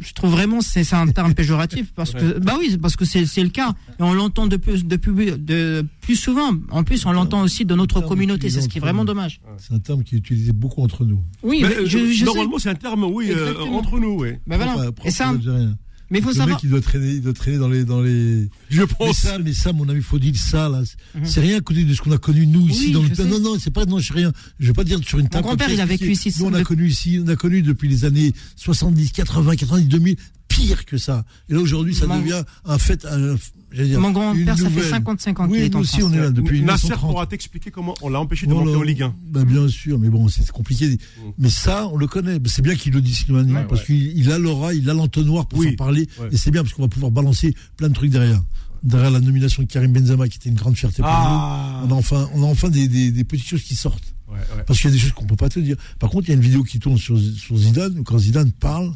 je 0.00 0.12
trouve 0.12 0.30
vraiment 0.30 0.60
c'est 0.60 0.84
c'est 0.84 0.96
un 0.96 1.08
terme 1.08 1.34
péjoratif 1.34 1.92
parce 1.94 2.12
que 2.12 2.38
bah 2.38 2.56
oui 2.58 2.76
parce 2.80 2.96
que 2.96 3.04
c'est 3.04 3.26
c'est 3.26 3.42
le 3.42 3.48
cas 3.48 3.74
et 3.98 4.02
on 4.02 4.14
l'entend 4.14 4.46
de 4.46 4.56
plus 4.56 4.84
de 4.84 4.96
plus 4.96 5.14
de 5.38 5.84
plus 6.00 6.16
souvent. 6.16 6.52
En 6.70 6.84
plus 6.84 7.04
on 7.06 7.12
l'entend 7.12 7.42
aussi 7.42 7.64
dans 7.64 7.76
notre 7.76 8.00
communauté. 8.00 8.50
C'est 8.50 8.60
ce 8.62 8.68
qui 8.68 8.78
est 8.78 8.80
vraiment 8.80 9.04
dommage. 9.04 9.40
C'est 9.58 9.74
un 9.74 9.78
terme 9.78 10.02
qui 10.04 10.14
est 10.14 10.18
utilisé 10.18 10.52
beaucoup 10.52 10.82
entre 10.82 11.04
nous. 11.04 11.20
Oui, 11.42 11.60
Mais, 11.62 11.68
mais 11.68 11.74
euh, 11.76 11.86
je, 11.86 11.98
je 12.06 12.18
sais. 12.20 12.24
normalement, 12.24 12.58
c'est 12.58 12.70
un 12.70 12.74
terme, 12.74 13.04
oui, 13.04 13.30
euh, 13.30 13.54
entre 13.60 13.98
nous, 13.98 14.20
oui. 14.20 14.30
Bah 14.46 14.56
voilà. 14.56 14.72
Propre 14.72 14.92
propre 14.92 15.06
Et. 15.08 15.68
Mais 16.10 16.18
il 16.18 16.22
faut 16.22 16.30
le 16.30 16.34
savoir. 16.36 16.56
mec, 16.56 16.62
il 16.64 16.70
doit 16.70 16.80
traîner, 16.80 17.12
il 17.14 17.20
doit 17.22 17.32
traîner 17.32 17.58
dans 17.58 17.68
les, 17.68 17.84
dans 17.84 18.00
les. 18.00 18.48
Je 18.70 18.80
Mais 18.80 18.86
pense. 18.86 19.18
ça, 19.18 19.38
mais 19.38 19.52
ça, 19.52 19.72
mon 19.72 19.88
ami, 19.88 20.00
faut 20.02 20.18
dire 20.18 20.34
ça, 20.36 20.68
là. 20.68 20.82
c'est- 20.84 20.96
Mhm. 21.18 21.24
C'est 21.26 21.40
rien 21.40 21.58
à 21.58 21.60
côté 21.60 21.84
de 21.84 21.92
ce 21.94 22.00
qu'on 22.02 22.12
a 22.12 22.18
connu, 22.18 22.46
nous, 22.46 22.68
ici, 22.68 22.86
Oui, 22.86 22.92
dans 22.92 23.02
le 23.02 23.14
sais. 23.14 23.24
Non, 23.24 23.40
non, 23.40 23.56
c'est 23.58 23.70
pas, 23.70 23.84
non, 23.84 23.98
je 23.98 24.08
sais 24.08 24.14
rien. 24.14 24.32
Je 24.58 24.66
vais 24.68 24.72
pas 24.72 24.84
dire 24.84 24.98
sur 25.06 25.18
une 25.18 25.28
table. 25.28 25.44
grand-père, 25.44 25.66
comme 25.66 25.76
ça, 25.76 25.82
il 25.82 25.84
a 25.84 25.86
vécu 25.86 26.10
ici 26.10 26.32
Nous, 26.38 26.46
on 26.46 26.54
a 26.54 26.58
de- 26.60 26.64
connu 26.64 26.88
ici, 26.88 27.20
on 27.24 27.28
a 27.28 27.36
connu 27.36 27.62
depuis 27.62 27.88
les 27.88 28.04
années 28.04 28.32
70, 28.56 29.12
80, 29.12 29.56
90, 29.56 29.86
2000, 29.88 30.16
pire 30.58 30.84
que 30.84 30.98
ça. 30.98 31.24
Et 31.48 31.54
là, 31.54 31.60
aujourd'hui, 31.60 31.94
ça 31.94 32.06
Mon- 32.06 32.18
devient 32.18 32.42
un 32.64 32.78
fait, 32.78 33.04
un, 33.04 33.36
dire. 33.72 34.00
Mon 34.00 34.10
grand-père, 34.10 34.56
ça 34.56 34.64
fait 34.64 34.70
nouvelle. 34.70 34.90
55 34.90 35.40
ans 35.40 35.44
qu'il 35.44 35.52
Oui, 35.52 35.58
est 35.60 35.68
nous 35.70 35.76
en 35.78 35.80
aussi, 35.80 36.00
France. 36.00 36.10
on 36.10 36.14
est 36.14 36.20
là 36.20 36.30
depuis 36.30 36.60
Nasser 36.62 36.84
1930. 36.86 37.10
pourra 37.10 37.26
t'expliquer 37.26 37.70
comment 37.70 37.94
on 38.02 38.08
l'a 38.08 38.18
empêché 38.20 38.46
de 38.46 38.52
Voilà. 38.52 38.66
monter 38.66 38.78
en 38.78 38.82
Ligue 38.82 39.02
1. 39.02 39.14
Bah, 39.30 39.44
bien 39.44 39.68
sûr, 39.68 39.98
mais 39.98 40.08
bon, 40.08 40.28
c'est 40.28 40.48
compliqué. 40.50 40.98
Mais 41.38 41.50
ça, 41.50 41.86
on 41.88 41.96
le 41.96 42.06
connaît. 42.06 42.38
C'est 42.46 42.62
bien 42.62 42.74
qu'il 42.74 42.92
le 42.92 43.04
Slimani, 43.04 43.52
Ouais, 43.52 43.66
parce 43.68 43.80
ouais. 43.82 43.86
qu'il 43.86 44.16
il 44.18 44.30
a 44.32 44.38
l'aura, 44.38 44.74
il 44.74 44.88
a 44.90 44.94
l'entonnoir 44.94 45.46
pour 45.46 45.58
Oui, 45.60 45.76
parler. 45.76 46.08
ouais. 46.20 46.28
Et 46.32 46.36
c'est 46.36 46.50
bien, 46.50 46.62
parce 46.62 46.74
qu'on 46.74 46.82
va 46.82 46.88
pouvoir 46.88 47.10
balancer 47.12 47.54
plein 47.76 47.88
de 47.88 47.94
trucs 47.94 48.10
derrière. 48.10 48.42
Derrière 48.82 49.10
la 49.10 49.20
nomination 49.20 49.62
de 49.64 49.68
Karim 49.68 49.92
Benzema, 49.92 50.28
qui 50.28 50.36
était 50.38 50.48
une 50.50 50.54
grande 50.54 50.76
fierté 50.76 51.02
pour 51.02 51.10
Ah. 51.10 51.80
nous, 51.84 51.88
on 51.92 51.96
a 51.96 51.98
enfin, 51.98 52.28
on 52.34 52.42
a 52.44 52.46
enfin 52.46 52.68
des, 52.70 52.86
des, 52.86 53.10
des 53.10 53.24
petites 53.24 53.46
choses 53.48 53.62
qui 53.62 53.74
sortent. 53.74 54.14
Ouais, 54.28 54.36
ouais. 54.36 54.62
Parce 54.66 54.78
qu'il 54.80 54.88
y 54.88 54.92
a 54.92 54.94
des 54.94 55.00
choses 55.00 55.12
qu'on 55.12 55.24
peut 55.26 55.36
pas 55.36 55.48
te 55.48 55.58
dire. 55.58 55.76
Par 55.98 56.10
contre, 56.10 56.26
il 56.26 56.28
y 56.28 56.32
a 56.32 56.36
une 56.36 56.42
vidéo 56.42 56.62
qui 56.62 56.78
tourne 56.78 56.96
sur, 56.96 57.18
sur 57.18 57.56
Zidane, 57.56 57.98
où 57.98 58.04
quand 58.04 58.18
Zidane 58.18 58.52
parle, 58.52 58.92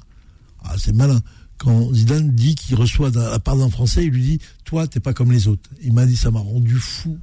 ah, 0.63 0.75
c'est 0.79 0.95
malin. 0.95 1.21
Quand 1.63 1.95
Zidane 1.95 2.31
dit 2.33 2.57
qu'il 2.57 2.75
reçoit 2.75 3.11
la 3.15 3.39
part 3.39 3.57
d'un 3.57 3.71
Français, 3.71 4.05
il 4.05 4.11
lui 4.11 4.23
dit 4.23 4.39
Toi, 4.65 4.89
t'es 4.89 4.99
pas 4.99 5.13
comme 5.15 5.31
les 5.31 5.47
autres. 5.47 5.71
Il 5.85 5.93
m'a 5.93 6.07
dit 6.07 6.17
Ça 6.17 6.33
m'a 6.33 6.41
rendu 6.41 6.75
fou. 6.75 7.17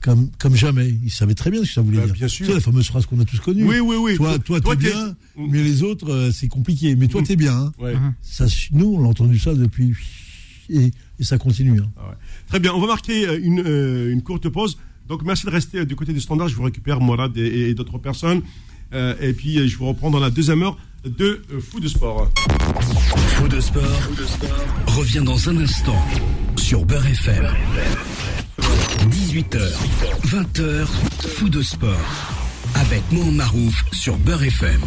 Comme, 0.00 0.30
comme 0.38 0.54
jamais. 0.54 0.96
Il 1.04 1.10
savait 1.10 1.34
très 1.34 1.50
bien 1.50 1.60
ce 1.62 1.66
que 1.68 1.72
ça 1.74 1.80
voulait 1.82 1.98
Bah, 1.98 2.06
dire. 2.06 2.14
bien 2.14 2.28
sûr. 2.28 2.46
Tu 2.46 2.52
sais, 2.52 2.54
la 2.54 2.60
fameuse 2.62 2.86
phrase 2.86 3.04
qu'on 3.06 3.20
a 3.20 3.24
tous 3.26 3.38
connue. 3.40 3.64
Oui, 3.68 3.80
oui, 3.80 3.96
oui. 3.98 4.16
Toi, 4.16 4.38
toi, 4.38 4.60
Toi, 4.62 4.76
t'es 4.76 4.88
bien, 4.90 5.14
mais 5.36 5.62
les 5.62 5.82
autres, 5.82 6.10
euh, 6.10 6.30
c'est 6.32 6.48
compliqué. 6.48 6.94
Mais 6.96 7.08
toi, 7.08 7.20
Mm. 7.20 7.24
t'es 7.24 7.36
bien. 7.36 7.54
hein. 7.56 7.72
Ouais. 7.78 7.94
Ça, 8.22 8.46
nous, 8.72 8.94
on 8.98 9.04
a 9.04 9.08
entendu 9.08 9.38
ça 9.38 9.52
depuis. 9.54 9.92
Et, 10.70 10.90
et 11.18 11.24
ça 11.24 11.36
continue. 11.38 11.80
hein. 11.80 11.90
Ah 11.98 12.08
ouais. 12.10 12.14
Très 12.48 12.60
bien, 12.60 12.72
on 12.72 12.80
va 12.80 12.86
marquer 12.86 13.26
euh, 13.28 13.38
une, 13.42 13.60
euh, 13.60 14.10
une 14.12 14.22
courte 14.22 14.48
pause. 14.48 14.78
Donc 15.08 15.22
merci 15.24 15.44
de 15.46 15.50
rester 15.50 15.84
du 15.84 15.96
côté 15.96 16.12
du 16.14 16.20
standard. 16.20 16.48
Je 16.48 16.54
vous 16.56 16.62
récupère 16.64 17.00
Morad 17.00 17.36
et, 17.36 17.70
et 17.70 17.74
d'autres 17.74 17.98
personnes. 17.98 18.40
Euh, 18.94 19.14
et 19.20 19.32
puis 19.32 19.68
je 19.68 19.76
vous 19.76 19.86
reprends 19.86 20.10
dans 20.10 20.20
la 20.20 20.30
deuxième 20.30 20.62
heure 20.62 20.78
de 21.06 21.40
Fou 21.60 21.80
de 21.80 21.88
Sport. 21.88 22.30
Faux 23.36 23.48
de 23.48 23.60
sport, 23.60 23.82
revient 24.86 25.22
dans 25.24 25.48
un 25.48 25.58
instant 25.58 25.96
sur 26.56 26.84
Beurre 26.84 27.06
FM. 27.06 27.46
18h, 29.10 29.60
20h, 30.24 30.86
Fou 31.36 31.48
de 31.48 31.62
sport. 31.62 31.90
Avec 32.74 33.02
Mohamed 33.12 33.34
Marouf 33.36 33.84
sur 33.92 34.16
Beurre 34.18 34.44
FM. 34.44 34.80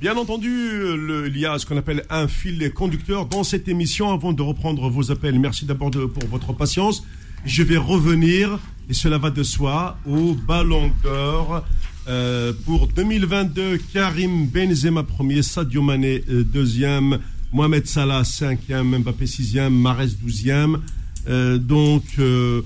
Bien 0.00 0.16
entendu, 0.16 0.48
le- 0.96 1.28
il 1.28 1.38
y 1.38 1.46
a 1.46 1.58
ce 1.58 1.66
qu'on 1.66 1.76
appelle 1.76 2.04
un 2.10 2.28
fil 2.28 2.72
conducteur 2.72 3.26
dans 3.26 3.44
cette 3.44 3.68
émission. 3.68 4.12
Avant 4.12 4.32
de 4.32 4.42
reprendre 4.42 4.88
vos 4.90 5.10
appels, 5.10 5.38
merci 5.38 5.64
d'abord 5.64 5.90
pour 5.90 6.26
votre 6.30 6.52
patience. 6.52 7.04
Je 7.44 7.62
vais 7.62 7.76
revenir, 7.76 8.58
et 8.88 8.94
cela 8.94 9.18
va 9.18 9.30
de 9.30 9.42
soi, 9.42 9.98
au 10.06 10.34
Ballon 10.34 10.90
d'Or. 11.02 11.64
Euh, 12.08 12.52
pour 12.64 12.88
2022, 12.88 13.78
Karim 13.92 14.46
Benzema 14.48 15.04
premier, 15.04 15.42
Sadio 15.42 15.82
Mané 15.82 16.24
euh, 16.28 16.42
deuxième, 16.42 17.18
Mohamed 17.52 17.86
Salah 17.86 18.22
5e, 18.22 18.98
Mbappé 18.98 19.24
6e, 19.24 19.68
Mares 19.68 20.06
12e. 20.06 20.80
Euh, 21.28 21.58
donc, 21.58 22.02
euh, 22.18 22.62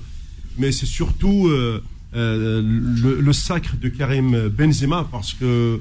mais 0.57 0.71
c'est 0.71 0.87
surtout 0.87 1.51
le, 2.13 3.31
sacre 3.31 3.77
de 3.77 3.89
Karim 3.89 4.49
Benzema 4.49 5.07
parce 5.11 5.33
que 5.33 5.79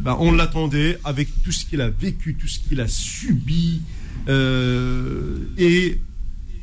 bah, 0.00 0.16
on 0.20 0.30
l'attendait 0.30 0.98
avec 1.02 1.42
tout 1.42 1.50
ce 1.50 1.64
qu'il 1.64 1.80
a 1.80 1.90
vécu, 1.90 2.36
tout 2.36 2.46
ce 2.46 2.60
qu'il 2.60 2.80
a 2.80 2.86
subi 2.86 3.80
et 4.28 5.98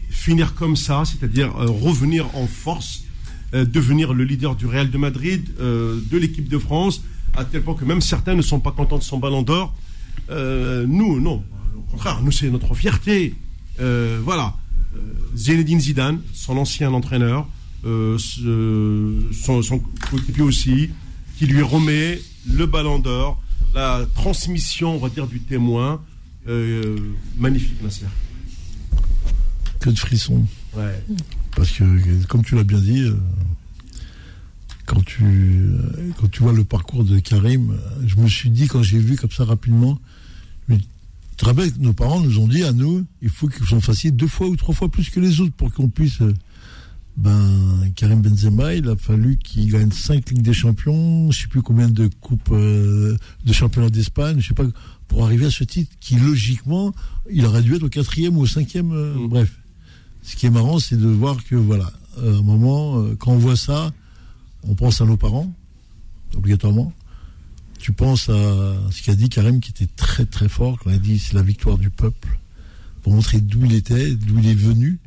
finir 0.10 0.53
comme 0.55 0.78
ça, 0.78 1.03
c'est-à-dire 1.03 1.53
revenir 1.53 2.34
en 2.34 2.47
force, 2.47 3.03
devenir 3.53 4.13
le 4.13 4.23
leader 4.23 4.55
du 4.55 4.65
Real 4.65 4.89
de 4.89 4.97
Madrid, 4.97 5.49
euh, 5.59 5.99
de 6.11 6.17
l'équipe 6.17 6.49
de 6.49 6.57
France, 6.57 7.01
à 7.35 7.45
tel 7.45 7.61
point 7.61 7.75
que 7.75 7.85
même 7.85 8.01
certains 8.01 8.35
ne 8.35 8.41
sont 8.41 8.59
pas 8.59 8.71
contents 8.71 8.97
de 8.97 9.03
son 9.03 9.17
ballon 9.19 9.41
d'or. 9.41 9.73
Euh, 10.29 10.85
nous, 10.87 11.19
non. 11.19 11.43
Au 11.77 11.91
contraire, 11.91 12.21
nous, 12.21 12.31
c'est 12.31 12.49
notre 12.49 12.73
fierté. 12.73 13.35
Euh, 13.79 14.19
voilà. 14.23 14.55
Euh, 14.95 14.99
Zinedine 15.35 15.79
Zidane, 15.79 16.21
son 16.33 16.57
ancien 16.57 16.91
entraîneur, 16.93 17.47
euh, 17.85 18.17
son, 18.17 19.61
son 19.61 19.81
coéquipier 20.09 20.43
aussi, 20.43 20.89
qui 21.37 21.45
lui 21.45 21.61
remet 21.61 22.19
le 22.47 22.65
ballon 22.65 22.99
d'or, 22.99 23.41
la 23.73 24.05
transmission, 24.15 24.95
on 24.95 24.99
va 24.99 25.09
dire, 25.09 25.27
du 25.27 25.39
témoin. 25.39 26.01
Euh, 26.47 26.95
magnifique, 27.37 27.81
Nasser. 27.83 28.05
Que 29.79 29.89
de 29.89 29.99
frissons. 29.99 30.45
Ouais. 30.75 31.03
Parce 31.58 31.72
que, 31.72 31.84
comme 32.28 32.43
tu 32.43 32.55
l'as 32.55 32.64
bien 32.64 32.80
dit, 32.80 33.01
euh, 33.01 33.18
quand 34.86 35.03
tu, 35.03 35.24
euh, 35.26 36.12
quand 36.20 36.30
tu 36.30 36.43
vois 36.43 36.53
le 36.53 36.64
parcours 36.64 37.03
de 37.03 37.18
Karim, 37.18 37.72
euh, 37.72 37.76
je 38.05 38.16
me 38.18 38.28
suis 38.28 38.51
dit, 38.51 38.68
quand 38.68 38.84
j'ai 38.84 38.99
vu 38.99 39.16
comme 39.16 39.32
ça 39.32 39.43
rapidement, 39.43 39.99
tu 40.70 40.78
te 41.36 41.45
rappelles 41.45 41.74
que 41.74 41.80
nos 41.80 41.93
parents 41.93 42.22
nous 42.22 42.38
ont 42.38 42.47
dit 42.47 42.64
à 42.64 42.74
nous, 42.74 43.03
il 43.24 43.30
faut 43.30 43.47
qu'ils 43.47 43.66
sont 43.66 43.82
fassiez 43.82 44.12
deux 44.12 44.28
fois 44.28 44.47
ou 44.47 44.55
trois 44.55 44.76
fois 44.76 44.89
plus 44.89 45.10
que 45.10 45.20
les 45.20 45.41
autres 45.41 45.53
pour 45.53 45.74
qu'on 45.74 45.89
puisse. 45.89 46.20
Ben, 47.18 47.91
Karim 47.95 48.22
Benzema, 48.22 48.76
il 48.76 48.88
a 48.88 48.95
fallu 48.95 49.38
qu'il 49.38 49.72
gagne 49.72 49.89
cinq 49.91 50.30
Ligues 50.30 50.43
des 50.43 50.53
Champions, 50.53 51.32
je 51.32 51.41
sais 51.41 51.47
plus 51.47 51.64
combien 51.64 51.89
de 51.89 52.08
coupes 52.22 52.51
euh, 52.51 53.18
de 53.43 53.53
championnat 53.53 53.89
d'Espagne, 53.89 54.39
je 54.39 54.49
sais 54.49 54.53
pas, 54.53 54.66
pour 55.08 55.26
arriver 55.26 55.47
à 55.47 55.51
ce 55.51 55.64
titre 55.64 55.91
qui, 55.99 56.18
logiquement, 56.18 56.93
il 57.32 57.43
aurait 57.47 57.64
dû 57.64 57.74
être 57.74 57.82
au 57.82 57.89
quatrième 57.89 58.38
ou 58.38 58.41
au 58.41 58.45
cinquième, 58.45 58.91
euh, 58.91 59.16
bref. 59.28 59.58
Ce 60.28 60.36
qui 60.36 60.45
est 60.45 60.49
marrant, 60.49 60.78
c'est 60.78 60.97
de 60.97 61.07
voir 61.07 61.41
que, 61.45 61.55
voilà, 61.55 61.89
à 62.17 62.28
un 62.28 62.41
moment, 62.41 62.99
euh, 62.99 63.15
quand 63.15 63.32
on 63.32 63.38
voit 63.38 63.55
ça, 63.55 63.93
on 64.63 64.75
pense 64.75 64.99
à 64.99 65.05
nos 65.05 65.15
parents, 65.15 65.49
obligatoirement. 66.36 66.91
Tu 67.80 67.93
penses 67.93 68.28
à 68.28 68.75
ce 68.91 69.01
qu'a 69.03 69.15
dit 69.15 69.30
Karim, 69.30 69.61
qui 69.61 69.71
était 69.71 69.88
très 69.95 70.25
très 70.25 70.49
fort, 70.49 70.80
quand 70.80 70.89
il 70.89 70.95
a 70.97 70.99
dit 70.99 71.17
c'est 71.17 71.34
la 71.34 71.43
victoire 71.43 71.78
du 71.78 71.89
peuple, 71.89 72.38
pour 73.03 73.13
montrer 73.13 73.39
d'où 73.39 73.63
il 73.63 73.73
était, 73.73 74.15
d'où 74.15 74.38
il 74.39 74.49
est 74.49 74.53
venu, 74.53 74.99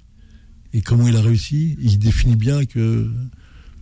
et 0.72 0.80
comment 0.80 1.06
il 1.06 1.14
a 1.14 1.20
réussi. 1.20 1.76
Il 1.82 1.98
définit 1.98 2.36
bien 2.36 2.64
que 2.64 3.12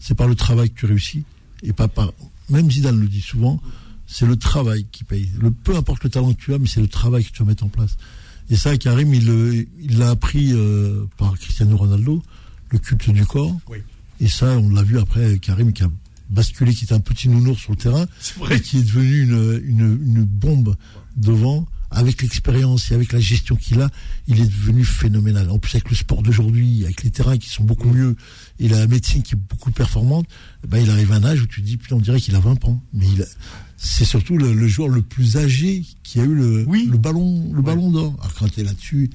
c'est 0.00 0.16
par 0.16 0.26
le 0.26 0.34
travail 0.34 0.70
que 0.70 0.80
tu 0.80 0.86
réussis, 0.86 1.22
et 1.62 1.72
pas 1.72 1.86
par... 1.86 2.12
Même 2.50 2.68
Zidane 2.68 2.98
le 2.98 3.06
dit 3.06 3.20
souvent, 3.20 3.62
c'est 4.08 4.26
le 4.26 4.36
travail 4.36 4.86
qui 4.90 5.04
paye. 5.04 5.30
Le, 5.38 5.52
peu 5.52 5.76
importe 5.76 6.02
le 6.02 6.10
talent 6.10 6.34
que 6.34 6.40
tu 6.40 6.52
as, 6.52 6.58
mais 6.58 6.66
c'est 6.66 6.80
le 6.80 6.88
travail 6.88 7.24
que 7.24 7.30
tu 7.30 7.44
vas 7.44 7.48
mettre 7.48 7.62
en 7.62 7.68
place. 7.68 7.96
Et 8.50 8.56
ça, 8.56 8.76
Karim, 8.76 9.12
il 9.14 9.66
il 9.80 9.98
l'a 9.98 10.10
appris 10.10 10.52
euh, 10.52 11.04
par 11.16 11.38
Cristiano 11.38 11.76
Ronaldo, 11.76 12.22
le 12.70 12.78
culte 12.78 13.10
du 13.10 13.24
corps. 13.26 13.54
Oui. 13.68 13.78
Et 14.20 14.28
ça, 14.28 14.58
on 14.58 14.70
l'a 14.70 14.82
vu 14.82 14.98
après, 14.98 15.38
Karim 15.38 15.72
qui 15.72 15.82
a 15.84 15.90
basculé, 16.30 16.74
qui 16.74 16.84
était 16.84 16.94
un 16.94 17.00
petit 17.00 17.28
nounours 17.28 17.60
sur 17.60 17.72
le 17.72 17.78
terrain, 17.78 18.06
vrai. 18.38 18.56
et 18.56 18.60
qui 18.60 18.78
est 18.78 18.82
devenu 18.82 19.22
une, 19.22 19.62
une, 19.64 19.98
une 20.02 20.24
bombe 20.24 20.76
devant. 21.16 21.66
Avec 21.90 22.20
l'expérience 22.20 22.90
et 22.90 22.94
avec 22.94 23.12
la 23.12 23.18
gestion 23.20 23.56
qu'il 23.56 23.80
a, 23.80 23.88
il 24.26 24.40
est 24.40 24.46
devenu 24.46 24.84
phénoménal. 24.84 25.48
En 25.50 25.58
plus, 25.58 25.74
avec 25.74 25.88
le 25.88 25.96
sport 25.96 26.22
d'aujourd'hui, 26.22 26.84
avec 26.84 27.02
les 27.02 27.10
terrains 27.10 27.38
qui 27.38 27.48
sont 27.48 27.64
beaucoup 27.64 27.88
mieux 27.88 28.14
et 28.58 28.68
la 28.68 28.86
médecine 28.86 29.22
qui 29.22 29.34
est 29.34 29.38
beaucoup 29.38 29.70
performante, 29.70 30.26
ben, 30.68 30.78
il 30.82 30.90
arrive 30.90 31.12
à 31.12 31.16
un 31.16 31.24
âge 31.24 31.40
où 31.42 31.46
tu 31.46 31.62
te 31.62 31.66
dis, 31.66 31.78
putain, 31.78 31.96
on 31.96 32.00
dirait 32.00 32.20
qu'il 32.20 32.34
a 32.34 32.40
20 32.40 32.62
ans. 32.66 32.82
Mais 32.92 33.06
il 33.14 33.22
a- 33.22 33.26
c'est 33.78 34.04
surtout 34.04 34.36
le, 34.36 34.52
le 34.52 34.68
joueur 34.68 34.88
le 34.88 35.00
plus 35.00 35.38
âgé 35.38 35.82
qui 36.02 36.20
a 36.20 36.24
eu 36.24 36.34
le, 36.34 36.64
le 36.90 36.98
ballon, 36.98 37.52
le 37.54 37.62
ballon 37.62 37.90
d'or. 37.90 38.14
Alors 38.20 38.34
quand 38.34 38.48
tu 38.52 38.60
es 38.60 38.64
là-dessus, 38.64 39.08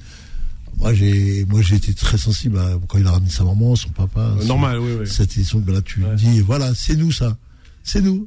moi 0.78 0.92
j'ai, 0.94 1.44
moi 1.44 1.62
j'ai 1.62 1.76
été 1.76 1.94
très 1.94 2.18
sensible 2.18 2.58
à, 2.58 2.76
quand 2.88 2.98
il 2.98 3.06
a 3.06 3.12
ramené 3.12 3.30
sa 3.30 3.44
maman, 3.44 3.76
son 3.76 3.90
papa. 3.90 4.20
Euh, 4.20 4.40
son- 4.40 4.46
normal, 4.48 4.80
oui, 4.80 4.90
oui. 5.00 5.06
Cette 5.06 5.36
édition, 5.36 5.60
ben 5.60 5.74
là 5.74 5.82
tu 5.82 6.02
dis, 6.16 6.40
voilà, 6.40 6.74
c'est 6.74 6.96
nous 6.96 7.12
ça, 7.12 7.36
c'est 7.84 8.00
nous. 8.00 8.26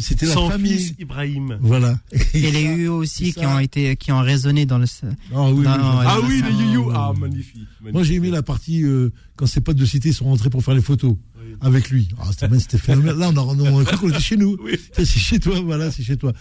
C'était 0.00 0.26
la 0.26 0.32
son 0.34 0.50
famille. 0.50 0.72
fils 0.78 0.94
Ibrahim. 0.98 1.58
Voilà. 1.60 1.98
Et 2.34 2.50
les 2.50 2.62
U 2.84 2.88
aussi 2.88 3.32
qui 3.32 3.44
ont 3.46 3.58
été, 3.58 3.96
qui 3.96 4.12
ont 4.12 4.20
résonné 4.20 4.66
dans 4.66 4.78
le. 4.78 4.86
Ah 5.04 5.06
oui, 5.06 5.34
dans- 5.34 5.52
oui, 5.54 5.62
dans 5.64 5.72
Ah 6.00 6.18
oui, 6.22 6.42
les 6.42 6.72
you 6.72 6.90
Ah, 6.94 7.12
magnifique. 7.18 7.66
Moi 7.92 8.02
j'ai 8.02 8.14
aimé 8.14 8.30
la 8.30 8.42
partie 8.42 8.82
euh, 8.84 9.10
quand 9.36 9.46
ses 9.46 9.60
potes 9.60 9.76
de 9.76 9.84
cité 9.86 10.12
sont 10.12 10.24
rentrés 10.26 10.50
pour 10.50 10.62
faire 10.64 10.74
les 10.74 10.80
photos 10.82 11.16
avec 11.60 11.90
lui. 11.90 12.08
Ah, 12.18 12.24
c'était 12.30 12.48
bien, 12.48 12.58
c'était 12.58 12.78
phénoménal. 12.78 13.18
Là 13.18 13.30
on 13.34 13.36
a, 13.36 13.40
on 13.70 13.80
a 13.80 13.84
cru 13.84 13.96
qu'on 13.96 14.08
était 14.10 14.20
chez 14.20 14.36
nous. 14.36 14.56
C'est 14.92 15.04
chez 15.06 15.38
toi, 15.38 15.60
voilà, 15.60 15.90
c'est 15.90 16.02
chez 16.02 16.16
toi. 16.16 16.32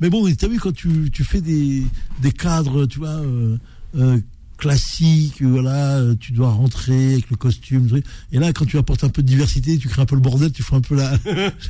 Mais 0.00 0.10
bon, 0.10 0.28
t'as 0.34 0.48
vu 0.48 0.58
quand 0.58 0.72
tu, 0.72 1.10
tu 1.12 1.24
fais 1.24 1.40
des, 1.40 1.82
des 2.20 2.32
cadres, 2.32 2.86
tu 2.86 2.98
vois, 2.98 3.08
euh, 3.10 3.56
euh, 3.96 4.18
classiques, 4.62 5.42
voilà, 5.42 5.96
euh, 5.98 6.14
tu 6.14 6.30
dois 6.30 6.52
rentrer 6.52 7.14
avec 7.14 7.28
le 7.30 7.36
costume, 7.36 7.88
truc. 7.88 8.04
et 8.30 8.38
là 8.38 8.52
quand 8.52 8.64
tu 8.64 8.78
apportes 8.78 9.02
un 9.02 9.08
peu 9.08 9.20
de 9.22 9.26
diversité, 9.26 9.76
tu 9.76 9.88
crées 9.88 10.02
un 10.02 10.06
peu 10.06 10.14
le 10.14 10.20
bordel, 10.20 10.52
tu 10.52 10.62
fais 10.62 10.76
un 10.76 10.80
peu 10.80 10.94
la, 10.94 11.18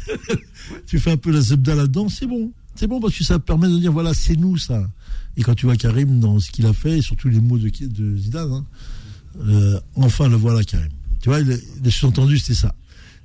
tu 0.87 0.99
fais 0.99 1.13
un 1.13 1.17
peu 1.17 1.31
la 1.33 1.41
zebda 1.41 1.75
là-dedans, 1.75 2.09
c'est 2.11 2.27
bon. 2.27 2.53
C'est 2.75 2.87
bon 2.87 3.01
parce 3.01 3.17
que 3.17 3.25
ça 3.25 3.39
permet 3.39 3.69
de 3.69 3.79
dire 3.79 3.93
voilà, 3.93 4.13
c'est 4.13 4.37
nous 4.37 4.59
ça. 4.59 4.87
Et 5.39 5.43
quand 5.43 5.55
tu 5.55 5.65
vois 5.67 5.77
Karim 5.77 6.21
dans 6.21 6.39
ce 6.39 6.51
qu'il 6.51 6.67
a 6.67 6.73
fait, 6.75 6.99
et 6.99 7.03
surtout 7.03 7.29
les 7.31 7.41
mots 7.41 7.59
de, 7.59 7.71
de 7.71 8.17
Zidane, 8.19 8.53
hein, 8.53 8.65
euh, 9.47 9.81
enfin 9.95 10.29
le 10.29 10.37
voilà 10.37 10.63
Karim. 10.63 10.91
Tu 11.23 11.31
vois, 11.31 11.41
les, 11.41 11.59
sous-entendus 11.91 12.39
c'était 12.39 12.55
ça. 12.61 12.75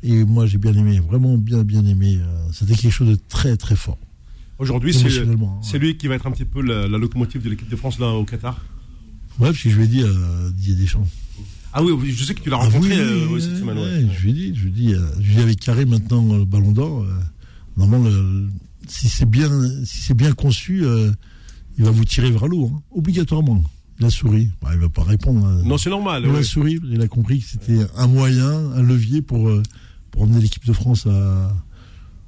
Et 0.02 0.24
moi 0.24 0.46
j'ai 0.46 0.58
bien 0.58 0.74
aimé, 0.74 1.00
vraiment 1.02 1.38
bien 1.38 1.64
bien 1.64 1.86
aimé. 1.86 2.20
euh, 2.22 2.50
C'était 2.54 2.76
quelque 2.76 2.94
chose 2.94 3.10
de 3.10 3.18
très 3.28 3.58
très 3.58 3.76
fort. 3.76 4.00
Aujourd'hui, 4.60 4.94
c'est 4.94 5.08
hein, 5.20 5.60
c'est 5.62 5.78
lui 5.78 5.98
qui 5.98 6.08
va 6.08 6.16
être 6.16 6.26
un 6.26 6.32
petit 6.32 6.46
peu 6.46 6.62
la, 6.62 6.88
la 6.88 6.98
locomotive 6.98 7.44
de 7.44 7.50
l'équipe 7.50 7.70
de 7.70 7.76
France 7.76 8.00
là 8.00 8.08
au 8.14 8.24
Qatar? 8.24 8.60
Ouais, 9.40 9.48
parce 9.50 9.62
que 9.62 9.70
je 9.70 9.76
lui 9.78 9.84
ai 9.86 9.88
dit 9.88 10.04
à 10.04 10.08
Didier 10.52 10.76
Deschamps. 10.76 11.08
Ah 11.74 11.84
oui, 11.84 12.12
je 12.12 12.24
sais 12.24 12.34
que 12.34 12.42
tu 12.42 12.50
l'as 12.50 12.58
Ah 12.58 12.66
rencontré 12.66 12.90
oui, 12.94 12.98
euh, 13.00 13.28
oui, 13.30 13.42
cette 13.42 13.58
semaine. 13.58 13.78
ouais. 13.78 14.06
Je 14.18 14.22
lui 14.24 14.30
ai 14.32 14.34
dit, 14.34 14.56
je 14.56 14.62
lui 14.64 14.70
ai 14.70 14.72
dit, 14.72 14.94
euh, 14.94 15.00
je 15.20 15.22
lui 15.22 15.32
ai 15.32 15.36
dit 15.36 15.42
avec 15.42 15.60
Karim 15.60 15.90
maintenant 15.90 16.34
euh, 16.34 16.38
le 16.40 16.46
Ballon 16.46 16.72
d'Or. 16.72 17.04
euh, 17.04 17.10
normalement, 17.76 18.10
le- 18.10 18.50
si 18.88 19.10
c'est 19.10 19.30
bien, 19.30 19.50
si 19.86 20.02
c'est 20.02 20.14
bien 20.16 20.32
conçu, 20.32 20.84
euh, 20.86 21.12
il 21.78 21.84
va 21.84 21.92
vous 21.92 22.06
tirer 22.06 22.32
vers 22.32 22.48
l'eau, 22.48 22.72
hein, 22.74 22.82
obligatoirement. 22.92 23.64
Il 24.00 24.06
a 24.06 24.10
souri. 24.10 24.50
Bah, 24.62 24.70
il 24.74 24.80
va 24.80 24.90
pas 24.90 25.04
répondre. 25.04 25.46
hein. 25.46 25.62
Non, 25.66 25.78
c'est 25.78 25.90
normal. 25.90 26.24
Il 26.26 26.32
ouais. 26.32 26.40
a 26.40 26.44
souri. 26.44 26.80
Il 26.90 27.02
a 27.02 27.08
compris 27.08 27.40
que 27.42 27.48
c'était 27.48 27.80
un 27.96 28.08
moyen, 28.08 28.50
un 28.76 28.82
levier 28.82 29.22
pour 29.22 29.50
euh, 29.50 29.62
pour 30.12 30.22
emmener 30.24 30.40
l'équipe 30.42 30.66
de 30.66 30.74
France 30.74 31.06
à. 31.06 31.56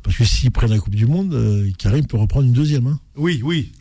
Parce 0.04 0.16
que 0.18 0.26
s'ils 0.26 0.50
prennent 0.52 0.72
la 0.72 0.80
Coupe 0.80 0.96
du 0.96 1.06
Monde, 1.06 1.34
euh, 1.34 1.70
Karim 1.78 2.06
peut 2.08 2.18
reprendre 2.18 2.46
une 2.48 2.54
deuxième. 2.54 2.88
Hein. 2.88 3.00
Oui, 3.16 3.42
oui. 3.44 3.72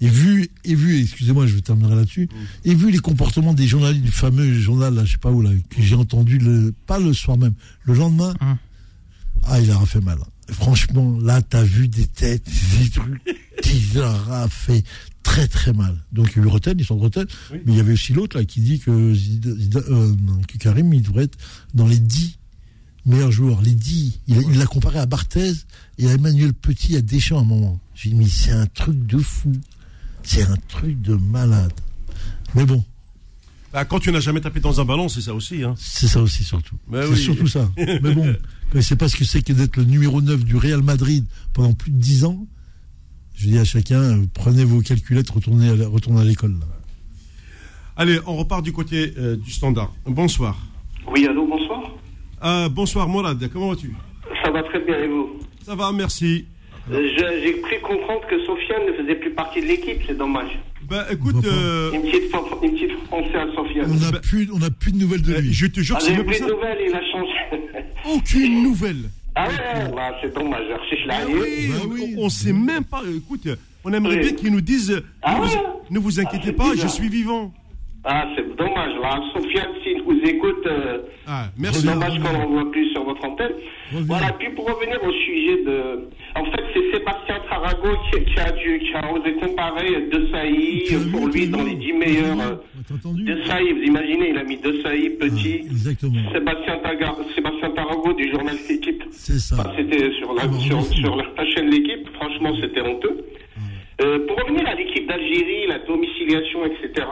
Et 0.00 0.08
vu, 0.08 0.48
et 0.64 0.74
vu, 0.74 1.00
excusez-moi, 1.02 1.46
je 1.46 1.58
terminerai 1.58 1.96
là-dessus, 1.96 2.28
et 2.64 2.74
vu 2.74 2.90
les 2.90 2.98
comportements 2.98 3.54
des 3.54 3.66
journalistes 3.66 4.04
du 4.04 4.10
fameux 4.12 4.52
journal, 4.58 4.94
là, 4.94 5.04
je 5.04 5.12
sais 5.12 5.18
pas 5.18 5.30
où, 5.30 5.42
là, 5.42 5.50
que 5.70 5.82
j'ai 5.82 5.94
entendu, 5.94 6.38
le, 6.38 6.72
pas 6.86 6.98
le 6.98 7.12
soir 7.12 7.36
même, 7.38 7.54
le 7.84 7.94
lendemain, 7.94 8.34
ah, 9.44 9.60
il 9.60 9.70
aura 9.70 9.86
fait 9.86 10.00
mal. 10.00 10.18
Franchement, 10.50 11.18
là, 11.20 11.40
t'as 11.42 11.62
vu 11.62 11.88
des 11.88 12.06
têtes, 12.06 12.46
des 12.80 12.90
trucs, 12.90 13.20
il 13.92 13.98
aura 13.98 14.48
fait 14.48 14.84
très 15.22 15.48
très 15.48 15.72
mal. 15.72 15.96
Donc, 16.12 16.32
il 16.32 16.38
y 16.38 16.42
a 16.42 16.44
eu 16.44 16.48
Roten, 16.48 16.76
ils 16.78 16.84
sont 16.84 16.96
de 16.96 17.26
mais 17.52 17.60
il 17.72 17.76
y 17.76 17.80
avait 17.80 17.94
aussi 17.94 18.12
l'autre, 18.12 18.36
là, 18.38 18.44
qui 18.44 18.60
dit 18.60 18.78
que, 18.78 19.14
Zida- 19.14 19.56
Zida- 19.56 19.84
euh, 19.90 20.12
que 20.46 20.58
Karim, 20.58 20.92
il 20.92 21.02
devrait 21.02 21.24
être 21.24 21.38
dans 21.72 21.86
les 21.86 21.98
10 21.98 22.38
meilleurs 23.06 23.32
joueurs, 23.32 23.60
les 23.62 23.74
10. 23.74 24.20
Il 24.28 24.38
a- 24.38 24.42
il 24.42 24.58
l'a 24.58 24.66
comparé 24.66 24.98
à 24.98 25.06
Barthez 25.06 25.52
et 25.98 26.08
à 26.08 26.12
Emmanuel 26.12 26.52
Petit, 26.54 26.96
à 26.96 27.00
Deschamps 27.02 27.38
à 27.38 27.42
un 27.42 27.44
moment. 27.44 27.80
J'ai 27.94 28.10
dit, 28.10 28.16
mais 28.16 28.26
c'est 28.26 28.52
un 28.52 28.66
truc 28.66 29.06
de 29.06 29.18
fou. 29.18 29.52
C'est 30.22 30.42
un 30.42 30.56
truc 30.68 31.00
de 31.02 31.14
malade. 31.14 31.72
Mais 32.54 32.64
bon, 32.64 32.82
Bah, 33.72 33.84
quand 33.84 33.98
tu 33.98 34.10
n'as 34.12 34.20
jamais 34.20 34.40
tapé 34.40 34.60
dans 34.60 34.80
un 34.80 34.84
ballon, 34.84 35.08
c'est 35.08 35.20
ça 35.20 35.34
aussi. 35.34 35.62
Hein. 35.62 35.74
c'est 35.76 36.06
ça 36.06 36.20
aussi 36.22 36.44
surtout. 36.44 36.76
Bah 36.88 37.00
c'est 37.04 37.10
oui. 37.10 37.16
surtout 37.18 37.46
ça. 37.48 37.68
Mais 37.76 38.14
bon, 38.14 38.34
quand 38.72 38.80
sait 38.80 38.96
pas 38.96 39.08
ce 39.08 39.16
que 39.16 39.24
c'est 39.24 39.42
que 39.42 39.52
d'être 39.52 39.76
le 39.76 39.84
numéro 39.84 40.22
9 40.22 40.44
du 40.44 40.56
Real 40.56 40.82
Madrid 40.82 41.24
pendant 41.52 41.72
plus 41.74 41.90
de 41.90 41.98
10 41.98 42.24
ans, 42.24 42.46
je 43.34 43.48
dis 43.48 43.58
à 43.58 43.64
chacun, 43.64 44.24
prenez 44.32 44.64
vos 44.64 44.80
calculettes, 44.80 45.30
retournez 45.30 45.68
à, 45.68 45.88
retournez 45.88 46.20
à 46.20 46.24
l'école. 46.24 46.54
Allez, 47.96 48.18
on 48.26 48.36
repart 48.36 48.62
du 48.64 48.72
côté 48.72 49.12
euh, 49.18 49.36
du 49.36 49.50
standard. 49.50 49.92
Bonsoir. 50.06 50.56
Oui, 51.12 51.26
allô, 51.26 51.46
bonsoir. 51.46 51.82
Euh, 52.44 52.68
bonsoir 52.68 53.08
Morad, 53.08 53.48
comment 53.52 53.70
vas-tu? 53.70 53.94
Ça 54.44 54.50
va 54.50 54.62
très 54.62 54.80
bien 54.84 54.96
et 54.98 55.08
vous? 55.08 55.38
Ça 55.64 55.74
va, 55.74 55.90
merci. 55.92 56.46
J'ai 56.90 57.60
cru 57.62 57.80
comprendre 57.82 58.26
que 58.28 58.38
Sofiane 58.44 58.82
ne 58.86 58.92
faisait 59.02 59.14
plus 59.16 59.30
partie 59.30 59.60
de 59.60 59.66
l'équipe, 59.66 60.02
c'est 60.06 60.16
dommage. 60.16 60.50
Bah 60.88 61.06
écoute, 61.10 61.36
euh, 61.46 61.92
Une 61.92 62.02
petite, 62.02 62.30
une 62.62 62.72
petite 62.72 62.92
française 63.06 63.34
à 63.36 63.54
Sofiane. 63.54 63.90
On 63.90 64.12
n'a 64.12 64.20
plus, 64.20 64.48
on 64.52 64.60
a 64.62 64.70
plus 64.70 64.92
de 64.92 64.98
nouvelles 64.98 65.22
de 65.22 65.32
lui. 65.32 65.48
Euh, 65.48 65.52
je 65.52 65.66
te 65.66 65.80
jure, 65.80 65.96
Ah, 65.98 66.02
c'est 66.04 66.14
plus 66.22 66.40
de 66.40 66.46
nouvelles, 66.52 66.78
il 66.86 66.94
a 66.94 67.00
changé. 67.10 67.84
Aucune 68.14 68.62
nouvelle. 68.62 69.08
Ah 69.34 69.48
ouais, 69.48 69.90
bah, 69.96 70.14
c'est 70.22 70.34
dommage, 70.34 70.62
je 70.68 70.74
recherche 70.74 71.06
la 71.06 71.14
Ah 71.16 71.26
oui, 71.88 72.14
on, 72.18 72.24
on 72.24 72.28
sait 72.28 72.52
même 72.52 72.84
pas. 72.84 73.00
Écoute, 73.16 73.48
on 73.84 73.92
aimerait 73.92 74.16
Oui. 74.16 74.22
bien 74.22 74.32
qu'ils 74.32 74.52
nous 74.52 74.60
disent. 74.60 75.02
Ah 75.22 75.36
vous, 75.40 75.44
ouais 75.48 75.62
Ne 75.90 75.98
vous 75.98 76.20
inquiétez 76.20 76.46
c'est 76.48 76.52
pas, 76.52 76.70
bizarre. 76.70 76.88
je 76.88 76.92
suis 76.94 77.08
vivant. 77.08 77.52
Ah, 78.04 78.26
c'est 78.36 78.46
dommage. 78.56 78.92
Là, 79.00 79.18
Sofiane, 79.32 79.70
s'il 79.82 80.02
vous 80.02 80.20
écoute, 80.22 80.66
euh, 80.66 80.98
Ah, 81.26 81.46
merci. 81.56 81.80
c'est 81.80 81.86
dommage 81.86 82.18
qu'on 82.20 82.32
n'en 82.32 82.46
voit 82.50 82.70
plus 82.70 82.83
votre 83.14 83.24
antenne. 83.24 83.52
Reviens. 83.92 84.06
Voilà, 84.06 84.32
puis 84.38 84.50
pour 84.50 84.66
revenir 84.66 84.98
au 85.02 85.12
sujet 85.12 85.62
de... 85.64 86.08
En 86.36 86.44
fait, 86.46 86.62
c'est 86.74 86.98
Sébastien 86.98 87.36
Tarago 87.48 87.88
qui, 88.12 88.24
qui 88.24 88.40
a, 88.40 88.50
dû, 88.52 88.78
qui 88.80 88.94
a 88.94 89.12
osé 89.12 89.32
comparer 89.34 90.02
De 90.12 90.26
Sailly 90.32 90.84
pour 91.12 91.26
lui 91.28 91.48
dans 91.48 91.62
les 91.62 91.74
10 91.74 91.92
meilleurs... 91.92 92.40
euh, 92.40 92.54
De 93.14 93.42
Sailly, 93.44 93.72
vous 93.72 93.82
imaginez, 93.82 94.30
il 94.30 94.38
a 94.38 94.44
mis 94.44 94.56
De 94.56 94.82
Sailly, 94.82 95.10
petit, 95.10 95.60
Ah, 95.62 95.70
Exactement. 95.70 96.32
Sébastien, 96.32 96.78
Taga, 96.78 97.14
Sébastien 97.34 97.70
Tarago 97.70 98.12
du 98.14 98.30
journal 98.30 98.56
L'équipe. 98.68 99.04
C'est 99.10 99.38
ça. 99.38 99.56
Enfin, 99.60 99.70
c'était 99.76 100.10
sur 100.18 100.32
la, 100.34 100.42
Ah, 100.44 100.52
sur, 100.58 101.16
la 101.16 101.46
chaîne 101.46 101.70
L'équipe, 101.70 102.08
franchement, 102.14 102.52
c'était 102.60 102.80
honteux. 102.80 103.24
Euh, 104.02 104.26
pour 104.26 104.36
revenir 104.42 104.66
à 104.66 104.74
l'équipe 104.74 105.06
d'Algérie, 105.06 105.66
la 105.68 105.78
domiciliation, 105.78 106.64
etc. 106.66 107.06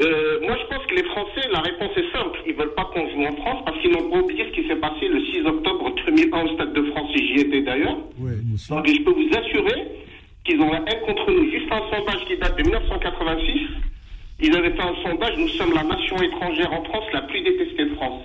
Euh, 0.00 0.38
moi, 0.42 0.56
je 0.60 0.66
pense 0.74 0.86
que 0.86 0.94
les 0.94 1.04
Français, 1.04 1.48
la 1.50 1.60
réponse 1.60 1.90
est 1.96 2.12
simple. 2.12 2.38
Ils 2.46 2.54
veulent 2.54 2.74
pas 2.74 2.84
qu'on 2.94 3.08
joue 3.10 3.24
en 3.24 3.34
France 3.42 3.62
parce 3.64 3.78
qu'ils 3.80 3.90
n'ont 3.92 4.10
pas 4.10 4.18
oublié 4.18 4.44
ce 4.44 4.60
qui 4.60 4.68
s'est 4.68 4.76
passé 4.76 5.08
le 5.08 5.20
6 5.24 5.46
octobre 5.46 5.92
2001 6.06 6.40
au 6.44 6.54
Stade 6.54 6.72
de 6.72 6.82
France, 6.90 7.10
et 7.14 7.18
j'y 7.26 7.40
étais 7.40 7.62
d'ailleurs. 7.62 7.96
Ouais. 8.18 8.32
Donc, 8.68 8.86
je 8.86 9.02
peux 9.02 9.10
vous 9.10 9.30
assurer 9.36 9.88
qu'ils 10.44 10.60
ont 10.60 10.70
la 10.70 10.78
haine 10.86 11.00
contre 11.06 11.30
nous. 11.32 11.50
Juste 11.50 11.70
un 11.72 11.82
sondage 11.96 12.24
qui 12.26 12.36
date 12.36 12.56
de 12.58 12.62
1986. 12.62 13.60
Ils 14.40 14.56
avaient 14.56 14.70
fait 14.70 14.82
un 14.82 14.94
sondage. 15.04 15.36
Nous 15.36 15.48
sommes 15.48 15.74
la 15.74 15.82
nation 15.82 16.16
étrangère 16.22 16.72
en 16.72 16.84
France 16.84 17.04
la 17.12 17.22
plus 17.22 17.40
détestée 17.40 17.86
de 17.86 17.94
France. 17.96 18.22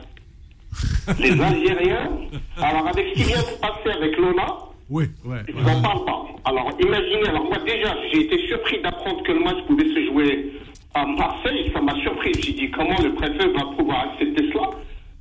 Les 1.20 1.32
Algériens, 1.32 2.10
alors 2.58 2.88
avec 2.88 3.08
ce 3.10 3.14
qui 3.14 3.24
vient 3.28 3.38
de 3.42 3.46
se 3.46 3.60
passer 3.60 3.90
avec 3.98 4.18
Lola, 4.18 4.58
Oui, 4.90 5.06
ouais. 5.26 5.38
je 5.48 5.54
vous 5.54 5.68
en 5.70 5.82
parle 5.82 6.06
pas. 6.06 6.26
Alors 6.46 6.70
imaginez, 6.80 7.28
alors 7.28 7.44
moi 7.46 7.58
déjà, 7.66 7.96
j'ai 8.12 8.22
été 8.22 8.48
surpris 8.48 8.82
d'apprendre 8.82 9.22
que 9.24 9.32
le 9.34 9.40
match 9.40 9.58
pouvait 9.68 9.86
se 9.86 10.06
jouer 10.06 10.52
à 10.94 11.06
Marseille. 11.06 11.72
Ça 11.74 11.82
m'a 11.82 11.96
surpris. 12.02 12.32
J'ai 12.40 12.54
dit 12.54 12.72
comment 12.72 12.96
le 13.04 13.14
préfet 13.14 13.48
va 13.50 13.66
pouvoir 13.78 14.12
accepter 14.12 14.50
cela. 14.52 14.70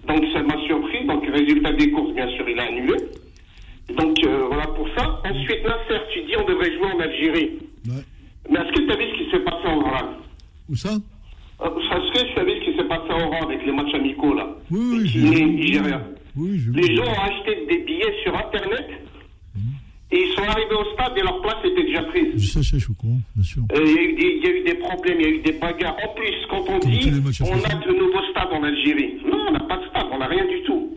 Donc 0.07 0.25
ça 0.33 0.43
m'a 0.43 0.57
surpris. 0.67 1.05
Donc 1.07 1.25
résultat 1.27 1.73
des 1.73 1.91
courses, 1.91 2.15
bien 2.15 2.29
sûr, 2.37 2.49
il 2.49 2.59
a 2.59 2.65
annulé. 2.65 2.95
Donc 3.97 4.17
euh, 4.25 4.45
voilà 4.49 4.67
pour 4.69 4.89
ça. 4.97 5.21
Ensuite, 5.25 5.65
Nasser, 5.65 6.01
tu 6.13 6.23
dis 6.23 6.37
on 6.37 6.45
devrait 6.47 6.73
jouer 6.77 6.87
en 6.95 7.01
Algérie. 7.01 7.51
Ouais. 7.87 8.03
Mais 8.51 8.59
est-ce 8.61 8.73
que 8.73 8.81
tu 8.87 8.91
as 8.93 8.97
vu 8.97 9.05
ce 9.13 9.25
qui 9.25 9.31
s'est 9.31 9.41
passé 9.45 9.67
en 9.67 9.79
Oran 9.81 10.09
Où 10.69 10.75
ça 10.77 10.91
Euh, 11.63 11.67
Est-ce 11.67 12.13
que 12.13 12.33
tu 12.33 12.39
as 12.41 12.45
vu 12.45 12.53
ce 12.61 12.71
qui 12.71 12.77
s'est 12.77 12.85
passé 12.89 13.11
en 13.13 13.27
Oran 13.29 13.41
avec 13.47 13.65
les 13.65 13.73
matchs 13.73 13.95
amicaux 13.95 14.35
là 14.35 14.49
Oui, 14.71 15.11
oui, 15.15 15.45
nigérien 15.47 16.03
Oui, 16.37 16.61
les 16.75 16.97
gens 16.97 17.05
ont 17.05 17.23
acheté 17.31 17.67
des 17.69 17.79
billets 17.85 18.15
sur 18.23 18.37
Internet 18.37 18.87
et 20.13 20.19
ils 20.21 20.33
sont 20.35 20.43
arrivés 20.43 20.75
au 20.75 20.85
stade 20.93 21.13
et 21.17 21.23
leur 21.23 21.41
place 21.41 21.57
était 21.65 21.83
déjà 21.85 22.03
prise. 22.05 22.33
Je 22.37 22.61
sais, 22.61 22.79
je 22.79 22.85
suis 22.85 22.95
courant, 22.95 23.19
bien 23.35 23.45
sûr. 23.45 23.63
Euh, 23.73 23.81
Il 23.85 23.93
y, 23.93 23.99
a 23.99 24.03
eu 24.03 24.13
des- 24.15 24.37
il 24.39 24.45
y 24.45 24.47
a 24.47 24.51
eu 24.51 24.65
des 24.65 24.75
problèmes, 24.75 25.19
il 25.21 25.23
y 25.23 25.27
a 25.27 25.31
eu 25.31 25.39
des 25.43 25.53
bagarres. 25.53 25.97
En 26.05 26.15
plus, 26.15 26.35
quand 26.51 26.61
on 26.69 26.79
Comme 26.79 26.91
dit 26.91 27.11
on 27.41 27.65
a 27.65 27.75
de 27.87 27.93
nouveaux 27.99 28.23
stades 28.31 28.53
en 28.53 28.63
Algérie, 28.63 29.15
non, 29.27 29.39
on 29.49 29.53
n'a 29.53 29.61
pas 29.61 29.79
de 29.79 29.87
stade, 29.89 30.07
on 30.13 30.19
n'a 30.19 30.27
rien 30.27 30.45
du 30.45 30.63
tout. 30.65 30.97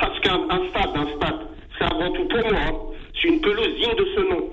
Parce 0.00 0.18
qu'un 0.20 0.40
un 0.50 0.68
stade, 0.70 0.90
un 0.94 1.16
stade, 1.16 1.40
c'est 1.78 1.84
avant 1.84 2.12
tout 2.12 2.24
pour 2.28 2.52
moi. 2.52 2.60
hein. 2.66 2.72
C'est 3.20 3.28
une 3.28 3.40
pelouse 3.40 3.74
digne 3.80 3.96
de 3.96 4.06
ce 4.16 4.20
nom. 4.30 4.44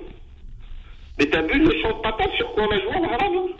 Mais 1.18 1.26
t'as 1.26 1.42
vu 1.42 1.58
le 1.58 1.70
champ 1.82 1.96
de 1.96 2.02
patates 2.02 2.32
sur 2.36 2.52
quoi 2.52 2.64
on 2.68 2.70
a 2.72 2.78
joué 2.80 2.94
en 2.96 3.04
Arabe 3.04 3.50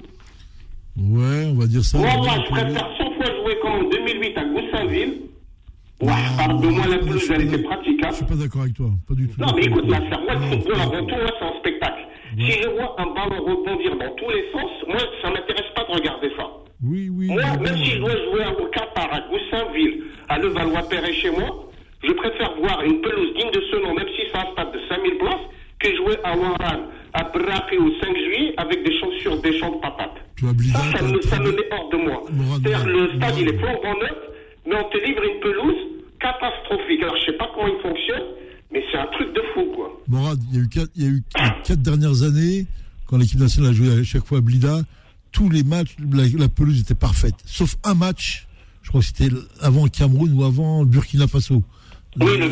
Ouais, 0.98 1.44
on 1.52 1.54
va 1.54 1.66
dire 1.66 1.84
ça. 1.84 1.98
Moi, 1.98 2.08
je 2.10 2.50
préfère 2.50 2.88
100 2.98 3.10
fois 3.12 3.26
jouer 3.26 3.56
comme 3.62 3.72
en 3.72 3.88
2008 3.90 4.38
à 4.38 4.44
Goussainville. 4.44 5.14
Pardon, 5.98 6.70
moi, 6.70 6.86
la 6.88 6.98
pelouse, 6.98 7.30
elle 7.34 7.42
était 7.42 7.62
praticable. 7.62 8.12
Je 8.12 8.16
suis 8.16 8.24
pas 8.26 8.34
d'accord 8.34 8.62
avec 8.62 8.74
toi, 8.74 8.90
pas 9.08 9.14
du 9.14 9.28
tout. 9.28 9.40
Non, 9.40 9.46
mais 9.56 9.64
écoute, 9.64 9.84
la 9.88 10.00
toi. 10.00 10.20
moi, 10.24 10.34
le 10.34 10.40
football, 10.40 10.76
avant 10.80 11.06
tout, 11.06 11.14
moi, 11.16 11.30
c'est 11.38 11.44
un 11.46 11.58
spectacle. 11.60 12.02
Si 12.38 12.52
je 12.62 12.68
vois 12.68 12.96
un 13.00 13.06
ballon 13.14 13.42
rebondir 13.44 13.96
dans 13.96 14.12
tous 14.16 14.30
les 14.30 14.44
sens, 14.52 14.70
moi, 14.88 14.98
ça 15.22 15.30
m'intéresse 15.30 15.70
pas 15.74 15.84
de 15.88 15.92
regarder 15.98 16.28
ça. 16.36 16.44
Oui, 16.84 17.08
oui. 17.08 17.28
Moi, 17.28 17.40
même 17.62 17.76
si 17.78 17.92
je 17.92 17.98
dois 17.98 18.10
jouer 18.12 18.44
au 18.60 18.66
Qatar, 18.66 19.08
à 19.10 19.20
Goussainville, 19.30 20.02
à 20.28 20.38
Levallois-Perret 20.38 21.14
chez 21.14 21.30
moi, 21.30 21.64
je 22.04 22.12
préfère 22.12 22.52
voir 22.60 22.82
une 22.84 23.00
pelouse 23.00 23.32
digne 23.34 23.50
de 23.52 23.62
ce 23.70 23.76
nom, 23.82 23.94
même 23.94 24.06
si 24.14 24.22
c'est 24.30 24.38
un 24.38 24.52
stade 24.52 24.72
de 24.74 24.80
5000 24.90 25.16
places, 25.16 25.46
que 25.78 25.96
jouer 25.96 26.16
à 26.24 26.36
Ouaran, 26.36 26.82
à 27.14 27.24
Braquet 27.24 27.78
au 27.78 27.90
5 28.02 28.14
juillet 28.16 28.52
avec 28.58 28.84
des 28.84 28.92
chaussures, 29.00 29.40
des 29.40 29.58
champs 29.58 29.72
de 29.76 29.80
patates. 29.80 30.16
Tu 30.36 30.46
as 30.46 30.52
Blida, 30.52 30.78
Ça, 30.78 30.98
ça 30.98 31.04
me, 31.04 31.20
ça 31.22 31.36
t'as- 31.38 31.42
me 31.42 31.52
met 31.52 31.64
hors 31.70 31.88
de 31.88 31.96
moi. 31.96 32.22
C'est-à-dire, 32.28 32.86
le 32.86 33.08
stade, 33.16 33.38
il 33.38 33.48
est 33.48 33.58
flambant 33.58 33.98
neuf, 33.98 34.16
mais 34.66 34.74
on 34.76 34.88
te 34.90 34.98
livre 35.04 35.22
une 35.22 35.40
pelouse 35.40 36.02
catastrophique. 36.20 37.02
Alors, 37.02 37.16
je 37.16 37.26
sais 37.26 37.36
pas 37.36 37.48
comment 37.54 37.68
il 37.68 37.80
fonctionne, 37.80 38.24
mais 38.72 38.82
c'est 38.90 38.98
un 38.98 39.06
truc 39.06 39.32
de 39.34 39.42
fou, 39.54 39.72
quoi. 39.74 40.02
Morad, 40.08 40.38
il 40.50 40.56
y 40.56 40.60
a 40.60 40.62
eu 40.62 40.68
quatre, 40.68 40.90
il 40.96 41.02
y 41.02 41.06
a 41.06 41.10
eu 41.10 41.22
les 41.34 41.62
quatre 41.64 41.82
dernières 41.82 42.22
années, 42.22 42.66
quand 43.06 43.16
l'équipe 43.16 43.40
nationale 43.40 43.70
a 43.70 43.74
joué 43.74 44.00
à 44.00 44.04
chaque 44.04 44.24
fois 44.26 44.38
à 44.38 44.40
Blida, 44.40 44.82
tous 45.32 45.48
les 45.50 45.62
matchs, 45.62 45.96
la, 46.12 46.24
la 46.38 46.48
pelouse 46.48 46.80
était 46.80 46.94
parfaite. 46.94 47.34
Sauf 47.44 47.76
un 47.84 47.94
match, 47.94 48.46
je 48.82 48.88
crois 48.88 49.00
que 49.00 49.06
c'était 49.06 49.28
avant 49.60 49.84
le 49.84 49.90
Cameroun 49.90 50.32
ou 50.32 50.44
avant 50.44 50.80
le 50.80 50.86
Burkina 50.86 51.26
Faso. 51.26 51.62
Oui, 52.18 52.38
le, 52.38 52.48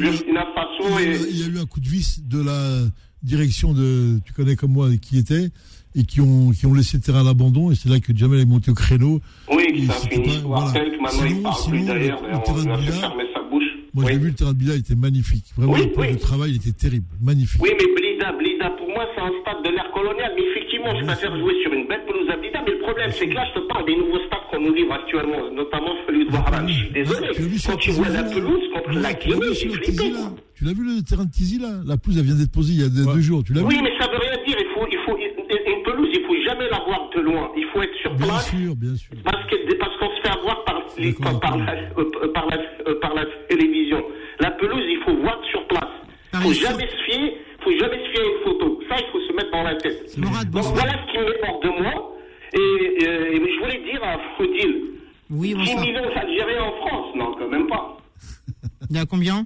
Burkina 0.00 0.46
Faso 0.54 0.98
il 0.98 1.38
y 1.38 1.44
a 1.44 1.46
eu 1.46 1.58
un 1.58 1.66
coup 1.66 1.80
de 1.80 1.88
vis 1.88 2.22
de 2.26 2.42
la 2.42 2.80
direction 3.22 3.74
de, 3.74 4.18
tu 4.24 4.32
connais 4.32 4.56
comme 4.56 4.72
moi, 4.72 4.88
qui 4.96 5.18
était, 5.18 5.50
et 5.96 6.04
qui 6.04 6.20
ont, 6.20 6.50
qui 6.50 6.66
ont 6.66 6.74
laissé 6.74 6.96
le 6.98 7.02
terrain 7.02 7.20
à 7.20 7.24
l'abandon, 7.24 7.70
et 7.70 7.74
c'est 7.74 7.88
là 7.88 7.98
que 8.00 8.16
Jamel 8.16 8.40
est 8.40 8.44
monté 8.44 8.70
au 8.70 8.74
créneau. 8.74 9.20
Oui, 9.52 9.86
ça 9.86 9.94
c'était 9.94 10.16
finit 10.16 10.28
pas- 10.42 10.46
voilà. 10.46 10.64
maintenant 10.66 10.90
il 11.24 11.28
Sinon- 11.28 11.42
parle 11.42 11.54
sinon, 11.56 11.84
d'ailleurs, 11.84 12.22
on 12.22 12.70
a 12.70 12.78
fait 12.78 12.92
fermer 12.92 13.24
sa 13.34 13.40
bouche. 13.42 13.64
Moi, 13.92 14.04
oui. 14.04 14.12
j'ai 14.12 14.18
vu 14.18 14.28
le 14.28 14.34
terrain 14.34 14.52
de 14.52 14.58
Blida, 14.58 14.74
il 14.74 14.80
était 14.80 14.94
magnifique. 14.94 15.46
Vraiment, 15.56 15.72
Oui, 15.72 15.80
le 15.92 16.00
oui. 16.00 16.12
de 16.12 16.18
travail, 16.18 16.50
il 16.52 16.56
était 16.56 16.70
terrible. 16.72 17.06
Magnifique. 17.20 17.60
Oui, 17.60 17.70
mais 17.72 17.86
Blida, 18.00 18.30
Blida, 18.38 18.70
pour 18.78 18.86
moi, 18.88 19.04
c'est 19.16 19.20
un 19.20 19.32
stade 19.42 19.64
de 19.64 19.70
l'ère 19.74 19.90
coloniale. 19.92 20.30
Mais 20.36 20.44
effectivement, 20.46 20.94
je 21.00 21.04
préfère 21.06 21.36
jouer 21.36 21.54
sur 21.62 21.72
une 21.72 21.88
belle 21.88 22.04
pelouse 22.06 22.30
à 22.30 22.36
Blida. 22.36 22.62
Mais 22.64 22.70
le 22.70 22.78
problème, 22.86 23.10
c'est 23.10 23.26
que 23.26 23.34
là, 23.34 23.44
je 23.50 23.60
te 23.60 23.66
parle 23.66 23.86
des 23.86 23.96
nouveaux 23.96 24.22
stades 24.30 24.46
qu'on 24.50 24.60
nous 24.62 24.74
livre 24.74 24.92
actuellement, 24.94 25.42
notamment 25.50 25.90
celui 26.06 26.22
de 26.24 26.30
Wahran. 26.30 26.68
Je 26.68 26.72
suis 26.72 26.92
désolé. 26.92 27.28
Quand 27.66 27.76
tu 27.78 27.90
vois 27.90 28.08
la 28.10 28.22
pelouse 28.22 28.62
contre 28.72 28.90
la 28.94 29.14
tu 29.14 29.28
l'as 29.28 29.34
vu 29.34 29.40
Guinée, 29.42 29.54
j'ai 29.58 29.68
flippé. 29.70 30.12
Tu 30.54 30.64
l'as 30.66 30.72
vu 30.74 30.84
le 30.84 31.02
terrain 31.02 31.24
de 31.24 31.30
Tizi 31.30 31.58
là 31.58 31.80
La 31.86 31.96
pelouse 31.96 32.18
elle 32.18 32.26
vient 32.26 32.34
d'être 32.36 32.52
posée 32.52 32.74
il 32.74 32.80
y 32.80 32.84
a 32.84 32.88
deux, 32.88 33.20
jours. 33.20 33.42
Tu 33.42 33.54
l'as 33.54 33.62
Oui, 33.62 33.74
vu? 33.76 33.82
mais 33.82 33.90
ça 33.98 34.06
veut 34.12 34.18
rien 34.20 34.29
jamais 36.90 36.96
la 36.96 36.96
voir 36.96 37.10
de 37.10 37.20
loin. 37.20 37.50
Il 37.56 37.64
faut 37.72 37.82
être 37.82 37.94
sur 38.00 38.14
Bien 38.14 38.26
place. 38.26 38.50
sûr, 38.50 38.76
bien 38.76 38.96
sûr. 38.96 39.10
Parce 39.24 39.46
que 39.50 39.76
parce 39.76 39.96
qu'on 39.98 40.08
se 40.16 40.20
fait 40.22 40.38
avoir 40.38 40.64
par, 40.64 40.82
les- 40.98 41.12
D'accord, 41.12 41.40
par, 41.40 41.56
la, 41.56 41.72
euh, 41.72 42.32
par, 42.34 42.46
la, 42.48 42.56
euh, 42.88 43.00
par 43.00 43.14
la 43.14 43.24
télévision. 43.48 44.02
La 44.40 44.50
pelouse, 44.52 44.82
il 44.86 45.00
faut 45.04 45.16
voir 45.22 45.38
sur 45.50 45.66
place. 45.68 45.84
Il 45.84 46.30
Par 46.32 46.42
faut 46.42 46.52
jamais 46.52 46.88
se 46.88 46.96
fier, 47.12 47.32
faut 47.62 47.72
jamais 47.78 47.98
se 48.04 48.10
fier 48.10 48.20
à 48.22 48.26
une 48.26 48.44
photo. 48.44 48.80
Ça, 48.88 48.96
il 48.98 49.06
faut 49.12 49.20
se 49.20 49.32
mettre 49.34 49.50
dans 49.52 49.62
la 49.62 49.74
tête. 49.76 50.18
Donc 50.18 50.64
voilà 50.64 50.92
ce 50.92 51.12
qui 51.12 51.18
me 51.18 51.24
met 51.24 51.48
hors 51.48 51.60
de 51.60 51.68
moi. 51.82 52.16
Et, 52.52 52.58
euh, 53.06 53.32
et 53.32 53.36
je 53.36 53.60
voulais 53.60 53.80
dire 53.92 54.02
à 54.02 54.16
Faudil, 54.36 54.82
Oui, 55.30 55.48
10 55.48 55.54
bonsoir. 55.54 55.80
millions 55.84 56.14
d'Algériens 56.14 56.62
en 56.64 56.86
France, 56.86 57.14
non, 57.16 57.34
quand 57.38 57.48
même 57.48 57.66
pas. 57.68 57.96
Il 58.90 58.96
y 58.96 58.98
a 58.98 59.06
combien? 59.06 59.44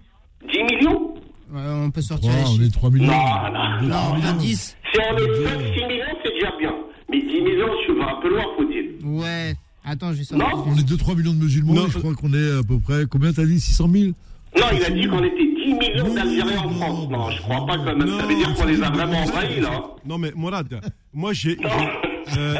10 0.50 0.62
millions? 0.62 1.14
Ouais, 1.52 1.60
On 1.86 1.90
peut 1.90 2.00
sortir 2.00 2.30
Trois, 2.30 2.40
les 2.42 2.48
on 2.48 2.52
chiffres. 2.52 2.64
est 2.66 2.72
3 2.72 2.90
millions. 2.90 3.06
Non, 3.12 3.12
non, 3.12 3.82
non, 3.82 3.88
trois 3.90 4.10
On 4.12 4.14
millions. 4.16 4.28
a 4.28 4.32
10. 4.32 4.76
Si 4.94 5.00
on 5.00 5.16
est 5.16 5.20
5-6 5.20 5.86
millions, 5.86 6.04
c'est 6.24 6.32
déjà 6.32 6.50
bien. 6.58 6.74
Mais 7.14 7.20
10 7.20 7.40
millions, 7.42 7.66
je 7.86 7.92
vais 7.92 8.02
un 8.02 8.20
peu 8.20 8.28
loin, 8.28 8.42
Faudil. 8.56 8.96
Ouais. 9.04 9.54
Attends, 9.84 10.12
je 10.12 10.18
vais 10.18 10.24
sortir. 10.24 10.48
Non. 10.48 10.64
On 10.66 10.74
est 10.76 10.88
2-3 10.88 11.16
millions 11.16 11.32
de 11.32 11.38
musulmans, 11.38 11.74
Non. 11.74 11.86
je 11.88 11.98
crois 11.98 12.14
qu'on 12.14 12.32
est 12.32 12.58
à 12.58 12.62
peu 12.66 12.78
près. 12.78 13.04
Combien 13.08 13.32
t'as 13.32 13.44
dit 13.44 13.60
600 13.60 13.88
000 13.92 14.04
Non, 14.06 14.64
il 14.72 14.84
a 14.84 14.90
dit 14.90 15.06
qu'on 15.06 15.22
était 15.22 15.36
10 15.36 15.74
millions 15.74 16.14
d'Algériens 16.14 16.60
en 16.60 16.70
non, 16.70 16.76
France. 16.76 17.08
Non, 17.10 17.30
je 17.30 17.40
crois 17.42 17.66
pas 17.66 17.76
quand 17.76 17.84
même. 17.84 18.04
Non, 18.04 18.18
Ça 18.18 18.26
veut 18.26 18.34
dire 18.34 18.54
qu'on 18.54 18.64
les 18.64 18.82
a 18.82 18.90
vraiment 18.90 19.22
envahis, 19.22 19.60
là. 19.60 19.82
Non, 20.04 20.18
mais 20.18 20.32
Morad, 20.34 20.80
moi 21.12 21.32
j'ai. 21.32 21.56
Euh, 22.36 22.54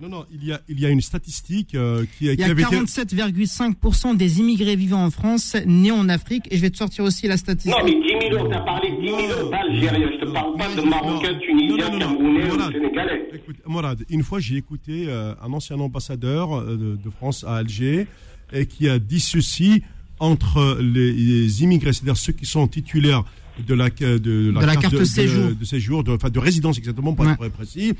non, 0.00 0.08
non, 0.08 0.18
là. 0.20 0.26
il 0.32 0.44
y 0.44 0.52
a, 0.52 0.60
il 0.68 0.80
y 0.80 0.86
a 0.86 0.88
une 0.88 1.00
statistique 1.00 1.74
euh, 1.74 2.04
qui, 2.18 2.26
Il 2.26 2.38
y 2.40 2.42
a 2.42 2.46
avait 2.46 2.62
été. 2.62 2.76
47,5% 2.76 4.16
des 4.16 4.40
immigrés 4.40 4.76
vivant 4.76 5.04
en 5.04 5.10
France 5.10 5.56
nés 5.66 5.90
en 5.90 6.08
Afrique. 6.08 6.46
Et 6.50 6.56
je 6.56 6.62
vais 6.62 6.70
te 6.70 6.76
sortir 6.76 7.04
aussi 7.04 7.26
la 7.26 7.36
statistique. 7.36 7.72
Non, 7.72 7.84
mais 7.84 7.92
10 7.92 7.98
millions, 8.24 8.48
t'as 8.48 8.60
parlé 8.60 8.90
de 8.90 8.96
10 8.96 9.00
millions 9.02 9.50
d'Algériens. 9.50 10.10
Je 10.20 10.26
te 10.26 10.32
parle 10.32 10.56
pas 10.56 10.74
de 10.74 10.80
Marocains, 10.82 11.38
Tunisiens, 11.40 11.98
Camerounais 11.98 12.50
ou 12.50 12.72
Sénégalais. 12.72 13.28
Écoute, 13.34 13.56
Morad, 13.66 14.04
une 14.08 14.22
fois 14.22 14.40
j'ai 14.40 14.56
écouté 14.56 15.06
euh, 15.08 15.34
un 15.42 15.52
ancien 15.52 15.78
ambassadeur 15.78 16.54
euh, 16.58 16.76
de, 16.76 16.96
de 17.02 17.10
France 17.10 17.44
à 17.44 17.56
Alger 17.56 18.06
et 18.52 18.66
qui 18.66 18.88
a 18.88 18.98
dit 18.98 19.20
ceci 19.20 19.82
entre 20.20 20.78
les, 20.80 21.12
les 21.12 21.62
immigrés, 21.62 21.92
c'est-à-dire 21.92 22.16
ceux 22.16 22.32
qui 22.32 22.46
sont 22.46 22.66
titulaires 22.68 23.24
de 23.66 23.74
la, 23.74 23.88
de 23.90 24.18
De 24.18 24.52
la 24.66 24.76
carte 24.76 24.94
de, 24.94 25.04
séjour. 25.04 25.50
de, 25.58 25.64
séjour, 25.64 26.04
de, 26.04 26.12
enfin 26.12 26.30
de 26.30 26.38
résidence 26.38 26.78
exactement, 26.78 27.12
pour 27.14 27.24
Ouais. 27.26 27.32
être 27.32 27.50
précis, 27.52 27.92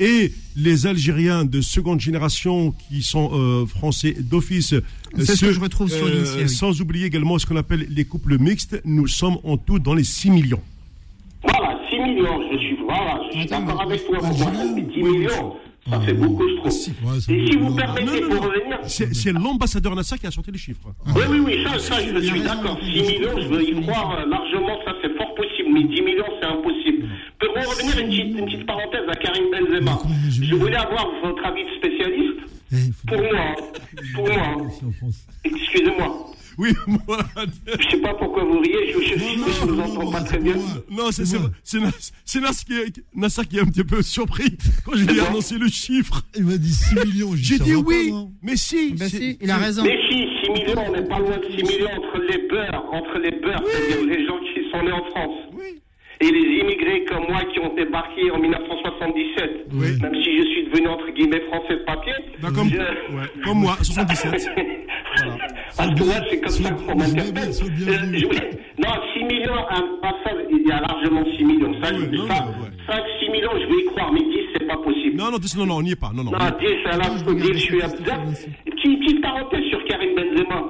et 0.00 0.32
les 0.56 0.86
Algériens 0.86 1.44
de 1.44 1.60
seconde 1.60 2.00
génération 2.00 2.72
qui 2.88 3.02
sont 3.02 3.30
euh, 3.34 3.66
français 3.66 4.16
d'office. 4.18 4.74
C'est 5.18 5.36
ce 5.36 5.44
que 5.44 5.52
je 5.52 5.60
retrouve 5.60 5.90
sur 5.90 6.06
euh, 6.06 6.24
oui. 6.38 6.48
Sans 6.48 6.80
oublier 6.80 7.04
également 7.06 7.38
ce 7.38 7.44
qu'on 7.46 7.56
appelle 7.56 7.86
les 7.90 8.04
couples 8.06 8.38
mixtes, 8.38 8.80
nous 8.86 9.06
sommes 9.06 9.36
en 9.44 9.58
tout 9.58 9.78
dans 9.78 9.92
les 9.94 10.04
6 10.04 10.30
millions. 10.30 10.62
Voilà, 11.42 11.78
6 11.90 11.98
millions, 11.98 12.40
je 12.52 12.58
suis, 12.58 12.76
voilà, 12.84 13.20
je 13.34 13.38
suis 13.40 13.48
d'accord 13.48 13.82
avec 13.82 14.06
toi. 14.06 14.18
Pour 14.18 14.28
moi, 14.28 14.36
ça 14.38 14.52
fait 14.74 14.80
10 14.80 14.90
Oui, 15.02 15.10
millions. 15.18 15.54
Ça 15.90 16.00
fait 16.00 16.12
beaucoup, 16.14 16.48
je 16.48 16.54
trouve. 16.56 16.72
Ouais, 17.10 17.18
Et 17.18 17.50
si 17.50 17.56
vous 17.58 17.74
permettez, 17.74 18.04
Non, 18.20 18.28
non, 18.28 18.36
pour 18.36 18.44
non. 18.46 18.50
revenir. 18.50 18.78
C'est 18.84 19.32
l'ambassadeur 19.32 19.96
Nasser 19.96 20.16
qui 20.18 20.26
a 20.26 20.30
sorti 20.30 20.50
les 20.52 20.58
chiffres. 20.58 20.80
Oui, 21.06 21.22
oui, 21.28 21.40
oui, 21.44 21.64
ça, 21.64 21.78
ça, 21.78 21.96
je 22.00 22.20
suis 22.20 22.40
d'accord. 22.40 22.78
6 22.80 23.02
millions, 23.02 23.40
je 23.40 23.48
veux 23.48 23.62
y 23.62 23.80
croire 23.82 24.18
euh, 24.20 24.26
largement, 24.26 24.78
ça 24.84 24.92
c'est 25.02 25.16
fort 25.16 25.34
possible. 25.34 25.70
Mais 25.72 25.82
10 25.84 26.02
millions, 26.02 26.24
c'est 26.40 26.46
impossible. 26.46 27.08
Pour 27.40 27.52
pour 27.54 27.70
revenir 27.72 27.98
une 27.98 28.08
petite, 28.08 28.38
une 28.38 28.44
petite 28.46 28.66
parenthèse 28.66 29.08
à 29.08 29.14
Karim 29.16 29.44
Benzema, 29.50 29.98
je 30.30 30.54
voulais 30.54 30.76
avoir 30.76 31.06
votre 31.24 31.44
avis 31.44 31.64
de 31.64 31.70
spécialiste. 31.78 32.40
Eh, 32.72 32.76
Pour 33.08 33.18
moi, 33.18 33.54
pour 34.14 34.28
moi, 34.28 34.70
excusez-moi. 35.44 36.26
Oui, 36.62 36.70
moi. 36.86 37.18
Je 37.66 37.88
sais 37.90 37.96
pas 38.00 38.14
pourquoi 38.14 38.44
vous 38.44 38.60
riez, 38.60 38.92
je, 38.92 38.98
je, 39.00 39.14
je, 39.18 39.18
je 39.18 39.66
vous 39.66 39.80
entends 39.80 40.10
pas 40.12 40.20
très 40.22 40.38
bien. 40.38 40.54
Non, 40.90 41.10
c'est 41.10 41.24
c'est 41.26 41.38
c'est 41.64 42.40
Nas- 42.40 42.52
qui 42.64 42.74
est, 42.74 43.02
Nasser 43.14 43.44
qui 43.46 43.56
est 43.56 43.60
un 43.62 43.64
petit 43.66 43.82
peu 43.82 44.00
surpris 44.02 44.56
quand 44.84 44.92
je 44.94 45.04
lui 45.04 45.18
ai 45.18 45.20
annoncé 45.26 45.58
le 45.58 45.68
chiffre. 45.68 46.22
Il 46.36 46.44
m'a 46.44 46.56
dit 46.56 46.72
6 46.72 46.94
millions. 47.06 47.30
J'ai 47.34 47.58
dit 47.58 47.72
pas, 47.72 47.78
oui, 47.78 48.10
non 48.12 48.30
mais 48.42 48.56
si. 48.56 48.94
C'est- 48.96 49.08
si, 49.08 49.38
il 49.40 49.50
a 49.50 49.56
raison. 49.56 49.82
Mais 49.82 49.98
si, 50.08 50.24
6 50.44 50.50
millions, 50.52 50.84
on 50.86 50.92
n'est 50.92 51.08
pas 51.08 51.18
loin 51.18 51.36
de 51.38 51.46
6 51.56 51.62
millions 51.64 51.90
entre 51.98 52.18
les 52.30 52.48
beurs, 52.48 52.84
entre 52.92 53.18
les 53.18 53.30
beurs, 53.40 53.62
c'est-à-dire 53.66 54.06
les 54.06 54.26
gens 54.26 54.38
qui 54.38 54.70
sont 54.70 54.82
nés 54.84 54.92
en 54.92 55.04
France. 55.10 55.38
Et 56.22 56.30
les 56.30 56.60
immigrés 56.60 57.04
comme 57.04 57.24
moi 57.28 57.40
qui 57.52 57.58
ont 57.58 57.74
débarqué 57.74 58.30
en 58.30 58.38
1977, 58.38 59.72
même 60.02 60.14
si 60.22 60.38
je 60.38 60.42
suis 60.46 60.64
devenu 60.70 60.88
entre 60.88 61.10
guillemets 61.10 61.40
français 61.48 61.74
de 61.74 61.84
papier. 61.84 62.12
Bah, 62.40 62.48
comme, 62.54 62.68
je- 62.68 62.76
ouais, 62.78 63.28
comme 63.44 63.58
moi, 63.58 63.74
77. 63.82 64.30
Parce 65.76 65.88
que 65.94 66.04
moi, 66.04 66.14
c'est 66.30 66.40
comme 66.40 66.50
ça 66.50 66.70
qu'on 66.70 66.96
m'interpelle. 66.96 67.50
Euh, 67.50 68.28
Non, 68.78 68.94
6 69.14 69.24
millions, 69.24 69.62
un 69.70 69.98
passage, 70.00 70.46
il 70.50 70.66
y 70.66 70.72
a 70.72 70.80
largement 70.80 71.24
6 71.36 71.44
millions. 71.44 71.74
Ça, 71.82 71.92
je 71.92 72.04
dis 72.06 72.18
ça. 72.28 72.46
5, 72.86 73.02
6 73.20 73.30
millions, 73.30 73.50
je 73.54 73.66
vais 73.66 73.82
y 73.82 73.84
croire, 73.86 74.12
mais 74.12 74.20
10, 74.20 74.38
c'est 74.54 74.66
pas 74.66 74.76
possible. 74.76 75.16
Non, 75.16 75.30
non, 75.30 75.38
dis- 75.38 75.56
non, 75.58 75.66
non, 75.66 75.76
on 75.78 75.82
n'y 75.82 75.92
est 75.92 76.00
pas. 76.00 76.10
Non, 76.14 76.24
non. 76.24 76.30
Non, 76.30 76.38
10, 76.38 76.84
là, 76.84 77.04
faut 77.24 77.34
dire, 77.34 77.52
je 77.54 77.58
suis 77.58 77.82
absent. 77.82 78.04
Petite, 78.66 79.20
parenthèse 79.22 79.64
sur 79.70 79.84
Karim 79.84 80.14
Benzema? 80.14 80.64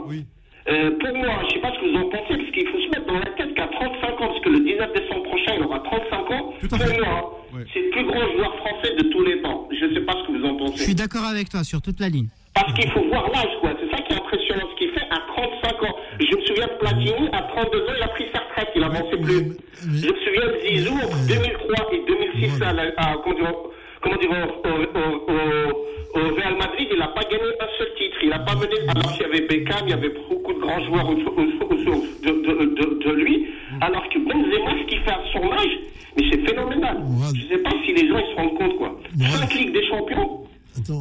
Euh, 0.69 0.91
pour 1.01 1.17
moi, 1.17 1.43
je 1.49 1.55
sais 1.55 1.61
pas 1.61 1.73
ce 1.75 1.81
que 1.81 1.91
vous 1.91 1.97
en 1.99 2.09
pensez, 2.09 2.37
parce 2.39 2.51
qu'il 2.53 2.69
faut 2.69 2.79
se 2.79 2.92
la 3.19 3.31
tête 3.37 3.55
qu'à 3.55 3.67
35 3.67 4.21
ans, 4.21 4.29
parce 4.29 4.41
que 4.41 4.49
le 4.51 4.61
19 4.61 4.93
décembre 4.95 5.23
prochain, 5.25 5.53
il 5.59 5.65
aura 5.65 5.79
35 5.81 6.31
ans. 6.31 6.55
Pour 6.69 6.79
moi, 6.79 7.61
c'est 7.73 7.81
le 7.81 7.91
plus 7.91 8.05
grand 8.07 8.33
joueur 8.33 8.57
français 8.59 8.95
de 8.97 9.09
tous 9.11 9.25
les 9.25 9.41
temps. 9.43 9.69
Je 9.73 9.95
sais 9.95 10.01
pas 10.01 10.13
ce 10.13 10.27
que 10.27 10.39
vous 10.39 10.45
en 10.47 10.53
Je 10.53 10.59
pensez. 10.59 10.85
suis 10.85 10.95
d'accord 10.95 11.25
avec 11.25 11.49
toi 11.49 11.65
sur 11.65 11.81
toute 11.83 12.01
la 12.01 12.09
ligne. 12.09 12.29
Parce 12.55 12.73
qu'il 12.75 12.91
faut 12.91 13.03
voir 13.09 13.31
l'âge, 13.33 13.49
quoi. 13.61 13.71
C'est 13.81 13.91
ça 13.97 14.03
qui 14.03 14.13
est 14.13 14.17
impressionnant. 14.17 14.67
Ce 14.73 14.77
qu'il 14.79 14.91
fait 14.91 15.07
à 15.11 15.19
35 15.35 15.83
ans. 15.85 15.97
Je 16.21 16.37
me 16.37 16.43
souviens 16.43 16.67
de 16.67 16.79
Platini, 16.79 17.29
à 17.33 17.43
32 17.43 17.79
ans, 17.81 17.93
il 17.97 18.03
a 18.03 18.09
pris 18.09 18.25
sa 18.35 18.41
retraite. 18.41 18.69
Il 18.77 18.85
avançait 18.85 19.17
plus. 19.17 19.57
Je 19.81 20.07
me 20.09 20.17
souviens 20.21 20.47
de 20.53 20.61
Zizou, 20.67 20.95
entre 20.95 21.27
2003 21.29 21.93
et 21.95 22.03
2006, 22.07 22.63
à, 22.63 22.73
la- 22.75 22.93
à- 22.99 23.17
comment 23.25 23.37
dire, 23.37 23.55
comment 24.03 24.17
dire, 24.17 24.31
au, 24.31 24.69
au- 24.69 25.33
au- 25.33 25.87
au- 26.15 26.35
Real 26.35 26.57
Madrid, 26.57 26.89
il 26.93 26.99
n'a 26.99 27.09
pas 27.09 27.23
gagné 27.23 27.45
un 27.61 27.69
seul 27.79 27.89
titre. 27.99 28.17
Il 28.23 28.29
n'a 28.31 28.39
pas 28.41 28.55
mené, 28.55 28.77
alors 28.89 29.13
qu'il 29.13 29.23
y 29.23 29.25
avait 29.25 29.47
Beckham, 29.47 29.83
il 29.87 29.91
y 29.91 29.93
avait 29.95 30.15
beaucoup 30.29 30.53
de 30.53 30.61
grands 30.61 30.85
joueurs 30.85 31.09
autour, 31.09 31.35
de, 31.35 32.31
de- 32.31 32.75
de- 32.75 33.05
de 33.05 33.11
lui. 33.13 33.47
Alors 33.81 34.09
que 34.09 34.19
Benzema, 34.19 34.71
ce 34.81 34.87
qu'il 34.87 35.01
fait 35.01 35.11
à 35.11 35.23
son 35.33 35.51
âge, 35.53 35.79
mais 36.17 36.25
c'est 36.31 36.47
phénoménal. 36.49 36.99
Je 37.35 37.43
ne 37.45 37.49
sais 37.49 37.63
pas 37.63 37.71
si 37.85 37.93
les 37.95 38.09
gens 38.09 38.19
ils 38.19 38.31
se 38.31 38.37
rendent 38.37 38.59
compte, 38.59 38.77
quoi. 38.79 39.01
5 39.41 39.55
Ligues 39.55 39.73
des 39.73 39.87
Champions, 39.87 40.45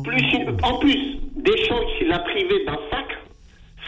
plus 0.04 0.22
en 0.64 0.78
plus, 0.80 0.98
Deschamps 1.38 1.86
qui 1.98 2.06
l'a 2.06 2.20
privé 2.20 2.64
d'un 2.66 2.78
sac, 2.92 3.08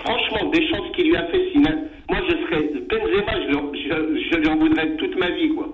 franchement, 0.04 0.50
Deschamps 0.52 0.84
ce 0.90 0.96
qu'il 0.96 1.08
lui 1.10 1.16
a 1.18 1.26
fait, 1.28 1.50
si 1.52 1.60
na- 1.60 1.76
moi 2.10 2.20
je 2.28 2.36
serais 2.44 2.64
Benzema, 2.90 3.34
je, 3.48 3.80
je, 3.80 4.30
je 4.32 4.38
lui 4.40 4.48
en 4.50 4.58
voudrais 4.58 4.96
toute 4.98 5.18
ma 5.18 5.30
vie, 5.32 5.50
quoi. 5.56 5.70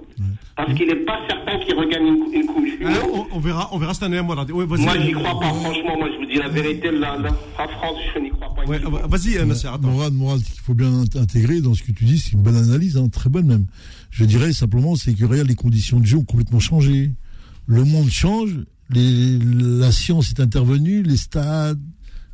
Parce 0.65 0.73
qu'il 0.77 0.87
n'est 0.87 1.05
pas 1.05 1.17
certain 1.29 1.57
qu'il 1.59 1.73
regagne 1.75 2.05
une, 2.07 2.33
une 2.33 2.45
coupe. 2.45 2.65
Ah, 2.85 2.89
on, 3.13 3.27
on 3.31 3.39
verra, 3.39 3.69
on 3.71 3.77
verra 3.77 3.93
cette 3.93 4.03
année, 4.03 4.21
moi. 4.21 4.35
Ouais. 4.51 4.65
Moi, 4.65 4.77
j'y 4.99 5.11
crois 5.13 5.39
pas, 5.39 5.53
franchement, 5.53 5.97
moi 5.97 6.09
je 6.13 6.17
vous 6.19 6.25
dis 6.25 6.37
la 6.37 6.49
vérité, 6.49 6.91
la, 6.91 7.15
la, 7.17 7.29
la 7.29 7.67
France, 7.67 7.97
je 8.13 8.19
n'y 8.19 8.29
crois 8.31 8.53
pas. 8.53 8.65
Ouais, 8.65 8.79
ah, 8.85 9.07
vas-y, 9.07 9.37
euh, 9.37 9.45
Nasser, 9.45 9.67
attends. 9.67 9.87
Morad, 9.89 10.13
Morad, 10.13 10.39
ce 10.39 10.45
qu'il 10.51 10.59
faut 10.61 10.73
bien 10.73 10.91
int- 10.91 11.17
intégrer 11.17 11.61
dans 11.61 11.73
ce 11.73 11.83
que 11.83 11.91
tu 11.93 12.03
dis, 12.03 12.17
c'est 12.19 12.33
une 12.33 12.41
bonne 12.41 12.57
analyse, 12.57 12.97
hein, 12.97 13.07
très 13.07 13.29
bonne 13.29 13.47
même. 13.47 13.67
Je 14.11 14.25
dirais 14.25 14.51
simplement, 14.51 14.95
c'est 14.97 15.13
que 15.13 15.23
regarde, 15.25 15.47
les 15.47 15.55
conditions 15.55 15.99
de 16.01 16.05
jeu 16.05 16.17
ont 16.17 16.25
complètement 16.25 16.59
changé. 16.59 17.11
Le 17.65 17.85
monde 17.85 18.09
change, 18.09 18.51
les- 18.89 19.39
la 19.39 19.91
science 19.93 20.29
est 20.31 20.41
intervenue, 20.41 21.03
les 21.03 21.17
stades, 21.17 21.79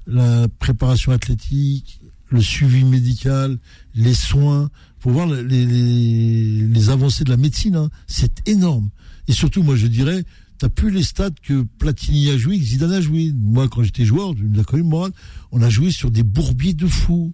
la 0.08 0.48
préparation 0.60 1.12
athlétique, 1.12 2.00
le 2.30 2.42
suivi 2.42 2.84
médical, 2.86 3.58
les 3.94 4.14
soins. 4.16 4.70
Faut 5.06 5.12
voir 5.12 5.28
les, 5.28 5.66
les- 5.68 6.68
les 6.68 6.90
avancées 6.90 7.24
de 7.24 7.30
la 7.30 7.38
médecine, 7.38 7.76
hein. 7.76 7.90
c'est 8.08 8.48
énorme. 8.48 8.90
Et 9.28 9.34
surtout, 9.34 9.62
moi 9.62 9.76
je 9.76 9.86
dirais, 9.88 10.24
t'as 10.58 10.70
plus 10.70 10.90
les 10.90 11.04
stades 11.04 11.36
que 11.44 11.62
Platini 11.78 12.30
a 12.32 12.38
joué, 12.40 12.58
que 12.58 12.66
Zidane 12.66 12.92
a 12.94 13.02
joué. 13.02 13.32
Moi, 13.38 13.68
quand 13.68 13.84
j'étais 13.84 14.04
joueur, 14.04 14.34
connu, 14.66 14.82
Morad, 14.84 15.14
on 15.52 15.62
a 15.62 15.70
joué 15.70 15.92
sur 15.92 16.10
des 16.10 16.24
bourbiers 16.24 16.74
de 16.74 16.88
fous. 16.88 17.34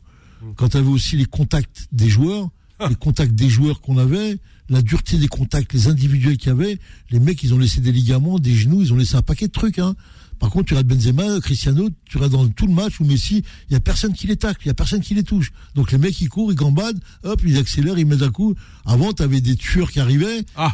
Quand 0.58 0.70
tu 0.70 0.78
avais 0.78 0.90
aussi 0.90 1.16
les 1.16 1.26
contacts 1.26 1.88
des 1.94 2.10
joueurs, 2.10 2.50
les 2.90 2.96
contacts 2.96 3.36
des 3.36 3.48
joueurs 3.48 3.80
qu'on 3.80 3.98
avait, 3.98 4.38
la 4.70 4.82
dureté 4.82 5.18
des 5.18 5.28
contacts, 5.28 5.72
les 5.72 5.88
individuels 5.88 6.36
qu'il 6.38 6.48
y 6.48 6.52
avait, 6.52 6.78
les 7.12 7.20
mecs, 7.20 7.42
ils 7.44 7.54
ont 7.54 7.60
laissé 7.60 7.80
des 7.80 7.92
ligaments, 7.94 8.38
des 8.40 8.54
genoux, 8.56 8.82
ils 8.82 8.92
ont 8.92 8.98
laissé 8.98 9.16
un 9.16 9.22
paquet 9.22 9.48
de 9.48 9.52
trucs. 9.52 9.78
Hein. 9.80 9.96
Par 10.42 10.50
contre, 10.50 10.66
tu 10.66 10.74
regardes 10.74 10.88
Benzema, 10.88 11.40
Cristiano, 11.40 11.88
tu 12.10 12.18
regardes 12.18 12.34
dans 12.34 12.48
tout 12.50 12.66
le 12.68 12.74
match 12.74 13.00
où 13.00 13.06
Messi, 13.06 13.44
il 13.70 13.74
y 13.74 13.76
a 13.76 13.80
personne 13.80 14.12
qui 14.12 14.26
les 14.28 14.36
tacle, 14.36 14.60
il 14.66 14.68
y 14.68 14.72
a 14.72 14.74
personne 14.74 15.00
qui 15.00 15.14
les 15.14 15.24
touche. 15.24 15.52
Donc 15.76 15.92
les 15.92 15.98
mecs, 16.00 16.20
ils 16.20 16.28
courent, 16.30 16.52
ils 16.52 16.56
gambadent, 16.56 17.00
hop, 17.24 17.40
ils 17.46 17.58
accélèrent, 17.60 17.98
ils 18.00 18.06
mettent 18.08 18.24
un 18.24 18.32
coup. 18.32 18.56
Avant, 18.86 19.14
tu 19.14 19.22
avais 19.24 19.40
des 19.40 19.56
tueurs 19.56 19.92
qui 19.92 20.00
arrivaient. 20.00 20.42
Ah. 20.58 20.74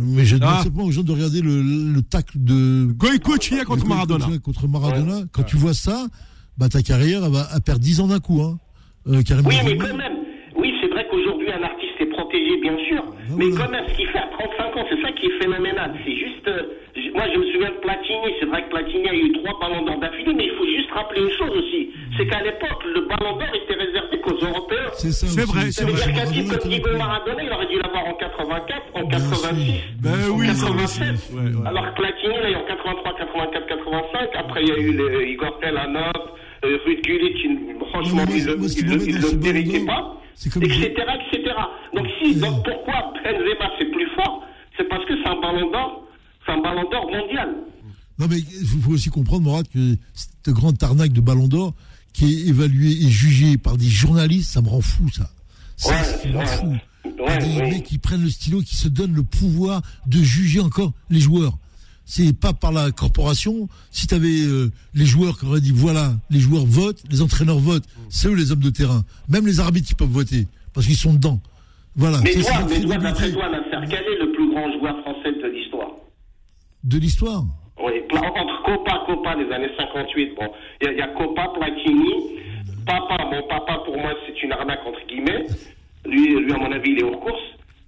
mais 0.00 0.24
je 0.24 0.36
demande 0.36 0.54
Ah. 0.58 0.62
simplement 0.64 0.84
aux 0.86 0.90
gens 0.90 1.02
de 1.02 1.12
regarder 1.12 1.42
le, 1.42 1.62
le 1.62 2.02
tacle 2.02 2.38
de 2.42 2.86
Goïcoechea 2.96 3.64
contre 3.64 3.84
de 3.84 3.88
Maradona. 3.88 4.26
Contre 4.42 4.66
Maradona. 4.68 5.20
Quand 5.32 5.42
tu 5.44 5.56
vois 5.56 5.74
ça, 5.74 6.06
bah 6.58 6.68
ta 6.70 6.82
carrière, 6.82 7.24
elle 7.26 7.32
va 7.32 7.46
elle 7.54 7.60
perd 7.60 7.80
10 7.80 8.00
ans 8.00 8.08
d'un 8.08 8.20
coup. 8.20 8.40
Hein. 8.42 8.58
Euh, 9.06 9.22
Oui, 9.44 9.56
mais 9.66 9.76
quand 9.76 9.96
même, 9.96 10.16
oui, 10.56 10.72
c'est 10.80 10.88
vrai 10.88 11.04
qu'aujourd'hui, 11.10 11.50
un 11.52 11.62
artiste 11.62 12.00
est 12.00 12.06
protégé, 12.06 12.58
bien 12.62 12.76
sûr, 12.88 13.04
mais 13.36 13.50
quand 13.50 13.68
même, 13.70 13.84
ce 13.90 13.96
qu'il 13.96 14.06
fait 14.08 14.18
à 14.18 14.30
35 14.32 14.76
ans, 14.80 14.86
c'est 14.88 15.02
ça 15.02 15.12
qui 15.12 15.26
est 15.26 15.38
phénoménal. 15.42 15.92
C'est 16.06 16.16
juste, 16.16 16.48
euh, 16.48 16.62
moi, 17.14 17.24
je 17.32 17.38
me 17.38 17.46
souviens 17.52 17.70
de 17.70 17.80
Platini, 17.80 18.34
c'est 18.40 18.46
vrai 18.46 18.64
que 18.64 18.70
Platini 18.70 19.08
a 19.08 19.14
eu 19.14 19.32
trois 19.40 19.54
ballons 19.60 19.82
d'or 19.84 19.98
d'affilée, 20.00 20.34
mais 20.34 20.44
il 20.46 20.54
faut 20.58 20.66
juste 20.66 20.90
rappeler 20.90 21.22
une 21.22 21.30
chose 21.30 21.50
aussi, 21.56 21.90
c'est 22.16 22.26
qu'à 22.26 22.42
l'époque, 22.42 22.82
le 22.84 23.00
ballon 23.06 23.36
d'or 23.38 23.48
était 23.54 23.74
réservé 23.74 24.20
qu'aux 24.20 24.34
Européens. 24.34 24.90
C'est 24.94 25.12
ça 25.12 25.26
C'est 25.26 25.46
vrai, 25.46 25.70
Ça 25.70 25.82
c'est 25.82 25.84
veut 25.86 25.92
vrai. 25.92 26.12
dire 26.12 26.14
qu'un 26.24 26.30
type 26.30 26.48
comme 26.50 26.68
Diego 26.70 26.90
Maradona, 26.98 27.42
il 27.42 27.52
aurait 27.52 27.66
dû 27.66 27.76
l'avoir 27.82 28.06
en 28.06 28.14
84, 28.14 28.82
en 28.94 29.06
86, 29.06 29.80
Ben 30.02 30.10
en 30.30 30.36
oui, 30.36 30.46
ça 30.48 30.66
87. 30.66 31.14
aussi. 31.14 31.32
Ouais, 31.34 31.40
ouais. 31.54 31.66
Alors 31.66 31.86
que 31.94 32.00
Platini, 32.00 32.34
là, 32.34 32.48
il 32.48 32.52
est 32.52 32.56
en 32.56 32.66
83, 32.66 33.14
84, 33.16 33.66
85. 33.66 34.28
Après, 34.34 34.62
il 34.62 34.68
y 34.68 34.72
a 34.72 34.76
eu 34.78 34.92
les 34.92 35.30
Igor 35.32 35.58
Telanov, 35.60 36.12
euh, 36.64 36.78
Ruud 36.84 37.00
Gullit, 37.02 37.38
franchement, 37.90 38.24
ils 38.28 38.44
ne 38.46 39.42
méritaient 39.42 39.84
pas, 39.86 40.16
comme 40.52 40.62
etc.. 40.64 41.54
Donc, 41.94 42.06
si, 42.20 42.40
donc 42.40 42.64
pourquoi 42.64 43.12
Benzema, 43.22 43.70
c'est 43.78 43.90
plus 43.90 44.08
fort? 44.16 44.42
C'est 44.76 44.88
parce 44.88 45.04
que 45.04 45.14
c'est 45.22 45.28
un 45.28 45.40
ballon 45.40 45.70
d'or, 45.70 46.02
c'est 46.46 46.52
un 46.52 46.60
ballon 46.60 46.88
d'or 46.90 47.06
mondial. 47.10 47.48
Non, 48.18 48.26
mais 48.28 48.38
il 48.38 48.66
faut- 48.66 48.92
aussi 48.92 49.08
comprendre, 49.10 49.42
Morad, 49.42 49.66
que 49.68 49.96
cette 50.14 50.54
grande 50.54 50.80
arnaque 50.82 51.12
de 51.12 51.20
Ballon 51.20 51.48
d'Or, 51.48 51.74
qui 52.12 52.26
est 52.32 52.46
évaluée 52.48 52.92
et 52.92 53.08
jugée 53.10 53.56
par 53.58 53.76
des 53.76 53.88
journalistes, 53.88 54.52
ça 54.52 54.62
me 54.62 54.68
rend 54.68 54.80
fou, 54.80 55.08
ça. 55.10 55.30
Ça, 55.76 55.90
Ouais, 55.90 56.04
ça 56.04 56.28
me 56.28 56.34
rend 56.34 56.40
ouais. 56.40 56.46
fou. 56.46 56.76
Ouais, 57.26 57.38
des 57.38 57.60
mecs 57.62 57.82
qui 57.84 57.98
prennent 57.98 58.22
le 58.22 58.30
stylo, 58.30 58.60
qui 58.62 58.76
se 58.76 58.86
donnent 58.88 59.14
le 59.14 59.24
pouvoir 59.24 59.82
de 60.06 60.18
juger 60.22 60.60
encore 60.60 60.92
les 61.10 61.20
joueurs. 61.20 61.58
C'est 62.06 62.32
pas 62.38 62.52
par 62.52 62.70
la 62.70 62.90
corporation. 62.92 63.68
Si 63.90 64.06
tu 64.06 64.14
avais 64.14 64.42
les 64.94 65.06
joueurs 65.06 65.38
qui 65.38 65.46
auraient 65.46 65.60
dit 65.60 65.72
voilà, 65.74 66.14
les 66.30 66.38
joueurs 66.38 66.66
votent, 66.66 67.02
les 67.10 67.20
entraîneurs 67.22 67.58
votent, 67.58 67.86
c'est 68.10 68.28
eux 68.28 68.34
les 68.34 68.52
hommes 68.52 68.60
de 68.60 68.70
terrain. 68.70 69.04
Même 69.28 69.46
les 69.46 69.58
arbitres 69.58 69.88
qui 69.88 69.94
peuvent 69.94 70.08
voter, 70.08 70.46
parce 70.72 70.86
qu'ils 70.86 70.96
sont 70.96 71.14
dedans. 71.14 71.40
Voilà. 71.96 72.20
Mais 72.22 72.32
toi, 72.34 72.66
mais 72.68 72.80
toi, 72.82 72.96
d'après 72.98 73.32
toi, 73.32 73.48
Nasser, 73.50 73.86
quel 73.88 74.00
est 74.00 74.18
le 74.18 74.32
plus 74.32 74.50
grand 74.50 74.70
joueur 74.78 75.00
français 75.02 75.13
de 76.84 76.98
l'histoire. 76.98 77.42
Oui, 77.82 77.92
entre 78.12 78.62
Copa, 78.62 79.02
Copa 79.06 79.34
des 79.36 79.50
années 79.52 79.70
58, 79.76 80.34
bon, 80.38 80.46
il 80.80 80.86
y, 80.86 80.88
a- 80.88 80.92
il 80.92 80.98
y 80.98 81.02
a 81.02 81.08
Copa, 81.08 81.50
Platini, 81.58 82.12
Papa, 82.86 83.16
bon, 83.30 83.42
Papa 83.48 83.82
pour 83.84 83.96
moi 83.96 84.12
c'est 84.26 84.40
une 84.42 84.52
arnaque 84.52 84.80
entre 84.86 85.00
guillemets, 85.08 85.44
lui, 86.06 86.36
lui 86.38 86.52
à 86.52 86.58
mon 86.58 86.70
avis 86.70 86.90
il 86.92 86.98
est 87.00 87.02
hors 87.02 87.18
course, 87.20 87.42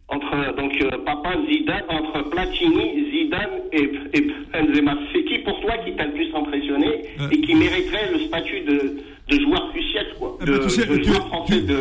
entre 0.09 0.57
donc 0.57 0.73
euh, 0.83 0.91
Papa, 1.05 1.35
Zidane, 1.49 1.85
entre 1.89 2.29
Platini, 2.31 3.11
Zidane 3.13 3.61
et, 3.73 3.91
et 4.15 4.27
Benzema, 4.53 4.95
c'est 5.13 5.25
qui 5.25 5.39
pour 5.41 5.61
toi 5.61 5.77
qui 5.85 5.95
t'a 5.97 6.07
le 6.07 6.13
plus 6.13 6.35
impressionné 6.35 6.89
Euh. 7.21 7.29
et 7.31 7.41
qui 7.41 7.55
mériterait 7.55 8.11
le 8.13 8.21
statut 8.27 8.61
de, 8.63 8.97
de 9.31 9.41
joueur 9.41 9.71
du 9.73 9.83
siècle, 9.91 10.15
quoi, 10.19 10.37
Eh 10.41 10.47
de, 10.47 10.53
ben, 10.53 10.61
tu 10.65 10.71
sais, 10.71 10.87
de 10.87 10.97
tu- 10.97 11.05
joueur 11.05 11.27
français 11.29 11.61
tu- 11.61 11.67
de... 11.67 11.81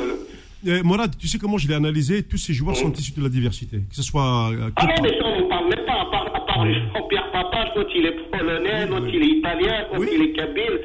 Euh, 0.67 0.81
Morad, 0.83 1.15
tu 1.15 1.27
sais 1.27 1.37
comment 1.37 1.59
je 1.59 1.67
l'ai 1.67 1.75
analysé 1.75 2.23
Tous 2.23 2.37
ces 2.37 2.53
joueurs 2.53 2.75
sont 2.75 2.91
issus 2.91 3.11
de 3.15 3.21
la 3.21 3.29
diversité. 3.29 3.77
Que 3.87 3.95
ce 3.95 4.01
soit. 4.01 4.49
euh, 4.51 4.71
Ah 4.75 4.87
non, 4.87 4.93
mais 5.03 5.11
à 6.55 6.57
part 6.57 6.67
Jean-Pierre 6.93 7.31
Papa, 7.31 7.65
l'autre 7.75 7.89
il 7.95 8.05
est 8.05 8.31
polonais, 8.31 8.85
l'autre 8.87 9.07
il 9.13 9.21
est 9.23 9.37
italien, 9.37 9.73
l'autre 9.93 10.09
il 10.13 10.21
est 10.21 10.31
kabyle, 10.33 10.79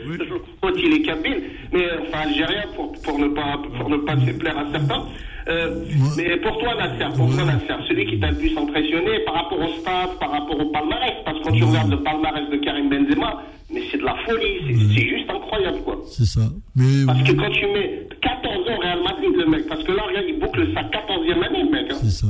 l'autre 0.62 0.78
il 0.82 0.92
est 0.94 1.02
kabyle, 1.02 1.42
mais 1.72 1.84
enfin 2.02 2.18
algérien 2.28 2.64
pour, 2.74 2.92
pour 3.02 3.18
ne 3.18 3.28
pas 3.28 3.58
pour 3.78 3.88
ne 3.88 3.96
pas 3.98 4.16
déplaire 4.16 4.58
à 4.58 4.70
certains. 4.72 5.04
Euh, 5.48 5.84
mais 6.18 6.36
pour 6.36 6.58
toi, 6.58 6.74
Nasser, 6.76 7.16
pour 7.16 7.34
toi, 7.34 7.44
Nasser, 7.44 7.74
celui 7.88 8.06
qui 8.06 8.20
t'a 8.20 8.30
le 8.30 8.36
plus 8.36 8.56
impressionné 8.56 9.20
par 9.24 9.34
rapport 9.34 9.58
au 9.58 9.68
staff, 9.80 10.18
par 10.20 10.30
rapport 10.30 10.60
au 10.60 10.66
palmarès, 10.70 11.14
parce 11.24 11.38
que 11.38 11.44
quand 11.44 11.52
tu 11.52 11.64
regardes 11.64 11.90
le 11.90 12.02
palmarès 12.02 12.48
de 12.50 12.56
Karim 12.58 12.90
Benzema, 12.90 13.42
mais 13.72 13.80
c'est 13.90 13.98
de 13.98 14.04
la 14.04 14.16
folie, 14.26 14.60
c'est 14.66 14.74
c'est 14.94 15.08
juste 15.08 15.30
incroyable, 15.30 15.78
quoi. 15.84 15.96
C'est 16.04 16.26
ça. 16.26 16.42
Mais 16.76 17.06
Parce 17.06 17.22
que 17.22 17.32
quand 17.32 17.50
tu 17.52 17.66
mets 17.66 18.06
14 18.20 18.68
ans 18.68 18.76
au 18.76 18.80
Real 18.80 19.02
Madrid, 19.02 19.30
le 19.34 19.46
mec, 19.46 19.66
parce 19.66 19.82
que 19.82 19.92
là, 19.92 20.02
regarde, 20.08 20.26
il 20.28 20.38
boucle 20.38 20.66
sa 20.74 20.82
14e 20.82 21.42
année, 21.46 21.62
le 21.64 21.70
mec. 21.70 21.86
hein. 21.90 21.96
c'est 22.02 22.10
ça. 22.10 22.26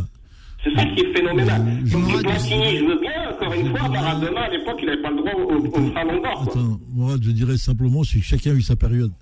C'est 0.62 0.74
ça 0.74 0.84
qui 0.84 1.00
est 1.00 1.12
phénoménal. 1.14 1.80
Je 1.84 1.92
Donc 1.92 2.02
m'arrête 2.06 2.22
Platini, 2.22 2.76
je 2.78 2.84
veux 2.84 3.00
bien, 3.00 3.30
encore 3.32 3.52
une 3.54 3.70
fois, 3.70 3.88
Maradona, 3.88 4.40
à 4.42 4.50
l'époque, 4.50 4.76
il 4.82 4.86
n'avait 4.86 5.02
pas 5.02 5.10
le 5.10 5.16
droit 5.16 5.32
au, 5.32 5.56
au 5.66 5.90
ballon 5.92 6.22
d'or. 6.22 6.44
quoi. 6.44 6.52
Attends, 6.52 6.80
Mourad, 6.92 7.22
je 7.22 7.30
dirais 7.30 7.56
simplement, 7.56 8.04
c'est 8.04 8.18
que 8.18 8.24
chacun 8.24 8.50
a 8.50 8.54
eu 8.54 8.62
sa 8.62 8.76
période. 8.76 9.12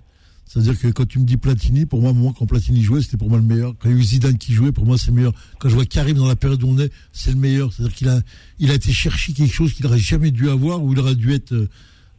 C'est-à-dire 0.45 0.79
que 0.79 0.87
quand 0.87 1.07
tu 1.07 1.19
me 1.19 1.25
dis 1.25 1.37
Platini, 1.37 1.85
pour 1.85 2.01
moi, 2.01 2.11
moi, 2.11 2.33
quand 2.37 2.47
Platini 2.47 2.81
jouait, 2.81 3.01
c'était 3.03 3.17
pour 3.17 3.29
moi 3.29 3.37
le 3.37 3.43
meilleur. 3.43 3.75
Quand 3.79 3.87
il 3.87 3.95
y 3.95 3.97
a 3.97 4.01
eu 4.01 4.03
Zidane 4.03 4.37
qui 4.37 4.51
jouait, 4.53 4.71
pour 4.71 4.83
moi, 4.85 4.97
c'est 4.97 5.11
le 5.11 5.13
meilleur. 5.13 5.33
Quand 5.59 5.69
je 5.69 5.75
vois 5.75 5.85
Karim 5.85 6.17
dans 6.17 6.27
la 6.27 6.35
période 6.35 6.61
où 6.63 6.67
on 6.67 6.79
est, 6.79 6.91
c'est 7.13 7.29
le 7.29 7.37
meilleur. 7.37 7.71
C'est-à-dire 7.71 7.95
qu'il 7.95 8.09
a, 8.09 8.19
il 8.57 8.71
a 8.71 8.73
été 8.73 8.91
chercher 8.91 9.31
quelque 9.33 9.53
chose 9.53 9.73
qu'il 9.73 9.85
n'aurait 9.85 9.99
jamais 9.99 10.31
dû 10.31 10.49
avoir, 10.49 10.83
où 10.83 10.91
il 10.91 10.99
aurait 10.99 11.13
dû 11.15 11.33
être 11.33 11.53
euh, 11.53 11.69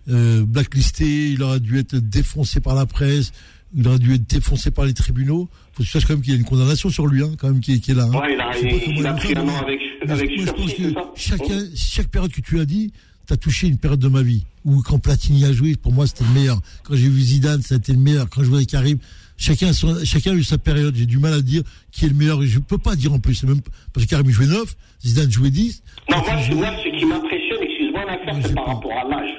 euh, 0.08 0.46
blacklisté, 0.46 1.32
il 1.32 1.42
aurait 1.42 1.58
dû 1.60 1.76
être 1.78 1.96
défoncé 1.96 2.60
par 2.60 2.76
la 2.76 2.86
presse, 2.86 3.32
il 3.74 3.86
aurait 3.88 3.98
dû 3.98 4.14
être 4.14 4.30
défoncé 4.30 4.70
par 4.70 4.84
les 4.84 4.94
tribunaux. 4.94 5.48
Faut 5.80 5.84
que 5.84 5.88
tu 5.88 5.92
saches 5.92 6.04
quand 6.06 6.12
même 6.12 6.22
qu'il 6.22 6.32
y 6.34 6.36
a 6.36 6.38
une 6.38 6.44
condamnation 6.44 6.90
sur 6.90 7.06
lui, 7.06 7.22
hein, 7.22 7.30
quand 7.38 7.48
même, 7.48 7.60
qui, 7.60 7.72
est- 7.72 7.78
qui 7.80 7.92
est 7.92 7.94
là. 7.94 8.04
hein. 8.04 8.18
Ouais, 8.18 8.34
il 8.34 8.40
a, 8.40 8.50
pas 8.50 8.58
il, 8.58 8.98
il 8.98 9.06
a 9.06 9.12
pris 9.14 9.34
un 9.34 9.48
an 9.48 9.56
avec, 9.62 9.80
avec 10.06 10.30
moi, 10.36 10.44
je 10.46 10.52
pense 10.52 10.74
que 10.74 10.92
chacun, 11.14 11.58
chaque 11.74 12.08
période 12.08 12.30
que 12.30 12.42
tu 12.42 12.60
as 12.60 12.66
dit, 12.66 12.92
tu 13.26 13.32
as 13.32 13.36
touché 13.38 13.66
une 13.66 13.78
période 13.78 13.98
de 14.00 14.08
ma 14.08 14.20
vie. 14.22 14.44
Où 14.66 14.82
quand 14.82 14.98
Platini 14.98 15.46
a 15.46 15.52
joué, 15.54 15.76
pour 15.76 15.92
moi, 15.92 16.06
c'était 16.06 16.24
le 16.24 16.38
meilleur. 16.38 16.60
Quand 16.84 16.94
j'ai 16.96 17.08
vu 17.08 17.20
Zidane, 17.22 17.62
été 17.70 17.92
le 17.92 17.98
meilleur. 17.98 18.28
Quand 18.28 18.42
je 18.44 18.50
voyais 18.50 18.66
Karim, 18.66 18.98
chacun, 19.38 19.68
a 19.68 19.72
son- 19.72 20.04
chacun 20.04 20.32
a 20.32 20.34
eu 20.34 20.44
sa 20.44 20.58
période. 20.58 20.94
J'ai 20.94 21.06
du 21.06 21.18
mal 21.18 21.32
à 21.32 21.40
dire 21.40 21.62
qui 21.92 22.04
est 22.04 22.08
le 22.08 22.14
meilleur. 22.14 22.42
Je 22.42 22.58
peux 22.58 22.76
pas 22.76 22.94
dire 22.94 23.14
en 23.14 23.18
plus. 23.18 23.42
Même, 23.44 23.60
parce 23.94 24.04
que 24.04 24.10
Karim 24.10 24.28
jouait 24.28 24.46
9, 24.46 24.76
Zidane 25.02 25.30
jouait 25.32 25.50
10. 25.50 25.82
Non, 26.10 26.18
moi, 26.18 26.36
ce 26.42 26.98
qui 26.98 27.06
m'impressionne, 27.06 27.62
excuse-moi 27.62 28.04
l'affaire, 28.04 28.38
c'est 28.46 28.54
par 28.54 28.66
rapport 28.66 28.92
à 28.92 29.08
l'âge. 29.08 29.30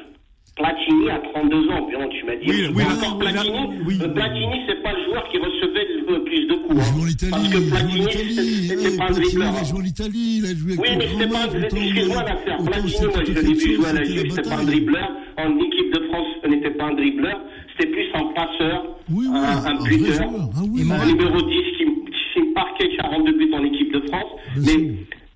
Platini 0.61 1.09
a 1.09 1.17
32 1.33 1.69
ans, 1.71 1.87
tu 1.89 2.25
m'as 2.25 2.35
dit. 2.35 2.45
Oui, 2.47 2.69
oui, 2.75 2.83
encore 2.83 3.17
Platini, 3.17 3.59
oui, 3.85 3.97
Platini, 3.97 4.57
c'est 4.67 4.81
pas 4.83 4.93
le 4.93 5.03
joueur 5.05 5.27
qui 5.29 5.37
recevait 5.37 5.87
le 6.07 6.23
plus 6.23 6.45
de 6.47 6.53
coups. 6.53 6.75
Il 6.75 6.79
hein. 6.79 6.83
joue 6.93 7.01
en 7.01 7.07
Italie, 7.07 7.31
Parce 7.31 7.49
que 7.49 7.69
Platini, 7.69 8.67
c'était 8.67 8.97
pas 8.97 9.05
un 9.05 9.11
dribbleur. 9.11 9.53
il 9.59 9.65
joué 9.67 9.79
en 9.79 9.85
Italie, 9.85 10.37
il 10.37 10.45
a 10.45 10.53
joué 10.55 10.73
Oui, 10.77 10.89
mais 10.97 11.07
c'était 11.07 11.27
pas, 11.33 11.45
autant- 11.47 11.77
excuse-moi 11.77 12.23
l'affaire. 12.23 12.57
Platini, 12.63 13.05
moi, 13.05 13.23
je 13.25 13.33
l'ai 13.33 13.53
vu 13.53 13.75
jouer 13.75 13.87
à 13.87 13.93
la 13.93 14.03
Juve, 14.03 14.29
c'était 14.29 14.49
pas 14.49 14.57
un 14.57 14.63
dribbleur. 14.65 15.09
En 15.37 15.57
équipe 15.57 15.93
de 15.93 15.99
France, 16.09 16.27
ce 16.43 16.47
n'était 16.49 16.71
pas 16.71 16.85
un 16.85 16.93
dribbleur, 16.93 17.39
c'était 17.71 17.89
plus 17.91 18.05
un 18.13 18.25
passeur, 18.35 18.85
un, 19.09 19.33
un 19.33 19.65
un 19.65 19.83
buteur. 19.83 20.19
Ah 20.21 21.01
un 21.01 21.05
numéro 21.07 21.41
10 21.41 21.55
qui, 21.77 21.85
qui 22.33 22.41
marquait 22.53 22.89
42 22.97 23.31
buts 23.33 23.53
en 23.53 23.63
équipe 23.63 23.93
de 23.93 24.01
France. 24.09 24.31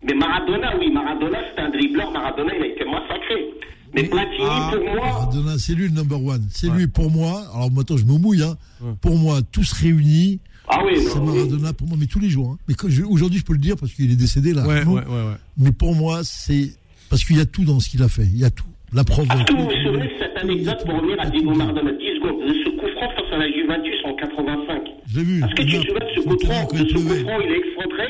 Mais 0.07 0.13
Maradona, 0.13 0.78
oui, 0.80 0.91
Maradona, 0.91 1.39
c'était 1.49 1.61
un 1.61 1.69
dribbleur. 1.69 2.11
Maradona, 2.11 2.53
il 2.55 2.61
a 2.63 2.67
été 2.67 2.86
massacré. 2.86 3.49
Mais 3.96 4.04
Platini, 4.04 4.38
Ah. 4.48 4.72
pour 4.74 4.84
moi, 4.96 5.06
Maradona, 5.06 5.58
c'est 5.58 5.74
lui 5.74 5.88
le 5.88 5.93
number 5.93 6.24
one. 6.24 6.46
C'est 6.52 6.70
lui 6.70 6.88
pour 6.88 7.10
moi. 7.10 7.43
Alors 7.54 7.72
maintenant, 7.72 7.98
je 7.98 8.06
me 8.06 8.18
mouille. 8.18 8.43
Hein. 8.43 8.58
Pour 9.02 9.18
moi, 9.18 9.39
tous 9.52 9.72
réunis, 9.74 10.39
ah 10.68 10.82
oui, 10.86 10.93
c'est 10.98 11.18
non, 11.20 11.26
Maradona 11.34 11.74
pour 11.74 11.88
moi, 11.88 11.98
mais 12.00 12.06
tous 12.08 12.20
les 12.20 12.30
jours. 12.30 12.52
hein. 12.52 12.58
Mais 12.68 12.74
quand 12.76 12.89
je- 12.89 13.04
aujourd'hui, 13.04 13.39
je 13.39 13.46
peux 13.46 13.54
le 13.54 13.60
dire 13.60 13.76
parce 13.78 13.93
qu'il 13.93 14.12
est 14.12 14.16
décédé 14.16 14.54
là. 14.54 14.68
Ouais, 14.68 14.84
Non. 14.86 14.93
ouais, 14.93 15.02
ouais, 15.06 15.08
ouais. 15.08 15.38
Mais 15.58 15.72
pour 15.72 15.96
moi, 15.96 16.22
c'est 16.24 16.72
parce 17.10 17.24
qu'il 17.24 17.38
y 17.38 17.41
a 17.41 17.46
tout 17.46 17.64
dans 17.64 17.80
ce 17.80 17.89
qu'il 17.89 18.04
a 18.04 18.10
fait. 18.10 18.24
Il 18.26 18.38
y 18.38 18.46
a 18.46 18.50
tout. 18.50 18.66
La 18.93 19.04
preuve. 19.04 19.26
Est-ce 19.26 19.43
que 19.46 19.54
vous 19.58 19.64
vous 19.66 19.72
souvenez 19.84 20.08
de 20.08 20.14
cette 20.20 20.38
anecdote 20.38 20.78
pour 20.86 20.96
revenir 20.96 21.20
à 21.20 21.26
Diego 21.30 21.54
Maradona 21.56 21.91
10 21.91 22.16
secondes 22.16 22.41
de 22.48 22.54
ce 22.54 22.70
coup 22.80 22.88
franc 22.96 23.10
face 23.16 23.34
à 23.34 23.38
la 23.38 23.48
Juventus 23.52 23.96
en 24.06 24.16
85 24.16 24.82
Je 25.08 25.18
l'ai 25.20 25.24
vu. 25.26 25.38
Est-ce 25.43 25.56
que 25.56 25.62
tu 25.64 25.72
te 25.72 25.88
souviens 25.88 26.06
de 26.06 26.14
ce 26.16 26.22
coup 26.22 26.38
franc 26.46 26.68
il 26.72 26.78
ce 26.80 26.93
coup 26.93 27.02
pleuvait. 27.02 27.24
franc 27.24 27.39
Il 27.43 27.52
est 27.52 27.58
excentré, 27.60 28.08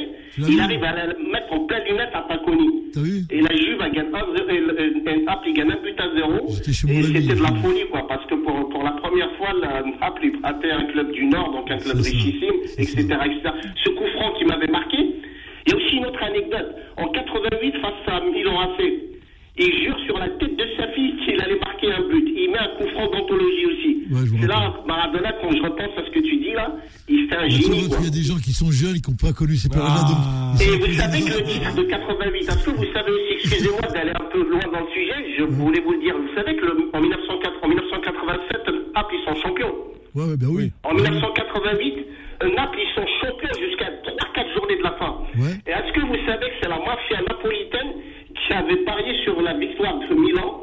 il 0.52 0.60
arrive 0.60 0.84
à 0.84 0.92
la 0.94 1.06
mettre 1.08 1.52
en 1.52 1.60
pleine 1.66 1.84
lunette 1.90 2.10
à 2.14 2.22
Paconi. 2.22 2.70
Et 3.30 3.42
la 3.42 3.56
Juve 3.56 3.82
a 3.82 3.90
gagné 3.90 4.10
1-0, 4.10 4.50
et 4.50 4.60
le- 4.60 4.80
et- 4.82 5.10
et 5.12 5.24
Naples 5.24 5.48
il 5.50 5.54
gagne 5.54 5.72
un 5.72 5.82
but 5.82 6.00
à 6.00 6.16
zéro. 6.16 6.48
Et 6.90 7.04
c'était 7.04 7.36
de 7.36 7.42
la 7.44 7.50
folie, 7.62 7.86
quoi, 7.92 8.08
parce 8.08 8.26
que 8.28 8.36
pour, 8.36 8.70
pour 8.70 8.84
la 8.84 8.92
première 8.92 9.32
fois, 9.38 9.50
la 9.62 9.82
Naples 10.00 10.32
battait 10.42 10.72
un 10.72 10.86
club 10.86 11.12
du 11.12 11.26
Nord, 11.26 11.52
donc 11.52 11.70
un 11.72 11.78
club 11.78 11.98
richissime, 12.14 12.56
etc., 12.78 13.02
etc. 13.26 13.54
Ce 13.84 13.90
coup 13.92 14.06
franc 14.16 14.32
qui 14.38 14.46
m'avait 14.46 14.68
marqué. 14.68 14.98
Il 15.68 15.72
y 15.72 15.74
a 15.74 15.78
aussi 15.78 15.96
une 15.98 16.06
autre 16.06 16.22
anecdote. 16.24 16.76
En 16.98 17.08
88, 17.08 17.76
face 17.82 17.94
à 18.08 18.20
Milan 18.22 18.60
AC, 18.62 18.84
il 19.58 19.84
jure 19.84 19.98
sur 20.06 20.18
la 20.18 20.28
tête 20.30 20.56
de 20.56 20.66
sa 20.78 20.88
fille 20.90 21.16
qu'il 21.26 21.40
allait 21.42 21.60
marquer 21.60 21.92
un 21.94 22.02
but. 22.10 22.28
Il 22.36 22.52
met 22.52 22.60
un 22.60 22.68
coup 22.78 22.88
franc 22.94 23.08
d'anthologie 23.08 23.66
aussi. 23.66 23.92
Ouais, 24.12 24.40
C'est 24.42 24.48
là, 24.48 24.74
Maradona, 24.86 25.32
quand 25.42 25.52
je 25.52 25.62
repense 25.64 25.98
à 25.98 26.06
ce 26.06 26.12
que 26.12 26.20
tu 26.20 26.38
dis 26.38 26.52
là, 26.54 26.76
il 27.08 27.28
fait 27.28 27.36
un 27.36 27.42
Bah, 27.42 27.50
génie. 27.50 27.88
Il 28.00 28.04
y 28.06 28.08
a 28.08 28.10
des 28.12 28.24
gens 28.24 28.38
qui 28.38 28.52
sont 28.52 28.70
jeunes, 28.72 29.00
qui 29.02 29.10
n'ont 29.10 29.18
pas 29.18 29.34
connu 29.34 29.56
ces 29.56 29.70
périodes-là. 29.70 30.18
Ah. 30.20 30.54
Et 30.62 30.78
vous 30.78 30.94
savez 30.94 31.20
que 31.22 31.38
le 31.40 31.44
titre 31.44 31.76
de 31.76 31.84
88, 31.84 32.40
est-ce 32.44 32.66
que 32.66 32.70
vous 32.72 32.86
savez 32.94 33.12
aussi, 33.12 33.34
excusez-moi 33.40 33.82
d'aller 33.94 34.12
un 34.14 34.26
peu 34.32 34.44
loin 34.44 34.62
dans 34.72 34.82
le 34.82 34.92
sujet, 34.94 35.36
je 35.38 35.44
voulais 35.44 35.80
vous 35.82 35.92
le 35.94 36.00
dire, 36.00 36.16
vous 36.18 36.34
savez 36.36 36.56
que 36.56 36.66
le- 36.66 36.90
en, 36.94 37.02
1904 37.02 37.54
en 37.64 37.68
1987, 37.68 38.62
Naples, 38.96 39.16
ils 39.20 39.26
sont 39.26 39.36
champions. 39.42 39.74
Ouais, 40.16 40.24
ouais, 40.26 40.38
ben 40.38 40.48
oui. 40.48 40.72
En 40.84 40.94
1988, 40.94 41.96
euh, 42.44 42.50
Naples, 42.56 42.78
ils 42.80 42.94
sont 42.96 43.08
champions 43.22 43.56
jusqu'à 43.60 43.92
3-4 44.04 44.54
journées 44.56 44.78
de 44.78 44.84
la 44.84 44.92
fin. 45.00 45.18
Ouais. 45.40 45.56
Et 45.68 45.72
est-ce 45.72 45.92
que 45.94 46.02
vous 46.06 46.16
savez 46.26 46.48
que 46.48 46.56
c'est 46.62 46.70
la 46.70 46.80
mafia 46.80 47.20
napolitaine 47.28 47.92
qui 48.36 48.54
avait 48.54 48.84
parié 48.86 49.05
victoire 49.76 50.00
de 50.10 50.16
Milan 50.16 50.62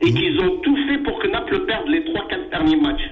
et 0.00 0.12
qu'ils 0.12 0.40
ont 0.40 0.56
tout 0.62 0.76
fait 0.88 0.98
pour 0.98 1.18
que 1.20 1.28
Naples 1.28 1.64
perde 1.66 1.88
les 1.88 2.00
3-4 2.00 2.50
derniers 2.50 2.76
matchs 2.80 3.02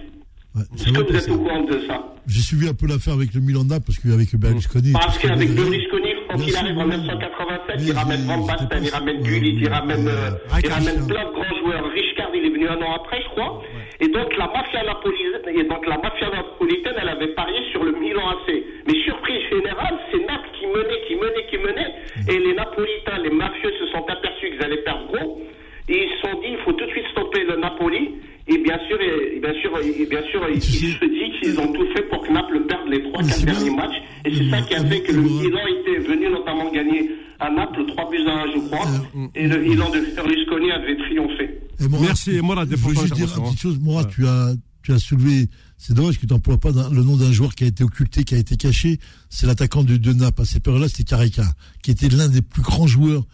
Ouais, 0.56 0.62
Est-ce 0.74 0.90
que 0.90 0.98
vous 1.06 1.16
êtes 1.16 1.28
au 1.30 1.38
courant 1.38 1.62
de 1.62 1.78
ça 1.86 2.02
J'ai 2.26 2.40
suivi 2.40 2.66
un 2.68 2.74
peu 2.74 2.88
l'affaire 2.88 3.14
avec 3.14 3.32
le 3.34 3.40
Milan 3.40 3.62
Naples 3.62 3.86
parce 3.86 4.00
qu'avec 4.00 4.34
Berlusconi. 4.34 4.90
Parce 4.92 5.16
qu'avec 5.18 5.54
Berlusconi, 5.54 6.10
quand 6.28 6.36
Bien 6.38 6.46
il 6.46 6.50
sûr, 6.50 6.58
arrive 6.58 6.78
en 6.78 6.84
oui. 6.90 6.96
1987, 6.98 7.76
Mais 7.78 7.86
il 7.86 7.92
ramène 7.92 8.20
Van 8.26 8.38
Basten, 8.44 8.82
il 8.82 8.90
ramène. 8.90 9.22
Gullit, 9.22 9.58
il 9.62 9.68
ramène, 9.68 10.08
euh, 10.08 10.30
il 10.58 10.68
ramène 10.68 10.88
Rijkaard. 10.88 11.06
plein 11.06 11.24
de 11.30 11.32
grands 11.38 11.56
joueurs. 11.62 11.86
Richard, 11.94 12.30
il 12.34 12.44
est 12.46 12.50
venu 12.50 12.66
un 12.66 12.82
an 12.82 12.94
après, 12.98 13.22
je 13.22 13.28
crois. 13.30 13.62
Et 14.00 14.08
donc 14.08 14.36
la 14.36 14.46
mafia 14.48 14.82
napolitaine, 14.82 15.54
et 15.54 15.62
donc 15.70 15.86
la 15.86 15.98
mafia 15.98 16.28
napolitaine, 16.34 16.94
elle 17.00 17.08
avait 17.10 17.32
parié 17.34 17.60
sur 17.70 17.84
le 17.84 17.92
Milan 18.00 18.26
AC. 18.34 18.50
Mais 18.88 18.94
surprise 19.06 19.42
générale, 19.54 20.00
c'est 20.10 20.18
Naples 20.26 20.39
qui 20.70 20.76
menait, 20.78 21.00
qui 21.08 21.14
menait, 21.16 21.46
qui 21.50 21.58
menait. 21.58 21.94
Et 22.34 22.38
les 22.38 22.54
Napolitains, 22.54 23.18
les 23.22 23.30
mafieux 23.30 23.70
se 23.78 23.86
sont 23.92 24.04
aperçus 24.08 24.50
qu'ils 24.50 24.62
allaient 24.62 24.82
perdre 24.82 25.06
gros. 25.12 25.40
Et 25.88 26.04
ils 26.04 26.10
se 26.16 26.20
sont 26.28 26.40
dit, 26.40 26.48
il 26.52 26.58
faut 26.64 26.72
tout 26.72 26.84
de 26.86 26.90
suite 26.90 27.06
stopper 27.12 27.44
le 27.44 27.56
Napoli. 27.56 28.10
Et 28.46 28.58
bien 28.58 28.78
sûr, 28.88 28.98
et, 29.00 29.36
et 29.36 29.40
bien 29.40 29.54
sûr, 29.60 29.70
et 29.78 30.06
bien 30.06 30.22
sûr, 30.30 30.40
il, 30.48 30.56
il 30.56 30.62
sais- 30.62 30.98
se 30.98 31.04
dit 31.04 31.38
qu'ils 31.40 31.60
ont 31.60 31.72
tout 31.72 31.86
fait 31.94 32.02
pour 32.08 32.22
que 32.26 32.32
Naples 32.32 32.60
perde 32.66 32.88
les 32.88 33.02
trois, 33.02 33.22
quatre 33.22 33.44
derniers 33.44 33.70
matchs. 33.76 34.00
Et 34.24 34.34
c'est 34.34 34.50
ça 34.50 34.60
qui 34.62 34.74
a 34.74 34.84
fait 34.84 35.00
que 35.02 35.12
le. 35.12 35.22
Milan 35.22 35.60
était 35.80 35.98
venu 35.98 36.28
notamment 36.30 36.70
gagner 36.72 37.10
à 37.38 37.50
Naples 37.50 37.84
3 37.86 38.10
buts 38.10 38.18
à 38.26 38.42
1, 38.42 38.46
je 38.52 38.58
crois. 38.68 38.86
Euh, 39.16 39.26
Et 39.34 39.46
le 39.46 39.58
Milan 39.58 39.88
de 39.90 40.14
Berlusconi 40.14 40.70
avait 40.72 40.96
triomphé. 40.96 41.50
Et 41.80 41.88
Morad, 41.88 42.06
Merci, 42.06 42.30
tu- 42.36 42.42
Morad, 42.42 42.68
Je 42.70 42.76
pour 42.76 42.90
veux 42.90 42.94
juste 42.96 43.14
dire 43.14 43.28
une 43.36 43.44
petite 43.44 43.60
chose. 43.60 43.78
Ouais. 43.84 44.02
tu 44.14 44.26
as, 44.26 44.52
tu 44.82 44.92
as 44.92 44.98
soulevé. 44.98 45.46
C'est 45.82 45.94
dommage 45.94 46.16
que 46.20 46.26
tu 46.26 46.32
n'emploies 46.32 46.58
pas 46.58 46.70
le 46.92 47.02
nom 47.02 47.16
d'un 47.16 47.32
joueur 47.32 47.54
qui 47.54 47.64
a 47.64 47.66
été 47.66 47.82
occulté, 47.82 48.22
qui 48.24 48.34
a 48.34 48.38
été 48.38 48.56
caché. 48.56 48.98
C'est 49.30 49.46
l'attaquant 49.46 49.82
de, 49.82 49.96
de 49.96 50.12
Naples. 50.12 50.42
À 50.42 50.44
cette 50.44 50.62
période-là, 50.62 50.88
c'était 50.88 51.04
Carica, 51.04 51.44
qui 51.82 51.90
était 51.90 52.08
l'un 52.10 52.28
des 52.28 52.42
plus 52.42 52.60
grands 52.60 52.86
joueurs 52.86 53.24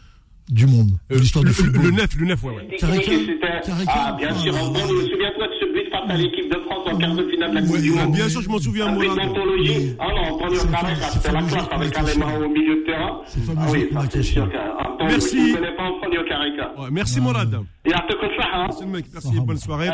du 0.48 0.64
monde 0.66 0.92
de 1.10 1.16
Euh, 1.16 1.18
l'histoire 1.18 1.42
le, 1.44 1.50
du 1.50 1.56
football. 1.56 1.82
le 1.82 1.90
9, 1.90 2.14
le 2.18 2.26
9, 2.26 2.44
ouais, 2.44 2.54
ouais. 2.54 2.76
Carica, 2.78 3.10
Carica, 3.64 3.92
Ah, 3.92 4.16
bien 4.16 4.32
sûr. 4.38 4.54
ah, 4.56 4.60
Bon, 4.62 4.72
ah, 4.76 4.86
souviens-toi 4.86 5.46
de 5.48 5.52
ce 5.60 5.72
but 5.74 5.90
face 5.90 6.08
à 6.08 6.16
l'équipe 6.16 6.48
de 6.48 6.58
France 6.66 6.86
en 6.86 6.96
quart 6.96 7.14
de 7.16 7.28
finale 7.28 7.50
de 7.50 7.54
la 7.56 7.62
Coupe 7.62 7.80
du 7.80 7.90
Monde. 7.90 8.12
bien 8.14 8.28
sûr, 8.28 8.40
je 8.42 8.48
m'en 8.48 8.58
souviens, 8.60 8.86
Un 8.86 8.92
moi. 8.92 9.04
d'anthologie. 9.16 9.96
Ah 9.98 10.06
non, 10.14 10.34
Antonio 10.36 10.60
C'est 10.60 10.70
Carreca, 10.70 10.94
fameux, 10.94 11.12
c'était 11.12 11.32
la 11.32 11.40
c'est 11.42 11.48
classe 11.48 11.66
avec 11.72 11.96
Alema 11.98 12.26
au 12.38 12.48
milieu 12.48 12.76
de 12.76 12.86
terrain. 12.86 13.20
C'est 13.26 13.40
fameux 13.44 13.58
Ah 13.60 13.70
oui, 13.72 13.88
c'est 13.90 14.08
caché. 14.12 14.32
sûr 14.34 14.44
qu'Antonio, 14.52 14.85
Merci. 15.06 15.54
merci, 16.92 17.20
Morad. 17.20 17.54
Hein. 17.54 17.64
Merci, 18.66 18.82
le 18.84 18.90
mec. 18.90 19.06
Merci, 19.12 19.40
bonne 19.40 19.58
soirée. 19.58 19.88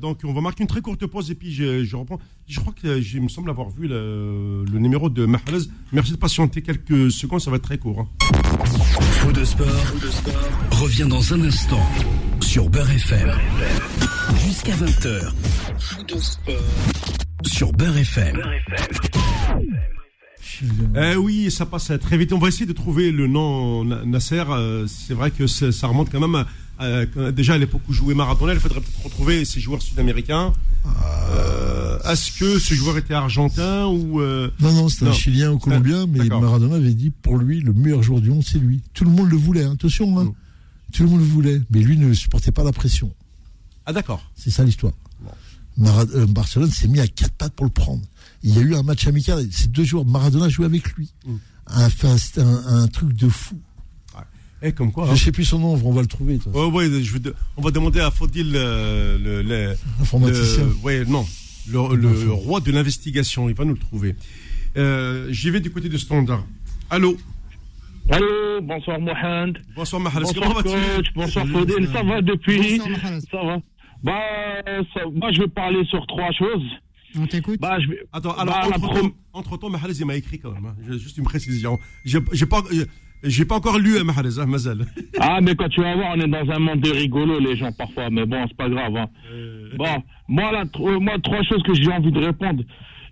Donc, 0.00 0.20
on 0.24 0.32
va 0.32 0.40
marquer 0.40 0.62
une 0.62 0.68
très 0.68 0.80
courte 0.80 1.06
pause 1.06 1.30
et 1.30 1.34
puis 1.34 1.52
je, 1.52 1.84
je 1.84 1.96
reprends. 1.96 2.18
Je 2.46 2.60
crois 2.60 2.72
que 2.80 3.00
je 3.00 3.18
me 3.18 3.28
semble 3.28 3.50
avoir 3.50 3.68
vu 3.70 3.86
le, 3.88 4.64
le 4.70 4.78
numéro 4.78 5.08
de 5.10 5.26
Mahrez. 5.26 5.68
Merci 5.92 6.12
de 6.12 6.16
patienter 6.18 6.62
quelques 6.62 7.10
secondes, 7.10 7.40
ça 7.40 7.50
va 7.50 7.56
être 7.56 7.62
très 7.64 7.78
court. 7.78 8.00
hein. 8.00 8.08
Faux 9.20 9.32
de 9.32 9.44
sport, 9.44 9.66
revient 10.72 11.06
dans 11.08 11.32
un 11.32 11.40
instant 11.42 11.80
sur 12.40 12.68
Beurre 12.68 12.90
FM. 12.90 13.30
Jusqu'à 14.46 14.72
20h. 14.72 15.32
Sur 17.46 17.72
Beurre 17.72 17.98
FM. 17.98 18.40
Eh 20.96 21.16
oui, 21.16 21.50
ça 21.50 21.66
passe 21.66 21.90
très 22.00 22.16
vite. 22.16 22.32
On 22.32 22.38
va 22.38 22.48
essayer 22.48 22.66
de 22.66 22.72
trouver 22.72 23.10
le 23.10 23.26
nom 23.26 23.84
Na- 23.84 24.04
Nasser. 24.04 24.44
Euh, 24.48 24.86
C'est 24.86 25.14
vrai 25.14 25.30
que 25.30 25.46
c'est- 25.46 25.72
ça 25.72 25.86
remonte 25.86 26.10
quand 26.10 26.20
même 26.20 26.34
à- 26.34 26.46
à- 26.84 27.32
déjà 27.32 27.54
à 27.54 27.58
l'époque 27.58 27.82
où 27.88 27.92
jouait 27.92 28.14
Maradona. 28.14 28.52
Il 28.54 28.60
faudrait 28.60 28.80
peut-être 28.80 29.02
retrouver 29.04 29.44
ces 29.44 29.60
joueurs 29.60 29.80
sud-américains. 29.82 30.52
Euh, 30.86 31.98
Est-ce 32.10 32.32
que 32.38 32.58
ce 32.58 32.74
joueur 32.74 32.98
était 32.98 33.14
argentin 33.14 33.86
ou 33.86 34.20
euh, 34.20 34.50
Non, 34.60 34.72
non, 34.72 34.88
c'était 34.88 35.06
un. 35.08 35.12
Chilien 35.12 35.52
ou 35.52 35.58
Colombien, 35.58 36.06
mais 36.06 36.18
D'accord. 36.20 36.42
Maradona 36.42 36.76
avait 36.76 36.92
dit 36.94 37.10
pour 37.10 37.38
lui, 37.38 37.60
le 37.60 37.72
meilleur 37.72 38.02
joueur 38.02 38.20
du 38.20 38.28
monde, 38.30 38.42
c'est 38.46 38.58
lui. 38.58 38.82
Tout 38.92 39.04
le 39.04 39.10
monde 39.10 39.30
le 39.30 39.36
voulait, 39.36 39.64
hein, 39.64 39.72
attention, 39.72 40.18
hein. 40.18 40.24
Mm. 40.24 40.32
Tout 40.92 41.02
le 41.04 41.08
monde 41.08 41.20
le 41.20 41.26
voulait, 41.26 41.62
mais 41.70 41.80
lui 41.80 41.96
ne 41.96 42.12
supportait 42.12 42.52
pas 42.52 42.62
la 42.62 42.72
pression. 42.72 43.10
Ah 43.86 43.92
d'accord. 43.92 44.22
C'est 44.36 44.50
ça 44.50 44.64
l'histoire. 44.64 44.92
Euh, 45.80 46.26
Barcelone 46.26 46.70
s'est 46.70 46.86
mis 46.88 47.00
à 47.00 47.06
quatre 47.08 47.32
pattes 47.32 47.54
pour 47.54 47.64
le 47.66 47.72
prendre. 47.72 48.02
Il 48.44 48.54
y 48.54 48.58
a 48.58 48.62
eu 48.62 48.74
un 48.74 48.82
match 48.82 49.06
amical, 49.06 49.44
ces 49.50 49.68
deux 49.68 49.84
joueurs, 49.84 50.04
Maradona 50.04 50.48
jouait 50.48 50.66
avec 50.66 50.86
lui. 50.92 51.10
Mm. 51.26 51.34
Un, 51.66 51.88
un, 52.36 52.82
un 52.82 52.86
truc 52.88 53.14
de 53.14 53.28
fou. 53.28 53.58
Eh 54.62 54.72
comme 54.72 54.92
quoi. 54.92 55.06
Je 55.06 55.12
hein. 55.12 55.16
sais 55.16 55.32
plus 55.32 55.44
son 55.44 55.58
nom, 55.58 55.78
on 55.82 55.92
va 55.92 56.00
le 56.00 56.06
trouver. 56.06 56.38
toi. 56.38 56.68
Ouais, 56.68 56.88
ouais, 56.88 57.02
je 57.02 57.12
vais 57.12 57.18
de- 57.18 57.34
on 57.56 57.62
va 57.62 57.70
demander 57.70 58.00
à 58.00 58.10
Fodil 58.10 58.52
euh, 58.54 59.18
le, 59.18 59.42
le- 59.42 59.76
Informaticien. 60.00 60.64
le- 60.64 60.74
ouais, 60.82 61.04
non, 61.06 61.26
le, 61.70 61.96
le 61.96 62.32
roi 62.32 62.60
de 62.60 62.70
l'investigation. 62.72 63.48
Il 63.50 63.54
va 63.54 63.64
nous 63.64 63.74
le 63.74 63.78
trouver. 63.78 64.14
Euh, 64.76 65.26
J'y 65.30 65.50
vais 65.50 65.60
du 65.60 65.70
côté 65.70 65.88
de 65.88 65.98
Standard. 65.98 66.44
Allô? 66.90 67.16
Allô, 68.10 68.60
bonsoir 68.62 69.00
Mohamed. 69.00 69.58
Bonsoir 69.74 70.00
Mahalas, 70.00 70.32
Bonsoir 70.32 70.62
coach, 70.62 71.06
bonsoir 71.14 71.46
Faudel, 71.46 71.88
ça 71.92 72.02
va 72.02 72.20
depuis? 72.22 72.78
Bonsoir, 72.78 72.88
Mahalas. 73.02 73.20
Ça 73.30 73.42
va? 73.44 73.56
Bah, 74.02 74.82
ça- 74.92 75.00
moi 75.14 75.32
je 75.32 75.40
vais 75.40 75.48
parler 75.48 75.84
sur 75.86 76.06
trois 76.06 76.30
choses. 76.32 76.62
On 77.20 77.26
t'écoute 77.26 77.60
Bah, 77.60 77.78
je 77.80 77.88
vais... 77.88 77.98
Attends, 78.12 78.32
alors, 78.36 78.54
Bah, 78.54 78.60
la 78.70 79.00
entre, 79.32 79.56
temps, 79.58 79.70
Mahalas, 79.70 79.96
il 79.98 80.06
m'a 80.06 80.16
écrit 80.16 80.38
quand 80.38 80.52
même. 80.52 80.66
hein. 80.66 80.74
Juste 80.92 81.16
une 81.18 81.24
précision. 81.24 81.78
J'ai 82.04 82.18
j'ai 82.32 82.46
pas, 82.46 82.62
euh, 82.72 82.84
j'ai 83.22 83.44
pas 83.44 83.56
encore 83.56 83.78
lu 83.78 83.96
euh, 83.96 84.02
hein, 84.06 84.46
Mazel. 84.46 84.84
Ah, 85.20 85.40
mais 85.42 85.54
quand 85.54 85.68
tu 85.68 85.80
vas 85.80 85.94
voir, 85.94 86.14
on 86.16 86.20
est 86.20 86.28
dans 86.28 86.50
un 86.52 86.58
monde 86.58 86.80
de 86.80 86.90
rigolo, 86.90 87.38
les 87.38 87.56
gens, 87.56 87.72
parfois. 87.72 88.10
Mais 88.10 88.26
bon, 88.26 88.44
c'est 88.48 88.56
pas 88.56 88.68
grave. 88.68 88.96
Hein. 88.96 89.06
Bon, 89.76 90.02
moi, 90.28 90.52
là, 90.52 90.64
tr- 90.64 91.00
moi, 91.00 91.14
trois 91.22 91.42
choses 91.42 91.62
que 91.62 91.74
j'ai 91.74 91.90
envie 91.90 92.12
de 92.12 92.18
répondre. 92.20 92.62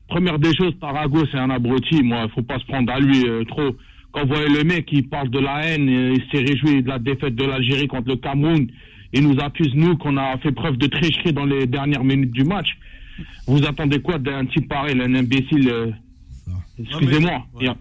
Première 0.08 0.38
des 0.38 0.54
choses, 0.54 0.74
Tarago, 0.80 1.24
c'est 1.30 1.38
un 1.38 1.50
abruti. 1.50 2.02
Moi, 2.02 2.28
faut 2.34 2.42
pas 2.42 2.58
se 2.58 2.66
prendre 2.66 2.92
à 2.92 3.00
lui 3.00 3.26
euh, 3.26 3.44
trop. 3.44 3.76
Quand 4.12 4.22
vous 4.22 4.34
voyez 4.34 4.48
le 4.54 4.62
mec, 4.64 4.86
il 4.92 5.08
parle 5.08 5.30
de 5.30 5.38
la 5.38 5.64
haine, 5.66 5.88
euh, 5.88 6.14
il 6.16 6.22
s'est 6.30 6.44
réjoui 6.44 6.82
de 6.82 6.88
la 6.88 6.98
défaite 6.98 7.34
de 7.34 7.44
l'Algérie 7.44 7.86
contre 7.88 8.08
le 8.08 8.16
Cameroun. 8.16 8.66
Il 9.14 9.26
nous 9.26 9.38
accuse, 9.40 9.72
nous, 9.74 9.96
qu'on 9.96 10.16
a 10.18 10.36
fait 10.38 10.52
preuve 10.52 10.76
de 10.76 10.86
tricherie 10.86 11.32
dans 11.32 11.44
les 11.46 11.66
dernières 11.66 12.04
minutes 12.04 12.32
du 12.32 12.44
match. 12.44 12.68
Vous 13.46 13.64
attendez 13.66 14.00
quoi 14.00 14.18
d'un 14.18 14.46
type 14.46 14.68
pareil, 14.68 15.00
un 15.00 15.14
imbécile 15.14 15.68
euh, 15.68 15.90
Excusez-moi. 16.78 17.46
Il 17.60 17.66
y 17.66 17.68
a- 17.68 17.76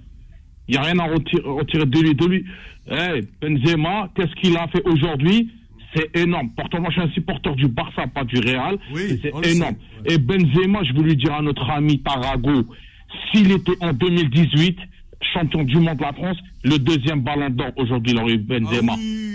il 0.67 0.71
n'y 0.71 0.77
a 0.77 0.81
rien 0.83 0.99
à 0.99 1.05
retirer, 1.05 1.41
retirer 1.45 1.85
de 1.85 1.99
lui. 1.99 2.15
De 2.15 2.25
lui. 2.25 2.45
Eh, 2.89 3.21
Benzema, 3.41 4.09
qu'est-ce 4.15 4.33
qu'il 4.35 4.55
a 4.57 4.67
fait 4.67 4.81
aujourd'hui? 4.87 5.49
C'est 5.93 6.15
énorme. 6.17 6.51
Pourtant, 6.55 6.79
moi, 6.79 6.89
je 6.89 7.01
suis 7.01 7.09
un 7.09 7.11
supporter 7.13 7.53
du 7.55 7.67
Barça, 7.67 8.07
pas 8.07 8.23
du 8.23 8.39
Real. 8.39 8.77
C'est 9.21 9.31
énorme. 9.51 9.75
Et 10.05 10.17
Benzema, 10.17 10.83
je 10.83 10.93
lui 10.93 11.15
dire 11.17 11.33
à 11.33 11.41
notre 11.41 11.69
ami 11.69 11.99
Tarago, 11.99 12.63
s'il 13.31 13.51
était 13.51 13.73
en 13.81 13.91
2018 13.93 14.77
champion 15.33 15.63
du 15.63 15.75
monde 15.77 15.97
de 15.97 16.01
la 16.03 16.13
France, 16.13 16.37
le 16.63 16.77
deuxième 16.79 17.21
ballon 17.21 17.49
d'or 17.49 17.71
aujourd'hui, 17.75 18.13
il 18.13 18.19
aurait 18.19 18.33
eu 18.33 18.37
Benzema. 18.37 18.93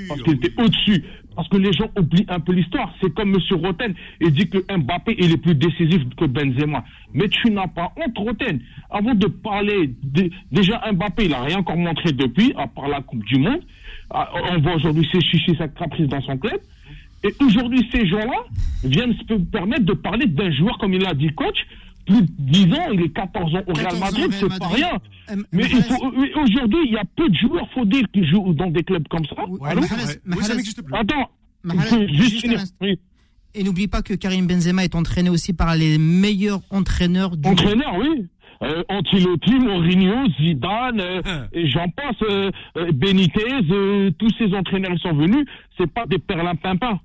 parce 0.09 0.23
qu'il 0.23 0.35
était 0.35 0.53
au-dessus. 0.63 1.03
Parce 1.37 1.49
que 1.49 1.59
les 1.59 1.73
gens 1.73 1.89
oublient 1.99 2.25
un 2.29 2.41
peu 2.41 2.53
l'histoire. 2.53 2.93
C'est 3.01 3.13
comme 3.15 3.35
M. 3.35 3.41
Roten, 3.63 3.95
il 4.23 4.31
dit 4.33 4.49
que 4.49 4.59
Mbappé, 4.75 5.15
il 5.19 5.33
est 5.33 5.37
plus 5.37 5.55
décisif 5.55 6.03
que 6.17 6.25
Benzema. 6.25 6.83
Mais 7.13 7.29
tu 7.29 7.51
n'as 7.51 7.67
pas 7.69 7.93
honte, 7.97 8.17
Roten. 8.19 8.59
Avant 8.91 9.15
de 9.15 9.27
parler, 9.27 9.95
de- 10.03 10.31
déjà 10.51 10.81
Mbappé, 10.93 11.27
il 11.27 11.31
n'a 11.31 11.43
rien 11.43 11.59
encore 11.59 11.77
montré 11.77 12.13
depuis, 12.13 12.53
à 12.57 12.67
part 12.67 12.89
la 12.89 13.03
Coupe 13.03 13.23
du 13.25 13.39
Monde. 13.39 13.61
Ah, 14.11 14.31
On 14.51 14.59
voit 14.61 14.75
aujourd'hui 14.77 15.07
ses 15.13 15.21
chichis, 15.21 15.55
sa 15.59 15.69
caprice 15.69 16.09
dans 16.09 16.23
son 16.23 16.39
club. 16.39 16.59
Et 17.25 17.33
aujourd'hui, 17.45 17.87
ces 17.93 18.07
gens-là 18.07 18.45
viennent 18.85 19.15
se 19.29 19.35
permettre 19.35 19.85
de 19.85 19.93
parler 19.95 20.27
d'un 20.27 20.51
joueur, 20.53 20.79
comme 20.79 20.95
il 20.95 21.03
l'a 21.03 21.13
dit 21.15 21.29
coach, 21.35 21.59
plus 22.07 22.23
de 22.23 22.29
10 22.39 22.65
ans, 22.75 22.91
il 22.93 23.01
est 23.03 23.09
14 23.11 23.55
ans 23.55 23.63
au 23.67 23.73
Real 23.73 23.87
14 23.87 23.95
ans 23.95 23.97
au 23.97 24.01
Madrid, 24.01 24.33
c'est 24.33 24.59
pas 24.59 24.69
rien. 24.69 24.91
Euh, 25.31 25.37
Mais 25.53 25.65
faut- 25.65 26.13
oui, 26.17 26.31
aujourd'hui, 26.43 26.79
il 26.87 26.93
y 26.93 26.97
a 26.97 27.05
peu 27.17 27.29
de 27.29 27.35
joueurs, 27.35 27.69
faut 27.75 27.85
dire, 27.85 28.05
qui 28.13 28.25
jouent 28.27 28.53
dans 28.55 28.71
des 28.71 28.83
clubs 28.83 29.07
comme 29.09 29.25
ça. 29.27 29.37
Allô 29.65 29.81
Mahrez- 29.83 30.21
Mahrez- 30.25 30.75
Attends, 30.93 31.31
Mahrez, 31.65 32.09
juste 32.09 32.41
finir. 32.41 32.61
Et 33.55 33.63
n'oublie 33.65 33.89
pas 33.89 34.03
que 34.03 34.15
Karim 34.15 34.47
Benzema 34.47 34.85
est 34.85 34.95
entraîné 34.95 35.31
aussi 35.31 35.53
par 35.53 35.75
les 35.77 35.99
meilleurs 35.99 36.61
entraîneurs 36.71 37.37
du 37.37 37.49
Entraîneur, 37.49 37.95
oui. 37.99 38.27
Euh, 38.63 38.83
Ancelotti, 38.89 39.55
Mourinho, 39.55 40.29
Zidane, 40.41 41.01
euh, 41.01 41.21
et 41.53 41.69
j'en 41.69 41.89
passe, 41.91 42.17
euh, 42.23 42.51
euh, 42.79 42.91
Benitez, 42.93 43.45
euh, 43.71 44.11
tous 44.19 44.31
ces 44.39 44.55
entraîneurs 44.55 44.99
sont 45.01 45.13
venus, 45.15 45.45
c'est 45.77 45.87
pas 45.93 46.07
des 46.07 46.19
perlimpinpins. 46.19 46.99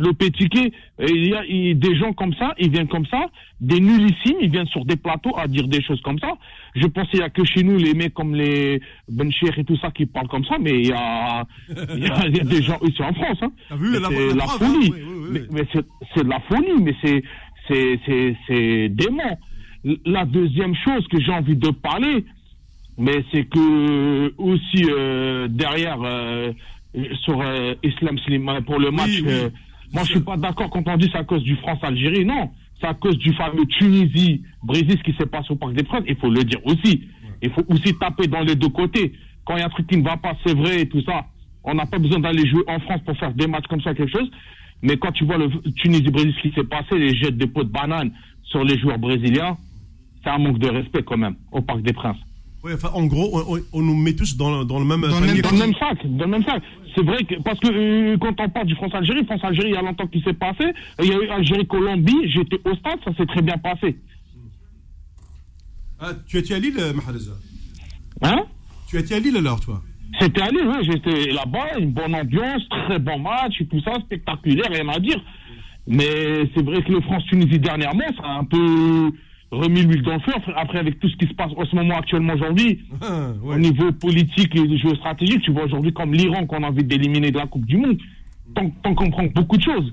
Le 0.00 0.12
Pétiquet, 0.12 0.70
il 1.00 1.26
y 1.26 1.34
a 1.34 1.44
il- 1.44 1.76
des 1.78 1.96
gens 1.96 2.12
comme 2.12 2.32
ça, 2.34 2.54
ils 2.58 2.70
viennent 2.70 2.86
comme 2.88 3.06
ça, 3.06 3.26
des 3.60 3.80
nullissimes, 3.80 4.36
ils 4.40 4.50
viennent 4.50 4.68
sur 4.68 4.84
des 4.84 4.94
plateaux 4.96 5.36
à 5.36 5.48
dire 5.48 5.66
des 5.66 5.82
choses 5.82 6.00
comme 6.02 6.20
ça. 6.20 6.34
Je 6.76 6.86
pense 6.86 7.08
qu'il 7.10 7.18
y 7.18 7.22
a 7.22 7.30
que 7.30 7.44
chez 7.44 7.64
nous 7.64 7.76
les 7.78 7.94
mecs 7.94 8.14
comme 8.14 8.34
les 8.34 8.80
Bencher 9.08 9.50
et 9.56 9.64
tout 9.64 9.76
ça 9.78 9.90
qui 9.90 10.06
parlent 10.06 10.28
comme 10.28 10.44
ça, 10.44 10.56
mais 10.60 10.70
il 10.80 10.86
y 10.86 10.92
a, 10.92 11.44
il 11.96 12.04
y 12.04 12.06
a, 12.08 12.26
il 12.28 12.36
y 12.36 12.40
a 12.40 12.44
des 12.44 12.62
gens 12.62 12.78
ici 12.82 13.02
en 13.02 13.12
France. 13.12 13.38
Hein. 13.42 13.50
T'as 13.68 13.74
vu, 13.76 13.90
Mais 13.90 13.98
la- 13.98 14.08
c'est 14.08 14.28
la 14.28 14.34
la 14.36 14.44
hein, 14.44 14.58
folie. 14.58 14.90
oui, 14.92 14.92
oui, 14.92 15.14
oui. 15.16 15.28
Mais, 15.32 15.40
mais 15.50 15.68
c'est 15.72 15.86
c'est 16.14 16.24
de 16.24 16.30
la 16.30 16.40
folie, 16.40 16.80
mais 16.80 16.94
c'est 17.02 17.22
c'est 17.66 18.00
c'est 18.06 18.36
c'est 18.46 18.88
dément. 18.90 19.38
La 20.06 20.24
deuxième 20.24 20.74
chose 20.76 21.06
que 21.08 21.20
j'ai 21.20 21.32
envie 21.32 21.56
de 21.56 21.70
parler, 21.70 22.24
mais 22.98 23.24
c'est 23.32 23.44
que 23.44 24.32
aussi 24.38 24.84
euh, 24.90 25.48
derrière 25.48 25.98
euh, 26.02 26.52
sur 27.24 27.40
euh, 27.40 27.74
Islam 27.82 28.16
Slimani 28.18 28.62
pour 28.62 28.78
le 28.78 28.90
match, 28.90 29.22
euh, 29.26 29.50
moi 29.92 30.02
je 30.04 30.10
suis 30.10 30.20
pas 30.20 30.36
d'accord 30.36 30.70
quand 30.70 30.86
on 30.86 30.96
dit 30.96 31.08
c'est 31.12 31.18
à 31.18 31.24
cause 31.24 31.42
du 31.42 31.56
France-Algérie, 31.56 32.24
non, 32.24 32.50
c'est 32.80 32.86
à 32.86 32.94
cause 32.94 33.18
du 33.18 33.32
fameux 33.34 33.66
Tunisie-Brésil 33.66 34.96
ce 34.98 35.02
qui 35.02 35.16
s'est 35.16 35.26
passé 35.26 35.48
au 35.50 35.56
Parc 35.56 35.74
des 35.74 35.82
Princes, 35.82 36.04
il 36.06 36.16
faut 36.16 36.30
le 36.30 36.44
dire 36.44 36.60
aussi. 36.64 37.08
Il 37.42 37.50
faut 37.50 37.64
aussi 37.68 37.94
taper 37.94 38.26
dans 38.26 38.40
les 38.40 38.56
deux 38.56 38.68
côtés. 38.68 39.12
Quand 39.44 39.56
il 39.56 39.60
y 39.60 39.62
a 39.62 39.66
un 39.66 39.70
truc 39.70 39.86
qui 39.86 39.96
ne 39.96 40.04
va 40.04 40.16
pas, 40.16 40.34
c'est 40.44 40.56
vrai 40.56 40.82
et 40.82 40.88
tout 40.88 41.02
ça. 41.02 41.26
On 41.64 41.74
n'a 41.74 41.86
pas 41.86 41.98
besoin 41.98 42.18
d'aller 42.18 42.46
jouer 42.48 42.64
en 42.66 42.80
France 42.80 43.00
pour 43.04 43.16
faire 43.16 43.32
des 43.32 43.46
matchs 43.46 43.66
comme 43.68 43.80
ça, 43.80 43.94
quelque 43.94 44.10
chose. 44.10 44.30
Mais 44.82 44.96
quand 44.96 45.12
tu 45.12 45.24
vois 45.24 45.38
le 45.38 45.48
Tunisie-Brésil 45.72 46.34
ce 46.36 46.48
qui 46.48 46.54
s'est 46.54 46.64
passé, 46.64 46.98
les 46.98 47.14
jets 47.14 47.30
de 47.30 47.46
pots 47.46 47.64
de 47.64 47.70
banane 47.70 48.12
sur 48.44 48.64
les 48.64 48.78
joueurs 48.78 48.98
brésiliens, 48.98 49.56
c'est 50.22 50.30
un 50.30 50.38
manque 50.38 50.58
de 50.58 50.68
respect 50.68 51.02
quand 51.02 51.16
même 51.16 51.36
au 51.52 51.60
Parc 51.60 51.82
des 51.82 51.92
Princes. 51.92 52.16
Enfin, 52.64 52.90
en 52.92 53.06
gros, 53.06 53.62
on, 53.72 53.82
nous 53.82 53.94
met 53.94 54.14
tous 54.14 54.36
dans, 54.36 54.64
dans 54.64 54.78
le 54.78 54.84
même 54.84 55.00
Dans 55.02 55.20
le 55.20 55.26
panier. 55.26 55.32
même, 55.34 55.42
dans 55.42 55.50
le 55.50 55.58
même 55.58 55.74
sac, 55.74 55.98
dans 56.04 56.24
le 56.24 56.30
même 56.30 56.44
sac. 56.44 56.62
C'est 56.94 57.04
vrai 57.04 57.22
que 57.24 57.40
parce 57.42 57.60
que 57.60 57.68
euh, 57.68 58.16
quand 58.18 58.34
on 58.40 58.48
parle 58.48 58.66
du 58.66 58.74
France-Algérie, 58.74 59.24
France-Algérie, 59.24 59.68
il 59.68 59.74
y 59.74 59.78
a 59.78 59.82
longtemps 59.82 60.06
qu'il 60.08 60.22
s'est 60.24 60.32
passé. 60.32 60.64
Il 61.00 61.06
y 61.08 61.12
a 61.12 61.16
eu 61.22 61.28
Algérie-Colombie, 61.28 62.28
j'étais 62.30 62.60
au 62.64 62.74
stade, 62.74 62.98
ça 63.04 63.14
s'est 63.14 63.26
très 63.26 63.42
bien 63.42 63.56
passé. 63.58 63.96
Ah, 66.00 66.12
tu 66.26 66.38
étais 66.38 66.54
à 66.54 66.58
Lille, 66.58 66.76
euh, 66.78 66.92
Mahrez 66.92 67.18
Hein? 68.22 68.44
Tu 68.88 68.98
étais 68.98 69.14
à 69.14 69.20
Lille 69.20 69.36
alors, 69.36 69.60
toi? 69.60 69.82
C'était 70.20 70.42
à 70.42 70.50
Lille, 70.50 70.66
oui, 70.66 70.78
j'étais 70.82 71.30
là-bas, 71.32 71.78
une 71.78 71.92
bonne 71.92 72.14
ambiance, 72.14 72.62
très 72.68 72.98
bon 72.98 73.18
match 73.18 73.60
et 73.60 73.66
tout 73.66 73.80
ça, 73.82 73.94
spectaculaire, 74.00 74.70
rien 74.70 74.88
à 74.88 74.98
dire. 74.98 75.20
Mais 75.86 76.50
c'est 76.54 76.64
vrai 76.64 76.82
que 76.82 76.92
le 76.92 77.00
France-Tunisie 77.02 77.58
dernièrement, 77.58 78.04
ça 78.16 78.24
a 78.24 78.38
un 78.38 78.44
peu 78.44 79.12
remis 79.50 79.82
l'huile 79.82 80.02
dans 80.02 80.14
le 80.14 80.20
feu. 80.20 80.32
Après- 80.56 80.78
avec 80.78 80.98
tout 81.00 81.08
ce 81.08 81.16
qui 81.16 81.26
se 81.26 81.34
passe 81.34 81.52
en 81.56 81.64
ce 81.64 81.74
moment 81.74 81.96
actuellement 81.98 82.34
aujourd'hui, 82.34 82.80
Ah, 83.00 83.30
au 83.42 83.58
niveau 83.58 83.92
politique 83.92 84.54
et 84.56 84.78
géostratégique, 84.78 85.42
tu 85.42 85.52
vois 85.52 85.64
aujourd'hui 85.64 85.92
comme 85.92 86.12
l'Iran 86.12 86.46
qu'on 86.46 86.62
a 86.62 86.68
envie 86.68 86.84
d'éliminer 86.84 87.30
de 87.30 87.38
la 87.38 87.46
Coupe 87.46 87.66
du 87.66 87.76
Monde, 87.76 87.98
qu'on 88.82 89.10
prend 89.10 89.24
beaucoup 89.34 89.56
de 89.56 89.62
choses. 89.62 89.92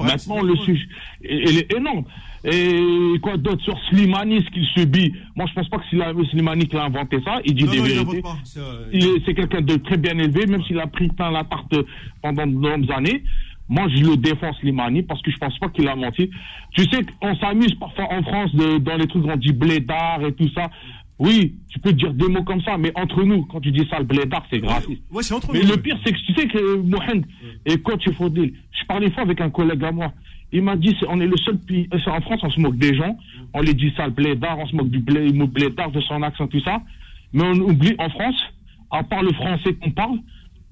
Maintenant, 0.00 0.42
le 0.42 0.56
sujet, 0.56 0.86
est 1.22 1.74
énorme. 1.74 2.04
Et 2.44 3.18
quoi 3.22 3.36
d'autre 3.36 3.62
sur 3.62 3.78
Slimani, 3.88 4.42
ce 4.44 4.50
qu'il 4.50 4.64
subit? 4.66 5.12
Moi, 5.36 5.46
je 5.48 5.54
pense 5.54 5.68
pas 5.68 5.78
que 5.78 5.84
c'est 5.90 6.30
Slimani 6.30 6.66
qui 6.68 6.76
a 6.76 6.84
inventé 6.84 7.18
ça. 7.24 7.40
Il 7.44 7.54
dit 7.54 7.64
Non, 7.64 7.72
des 7.72 7.78
non, 7.78 7.84
vérités. 7.84 8.22
C'est, 8.44 8.60
euh, 8.60 9.18
C'est 9.24 9.34
quelqu'un 9.34 9.60
de 9.62 9.76
très 9.76 9.96
bien 9.96 10.18
élevé, 10.18 10.46
même 10.46 10.62
s'il 10.64 10.78
a 10.78 10.86
pris 10.86 11.08
plein 11.08 11.30
la 11.30 11.44
tarte 11.44 11.74
pendant 12.22 12.46
de 12.46 12.52
longues 12.66 12.90
années. 12.92 13.24
Moi, 13.68 13.86
je 13.88 14.02
le 14.04 14.16
défends 14.16 14.52
Slimani 14.60 15.02
parce 15.02 15.22
que 15.22 15.30
je 15.30 15.36
pense 15.38 15.58
pas 15.58 15.68
qu'il 15.70 15.88
a 15.88 15.96
menti. 15.96 16.30
Tu 16.72 16.82
sais 16.84 17.00
qu'on 17.20 17.34
s'amuse 17.36 17.74
parfois 17.76 18.12
en 18.12 18.22
France 18.22 18.54
de- 18.54 18.78
dans 18.78 18.96
les 18.96 19.06
trucs 19.06 19.24
on 19.24 19.36
dit 19.36 19.52
blédard 19.52 20.22
et 20.26 20.32
tout 20.34 20.48
ça. 20.54 20.70
Oui, 21.18 21.54
tu 21.70 21.78
peux 21.78 21.92
dire 21.92 22.12
des 22.12 22.28
mots 22.28 22.42
comme 22.42 22.60
ça, 22.62 22.76
mais 22.76 22.90
entre 22.96 23.22
nous, 23.22 23.44
quand 23.46 23.60
tu 23.60 23.70
dis 23.70 23.86
ça, 23.88 23.98
le 24.00 24.04
blédard, 24.04 24.44
c'est 24.50 24.58
grave. 24.58 24.84
Ouais, 25.12 25.22
c'est 25.22 25.32
entre 25.32 25.52
Mais 25.52 25.60
nous. 25.60 25.68
le 25.68 25.76
pire, 25.76 25.96
c'est 26.04 26.12
que 26.12 26.18
tu 26.18 26.34
sais 26.34 26.48
que 26.48 26.76
Mohamed 26.76 27.24
et 27.66 27.78
coach 27.78 28.08
Faudil, 28.18 28.52
je 28.78 28.84
parlais 28.86 29.10
fois 29.12 29.22
avec 29.22 29.40
un 29.40 29.48
collègue 29.48 29.82
à 29.84 29.92
moi. 29.92 30.12
Il 30.52 30.62
m'a 30.62 30.76
dit, 30.76 30.94
on 31.08 31.20
est 31.20 31.26
le 31.26 31.36
seul 31.36 31.58
pays, 31.58 31.88
euh, 31.94 31.98
en 32.10 32.20
France, 32.20 32.40
on 32.42 32.50
se 32.50 32.60
moque 32.60 32.76
des 32.78 32.94
gens. 32.96 33.16
On 33.54 33.60
les 33.60 33.74
dit 33.74 33.92
ça, 33.96 34.06
le 34.06 34.12
blédard, 34.12 34.58
on 34.58 34.66
se 34.66 34.74
moque 34.76 34.90
du 34.90 34.98
blé, 34.98 35.32
blédard, 35.32 35.90
de 35.92 36.00
son 36.02 36.20
accent, 36.22 36.48
tout 36.48 36.60
ça. 36.60 36.82
Mais 37.32 37.44
on 37.44 37.54
oublie, 37.60 37.94
en 37.98 38.08
France, 38.10 38.40
à 38.90 39.02
part 39.04 39.22
le 39.22 39.32
français 39.32 39.72
qu'on 39.74 39.90
parle, 39.92 40.18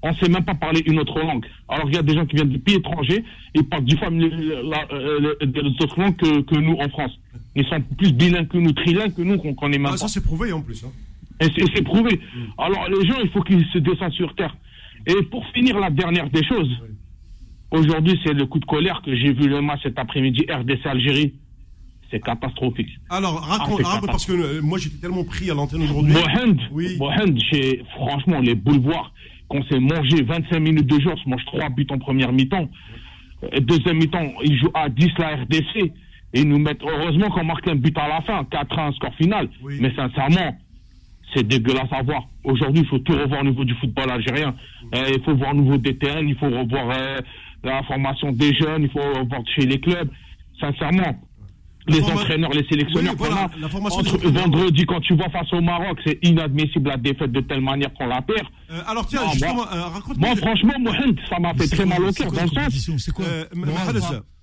on 0.05 0.13
sait 0.15 0.27
même 0.29 0.43
pas 0.43 0.53
parler 0.55 0.81
une 0.85 0.99
autre 0.99 1.17
langue. 1.19 1.45
Alors 1.69 1.87
il 1.89 1.95
y 1.95 1.97
a 1.97 2.03
des 2.03 2.13
gens 2.13 2.25
qui 2.25 2.35
viennent 2.35 2.49
de 2.49 2.57
pays 2.57 2.75
étrangers, 2.75 3.23
ils 3.55 3.63
parlent 3.63 3.85
dix 3.85 3.97
fois 3.97 4.09
la- 4.09 4.87
euh, 4.93 5.35
des 5.45 5.61
autres 5.81 5.99
langues 5.99 6.15
que, 6.17 6.41
que 6.41 6.55
nous 6.59 6.75
en 6.79 6.89
France. 6.89 7.11
Ils 7.55 7.65
sont 7.67 7.79
plus 7.97 8.11
bilingues 8.13 8.47
que 8.47 8.57
nous, 8.57 8.71
trilingues 8.73 9.13
que 9.15 9.21
nous, 9.21 9.37
qu'on 9.37 9.53
connaît 9.53 9.79
Ah, 9.85 9.91
pas. 9.91 9.97
ça, 9.97 10.07
c'est 10.07 10.23
prouvé 10.23 10.51
en 10.51 10.61
plus. 10.61 10.83
hein. 10.83 10.91
Et 11.39 11.47
c'est 11.75 11.83
prouvé. 11.83 12.19
Alors 12.57 12.87
les 12.89 13.07
gens, 13.07 13.19
il 13.23 13.29
faut 13.29 13.41
qu'ils 13.41 13.65
se 13.73 13.77
descendent 13.79 14.13
sur 14.13 14.33
terre. 14.35 14.55
Et 15.07 15.21
pour 15.23 15.45
finir, 15.53 15.79
la 15.79 15.89
dernière 15.89 16.29
des 16.29 16.43
choses, 16.45 16.69
aujourd'hui, 17.71 18.19
c'est 18.23 18.33
le 18.33 18.45
coup 18.45 18.59
de 18.59 18.65
colère 18.65 19.01
que 19.05 19.15
j'ai 19.15 19.33
vu 19.33 19.47
le 19.47 19.61
match 19.61 19.81
cet 19.83 19.97
après-midi, 19.99 20.45
RDC-Algérie. 20.49 21.33
C'est 22.11 22.19
catastrophique. 22.23 22.89
Alors, 23.09 23.41
Ah, 23.43 23.57
raconte, 23.57 23.77
c'est 23.79 23.83
raconte, 23.87 24.05
parce 24.11 24.25
que 24.25 24.33
euh, 24.33 24.61
moi, 24.61 24.77
j'étais 24.77 24.97
tellement 24.97 25.23
pris 25.23 25.49
à 25.49 25.55
l'antenne 25.55 25.81
aujourd'hui. 25.81 26.13
Mohand, 26.13 26.57
Mohand, 26.99 27.35
j'ai 27.51 27.83
franchement 27.95 28.39
les 28.39 28.53
boulevards 28.53 29.11
qu'on 29.53 29.63
s'est 29.65 29.79
mangé 29.79 30.23
25 30.23 30.59
minutes 30.59 30.87
de 30.87 30.99
jeu, 30.99 31.11
on 31.13 31.17
se 31.17 31.29
mange 31.29 31.45
trois 31.45 31.69
buts 31.69 31.85
en 31.91 31.99
première 31.99 32.31
mi-temps. 32.33 32.67
Euh, 33.43 33.59
Deuxième 33.59 33.97
mi-temps, 33.97 34.33
ils 34.43 34.57
jouent 34.57 34.71
à 34.73 34.89
10 34.89 35.11
la 35.19 35.35
RDC 35.35 35.75
et 35.75 35.91
ils 36.33 36.47
nous 36.47 36.57
mettent 36.57 36.81
heureusement 36.81 37.29
qu'on 37.29 37.43
marque 37.43 37.67
un 37.67 37.75
but 37.75 37.95
à 37.99 38.07
la 38.07 38.21
fin, 38.21 38.41
4-1 38.43 38.95
score 38.95 39.13
final. 39.15 39.47
Mais 39.79 39.93
sincèrement, 39.95 40.57
c'est 41.33 41.47
dégueulasse 41.47 41.91
à 41.91 42.01
voir. 42.01 42.23
Aujourd'hui, 42.43 42.81
il 42.81 42.87
faut 42.87 42.97
tout 42.99 43.13
revoir 43.13 43.41
au 43.41 43.45
niveau 43.45 43.63
du 43.63 43.75
football 43.75 44.09
algérien. 44.09 44.55
Euh, 44.95 45.11
il 45.15 45.21
faut 45.23 45.35
voir 45.35 45.51
au 45.51 45.61
niveau 45.61 45.77
des 45.77 45.95
terrains, 45.97 46.25
il 46.25 46.35
faut 46.35 46.49
revoir 46.49 46.89
euh, 46.89 47.19
la 47.63 47.83
formation 47.83 48.31
des 48.31 48.53
jeunes, 48.55 48.83
il 48.83 48.89
faut 48.89 48.99
revoir 48.99 49.41
chez 49.55 49.67
les 49.67 49.79
clubs. 49.79 50.09
Sincèrement, 50.59 51.15
les 51.87 51.99
forma- 51.99 52.21
entraîneurs, 52.21 52.51
les 52.51 52.65
sélectionneurs 52.67 53.13
Oui, 53.13 53.27
voilà, 53.27 53.35
qu'on 53.49 53.57
a. 53.57 53.61
la 53.61 53.69
formation 53.69 53.99
Entre 53.99 54.17
des 54.17 54.27
entraîneurs. 54.27 54.43
vendredi, 54.43 54.85
quand 54.85 54.99
tu 55.01 55.13
vois 55.15 55.29
face 55.29 55.51
au 55.53 55.61
Maroc, 55.61 55.99
c'est 56.05 56.19
inadmissible 56.23 56.89
la 56.89 56.97
défaite 56.97 57.31
de 57.31 57.41
telle 57.41 57.61
manière 57.61 57.93
qu'on 57.93 58.07
la 58.07 58.21
perd. 58.21 58.47
Euh, 58.71 58.79
alors 58.87 59.05
tiens, 59.07 59.23
Non, 59.25 59.31
justement, 59.31 59.53
moi- 59.55 59.69
euh, 59.73 59.83
raconte-moi. 59.87 60.27
Moi, 60.29 60.35
franchement, 60.37 60.73
Mohamed, 60.79 61.19
ça 61.29 61.39
m'a 61.39 61.53
fait 61.53 61.67
très 61.67 61.77
quoi- 61.77 61.85
mal 61.85 62.03
au 62.03 62.11
c'est 62.11 62.23
cœur, 62.23 62.27
quoi 62.27 62.37
dans 62.37 62.43
le 62.43 62.49
sens. 62.49 62.57
compétition 62.57 62.97
C'est 62.97 63.11
quoi 63.11 63.25
Euh, 63.25 63.45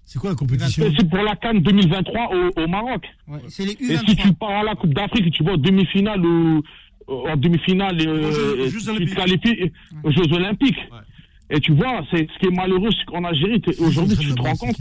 C'est 0.05 0.19
quoi 0.19 0.31
la 0.31 0.37
compétition 0.37 0.85
C'est 0.99 1.09
pour 1.09 1.19
la 1.23 1.37
Cannes 1.37 1.61
2023 1.61 2.31
au, 2.35 2.63
au 2.63 2.67
Maroc. 2.67 3.05
Ouais, 3.29 3.39
c'est 3.49 3.65
les 3.65 3.73
Et 3.73 3.97
si 3.99 4.17
tu 4.17 4.29
U23. 4.29 4.35
pars 4.39 4.51
à 4.51 4.65
la 4.65 4.75
Coupe 4.75 4.93
d'Afrique 4.95 5.27
et 5.29 5.31
tu 5.31 5.45
vas 5.45 5.53
en 5.53 5.57
demi-finale 5.57 6.25
ou 6.27 6.63
en 7.09 7.37
demi-finale 7.37 7.97
tu 7.99 8.05
te 8.05 9.15
qualifies 9.15 9.73
aux 10.03 10.11
Jeux 10.11 10.33
Olympiques. 10.33 10.79
Ouais. 10.91 11.57
Et 11.57 11.61
tu 11.61 11.73
vois, 11.73 12.03
c'est 12.11 12.29
ce 12.33 12.39
qui 12.39 12.47
est 12.47 12.57
malheureux, 12.57 12.91
c'est 12.97 13.05
qu'en 13.07 13.25
Algérie, 13.25 13.61
aujourd'hui, 13.81 14.17
tu 14.17 14.33
te 14.35 14.41
rends 14.43 14.55
compte, 14.57 14.77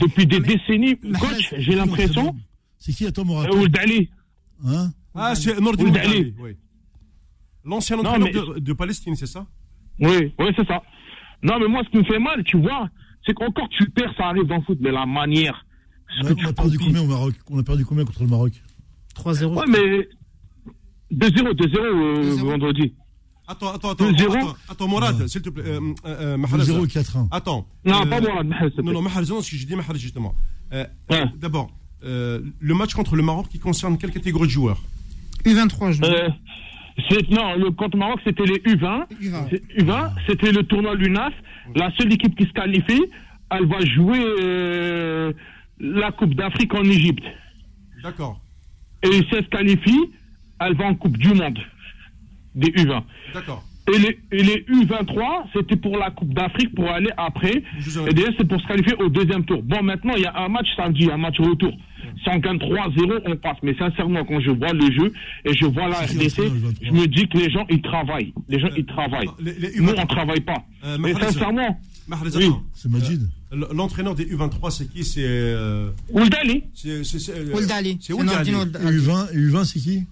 depuis 0.00 0.26
des 0.26 0.40
décennies, 0.40 0.96
Mais- 1.02 1.18
coach, 1.18 1.54
j'ai 1.58 1.74
l'impression, 1.74 2.34
C'est 2.78 2.92
qui 2.92 3.06
Attends, 3.06 3.24
mon 3.24 3.40
euh, 3.42 3.48
Ould 3.62 3.76
Ali, 3.78 4.10
Hein 4.64 4.90
Ah, 5.14 5.34
c'est 5.34 5.56
Ould 5.58 5.80
Moudali, 5.80 6.16
Ali. 6.16 6.34
oui. 6.40 6.56
L'ancien 7.64 7.98
entraîneur 7.98 8.28
mais- 8.32 8.54
de, 8.54 8.58
de 8.60 8.72
Palestine, 8.72 9.14
c'est 9.16 9.26
ça 9.26 9.46
Oui, 10.00 10.32
oui, 10.38 10.46
c'est 10.56 10.66
ça. 10.66 10.82
Non, 11.42 11.58
mais 11.60 11.68
moi, 11.68 11.82
ce 11.84 11.90
qui 11.90 11.98
me 11.98 12.04
fait 12.04 12.18
mal, 12.18 12.42
tu 12.44 12.58
vois, 12.58 12.88
c'est 13.24 13.32
qu'encore 13.34 13.68
tu 13.70 13.88
perds, 13.90 14.12
ça 14.16 14.26
arrive 14.28 14.44
dans 14.44 14.56
le 14.56 14.62
foot, 14.62 14.78
mais 14.80 14.90
la 14.90 15.06
manière. 15.06 15.64
ce 16.20 16.26
on 16.26 16.28
que 16.28 16.34
tu 16.40 16.46
a 16.46 16.52
perdu 16.52 16.78
combien 16.78 17.00
au 17.02 17.06
Maroc 17.06 17.34
On 17.50 17.58
a 17.58 17.62
perdu 17.62 17.84
combien 17.84 18.04
contre 18.04 18.22
le 18.22 18.28
Maroc 18.28 18.52
3-0. 19.14 19.54
Ouais, 19.54 19.64
mais 19.68 20.08
2-0, 21.10 21.54
2-0 21.54 21.78
euh, 21.78 22.36
2-0. 22.36 22.44
vendredi. 22.44 22.94
Attends, 23.46 23.74
attends, 23.74 23.90
attends. 23.90 24.10
2-0. 24.10 24.36
Attends, 24.38 24.56
attends, 24.68 24.88
Morad, 24.88 25.26
s'il 25.28 25.42
te 25.42 25.50
plaît. 25.50 25.64
Euh, 25.66 25.80
euh, 26.06 26.34
euh, 26.34 26.36
Mahrez. 26.38 26.64
0 26.64 26.86
4-1. 26.86 27.28
Attends. 27.30 27.66
Non, 27.84 28.02
Euh, 28.02 28.06
pas 28.06 28.20
te 28.20 28.80
Non, 28.82 28.92
non, 28.92 29.02
Mahrez, 29.02 29.24
non, 29.28 29.42
ce 29.42 29.50
que 29.50 29.56
j'ai 29.56 29.66
dit 29.66 29.76
Mahrez, 29.76 29.98
justement. 29.98 30.34
Euh, 30.72 30.86
Ouais. 31.10 31.24
D'abord, 31.38 31.70
euh, 32.04 32.40
le 32.60 32.74
match 32.74 32.94
contre 32.94 33.16
le 33.16 33.22
Maroc 33.22 33.48
qui 33.50 33.58
concerne 33.58 33.98
quelle 33.98 34.12
catégorie 34.12 34.46
de 34.46 34.52
joueurs 34.52 34.80
U23, 35.44 35.92
je 35.92 36.02
Euh, 36.04 36.28
c'est- 37.10 37.30
non, 37.30 37.54
le 37.56 37.70
contre 37.70 37.98
Maroc, 37.98 38.20
c'était 38.24 38.44
les 38.46 38.60
U20. 38.64 39.06
U20. 39.20 39.46
C'est- 39.50 39.62
U20, 39.82 40.12
c'était 40.26 40.50
le 40.52 40.62
tournoi 40.62 40.94
LUNAF. 40.94 41.34
La 41.76 41.90
seule 41.98 42.12
équipe 42.12 42.34
qui 42.36 42.44
se 42.46 42.52
qualifie, 42.52 43.02
elle 43.50 43.66
va 43.66 43.84
jouer 43.84 44.24
euh, 44.40 45.32
la 45.80 46.12
Coupe 46.12 46.34
d'Afrique 46.34 46.72
en 46.74 46.84
Égypte. 46.84 47.24
D'accord, 48.02 48.40
Et 49.02 49.10
si 49.10 49.26
elle 49.32 49.44
se 49.44 49.48
qualifie, 49.50 50.00
elle 50.60 50.74
va 50.76 50.86
en 50.86 50.94
Coupe 50.94 51.18
du 51.18 51.28
Monde 51.28 51.58
des 52.54 52.68
U20. 52.68 53.02
d'accord. 53.34 53.64
Et 53.94 53.98
les, 53.98 54.18
et 54.32 54.42
les 54.42 54.64
U23, 54.70 55.44
c'était 55.54 55.76
pour 55.76 55.98
la 55.98 56.10
Coupe 56.10 56.32
d'Afrique 56.32 56.74
pour 56.74 56.88
aller 56.88 57.10
après. 57.18 57.62
Et 58.08 58.14
d'ailleurs, 58.14 58.32
c'est 58.38 58.48
pour 58.48 58.58
se 58.58 58.66
qualifier 58.66 58.94
au 58.94 59.10
deuxième 59.10 59.44
tour. 59.44 59.62
Bon, 59.62 59.82
maintenant, 59.82 60.14
il 60.16 60.22
y 60.22 60.26
a 60.26 60.34
un 60.42 60.48
match 60.48 60.68
samedi, 60.74 61.10
un 61.10 61.18
match 61.18 61.38
retour. 61.38 61.70
Si 62.22 62.28
on 62.30 62.38
gagne 62.38 62.56
3-0, 62.56 63.20
on 63.26 63.36
passe. 63.36 63.58
Mais 63.62 63.74
sincèrement, 63.76 64.24
quand 64.24 64.40
je 64.40 64.52
vois 64.52 64.72
le 64.72 64.90
jeu 64.90 65.12
et 65.44 65.52
je 65.52 65.66
vois 65.66 65.88
la 65.88 65.98
RDC, 65.98 66.38
l'entraîneur, 66.38 66.54
le 66.54 66.60
23? 66.60 66.88
je 66.88 66.92
me 66.92 67.06
dis 67.06 67.28
que 67.28 67.36
les 67.36 67.50
gens, 67.50 67.66
ils 67.68 67.82
travaillent. 67.82 68.32
Les 68.48 68.58
gens, 68.58 68.68
ils 68.74 68.86
travaillent. 68.86 69.28
Les, 69.40 69.52
les 69.52 69.80
Nous, 69.80 69.90
U23. 69.92 70.00
on 70.02 70.06
travaille 70.06 70.40
pas. 70.40 70.64
Euh, 70.84 70.96
Mais 70.98 71.12
sincèrement, 71.12 71.78
Mahrez, 72.08 72.28
Oui. 72.36 72.50
C'est 72.72 72.90
Majid. 72.90 73.20
L- 73.52 73.64
L'entraîneur 73.74 74.14
des 74.14 74.24
U23, 74.34 74.70
c'est 74.70 74.90
qui? 74.90 75.04
C'est. 75.04 75.20
euh, 75.24 75.90
Ouldali, 76.10 76.64
c'est- 76.74 77.04
c'est- 77.04 77.18
c'est, 77.18 77.32
euh, 77.38 77.54
Ould 77.54 77.70
Ali. 77.70 77.98
C'est 78.00 78.12
C'est 78.14 78.18
Ould 78.18 78.28
Ali. 78.30 78.50
Nordin 78.50 78.66
Ould 78.66 78.76
Ali. 78.86 78.96
U20, 78.98 79.26
et 79.34 79.36
U20 79.38 79.64
c'est 79.64 79.80
qui? 79.80 80.04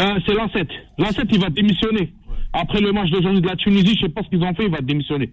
Euh, 0.00 0.18
c'est 0.26 0.34
Lancet. 0.34 0.66
Lancet, 0.98 1.22
il 1.30 1.40
va 1.40 1.50
démissionner. 1.50 2.12
Après 2.52 2.80
le 2.80 2.92
match 2.92 3.10
d'aujourd'hui 3.10 3.40
de 3.40 3.46
la 3.46 3.56
Tunisie, 3.56 3.94
je 3.96 4.06
sais 4.06 4.08
pas 4.08 4.22
ce 4.22 4.28
qu'ils 4.28 4.42
ont 4.42 4.54
fait, 4.54 4.64
il 4.64 4.70
va 4.70 4.80
démissionner. 4.80 5.32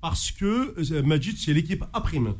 Parce 0.00 0.30
que 0.30 0.74
euh, 0.92 1.02
Majid, 1.02 1.36
c'est 1.36 1.52
l'équipe 1.52 1.84
A 1.92 2.00
prime. 2.00 2.34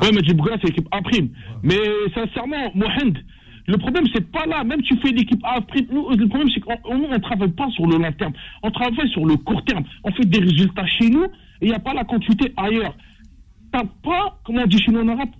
Oui, 0.00 0.08
mais 0.14 0.22
Djibougla, 0.22 0.56
c'est 0.60 0.68
l'équipe 0.68 0.88
A 0.90 1.02
prime. 1.02 1.30
Mais 1.62 1.78
sincèrement, 2.14 2.70
Mohamed, 2.74 3.18
le 3.66 3.76
problème, 3.76 4.04
c'est 4.14 4.30
pas 4.30 4.46
là. 4.46 4.64
Même 4.64 4.82
tu 4.82 4.96
fais 4.98 5.10
l'équipe 5.10 5.40
A 5.44 5.60
prime. 5.60 5.86
Nous, 5.90 6.08
le 6.10 6.28
problème, 6.28 6.48
c'est 6.54 6.60
qu'on 6.60 6.76
on 6.84 7.08
ne 7.08 7.18
travaille 7.18 7.50
pas 7.52 7.68
sur 7.70 7.86
le 7.86 7.98
long 7.98 8.12
terme. 8.12 8.32
On 8.62 8.70
travaille 8.70 9.10
sur 9.10 9.26
le 9.26 9.36
court 9.36 9.64
terme. 9.64 9.84
On 10.04 10.12
fait 10.12 10.24
des 10.24 10.38
résultats 10.38 10.86
chez 10.86 11.10
nous 11.10 11.24
et 11.24 11.28
il 11.62 11.68
n'y 11.68 11.74
a 11.74 11.78
pas 11.78 11.94
la 11.94 12.04
continuité 12.04 12.52
ailleurs. 12.56 12.94
T'as 13.72 13.84
pas, 14.02 14.38
comment 14.44 14.62
on 14.62 14.66
dit 14.66 14.78
chez 14.78 14.90
nous 14.92 15.00
en 15.00 15.08
arabe. 15.08 15.30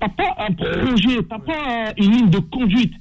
T'as 0.00 0.08
pas 0.08 0.34
un 0.38 0.52
projet, 0.52 1.22
t'as 1.28 1.38
pas 1.38 1.92
une 1.96 2.10
ligne 2.12 2.30
de 2.30 2.38
conduite. 2.38 2.92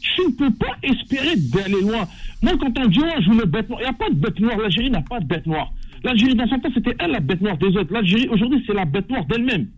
Tu 0.00 0.20
ne 0.26 0.32
peux 0.32 0.50
pas 0.52 0.76
espérer 0.82 1.36
d'aller 1.36 1.80
loin. 1.80 2.06
Moi, 2.42 2.52
quand 2.60 2.78
on 2.78 2.86
dit, 2.88 3.00
oh, 3.02 3.20
je 3.20 3.30
veux 3.30 3.46
bête 3.46 3.68
noire, 3.70 3.80
il 3.80 3.84
n'y 3.84 3.88
a 3.90 3.92
pas 3.94 4.10
de 4.10 4.14
bête 4.14 4.38
noire. 4.38 4.58
L'Algérie 4.58 4.90
n'a 4.90 5.00
pas 5.02 5.18
de 5.20 5.24
bête 5.26 5.46
noire. 5.46 5.72
L'Algérie, 6.02 6.34
dans 6.34 6.46
son 6.46 6.58
temps, 6.58 6.68
c'était 6.74 6.94
elle 6.98 7.12
la 7.12 7.20
bête 7.20 7.40
noire 7.40 7.56
des 7.56 7.68
autres. 7.68 7.90
L'Algérie, 7.92 8.28
aujourd'hui, 8.28 8.62
c'est 8.66 8.74
la 8.74 8.84
bête 8.84 9.08
noire 9.08 9.24
d'elle-même. 9.24 9.68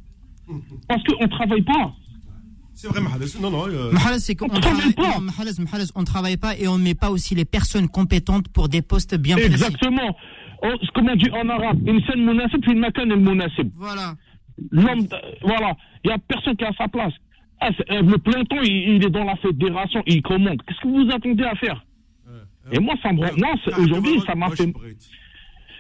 Parce 0.89 1.03
qu'on 1.05 1.23
ne 1.23 1.29
travaille 1.29 1.63
pas. 1.63 1.93
C'est 2.75 2.89
vrai, 2.89 3.01
Mahrez. 3.01 3.25
Non, 3.41 3.51
non. 3.51 3.69
euh, 3.69 3.91
c'est 4.19 4.35
qu'on 4.35 4.47
On 4.47 4.49
travaille 4.61 4.93
travaille 4.93 4.93
pas. 4.95 5.15
non, 5.15 5.21
Mahrez, 5.23 5.51
Mahrez, 5.61 5.85
on 5.95 6.05
travaille 6.05 6.37
pas 6.37 6.57
et 6.59 6.69
on 6.69 6.77
ne 6.77 6.83
met 6.85 6.95
pas 6.95 7.11
aussi 7.11 7.35
les 7.35 7.45
personnes 7.47 7.89
compétentes 7.89 8.49
pour 8.49 8.69
des 8.69 8.83
postes 8.83 9.15
bien 9.17 9.37
précis. 9.37 9.53
Exactement. 9.53 10.15
On- 10.63 10.77
ce 10.83 10.91
qu'on 10.93 11.09
dit 11.17 11.31
en 11.31 11.49
arabe. 11.49 11.79
Voilà. 13.77 14.15
L'homme, 14.71 15.07
euh, 15.13 15.17
voilà, 15.43 15.77
il 16.05 16.09
n'y 16.09 16.15
a 16.15 16.19
personne 16.19 16.57
qui 16.57 16.65
a 16.65 16.73
sa 16.73 16.89
place. 16.89 17.13
Ah, 17.61 17.71
euh, 17.91 18.03
le 18.03 18.19
peloton, 18.19 18.57
il, 18.63 18.97
il 18.97 19.05
est 19.05 19.11
dans 19.11 19.25
la 19.25 19.37
fédération, 19.37 20.03
il 20.07 20.23
commande. 20.23 20.63
Qu'est-ce 20.63 20.81
que 20.81 20.89
vous 20.89 21.11
attendez 21.11 21.45
à 21.45 21.55
faire 21.55 21.85
Et 22.73 22.79
moi, 22.79 22.95
ça 23.03 23.13
me 23.13 23.23
Ah, 23.25 23.81
aujourd'hui, 23.81 24.21
ça 24.27 24.35
m'a 24.35 24.51
fait. 24.51 24.73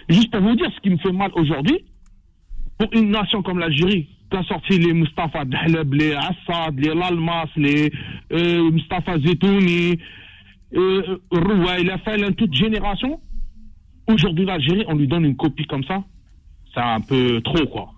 Juste 0.08 0.30
pour 0.30 0.40
vous 0.40 0.54
dire 0.54 0.70
ce 0.74 0.80
qui 0.80 0.90
me 0.90 0.98
fait 0.98 1.12
mal 1.12 1.30
aujourd'hui, 1.34 1.84
pour 2.78 2.88
une 2.92 3.10
nation 3.10 3.42
comme 3.42 3.58
l'Algérie, 3.58 4.08
qui 4.30 4.36
a 4.36 4.42
sorti 4.44 4.78
les 4.78 4.92
Mustafa 4.92 5.44
Dahleb, 5.44 5.94
les 5.94 6.14
Assad, 6.14 6.78
les 6.78 6.94
Lalmas, 6.94 7.48
les 7.56 7.90
euh, 8.32 8.70
Mustafa 8.70 9.18
Zetouni, 9.18 9.98
euh, 10.74 11.18
Roua, 11.30 11.78
il 11.80 11.90
a 11.90 11.98
fait 11.98 12.32
toute 12.34 12.54
génération. 12.54 13.20
Aujourd'hui, 14.06 14.44
l'Algérie, 14.44 14.84
on 14.88 14.94
lui 14.94 15.08
donne 15.08 15.24
une 15.24 15.36
copie 15.36 15.66
comme 15.66 15.84
ça. 15.84 16.04
C'est 16.72 16.80
un 16.80 17.00
peu 17.00 17.40
trop, 17.40 17.66
quoi. 17.66 17.90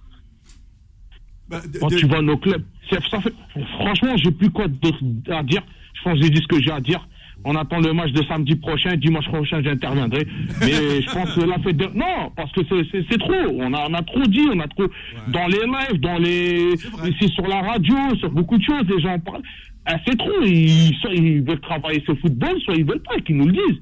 Bah, 1.48 1.60
Quand 1.80 1.88
tu 1.88 2.06
vois 2.06 2.22
nos 2.22 2.36
clubs, 2.36 2.62
c'est- 2.90 3.00
ça 3.10 3.20
fait, 3.20 3.32
franchement, 3.78 4.16
j'ai 4.16 4.30
plus 4.30 4.50
quoi 4.50 4.64
à 4.64 5.42
dire. 5.42 5.62
Je 5.94 6.02
pense 6.02 6.14
que 6.18 6.22
j'ai 6.22 6.30
dit 6.30 6.40
ce 6.42 6.46
que 6.46 6.62
j'ai 6.62 6.70
à 6.70 6.80
dire. 6.80 7.06
On 7.44 7.54
attend 7.54 7.78
le 7.80 7.92
match 7.92 8.10
de 8.12 8.22
samedi 8.24 8.56
prochain. 8.56 8.96
Dimanche 8.96 9.26
prochain, 9.28 9.62
j'interviendrai. 9.62 10.26
Mais 10.60 10.72
je 11.02 11.10
pense 11.12 11.32
que 11.34 11.40
la 11.40 11.58
fête 11.60 11.76
de... 11.76 11.86
Non, 11.94 12.30
parce 12.36 12.50
que 12.52 12.60
c'est- 12.68 13.18
trop. 13.18 13.32
On 13.54 13.72
a, 13.72 13.86
on 13.88 13.94
a 13.94 14.02
trop 14.02 14.22
dit, 14.24 14.46
on 14.52 14.58
a 14.60 14.66
trop... 14.68 14.86
Dans 15.28 15.46
les 15.46 15.58
lives, 15.64 16.00
dans 16.00 16.18
les... 16.18 16.74
Ici 17.08 17.32
sur 17.34 17.46
la 17.46 17.60
radio, 17.62 17.94
sur 18.18 18.30
beaucoup 18.30 18.58
de 18.58 18.64
choses, 18.64 18.84
les 18.88 19.00
gens 19.00 19.14
en 19.14 19.20
parlent. 19.20 19.42
Ah, 19.86 19.96
c'est 20.06 20.18
trop. 20.18 20.42
Ils, 20.44 20.94
soit 21.00 21.14
ils 21.14 21.42
veulent 21.42 21.60
travailler 21.60 22.02
ce 22.06 22.14
football, 22.16 22.60
soit 22.64 22.74
ils 22.74 22.84
veulent 22.84 23.02
pas, 23.02 23.18
qu'ils 23.20 23.36
nous 23.36 23.46
le 23.46 23.52
disent. 23.52 23.80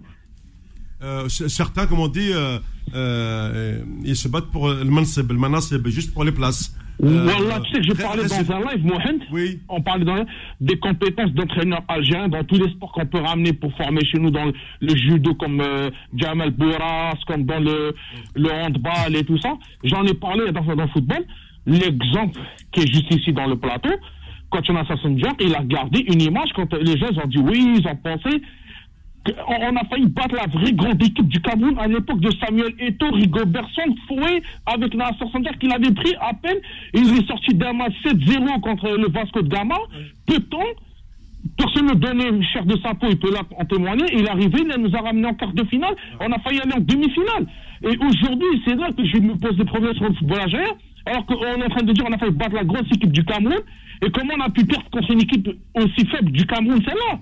euh, 1.02 1.28
certains, 1.28 1.86
comme 1.86 2.00
on 2.00 2.08
dit, 2.08 2.30
euh, 2.32 2.58
euh, 2.94 3.80
ils 4.04 4.16
se 4.16 4.28
battent 4.28 4.50
pour 4.52 4.68
le 4.68 4.84
mansib, 4.84 5.32
le 5.32 5.38
manasib, 5.38 5.86
juste 5.88 6.12
pour 6.14 6.24
les 6.24 6.32
places. 6.32 6.76
Euh, 7.04 7.26
Wallah, 7.26 7.60
tu 7.60 7.74
sais 7.74 7.80
que 7.94 8.02
parlé 8.02 8.22
ré- 8.22 8.28
dans 8.28 8.52
un 8.54 8.60
live, 8.60 8.84
Mohamed. 8.86 9.22
Oui. 9.30 9.60
On 9.68 9.82
parlait 9.82 10.04
dans, 10.04 10.24
des 10.60 10.78
compétences 10.78 11.30
d'entraîneurs 11.32 11.82
algériens 11.88 12.28
dans 12.28 12.42
tous 12.44 12.56
les 12.56 12.70
sports 12.70 12.92
qu'on 12.92 13.04
peut 13.06 13.18
ramener 13.20 13.52
pour 13.52 13.70
former 13.76 14.04
chez 14.04 14.18
nous 14.18 14.30
dans 14.30 14.46
le, 14.80 14.96
judo 14.96 15.34
comme 15.34 15.60
euh, 15.60 15.90
Jamal 16.16 16.50
Bourras, 16.52 17.18
comme 17.26 17.44
dans 17.44 17.60
le, 17.60 17.92
le 18.34 18.50
handball 18.50 19.14
et 19.14 19.24
tout 19.24 19.38
ça. 19.38 19.54
J'en 19.84 20.04
ai 20.04 20.14
parlé 20.14 20.50
dans, 20.52 20.62
dans 20.62 20.84
le 20.84 20.88
football. 20.88 21.24
L'exemple 21.66 22.38
qui 22.72 22.80
est 22.80 22.86
juste 22.92 23.12
ici 23.14 23.32
dans 23.32 23.46
le 23.46 23.56
plateau, 23.56 23.90
quand 24.50 24.62
on 24.70 24.76
a 24.76 24.86
Sasson 24.86 25.18
Jack, 25.18 25.34
il 25.40 25.54
a 25.54 25.62
gardé 25.64 26.00
une 26.08 26.22
image 26.22 26.48
quand 26.54 26.72
les 26.74 26.96
gens 26.96 27.08
ont 27.22 27.26
dit 27.28 27.38
oui, 27.38 27.74
ils 27.78 27.86
ont 27.88 27.96
pensé 27.96 28.40
on, 29.48 29.76
a 29.76 29.84
failli 29.84 30.06
battre 30.06 30.34
la 30.34 30.46
vraie 30.46 30.72
grande 30.72 31.02
équipe 31.02 31.28
du 31.28 31.40
Cameroun 31.40 31.76
à 31.78 31.86
l'époque 31.86 32.20
de 32.20 32.30
Samuel 32.44 32.74
Eto'o, 32.78 33.10
Rigobertson, 33.12 33.94
Foué, 34.06 34.42
avec 34.66 34.94
Nasser 34.94 35.24
Sander 35.32 35.50
qu'il 35.58 35.72
avait 35.72 35.92
pris 35.92 36.14
à 36.20 36.32
peine. 36.34 36.58
Il 36.94 37.18
est 37.18 37.26
sorti 37.26 37.54
d'un 37.54 37.72
match 37.72 37.94
7-0 38.04 38.60
contre 38.60 38.96
le 38.96 39.08
Vasco 39.08 39.42
de 39.42 39.48
Gama. 39.48 39.76
Peu 40.26 40.38
de 40.38 40.44
temps, 40.44 40.58
personne 41.56 41.86
ne 41.86 41.94
donnait 41.94 42.42
cher 42.52 42.64
de 42.64 42.78
sa 42.80 42.94
peau, 42.94 43.06
il 43.10 43.18
peut 43.18 43.32
là 43.32 43.40
en 43.58 43.64
témoigner. 43.64 44.04
Il 44.12 44.20
est 44.20 44.28
arrivé, 44.30 44.58
il 44.60 44.82
nous 44.82 44.94
a 44.94 45.00
ramené 45.00 45.26
en 45.26 45.34
quart 45.34 45.52
de 45.52 45.64
finale. 45.64 45.94
On 46.20 46.30
a 46.30 46.38
failli 46.40 46.60
aller 46.60 46.74
en 46.74 46.80
demi-finale. 46.80 47.46
Et 47.82 47.96
aujourd'hui, 47.98 48.62
c'est 48.64 48.74
là 48.74 48.90
que 48.92 49.04
je 49.04 49.18
me 49.18 49.36
pose 49.36 49.56
des 49.56 49.64
problèmes 49.64 49.94
sur 49.94 50.08
le 50.08 50.14
football 50.14 50.40
algérien. 50.40 50.72
Alors 51.06 51.24
qu'on 51.26 51.36
est 51.36 51.64
en 51.64 51.68
train 51.68 51.84
de 51.84 51.92
dire 51.92 52.04
on 52.08 52.12
a 52.12 52.18
failli 52.18 52.32
battre 52.32 52.54
la 52.54 52.64
grosse 52.64 52.90
équipe 52.92 53.12
du 53.12 53.24
Cameroun. 53.24 53.60
Et 54.04 54.10
comment 54.10 54.34
on 54.36 54.42
a 54.42 54.50
pu 54.50 54.64
perdre 54.64 54.88
contre 54.90 55.10
une 55.10 55.22
équipe 55.22 55.48
aussi 55.74 56.06
faible 56.06 56.30
du 56.30 56.44
Cameroun, 56.46 56.82
celle-là 56.84 57.18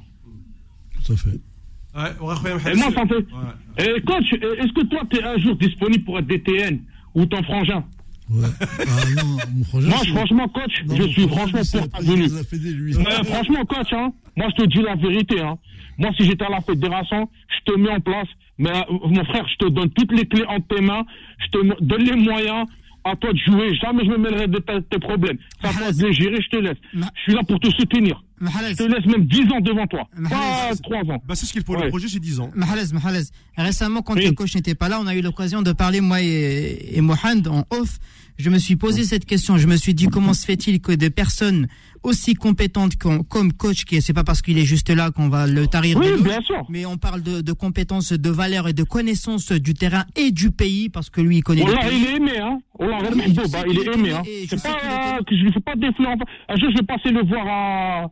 Tout 1.07 1.13
à 1.13 1.17
fait. 1.17 1.54
Et 1.97 2.77
moi, 2.77 2.91
ça 2.93 3.05
me 3.05 3.09
fait. 3.09 3.15
Ouais. 3.17 3.97
Et 3.97 4.01
coach, 4.03 4.33
est-ce 4.33 4.73
que 4.73 4.85
toi, 4.87 5.03
tu 5.11 5.19
es 5.19 5.23
un 5.25 5.39
jour 5.39 5.57
disponible 5.57 6.05
pour 6.05 6.19
être 6.19 6.27
DTN 6.27 6.81
ou 7.15 7.27
ton 7.27 7.43
frangin 7.43 7.85
Ouais. 8.31 8.47
Ah 8.61 9.23
non, 9.23 9.37
mon 9.55 9.65
frangin. 9.65 9.89
Moi, 9.89 9.99
franchement, 10.17 10.49
coach, 10.49 10.83
Non, 10.87 10.97
je 10.97 11.03
suis 11.09 11.29
franchement 11.29 11.61
pour 11.73 11.91
ta 11.91 12.01
venue. 12.01 12.25
Euh, 12.25 13.25
franchement, 13.25 13.65
coach, 13.67 13.93
hein, 13.93 14.13
moi, 14.37 14.49
je 14.57 14.63
te 14.65 14.69
dis 14.69 14.83
la 14.83 14.95
vérité. 14.97 15.41
Hein. 15.41 15.59
Moi, 15.99 16.11
si 16.17 16.25
j'étais 16.25 16.45
à 16.45 16.49
la 16.49 16.61
fédération, 16.63 17.29
je 17.49 17.73
te 17.73 17.79
mets 17.79 17.91
en 17.91 18.01
place. 18.01 18.29
Mais 18.59 18.71
euh, 18.71 18.83
mon 19.09 19.25
frère, 19.25 19.47
je 19.49 19.67
te 19.67 19.71
donne 19.71 19.91
toutes 19.91 20.13
les 20.13 20.27
clés 20.27 20.45
entre 20.49 20.67
tes 20.75 20.81
mains. 20.81 21.05
Je 21.39 21.59
te 21.59 21.85
donne 21.85 22.03
les 22.03 22.17
moyens. 22.17 22.67
à 23.05 23.15
toi 23.17 23.33
de 23.33 23.39
jouer. 23.39 23.75
Jamais 23.77 24.05
je 24.05 24.11
me 24.11 24.17
mêlerai 24.17 24.47
de 24.49 24.59
tes 24.59 24.99
problèmes. 24.99 25.37
C'est 25.61 25.69
à 25.69 25.73
toi 25.73 25.93
de 25.93 26.07
les 26.07 26.13
gérer, 26.15 26.41
je 26.41 26.49
te 26.49 26.57
laisse. 26.57 26.79
Je 26.95 27.21
suis 27.23 27.35
là 27.35 27.43
pour 27.47 27.61
te 27.61 27.69
soutenir. 27.71 28.24
Je 28.41 28.75
te 28.77 28.83
laisse 28.83 29.07
même 29.07 29.25
10 29.27 29.41
ans 29.53 29.61
devant 29.61 29.87
toi. 29.87 30.09
Pas 30.29 30.71
3 30.83 30.99
ans. 31.15 31.23
Bah, 31.27 31.35
c'est 31.35 31.47
ce 31.47 31.53
qu'il 31.53 31.63
faut. 31.65 31.75
Ouais. 31.77 31.85
Le 31.85 31.89
projet, 31.91 32.09
c'est 32.09 32.19
10 32.21 32.41
ans. 32.41 32.51
Mahalaz, 32.55 32.93
Mahalaz. 32.93 33.31
Récemment, 33.57 34.03
quand 34.03 34.15
le 34.17 34.33
coach 34.33 34.55
n'était 34.55 34.75
pas 34.75 34.89
là, 34.89 34.99
on 35.01 35.07
a 35.07 35.15
eu 35.15 35.21
l'occasion 35.23 35.63
de 35.63 35.73
parler, 35.73 36.01
moi 36.01 36.21
et, 36.23 36.91
et 36.97 37.01
Mohand, 37.01 37.47
en 37.49 37.65
off. 37.71 37.99
Je 38.37 38.51
me 38.51 38.59
suis 38.59 38.75
posé 38.75 39.05
cette 39.05 39.27
question. 39.27 39.57
Je 39.59 39.69
me 39.69 39.77
suis 39.77 39.95
dit, 39.95 40.09
comment 40.09 40.35
se 40.35 40.45
fait-il 40.45 40.81
que 40.81 40.91
des 40.91 41.11
personnes 41.11 41.69
aussi 42.03 42.35
compétentes 42.35 42.97
qu'on- 43.01 43.23
comme 43.23 43.53
coach, 43.53 43.85
qui 43.85 44.03
c'est 44.03 44.13
pas 44.13 44.25
parce 44.25 44.43
qu'il 44.43 44.59
est 44.59 44.65
juste 44.65 44.91
là 44.91 45.13
qu'on 45.13 45.29
va 45.29 45.47
le 45.47 45.69
tarir 45.69 45.97
Oui, 45.97 46.09
bien 46.23 46.41
sûr. 46.43 46.67
mais 46.69 46.85
on 46.85 46.99
parle 46.99 47.23
de, 47.23 47.41
de 47.41 47.53
compétences, 47.53 48.13
de 48.13 48.31
valeurs 48.31 48.67
et 48.69 48.73
de 48.73 48.83
connaissances 48.83 49.53
du 49.53 49.73
terrain 49.73 50.05
et 50.17 50.33
du 50.33 50.51
pays, 50.51 50.89
parce 50.91 51.09
que 51.11 51.21
lui, 51.21 51.37
il 51.39 51.43
connaît 51.43 51.63
Oh 51.65 51.69
le 51.69 51.75
là, 51.75 51.81
pays. 51.89 51.99
il 52.03 52.07
est 52.07 52.17
aimé, 52.17 52.39
hein. 52.41 52.59
Oh 52.79 52.85
là, 52.87 52.99
Oui, 53.11 53.33
bah, 53.51 53.63
qu'il 53.63 53.73
il 53.73 53.89
est 53.89 53.95
aimé, 53.95 54.11
hein. 54.11 54.23
je 54.27 54.49
C'est 54.49 54.59
sais 54.59 54.69
pas, 54.69 55.17
euh, 55.19 55.21
je 55.31 55.35
lui 55.37 55.53
fais 55.53 55.61
pas 55.61 55.77
défler. 55.77 56.07
enfin, 56.07 56.25
Un 56.49 56.57
jour, 56.57 56.71
je 56.73 56.77
vais 56.79 56.87
passer 56.87 57.11
le 57.11 57.25
voir 57.25 57.47
à, 57.47 58.11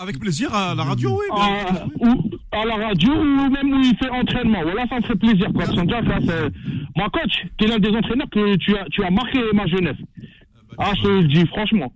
Avec 0.00 0.20
plaisir 0.20 0.54
à 0.54 0.74
la 0.76 0.84
radio, 0.84 1.18
oui. 1.18 1.24
à, 1.32 1.86
ou, 2.06 2.30
à 2.52 2.64
la 2.64 2.76
radio 2.88 3.12
ou 3.12 3.50
même 3.50 3.72
où 3.72 3.80
il 3.80 3.96
fait 3.96 4.10
entraînement. 4.10 4.62
Voilà, 4.62 4.86
ça 4.88 4.96
me 4.96 5.02
ferait 5.02 5.16
plaisir. 5.16 5.48
Sandra, 5.74 6.02
ça, 6.04 6.18
c'est, 6.24 6.52
moi, 6.96 7.08
coach, 7.12 7.46
tu 7.56 7.64
es 7.64 7.68
l'un 7.68 7.78
des 7.78 7.90
entraîneurs 7.90 8.30
que 8.30 8.56
tu 8.56 8.76
as, 8.76 8.84
tu 8.90 9.02
as 9.02 9.10
marqué 9.10 9.40
ma 9.54 9.66
jeunesse. 9.66 9.96
Ah, 10.78 10.92
je 10.96 11.02
te 11.02 11.08
le 11.08 11.24
dis, 11.24 11.46
franchement. 11.48 11.92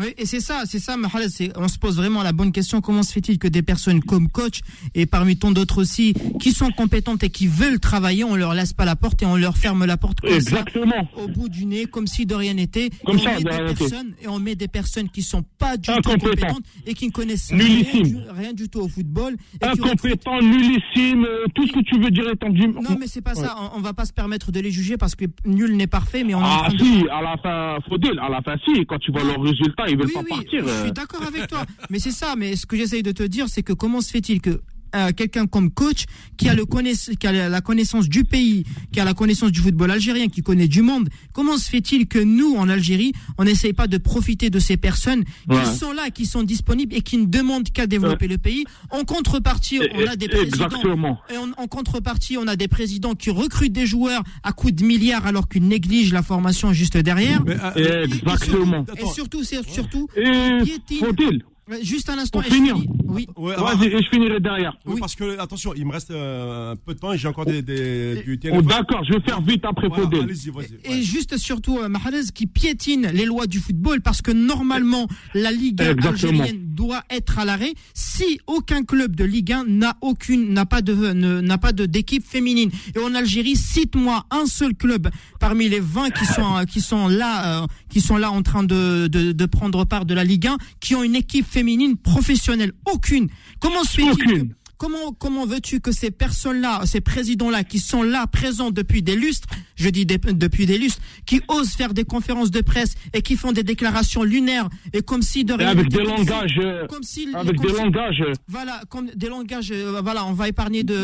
Oui, 0.00 0.06
et 0.16 0.26
c'est 0.26 0.40
ça, 0.40 0.62
c'est 0.64 0.78
ça, 0.78 0.96
Mahalaz, 0.96 1.38
on 1.56 1.66
se 1.68 1.78
pose 1.78 1.96
vraiment 1.96 2.22
la 2.22 2.32
bonne 2.32 2.52
question. 2.52 2.80
Comment 2.80 3.02
se 3.02 3.12
fait-il 3.12 3.38
que 3.38 3.48
des 3.48 3.62
personnes 3.62 4.00
comme 4.00 4.28
coach 4.28 4.60
et 4.94 5.06
parmi 5.06 5.36
tant 5.36 5.50
d'autres 5.50 5.80
aussi, 5.82 6.14
qui 6.40 6.52
sont 6.52 6.70
compétentes 6.70 7.24
et 7.24 7.30
qui 7.30 7.46
veulent 7.48 7.80
travailler, 7.80 8.22
on 8.24 8.36
leur 8.36 8.54
laisse 8.54 8.72
pas 8.72 8.84
la 8.84 8.94
porte 8.94 9.22
et 9.22 9.26
on 9.26 9.36
leur 9.36 9.56
ferme 9.56 9.84
la 9.84 9.96
porte 9.96 10.20
comme 10.20 10.30
Exactement. 10.32 11.08
ça, 11.16 11.22
au 11.22 11.28
bout 11.28 11.48
du 11.48 11.66
nez, 11.66 11.86
comme 11.86 12.06
si 12.06 12.26
de 12.26 12.34
rien 12.34 12.54
n'était. 12.54 12.90
Comme 13.04 13.16
et 13.16 13.20
on 13.20 13.24
ça, 13.24 13.30
met 13.32 13.42
de 13.42 13.66
des 13.66 13.74
personnes 13.74 14.14
et 14.22 14.28
on 14.28 14.38
met 14.38 14.54
des 14.54 14.68
personnes 14.68 15.08
qui 15.08 15.22
sont 15.22 15.42
pas 15.58 15.76
du 15.76 15.86
tout 15.86 15.92
Incompétents. 15.92 16.26
compétentes 16.30 16.64
et 16.86 16.94
qui 16.94 17.06
ne 17.06 17.12
connaissent 17.12 17.50
rien 17.52 18.02
du, 18.02 18.16
rien 18.30 18.52
du 18.52 18.68
tout 18.68 18.80
au 18.80 18.88
football. 18.88 19.34
Et 19.54 19.58
qui 19.58 19.68
Incompétent, 19.82 20.40
nullissime, 20.42 21.24
euh, 21.24 21.46
tout 21.54 21.66
ce 21.66 21.72
que 21.72 21.80
tu 21.80 21.98
veux 22.00 22.10
dire 22.10 22.28
est 22.28 22.32
entendu. 22.44 22.68
non, 22.68 22.96
mais 23.00 23.06
c'est 23.08 23.20
pas 23.22 23.34
ça. 23.34 23.56
On, 23.74 23.78
on 23.78 23.80
va 23.80 23.92
pas 23.94 24.04
se 24.04 24.12
permettre 24.12 24.52
de 24.52 24.60
les 24.60 24.70
juger 24.70 24.96
parce 24.96 25.14
que 25.14 25.24
nul 25.44 25.76
n'est 25.76 25.86
parfait, 25.86 26.22
mais 26.24 26.34
on 26.34 26.40
Ah 26.42 26.68
de- 26.70 26.78
si, 26.78 27.04
à 27.10 27.22
la 27.22 27.36
fin, 27.38 27.78
Faudel, 27.88 28.18
à 28.20 28.28
la 28.28 28.40
fin 28.42 28.54
si, 28.64 28.84
quand 28.86 28.98
tu 28.98 29.10
vois 29.10 29.24
leurs 29.24 29.44
résultats, 29.56 29.88
ils 29.88 29.98
veulent 29.98 30.12
pas 30.12 30.22
partir. 30.22 30.64
Je 30.64 30.68
euh. 30.68 30.82
suis 30.84 30.92
d'accord 30.92 31.22
avec 31.22 31.48
toi. 31.48 31.64
Mais 31.90 31.98
c'est 31.98 32.10
ça. 32.10 32.34
Mais 32.36 32.56
ce 32.56 32.66
que 32.66 32.76
j'essaye 32.76 33.02
de 33.02 33.12
te 33.12 33.22
dire, 33.22 33.48
c'est 33.48 33.62
que 33.62 33.72
comment 33.72 34.00
se 34.00 34.10
fait-il 34.10 34.40
que 34.40 34.60
euh, 34.94 35.10
quelqu'un 35.12 35.46
comme 35.46 35.70
coach 35.70 36.04
qui 36.36 36.48
a, 36.48 36.54
le 36.54 36.64
connaiss- 36.64 37.16
qui 37.16 37.26
a 37.26 37.48
la 37.48 37.60
connaissance 37.60 38.08
du 38.08 38.24
pays, 38.24 38.64
qui 38.92 39.00
a 39.00 39.04
la 39.04 39.14
connaissance 39.14 39.52
du 39.52 39.60
football 39.60 39.90
algérien, 39.90 40.28
qui 40.28 40.42
connaît 40.42 40.68
du 40.68 40.82
monde, 40.82 41.08
comment 41.32 41.56
se 41.58 41.68
fait-il 41.68 42.06
que 42.06 42.18
nous, 42.18 42.54
en 42.56 42.68
Algérie, 42.68 43.12
on 43.38 43.44
n'essaye 43.44 43.72
pas 43.72 43.86
de 43.86 43.98
profiter 43.98 44.50
de 44.50 44.58
ces 44.58 44.76
personnes 44.76 45.24
Ouais. 45.48 45.62
qui 45.62 45.76
sont 45.78 45.92
là, 45.92 46.10
qui 46.10 46.26
sont 46.26 46.42
disponibles 46.42 46.94
et 46.94 47.00
qui 47.02 47.18
ne 47.18 47.26
demandent 47.26 47.70
qu'à 47.70 47.86
développer 47.86 48.28
le 48.28 48.38
pays? 48.38 48.64
En 48.90 49.04
contrepartie, 49.04 49.80
on 49.94 50.06
a 50.06 50.16
des 50.16 50.28
présidents. 50.28 50.66
Exactement. 50.66 51.18
Et 51.32 51.36
en, 51.36 51.48
en 51.56 51.66
contrepartie, 51.66 52.36
on 52.36 52.46
a 52.46 52.56
des 52.56 52.68
présidents 52.68 53.14
qui 53.14 53.30
recrutent 53.30 53.72
des 53.72 53.86
joueurs 53.86 54.22
à 54.42 54.52
coups 54.52 54.74
de 54.74 54.84
milliards 54.84 55.26
alors 55.26 55.48
qu'ils 55.48 55.66
négligent 55.66 56.12
la 56.12 56.22
formation 56.22 56.72
juste 56.72 56.96
derrière. 56.96 57.42
euh, 57.76 58.04
Exactement. 58.04 58.84
Et 58.98 59.06
surtout, 59.06 59.42
c'est 59.44 59.66
surtout, 59.68 60.08
Et 60.16 60.22
piétine- 60.64 60.98
Faudel, 61.00 61.26
Ouais, 61.36 61.42
Juste 61.82 62.08
un 62.10 62.18
instant. 62.18 62.38
pour 62.40 62.46
et 62.46 62.50
je 62.50 62.54
finir. 62.54 62.76
finis. 62.76 62.88
Oui. 63.08 63.26
Ouais, 63.36 63.56
Vas-y, 63.56 63.86
et 63.88 64.02
je 64.02 64.08
finirai 64.08 64.38
derrière. 64.40 64.76
Oui, 64.86 65.00
parce 65.00 65.16
que, 65.16 65.38
attention, 65.38 65.72
il 65.74 65.84
me 65.84 65.92
reste 65.92 66.10
euh, 66.12 66.72
un 66.72 66.76
peu 66.76 66.94
de 66.94 66.98
temps 67.00 67.12
et 67.12 67.18
j'ai 67.18 67.26
encore 67.26 67.44
des, 67.46 67.60
des, 67.62 68.22
du 68.22 68.34
Oh, 68.34 68.36
téléphone. 68.42 68.66
D'accord, 68.66 69.02
je 69.04 69.14
vais 69.14 69.20
faire 69.20 69.40
vite 69.40 69.64
après 69.64 69.88
Voilà, 69.88 70.04
Faudel. 70.04 70.26
Vas-y. 70.26 70.92
Et 70.98 71.02
juste 71.02 71.36
surtout 71.38 71.78
euh, 71.78 71.88
Mahrez 71.88 72.22
qui 72.34 72.46
piétine 72.46 73.08
les 73.12 73.24
lois 73.24 73.46
du 73.48 73.58
football 73.58 74.00
parce 74.00 74.22
que 74.22 74.30
normalement 74.30 75.08
la 75.34 75.50
Ligue 75.50 75.82
1 75.82 75.90
Exactement. 75.90 76.30
algérienne 76.42 76.65
doit 76.76 77.02
être 77.10 77.38
à 77.38 77.44
l'arrêt 77.44 77.74
si 77.94 78.38
aucun 78.46 78.84
club 78.84 79.16
de 79.16 79.24
Ligue 79.24 79.52
1 79.52 79.64
n'a 79.66 79.96
aucune 80.02 80.52
n'a 80.52 80.66
pas 80.66 80.82
de 80.82 80.94
n'a 81.12 81.58
pas 81.58 81.72
de 81.72 81.86
d'équipe 81.86 82.24
féminine. 82.24 82.70
Et 82.94 82.98
en 83.00 83.14
Algérie, 83.14 83.56
cite-moi 83.56 84.26
un 84.30 84.46
seul 84.46 84.74
club 84.74 85.08
parmi 85.40 85.68
les 85.68 85.80
20 85.80 86.10
qui 86.10 86.26
sont 86.26 86.56
euh, 86.56 86.64
qui 86.64 86.80
sont 86.80 87.08
là 87.08 87.62
euh, 87.62 87.66
qui 87.88 88.00
sont 88.00 88.16
là 88.16 88.30
en 88.30 88.42
train 88.42 88.62
de, 88.62 89.08
de 89.08 89.46
prendre 89.46 89.84
part 89.84 90.04
de 90.04 90.14
la 90.14 90.24
Ligue 90.24 90.46
1 90.46 90.58
qui 90.80 90.94
ont 90.94 91.02
une 91.02 91.16
équipe 91.16 91.46
féminine 91.46 91.96
professionnelle 91.96 92.72
aucune. 92.92 93.28
Comment 93.58 93.82
se 93.82 93.96
fait-il 93.96 94.50
Comment, 94.78 95.12
comment 95.18 95.46
veux-tu 95.46 95.80
que 95.80 95.90
ces 95.90 96.10
personnes-là, 96.10 96.82
ces 96.84 97.00
présidents-là, 97.00 97.64
qui 97.64 97.78
sont 97.78 98.02
là, 98.02 98.26
présents 98.26 98.70
depuis 98.70 99.02
des 99.02 99.16
lustres, 99.16 99.48
je 99.74 99.88
dis 99.88 100.04
des- 100.04 100.18
depuis 100.18 100.66
des 100.66 100.76
lustres, 100.76 101.00
qui 101.24 101.40
osent 101.48 101.70
faire 101.72 101.94
des 101.94 102.04
conférences 102.04 102.50
de 102.50 102.60
presse 102.60 102.94
et 103.14 103.22
qui 103.22 103.36
font 103.36 103.52
des 103.52 103.62
déclarations 103.62 104.22
lunaires 104.22 104.68
et 104.92 105.00
comme 105.00 105.22
si 105.22 105.44
de 105.44 105.54
rien 105.54 105.68
avec 105.68 105.88
des 105.88 106.02
langages, 106.02 106.60
comme 106.90 107.02
si- 107.02 107.28
avec 107.34 107.56
comme 107.56 107.66
des 107.66 107.72
si- 107.74 107.80
langages. 107.82 108.22
voilà, 108.48 108.82
comme 108.90 109.06
des 109.14 109.28
langages, 109.28 109.70
euh, 109.72 110.00
voilà, 110.02 110.26
on 110.26 110.32
va 110.32 110.48
épargner 110.48 110.82
de, 110.82 110.94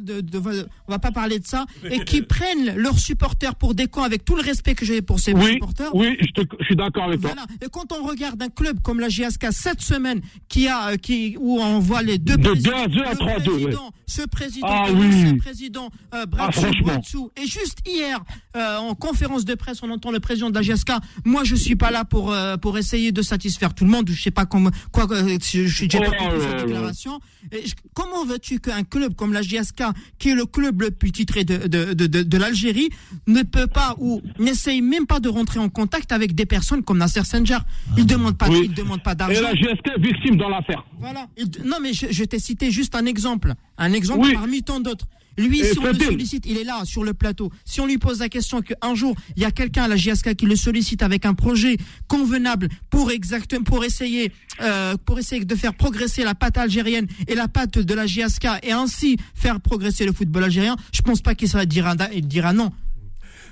de- 0.00 0.20
de- 0.22 0.66
on 0.88 0.92
va 0.92 0.98
pas 0.98 1.12
parler 1.12 1.38
de 1.38 1.46
ça, 1.46 1.66
et 1.90 2.00
qui 2.04 2.22
prennent 2.22 2.74
leurs 2.76 2.98
supporters 2.98 3.54
pour 3.54 3.74
des 3.74 3.86
cons 3.86 4.02
avec 4.02 4.24
tout 4.24 4.34
le 4.36 4.42
respect 4.42 4.74
que 4.74 4.86
j'ai 4.86 5.02
pour 5.02 5.20
ces 5.20 5.34
Oui, 5.34 5.52
supporters. 5.54 5.94
oui, 5.94 6.16
je, 6.20 6.42
te- 6.42 6.56
je 6.60 6.64
suis 6.64 6.76
d'accord 6.76 7.04
avec 7.04 7.20
toi. 7.20 7.32
Et 7.62 7.66
quand 7.70 7.92
on 7.92 8.02
regarde 8.06 8.40
un 8.42 8.48
club 8.48 8.80
comme 8.82 8.98
la 8.98 9.08
GSK 9.10 9.48
cette 9.50 9.82
semaine, 9.82 10.20
qui 10.48 10.68
a, 10.68 10.88
euh, 10.92 10.96
qui, 10.96 11.36
où 11.38 11.60
on 11.60 11.78
voit 11.80 12.02
les 12.02 12.16
deux 12.18 12.36
De 12.38 12.48
présidents, 12.48 12.86
2 13.14 13.22
à 13.24 13.26
2 13.26 13.30
à 13.30 13.34
le 13.34 13.36
3 13.36 13.36
à 13.36 13.38
2, 13.38 13.50
président, 13.52 13.84
ouais. 13.86 13.90
ce 14.06 14.22
président, 14.22 14.66
Ah 14.70 14.86
et 14.88 14.92
oui. 14.92 15.10
l'ancien 15.10 15.36
président, 15.38 15.90
euh, 16.14 16.26
Bratsou, 16.26 16.60
Ah. 16.66 16.82
Bratsou. 16.82 17.30
Et 17.42 17.46
juste 17.46 17.78
hier, 17.86 18.20
euh, 18.56 18.76
en 18.78 18.94
conférence 18.94 19.44
de 19.44 19.54
presse, 19.54 19.82
on 19.82 19.90
entend 19.90 20.10
le 20.10 20.20
président 20.20 20.50
de 20.50 20.54
la 20.54 20.62
GSK. 20.62 20.92
Moi, 21.24 21.44
je 21.44 21.54
suis 21.54 21.76
pas 21.76 21.90
là 21.90 22.04
pour, 22.04 22.32
euh, 22.32 22.56
pour 22.56 22.78
essayer 22.78 23.12
de 23.12 23.22
satisfaire 23.22 23.74
tout 23.74 23.84
le 23.84 23.90
monde. 23.90 24.08
Je 24.10 24.20
sais 24.20 24.30
pas 24.30 24.46
comment, 24.46 24.70
quoi, 24.92 25.06
euh, 25.12 25.38
j'ai 25.40 25.88
pas 25.88 25.98
Oh 26.00 26.10
compris 26.10 26.38
là 26.38 26.40
sa 26.40 26.56
là. 26.56 26.62
déclaration. 26.64 27.20
Et 27.52 27.66
je- 27.66 27.74
comment 27.94 28.24
veux-tu 28.24 28.58
qu'un 28.60 28.82
club 28.84 29.14
comme 29.14 29.32
la 29.32 29.42
GSK, 29.42 29.82
qui 30.18 30.30
est 30.30 30.34
le 30.34 30.46
club 30.46 30.82
le 30.82 30.90
plus 30.90 31.10
titré 31.12 31.44
de, 31.44 31.66
de, 31.66 31.94
de, 31.94 32.06
de, 32.06 32.22
de 32.22 32.38
l'Algérie, 32.38 32.90
ne 33.26 33.42
peut 33.42 33.66
pas 33.66 33.94
ou 33.98 34.20
n'essaye 34.38 34.82
même 34.82 35.06
pas 35.06 35.20
de 35.20 35.28
rentrer 35.28 35.58
en 35.58 35.68
contact 35.68 36.12
avec 36.12 36.34
des 36.34 36.46
personnes 36.46 36.82
comme 36.82 36.98
Nasser 36.98 37.24
Senjar 37.24 37.64
Il 37.96 38.06
demande 38.06 38.36
pas, 38.36 38.48
Oui. 38.48 38.62
il 38.64 38.74
demande 38.74 39.02
pas 39.02 39.12
Et 39.12 39.16
d'argent. 39.16 39.42
la 39.42 39.54
GSK 39.54 39.86
est 39.96 40.00
victime 40.00 40.36
dans 40.36 40.48
l'affaire. 40.48 40.84
Voilà. 40.98 41.26
Il- 41.36 41.50
non, 41.64 41.76
mais 41.82 41.92
je, 41.92 42.06
je 42.10 42.24
t'ai 42.24 42.38
cité 42.38 42.70
juste 42.70 42.94
un 43.00 43.06
exemple. 43.06 43.54
Un 43.78 43.92
exemple 43.92 44.26
Oui. 44.26 44.34
parmi 44.34 44.62
tant 44.62 44.80
d'autres. 44.80 45.06
Lui, 45.38 45.60
Et 45.60 45.64
si 45.64 45.78
on 45.78 45.84
le 45.84 45.94
sollicite, 45.94 46.44
il 46.44 46.58
est 46.58 46.64
là 46.64 46.84
sur 46.84 47.02
le 47.02 47.14
plateau. 47.14 47.50
Si 47.64 47.80
on 47.80 47.86
lui 47.86 47.96
pose 47.98 48.18
la 48.20 48.28
question 48.28 48.60
qu'un 48.60 48.94
jour, 48.94 49.14
il 49.36 49.42
y 49.42 49.46
a 49.46 49.50
quelqu'un 49.50 49.84
à 49.84 49.88
la 49.88 49.96
JSK 49.96 50.34
qui 50.34 50.44
le 50.44 50.56
sollicite 50.56 51.02
avec 51.02 51.24
un 51.24 51.34
projet 51.34 51.76
convenable 52.08 52.68
pour 52.90 53.10
exactement, 53.10 53.62
pour 53.62 53.84
essayer, 53.84 54.32
euh, 54.60 54.96
pour 55.06 55.18
essayer 55.18 55.44
de 55.44 55.54
faire 55.54 55.72
progresser 55.74 56.24
la 56.24 56.34
patte 56.34 56.58
algérienne 56.58 57.06
et 57.26 57.34
la 57.34 57.48
patte 57.48 57.78
de 57.78 57.94
la 57.94 58.06
JSK 58.06 58.46
et 58.64 58.72
ainsi 58.72 59.16
faire 59.34 59.60
progresser 59.60 60.04
le 60.04 60.12
football 60.12 60.44
algérien, 60.44 60.76
je 60.92 61.00
pense 61.00 61.22
pas 61.22 61.34
qu'il 61.34 61.48
dira, 61.66 61.94
il 62.12 62.26
dira 62.26 62.52
non. 62.52 62.70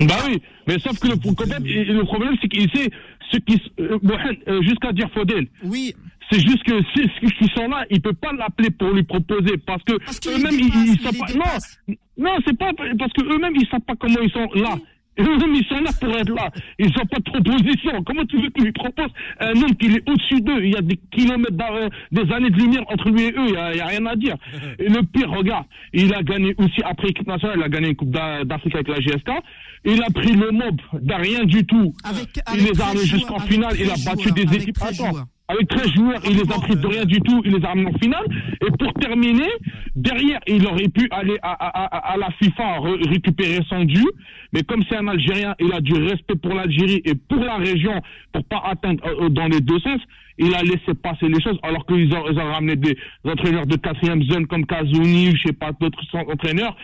Bah 0.01 0.15
oui, 0.29 0.41
mais 0.67 0.79
sauf 0.79 0.99
que 0.99 1.09
le, 1.09 1.17
problème, 1.17 1.65
le 1.65 2.05
problème, 2.05 2.35
c'est 2.41 2.49
qu'il 2.49 2.71
sait 2.71 2.89
ce 3.31 3.39
qui, 3.39 3.61
euh, 3.81 3.99
euh, 4.49 4.63
jusqu'à 4.63 4.93
dire 4.93 5.11
Faudel. 5.13 5.47
Oui. 5.65 5.95
C'est 6.31 6.41
juste 6.41 6.63
que 6.65 6.75
ceux 6.95 7.07
qui 7.39 7.49
sont 7.57 7.69
là, 7.69 7.87
il 7.91 8.03
peut 8.03 8.13
pas 8.13 8.33
l'appeler 8.33 8.71
pour 8.71 8.91
lui 8.91 9.03
proposer 9.03 9.57
parce 9.67 9.83
que 9.85 9.95
eux-mêmes 9.95 10.61
ils, 10.61 10.93
ils 10.93 11.01
savent 11.01 11.17
pas. 11.17 11.33
Non, 11.33 11.95
non, 12.19 12.37
c'est 12.47 12.59
pas 12.59 12.71
parce 12.99 13.13
que 13.15 13.23
eux-mêmes 13.23 13.57
ils 13.57 13.67
savent 13.69 13.81
pas 13.81 13.97
comment 13.97 14.21
ils 14.21 14.31
sont 14.31 14.47
là. 14.55 14.77
Ils 15.19 15.67
sont 15.69 15.81
là 15.81 15.91
pour 16.01 16.17
être 16.17 16.35
là. 16.35 16.51
Ils 16.79 16.87
ont 16.89 17.07
pas 17.07 17.19
de 17.19 17.23
proposition. 17.31 18.03
Comment 18.05 18.25
tu 18.25 18.37
veux 18.41 18.51
que 18.51 18.63
lui 18.63 18.73
propose 18.73 19.11
un 19.41 19.51
homme 19.51 19.75
qui 19.77 19.87
est 19.87 20.09
au-dessus 20.09 20.41
d'eux? 20.41 20.65
Il 20.65 20.73
y 20.73 20.77
a 20.77 20.81
des 20.83 20.99
kilomètres, 21.11 21.53
euh, 21.73 21.89
des 22.13 22.33
années 22.33 22.51
de 22.51 22.57
lumière 22.57 22.83
entre 22.89 23.09
lui 23.11 23.23
et 23.25 23.33
eux. 23.33 23.47
Il 23.49 23.55
y 23.55 23.57
a, 23.57 23.73
il 23.75 23.79
y 23.79 23.81
a 23.81 23.87
rien 23.87 24.07
à 24.07 24.17
dire. 24.17 24.37
Et 24.79 24.89
le 24.89 25.03
pire, 25.03 25.31
regarde, 25.31 25.65
il 25.93 26.13
a 26.15 26.23
gagné 26.23 26.55
aussi 26.59 26.81
après 26.85 27.09
équipe 27.09 27.27
nationale. 27.27 27.57
Il 27.59 27.65
a 27.65 27.69
gagné 27.69 27.89
une 27.89 27.97
coupe 27.97 28.11
d'A- 28.11 28.45
d'Afrique 28.45 28.75
avec 28.75 28.89
la 28.89 29.01
GSK. 29.01 29.31
Il 29.85 30.03
a 30.03 30.11
pris 30.11 30.33
le 30.35 30.51
mob 30.51 30.81
d'un 31.01 31.17
rien 31.17 31.45
du 31.45 31.65
tout. 31.67 31.93
il 32.05 32.11
avec 32.11 32.37
les 32.75 32.81
a 32.81 32.87
amenés 32.87 33.01
13 33.01 33.05
jusqu'en 33.05 33.39
finale. 33.41 33.75
Il 33.79 33.87
a 33.91 33.95
13 33.95 34.05
battu 34.05 34.23
joueurs, 34.29 34.35
des 34.35 34.57
équipes. 34.57 34.75
13 34.75 35.01
Attends. 35.01 35.19
Avec 35.51 35.67
13 35.69 35.87
joueurs, 35.95 36.21
il 36.27 36.37
les 36.37 36.43
a 36.53 36.59
pris 36.61 36.77
de 36.77 36.87
rien 36.87 37.05
du 37.07 37.21
tout, 37.23 37.41
il 37.47 37.55
les 37.57 37.65
a 37.65 37.71
amenés 37.71 37.91
en 37.95 37.99
finale. 37.99 38.25
Et 38.61 38.71
pour 38.79 38.93
terminer, 38.95 39.49
derrière, 39.97 40.41
il 40.47 40.67
aurait 40.67 40.89
pu 40.89 41.09
aller 41.11 41.39
à, 41.43 41.53
à, 41.53 41.85
à, 41.85 42.13
à 42.13 42.17
la 42.19 42.31
FIFA 42.33 42.79
re- 42.81 43.09
récupérer 43.09 43.61
son 43.69 43.85
dû. 43.85 44.03
Mais 44.53 44.63
comme 44.63 44.83
c'est 44.89 44.97
un 44.97 45.09
Algérien, 45.09 45.55
il 45.59 45.73
a 45.73 45.81
du 45.81 45.95
respect 45.95 46.37
pour 46.37 46.53
l'Algérie 46.53 47.01
et 47.07 47.15
pour 47.15 47.39
la 47.43 47.57
région, 47.57 47.99
pour 48.33 48.45
pas 48.45 48.63
atteindre 48.67 49.03
euh, 49.07 49.25
euh, 49.25 49.29
dans 49.31 49.47
les 49.47 49.61
deux 49.63 49.79
sens. 49.81 50.01
Il 50.37 50.55
a 50.55 50.63
laissé 50.63 50.93
passer 51.03 51.29
les 51.29 51.41
choses, 51.43 51.59
alors 51.63 51.85
qu'ils 51.87 52.15
ont, 52.15 52.25
ils 52.31 52.39
ont 52.39 52.53
ramené 52.53 52.77
des 52.77 52.97
entraîneurs 53.25 53.67
de 53.67 53.77
quatrième 53.77 54.23
zone 54.25 54.47
comme 54.47 54.67
Kazouni, 54.67 55.35
je 55.35 55.49
sais 55.49 55.53
pas, 55.55 55.73
d'autres 55.81 56.05
entraîneurs. 56.15 56.77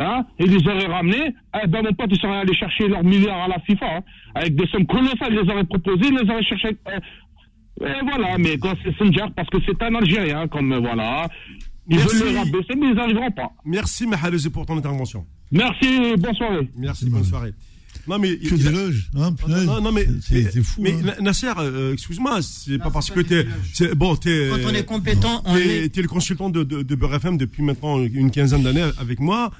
Hein, 0.00 0.24
et 0.38 0.44
ils 0.44 0.50
les 0.56 0.68
auraient 0.68 0.86
ramenés, 0.86 1.34
eh 1.60 1.66
ben 1.66 1.82
mon 1.82 1.92
pote, 1.92 2.06
ils 2.12 2.20
seraient 2.20 2.36
allés 2.38 2.54
chercher 2.54 2.86
leurs 2.86 3.02
milliards 3.02 3.42
à 3.42 3.48
la 3.48 3.58
FIFA, 3.60 3.86
hein, 3.96 4.00
avec 4.34 4.54
des 4.54 4.66
sommes 4.68 4.86
colossales, 4.86 5.32
ils 5.32 5.40
les 5.40 5.50
auraient 5.52 5.64
proposées, 5.64 6.08
ils 6.10 6.18
les 6.24 6.30
auraient 6.30 6.44
cherchés, 6.44 6.76
euh, 6.88 6.98
et 7.80 8.00
voilà, 8.04 8.38
mais 8.38 8.58
quand 8.58 8.74
c'est 8.82 8.96
Senjar, 8.96 9.30
parce 9.34 9.48
que 9.50 9.58
c'est 9.66 9.80
un 9.82 9.94
Algérien, 9.94 10.48
comme 10.48 10.72
euh, 10.72 10.80
voilà. 10.80 11.28
Ils 11.90 11.96
Merci. 11.96 12.16
veulent 12.16 12.32
le 12.32 12.38
rabaisser, 12.38 12.74
mais 12.78 12.88
ils 12.88 12.94
n'arriveront 12.94 13.30
pas. 13.30 13.50
Merci, 13.64 14.06
Mahalezi, 14.06 14.50
pour 14.50 14.66
ton 14.66 14.76
intervention. 14.76 15.26
Merci, 15.50 16.14
bonne 16.18 16.34
soirée. 16.34 16.68
Merci, 16.76 17.08
bonne 17.08 17.24
soirée. 17.24 17.52
Non, 18.06 18.18
mais. 18.18 18.36
Que 18.38 18.54
des 18.54 18.70
loges, 18.70 19.10
hein, 19.16 19.32
punaise. 19.32 19.64
Non, 19.66 19.80
non, 19.80 19.92
mais. 19.92 20.06
C'est- 20.22 20.34
mais- 20.44 20.50
c'est 20.50 20.62
fou, 20.62 20.82
Mais 20.82 20.92
hein. 20.92 21.00
Na- 21.04 21.20
Nasser, 21.20 21.50
euh, 21.58 21.92
excuse-moi, 21.94 22.40
c'est 22.42 22.78
pas 22.78 22.90
parce 22.90 23.10
que 23.10 23.20
t'es. 23.20 23.46
c'est- 23.72 23.94
Bon, 23.94 24.16
t'es. 24.16 24.48
Quand 24.50 24.70
on 24.70 24.74
est 24.74 24.84
compétent, 24.84 25.42
on 25.46 25.54
t'es- 25.54 25.64
l'est. 25.64 25.88
T'es 25.90 26.02
le 26.02 26.08
consultant 26.08 26.50
de, 26.50 26.62
de, 26.62 26.82
de 26.82 26.94
Beurre 26.94 27.14
FM 27.16 27.36
depuis 27.38 27.62
maintenant 27.62 27.98
une 28.02 28.30
quinzaine 28.30 28.62
d'années 28.62 28.86
avec 28.98 29.20
moi. 29.20 29.50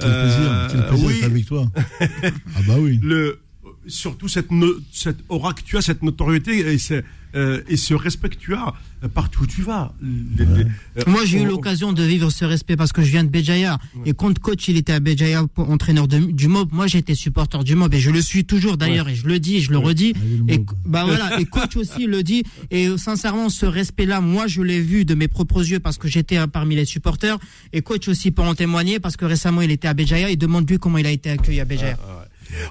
Quel 0.00 0.08
plaisir, 0.10 0.68
quel 0.70 0.86
plaisir 0.88 1.06
oui. 1.08 1.22
avec 1.24 1.46
toi. 1.46 1.66
Ah 2.00 2.60
bah 2.66 2.74
oui. 2.78 2.98
Le, 3.02 3.40
surtout 3.86 4.28
cette, 4.28 4.50
no- 4.50 4.76
cette 4.92 5.18
aura 5.28 5.52
que 5.54 5.62
tu 5.62 5.76
as, 5.76 5.82
cette 5.82 6.02
notoriété 6.02 6.58
et, 6.72 6.78
c'est, 6.78 7.04
euh, 7.34 7.62
et 7.68 7.76
ce 7.76 7.94
respect 7.94 8.28
que 8.28 8.36
tu 8.36 8.54
as 8.54 8.74
euh, 9.02 9.08
partout 9.08 9.42
où 9.42 9.46
tu 9.46 9.62
vas. 9.62 9.92
Les- 10.02 10.44
les- 10.44 10.64
euh, 10.98 11.02
Moi, 11.06 11.24
j'ai 11.24 11.38
eu 11.38 11.42
on- 11.42 11.46
l'occasion 11.46 11.92
de 11.92 12.02
vivre 12.02 12.30
ce 12.30 12.44
respect 12.44 12.76
parce 12.76 12.92
que 12.92 13.02
je 13.02 13.10
viens 13.10 13.24
de 13.24 13.28
Béjaïa. 13.30 13.78
Et 14.06 14.12
quand 14.12 14.38
coach, 14.38 14.68
il 14.68 14.76
était 14.76 14.92
à 14.92 15.00
Béjaïa, 15.00 15.44
pour- 15.52 15.68
entraîneur 15.70 16.06
de- 16.06 16.18
du 16.30 16.46
MOB, 16.46 16.68
moi, 16.72 16.86
j'étais 16.86 17.14
supporter 17.14 17.64
du 17.64 17.74
MOB 17.74 17.94
et 17.94 17.98
je 18.00 18.10
le 18.10 18.20
suis 18.20 18.44
toujours 18.44 18.76
d'ailleurs 18.76 19.08
et 19.08 19.14
je 19.14 19.26
le 19.26 19.40
dis, 19.40 19.56
et 19.56 19.60
je 19.60 19.70
le 19.72 19.78
redis. 19.78 20.12
Et, 20.48 20.58
bah 20.86 21.04
voilà, 21.04 21.40
et 21.40 21.44
coach 21.46 21.76
aussi 21.76 22.06
le 22.06 22.22
dit. 22.22 22.44
Et 22.70 22.88
sincèrement, 22.98 23.48
ce 23.48 23.66
respect-là, 23.66 24.20
moi, 24.20 24.46
je 24.46 24.62
l'ai 24.62 24.80
vu 24.80 25.04
de 25.04 25.14
mes 25.14 25.26
propres 25.28 25.68
yeux 25.68 25.80
parce 25.80 25.98
que 25.98 26.06
j'étais 26.08 26.46
parmi 26.46 26.76
les 26.76 26.84
supporters. 26.84 27.38
Et 27.72 27.82
coach 27.82 28.06
aussi 28.08 28.30
peut 28.30 28.42
en 28.42 28.54
témoigner 28.54 29.00
parce 29.00 29.16
que 29.16 29.24
récemment, 29.24 29.62
il 29.62 29.70
était 29.70 29.88
à 29.88 29.94
Béjaïa. 29.94 30.30
Il 30.30 30.36
demande 30.36 30.68
lui 30.70 30.78
comment 30.78 30.98
il 30.98 31.06
a 31.06 31.10
été 31.10 31.30
accueilli 31.30 31.60
à 31.60 31.64
Béjaïa. 31.64 31.98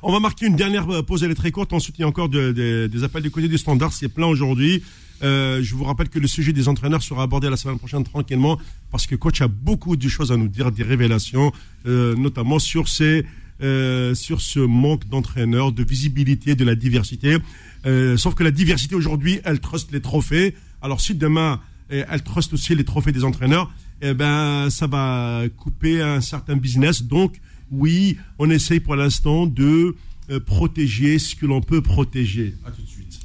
On 0.03 0.11
va 0.11 0.19
marquer 0.19 0.45
une 0.47 0.55
dernière 0.55 0.89
euh, 0.89 1.01
pause, 1.03 1.23
elle 1.23 1.31
est 1.31 1.35
très 1.35 1.51
courte. 1.51 1.73
Ensuite, 1.73 1.97
il 1.99 2.01
y 2.01 2.03
a 2.03 2.07
encore 2.07 2.29
de- 2.29 2.51
de- 2.51 2.87
des 2.91 3.03
appels 3.03 3.23
du 3.23 3.31
côté 3.31 3.47
du 3.47 3.57
standard. 3.57 3.93
C'est 3.93 4.09
plein 4.09 4.27
aujourd'hui. 4.27 4.83
Euh, 5.23 5.61
je 5.61 5.75
vous 5.75 5.83
rappelle 5.83 6.09
que 6.09 6.17
le 6.19 6.27
sujet 6.27 6.51
des 6.53 6.67
entraîneurs 6.67 7.03
sera 7.03 7.23
abordé 7.23 7.49
la 7.49 7.55
semaine 7.57 7.77
prochaine 7.77 8.03
tranquillement 8.03 8.59
parce 8.89 9.05
que 9.05 9.15
coach 9.15 9.41
a 9.41 9.47
beaucoup 9.47 9.95
de 9.95 10.07
choses 10.09 10.31
à 10.31 10.37
nous 10.37 10.47
dire, 10.47 10.71
des 10.71 10.81
révélations, 10.83 11.51
euh, 11.85 12.15
notamment 12.15 12.57
sur 12.57 12.87
ces, 12.87 13.23
euh, 13.61 14.15
sur 14.15 14.41
ce 14.41 14.59
manque 14.59 15.07
d'entraîneurs, 15.07 15.71
de 15.71 15.83
visibilité, 15.83 16.55
de 16.55 16.65
la 16.65 16.73
diversité. 16.75 17.37
Euh, 17.85 18.17
sauf 18.17 18.33
que 18.33 18.43
la 18.43 18.49
diversité 18.51 18.95
aujourd'hui, 18.95 19.39
elle 19.43 19.59
truste 19.59 19.91
les 19.91 20.01
trophées. 20.01 20.55
Alors 20.81 20.99
si 21.01 21.13
demain 21.13 21.59
eh, 21.91 22.03
elle 22.09 22.23
truste 22.23 22.53
aussi 22.53 22.73
les 22.73 22.83
trophées 22.85 23.11
des 23.11 23.23
entraîneurs, 23.23 23.71
eh 24.01 24.13
ben 24.15 24.69
ça 24.71 24.87
va 24.87 25.43
couper 25.57 26.01
un 26.01 26.21
certain 26.21 26.55
business. 26.55 27.03
Donc 27.03 27.39
oui, 27.71 28.17
on 28.39 28.49
essaye 28.49 28.79
pour 28.79 28.95
l'instant 28.95 29.45
de 29.47 29.95
euh, 30.29 30.39
protéger 30.39 31.19
ce 31.19 31.35
que 31.35 31.45
l'on 31.45 31.61
peut 31.61 31.81
protéger. 31.81 32.55
À 32.65 32.71
tout 32.71 32.81
de 32.81 32.87
suite. 32.87 33.19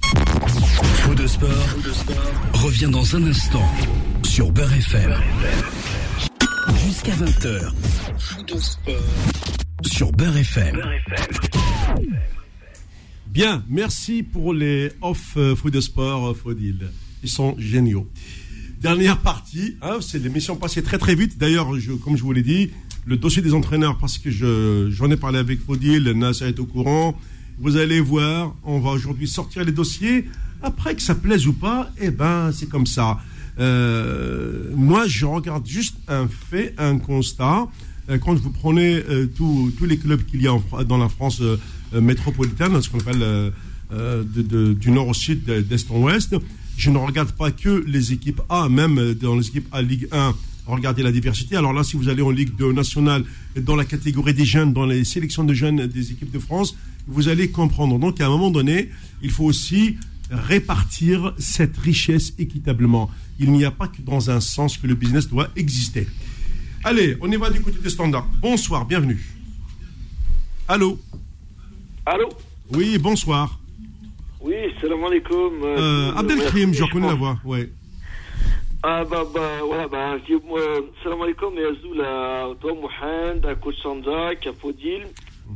Faux 1.03 1.15
de 1.15 1.27
sport, 1.27 1.51
revient 2.55 2.89
dans 2.91 3.17
un 3.17 3.25
instant 3.27 3.69
sur 4.25 4.51
Beurre 4.53 4.73
FM. 4.75 5.15
Jusqu'à 6.85 7.13
20h. 7.17 7.73
Sur 9.85 10.13
Beurre 10.13 10.37
FM. 10.39 10.81
Bien, 13.29 13.65
merci 13.69 14.23
pour 14.23 14.55
les 14.55 14.91
off 15.03 15.35
euh, 15.37 15.55
de 15.71 15.81
sport, 15.81 16.29
euh, 16.29 16.35
Faudil. 16.35 16.89
Ils 17.23 17.29
sont 17.29 17.55
géniaux. 17.59 18.09
Dernière 18.81 19.19
partie, 19.19 19.77
hein, 19.83 19.99
c'est 20.01 20.19
l'émission 20.19 20.57
passée 20.57 20.83
très 20.83 20.99
très 20.99 21.15
vite. 21.15 21.37
D'ailleurs, 21.39 21.79
je- 21.79 21.93
comme 21.93 22.17
je 22.17 22.23
vous 22.23 22.33
l'ai 22.33 22.43
dit, 22.43 22.71
le 23.07 23.17
dossier 23.17 23.41
des 23.43 23.55
entraîneurs, 23.55 23.97
parce 23.99 24.19
que 24.19 24.31
je- 24.31 24.89
j'en 24.91 25.11
ai 25.11 25.17
parlé 25.17 25.39
avec 25.39 25.61
Faudil, 25.65 26.03
Nassa 26.17 26.49
est 26.49 26.59
au 26.59 26.67
courant. 26.67 27.19
Vous 27.59 27.77
allez 27.77 28.01
voir, 28.01 28.55
on 28.65 28.81
va 28.81 28.91
aujourd'hui 28.91 29.29
sortir 29.29 29.65
les 29.65 29.73
dossiers. 29.73 30.27
Après 30.63 30.95
que 30.95 31.03
ça 31.03 31.15
plaise 31.15 31.47
ou 31.47 31.53
pas, 31.53 31.91
eh 32.01 32.11
ben 32.11 32.51
c'est 32.53 32.69
comme 32.69 32.87
ça. 32.87 33.19
Euh, 33.59 34.71
moi, 34.75 35.07
je 35.07 35.25
regarde 35.25 35.67
juste 35.67 35.97
un 36.09 36.27
fait, 36.29 36.75
un 36.79 36.99
constat. 36.99 37.69
Euh, 38.11 38.19
quand 38.19 38.35
vous 38.35 38.51
prenez 38.51 38.97
euh, 38.97 39.27
tous 39.37 39.73
les 39.87 39.99
clubs 39.99 40.23
qu'il 40.25 40.43
y 40.43 40.49
a 40.49 40.59
dans 40.85 40.99
la 40.99 41.09
France 41.09 41.41
euh, 41.41 41.57
métropolitaine, 42.01 42.81
ce 42.83 42.91
qu'on 42.91 42.99
appelle 43.01 43.53
du 44.81 44.91
nord 44.91 45.09
au 45.09 45.15
sud, 45.15 45.45
de- 45.45 45.61
d'est 45.61 45.91
en 45.91 46.01
ouest, 46.03 46.35
je 46.77 46.91
ne 46.91 46.99
regarde 46.99 47.33
pas 47.33 47.51
que 47.53 47.85
les 47.87 48.13
équipes 48.13 48.43
A, 48.49 48.69
même 48.69 49.15
dans 49.15 49.37
les 49.37 49.47
équipes 49.49 49.69
A 49.73 49.81
Ligue 49.83 50.09
1, 50.13 50.35
regardez 50.67 51.03
la 51.03 51.13
diversité. 51.13 51.57
Alors 51.57 51.73
là, 51.73 51.85
si 51.85 51.97
vous 51.97 52.09
allez 52.09 52.23
en 52.23 52.31
Ligue 52.31 52.55
2 52.57 52.73
nationale, 52.73 53.25
dans 53.57 53.77
la 53.77 53.85
catégorie 53.85 54.35
des 54.35 54.45
jeunes, 54.45 54.73
dans 54.73 54.87
les 54.87 55.05
sélections 55.05 55.45
de 55.45 55.55
jeunes 55.55 55.87
des 55.87 56.13
équipes 56.13 56.31
de 56.31 56.39
France, 56.39 56.77
vous 57.07 57.29
allez 57.29 57.51
comprendre. 57.51 57.99
Donc 57.99 58.21
à 58.21 58.27
un 58.27 58.29
moment 58.29 58.51
donné, 58.51 58.91
il 59.23 59.31
faut 59.31 59.45
aussi 59.45 59.97
répartir 60.31 61.35
cette 61.39 61.77
richesse 61.77 62.35
équitablement. 62.39 63.11
Il 63.39 63.53
n'y 63.53 63.65
a 63.65 63.71
pas 63.71 63.89
que 63.89 64.03
dans 64.03 64.31
un 64.31 64.41
sens 64.41 64.77
que 64.77 64.87
le 64.87 64.95
business 64.95 65.29
doit 65.29 65.49
exister. 65.57 66.07
Allez, 66.85 67.17
on 67.21 67.31
y 67.31 67.37
va 67.37 67.51
du 67.51 67.61
côté 67.61 67.79
des 67.81 67.91
standards. 67.91 68.29
Bonsoir, 68.41 68.87
bienvenue. 68.87 69.21
Allô 70.69 70.99
Allô 72.05 72.29
Oui, 72.73 72.99
bonsoir. 72.99 73.59
Oui, 74.41 74.55
salam 74.81 75.03
alaikum. 75.05 75.53
Euh, 75.65 76.15
Abdelkrim, 76.15 76.73
je 76.73 76.85
reconnais 76.85 77.09
la 77.09 77.15
voix. 77.15 77.41
Ouais. 77.45 77.71
Ah 78.89 79.05
bah 79.11 79.25
bah 79.35 79.41
voilà 79.67 79.89
bah 79.89 80.17
je 80.19 80.35
dis 80.37 80.43
moi 80.47 80.61
salam 81.03 81.21
alaikum 81.23 81.53
et 81.59 81.65
Azoul 81.65 82.01
à 82.03 82.47
toi 82.61 82.73
Mohamed, 82.73 83.45
à 83.45 83.55
Coach 83.57 83.75
Sandak, 83.83 84.47
à 84.47 84.53
Fodil. 84.61 85.03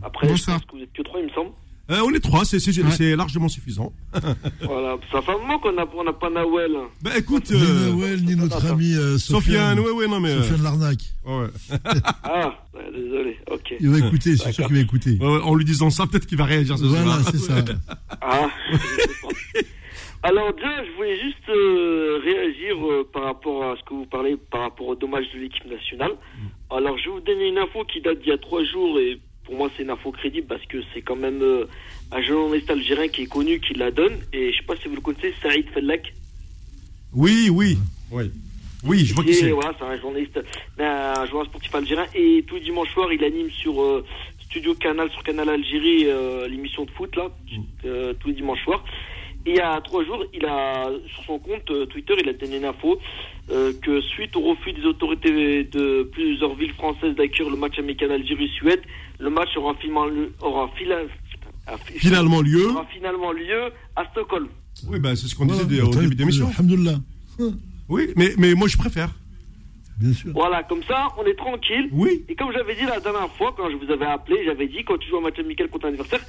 Après 0.03 0.27
je 0.27 0.33
Bonsoir. 0.33 0.57
pense 0.59 0.67
que 0.71 0.77
vous 0.77 0.83
êtes 0.83 0.93
que 0.93 1.03
trois 1.03 1.21
il 1.21 1.27
me 1.27 1.31
semble. 1.33 1.51
Euh, 1.93 1.99
on 2.05 2.13
est 2.15 2.21
trois, 2.21 2.45
c'est 2.45 2.61
c'est- 2.61 2.73
c'est 2.91 3.17
largement 3.17 3.49
suffisant. 3.49 3.93
voilà, 4.63 4.97
ça 5.11 5.21
fait 5.23 5.33
un 5.33 5.39
moment 5.39 5.59
qu'on 5.59 5.77
a 5.77 5.85
on 5.97 6.05
n'a 6.05 6.13
pas 6.13 6.31
Nawel. 6.31 6.73
Ben 7.03 7.13
écoute, 7.17 7.51
Ni 7.51 7.61
euh, 7.61 7.91
Noël, 7.93 8.25
ni 8.25 8.37
notre 8.37 8.65
ami 8.67 8.95
euh, 8.95 9.19
Sofiane, 9.19 9.77
Sofiane. 9.77 9.81
ouais, 9.81 9.91
ouais, 9.91 10.07
non 10.09 10.21
mais. 10.21 10.31
euh, 10.31 10.43
Sofiane 10.43 10.63
Larnac. 10.63 10.99
Ouais. 11.25 11.47
Ah, 12.23 12.53
ouais, 12.75 12.91
désolé, 12.95 13.37
ok. 13.51 13.75
Il 13.81 13.91
va 13.91 13.99
écouter, 14.07 14.37
c'est 14.37 14.53
sûr 14.53 14.67
qu'il 14.67 14.77
va 14.77 14.81
écouter. 14.83 15.19
Ouais, 15.21 15.27
ouais, 15.27 15.41
en 15.43 15.55
lui 15.57 15.65
disant 15.65 15.91
ça, 15.91 16.07
peut-être 16.07 16.27
qu'il 16.27 16.39
va 16.39 16.45
réagir 16.45 16.79
ce 16.79 16.85
Voilà, 16.85 17.05
soir. 17.23 17.29
c'est 17.33 17.39
ça. 17.39 17.55
Ah, 18.21 18.49
je. 18.73 18.79
Alors 20.23 20.53
déjà, 20.53 20.85
je 20.85 20.91
voulais 20.97 21.19
juste 21.19 21.49
euh, 21.49 22.21
réagir 22.23 22.77
euh, 22.87 23.09
par 23.11 23.25
rapport 23.25 23.65
à 23.65 23.77
ce 23.77 23.83
que 23.85 23.95
vous 23.95 24.07
parlez, 24.07 24.37
par 24.37 24.63
rapport 24.63 24.89
au 24.89 24.95
dommage 24.95 25.31
de 25.33 25.39
l'équipe 25.39 25.65
nationale. 25.65 26.13
Alors 26.71 26.99
je 26.99 27.05
vais 27.07 27.11
vous 27.11 27.21
donner 27.21 27.49
une 27.49 27.59
info 27.59 27.85
qui 27.85 28.01
date 28.01 28.21
d'il 28.21 28.29
y 28.29 28.33
a 28.33 28.39
trois 28.39 28.63
jours 28.65 28.99
et 28.99 29.19
pour 29.45 29.57
moi 29.57 29.71
c'est 29.77 29.83
une 29.83 29.91
info 29.91 30.13
crédible 30.13 30.47
parce 30.47 30.65
que 30.67 30.79
c'est 30.93 31.01
quand 31.03 31.17
même 31.17 31.43
euh, 31.43 31.65
un 32.13 32.23
journaliste 32.23 32.71
algérien 32.71 33.09
qui 33.09 33.23
est 33.23 33.27
connu 33.27 33.61
qui 33.61 33.75
la 33.75 33.91
donne 33.91 34.19
et 34.33 34.53
je 34.53 34.59
sais 34.59 34.65
pas 34.65 34.77
si 34.77 34.89
vous 34.89 34.95
le 34.95 35.01
connaissez, 35.01 35.35
Saïd 35.43 35.69
Fellak. 35.71 36.13
Oui, 37.15 37.49
oui. 37.51 37.79
Oui, 38.11 38.31
oui 38.85 39.05
je 39.05 39.15
vois 39.15 39.25
qui 39.25 39.31
Et 39.31 39.35
c'est. 39.35 39.51
Voilà, 39.51 39.75
c'est 39.79 39.85
un 39.85 39.99
journaliste, 39.99 40.41
un 40.79 41.27
joueur 41.27 41.47
sportif 41.47 41.75
algérien. 41.75 42.07
Et 42.15 42.45
tous 42.47 42.57
les 42.57 42.61
dimanches 42.61 42.93
soirs, 42.93 43.13
il 43.13 43.25
anime 43.25 43.51
sur 43.51 43.81
euh, 43.81 44.05
Studio 44.43 44.75
Canal, 44.75 45.11
sur 45.11 45.23
Canal 45.23 45.49
Algérie, 45.49 46.05
euh, 46.07 46.47
l'émission 46.47 46.85
de 46.85 46.91
foot, 46.91 47.15
là, 47.17 47.31
euh, 47.85 48.13
tous 48.21 48.29
les 48.29 48.35
dimanches 48.35 48.63
soirs. 48.65 48.85
Il 49.47 49.55
y 49.57 49.61
a 49.61 49.81
trois 49.81 50.05
jours, 50.05 50.23
il 50.35 50.45
a, 50.45 50.91
sur 51.15 51.25
son 51.25 51.39
compte 51.39 51.71
euh, 51.71 51.87
Twitter, 51.87 52.13
il 52.23 52.29
a 52.29 52.33
donné 52.35 52.59
une 52.59 52.65
info 52.67 52.99
euh, 53.51 53.73
que 53.83 54.01
suite 54.03 54.37
au 54.37 54.43
refus 54.43 54.73
des 54.75 54.85
autorités 54.85 55.65
de 55.65 56.03
plusieurs 56.13 56.55
villes 56.55 56.75
françaises 56.75 57.15
d'accueillir 57.17 57.51
le 57.51 57.57
match 57.57 57.79
amical 57.79 58.13
Algérie-Suède, 58.13 58.81
le 59.19 59.31
match 59.31 59.49
aura 59.57 59.75
finalement, 59.77 60.05
lieu- 60.07 60.33
aura 60.43 60.69
fila- 60.77 61.07
Finalement 61.99 62.43
lieu. 62.43 62.69
aura 62.71 62.87
finalement 62.93 63.33
lieu 63.33 63.71
à 63.97 64.05
Stockholm. 64.11 64.49
Oui, 64.89 64.99
ben 64.99 65.15
c'est 65.17 65.27
ce 65.29 65.35
qu'on 65.35 65.47
disait 65.47 65.65
au 65.81 65.91
début 66.03 66.15
d'émission. 66.17 66.47
Oui, 67.89 68.09
mais, 68.17 68.33
mais 68.39 68.55
moi 68.55 68.69
je 68.69 68.77
préfère. 68.77 69.11
Bien 70.01 70.13
sûr. 70.15 70.31
Voilà, 70.35 70.63
comme 70.63 70.83
ça, 70.85 71.09
on 71.19 71.25
est 71.27 71.35
tranquille. 71.35 71.89
Oui. 71.93 72.25
Et 72.29 72.35
comme 72.35 72.53
j'avais 72.53 72.75
dit 72.75 72.85
la 72.87 73.01
dernière 73.01 73.29
fois, 73.33 73.53
quand 73.57 73.69
je 73.71 73.77
vous 73.77 73.91
avais 73.93 74.07
appelé, 74.07 74.45
j'avais 74.47 74.67
dit, 74.67 74.83
quand 74.85 74.97
tu 74.99 75.09
joues 75.11 75.19
un 75.19 75.23
match 75.23 75.39
amical 75.39 75.69
contre 75.69 75.87
un 75.87 75.91
adversaire, 75.91 76.21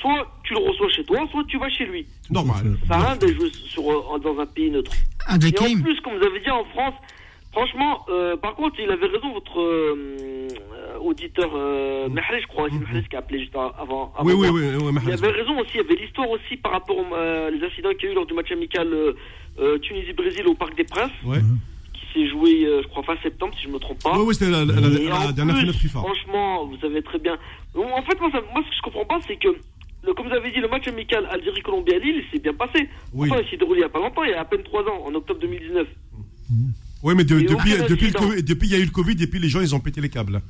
soit 0.00 0.26
tu 0.44 0.54
le 0.54 0.60
reçois 0.60 0.88
chez 0.88 1.04
toi, 1.04 1.20
soit 1.30 1.44
tu 1.46 1.58
vas 1.58 1.68
chez 1.70 1.84
lui. 1.86 2.06
Normal. 2.30 2.76
Ça 2.88 2.94
sert 2.94 2.96
à 3.06 3.08
rien 3.12 3.16
de 3.16 3.26
jouer 3.32 3.50
sur, 3.52 3.88
euh, 3.88 4.18
dans 4.18 4.38
un 4.40 4.46
pays 4.46 4.70
neutre. 4.70 4.92
Et 5.28 5.32
Abdelkrim. 5.34 5.78
en 5.78 5.82
plus, 5.82 6.00
comme 6.00 6.18
vous 6.18 6.24
avez 6.24 6.40
dit 6.40 6.50
en 6.50 6.64
France, 6.64 6.94
franchement, 7.52 8.04
euh, 8.08 8.36
par 8.36 8.54
contre, 8.56 8.80
il 8.80 8.90
avait 8.90 9.06
raison, 9.06 9.32
votre 9.32 9.60
euh, 9.60 10.48
auditeur 11.00 11.50
euh, 11.54 12.08
Mahrez, 12.08 12.40
je 12.42 12.46
crois, 12.48 12.68
c'est 12.68 12.78
Mahrez 12.80 13.04
qui 13.08 13.14
a 13.14 13.20
appelé 13.20 13.40
juste 13.40 13.54
avant. 13.54 13.72
avant 13.78 14.12
Oui, 14.24 14.32
oui, 14.36 14.48
oui, 14.50 14.62
oui, 14.82 14.92
Mahrez. 14.92 15.06
Il 15.06 15.12
avait 15.12 15.30
raison 15.40 15.56
aussi, 15.60 15.70
il 15.74 15.82
y 15.82 15.84
avait 15.84 15.94
l'histoire 16.02 16.28
aussi 16.30 16.56
par 16.56 16.72
rapport 16.72 16.96
aux 16.98 17.14
euh, 17.14 17.50
incidents 17.64 17.90
qu'il 17.94 18.06
y 18.06 18.08
a 18.08 18.12
eu 18.12 18.14
lors 18.16 18.26
du 18.26 18.34
match 18.34 18.50
amical 18.50 18.88
Tunisie-Brésil 19.82 20.46
au 20.46 20.54
Parc 20.54 20.74
des 20.76 20.84
Princes, 20.84 21.10
Ouais. 21.24 21.38
S'est 22.12 22.28
joué, 22.28 22.64
euh, 22.66 22.82
je 22.82 22.88
crois, 22.88 23.02
fin 23.02 23.16
septembre, 23.22 23.54
si 23.58 23.64
je 23.64 23.68
me 23.68 23.78
trompe 23.78 24.02
pas. 24.02 24.18
Ouais, 24.18 24.24
ouais, 24.24 24.34
c'était 24.34 24.50
la, 24.50 24.64
la- 24.64 24.74
la- 24.80 25.26
la 25.26 25.32
dernière 25.32 25.56
fenêtre 25.58 25.78
FIFA. 25.78 26.00
Franchement, 26.00 26.66
vous 26.66 26.78
savez 26.78 27.02
très 27.02 27.18
bien. 27.18 27.36
En 27.74 28.02
fait, 28.02 28.18
moi, 28.20 28.30
ça- 28.32 28.40
moi, 28.52 28.62
ce 28.64 28.70
que 28.70 28.76
je 28.76 28.82
comprends 28.82 29.04
pas, 29.04 29.20
c'est 29.26 29.36
que, 29.36 29.48
comme 30.14 30.28
vous 30.28 30.34
avez 30.34 30.50
dit, 30.50 30.60
le 30.60 30.68
match 30.68 30.86
amical 30.88 31.26
Algérie-Colombie 31.30 31.94
à 31.94 31.98
Lille, 31.98 32.22
il 32.24 32.30
s'est 32.32 32.42
bien 32.42 32.54
passé. 32.54 32.88
Oui. 33.12 33.28
Pourtant, 33.28 33.42
il 33.44 33.50
s'est 33.50 33.56
déroulé 33.56 33.80
il 33.80 33.82
y 33.82 33.86
a 33.86 33.88
pas 33.88 33.98
longtemps, 34.00 34.24
il 34.24 34.30
y 34.30 34.34
a 34.34 34.40
à 34.40 34.44
peine 34.44 34.62
3 34.62 34.82
ans, 34.82 35.04
en 35.06 35.14
octobre 35.14 35.40
2019. 35.40 35.86
Oui, 37.02 37.14
mais 37.16 37.24
de- 37.24 37.40
depuis, 37.40 37.72
depuis. 37.88 38.10
Covid- 38.10 38.44
il 38.62 38.70
y 38.70 38.74
a 38.74 38.78
eu 38.78 38.84
le 38.84 38.90
Covid 38.90 39.16
et 39.22 39.26
puis 39.26 39.38
les 39.38 39.48
gens, 39.48 39.60
ils 39.60 39.74
ont 39.74 39.80
pété 39.80 40.00
les 40.00 40.08
câbles. 40.10 40.40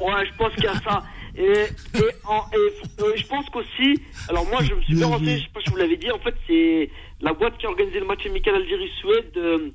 Ouais, 0.00 0.26
je 0.26 0.36
pense 0.36 0.54
qu'il 0.54 0.64
y 0.64 0.68
a 0.68 0.80
ça. 0.80 1.02
Et, 1.36 1.42
et, 1.42 2.02
en- 2.24 2.44
et, 2.52 3.02
euh, 3.02 3.12
je 3.16 3.26
pense 3.26 3.46
qu'aussi, 3.50 4.00
alors 4.28 4.46
moi, 4.48 4.62
je 4.62 4.74
me 4.74 4.80
suis 4.82 4.94
bien 4.94 5.06
renseigné, 5.06 5.38
je 5.38 5.42
sais 5.44 5.50
pas 5.54 5.60
si 5.64 5.70
vous 5.70 5.76
l'avais 5.76 5.96
dit, 5.96 6.10
en 6.10 6.18
fait, 6.18 6.34
c'est 6.46 6.90
la 7.20 7.32
boîte 7.32 7.58
qui 7.58 7.66
a 7.66 7.70
organisé 7.70 7.98
le 8.00 8.06
match 8.06 8.24
amical 8.26 8.54
Algérie-Suède. 8.56 9.32
euh, 9.36 9.68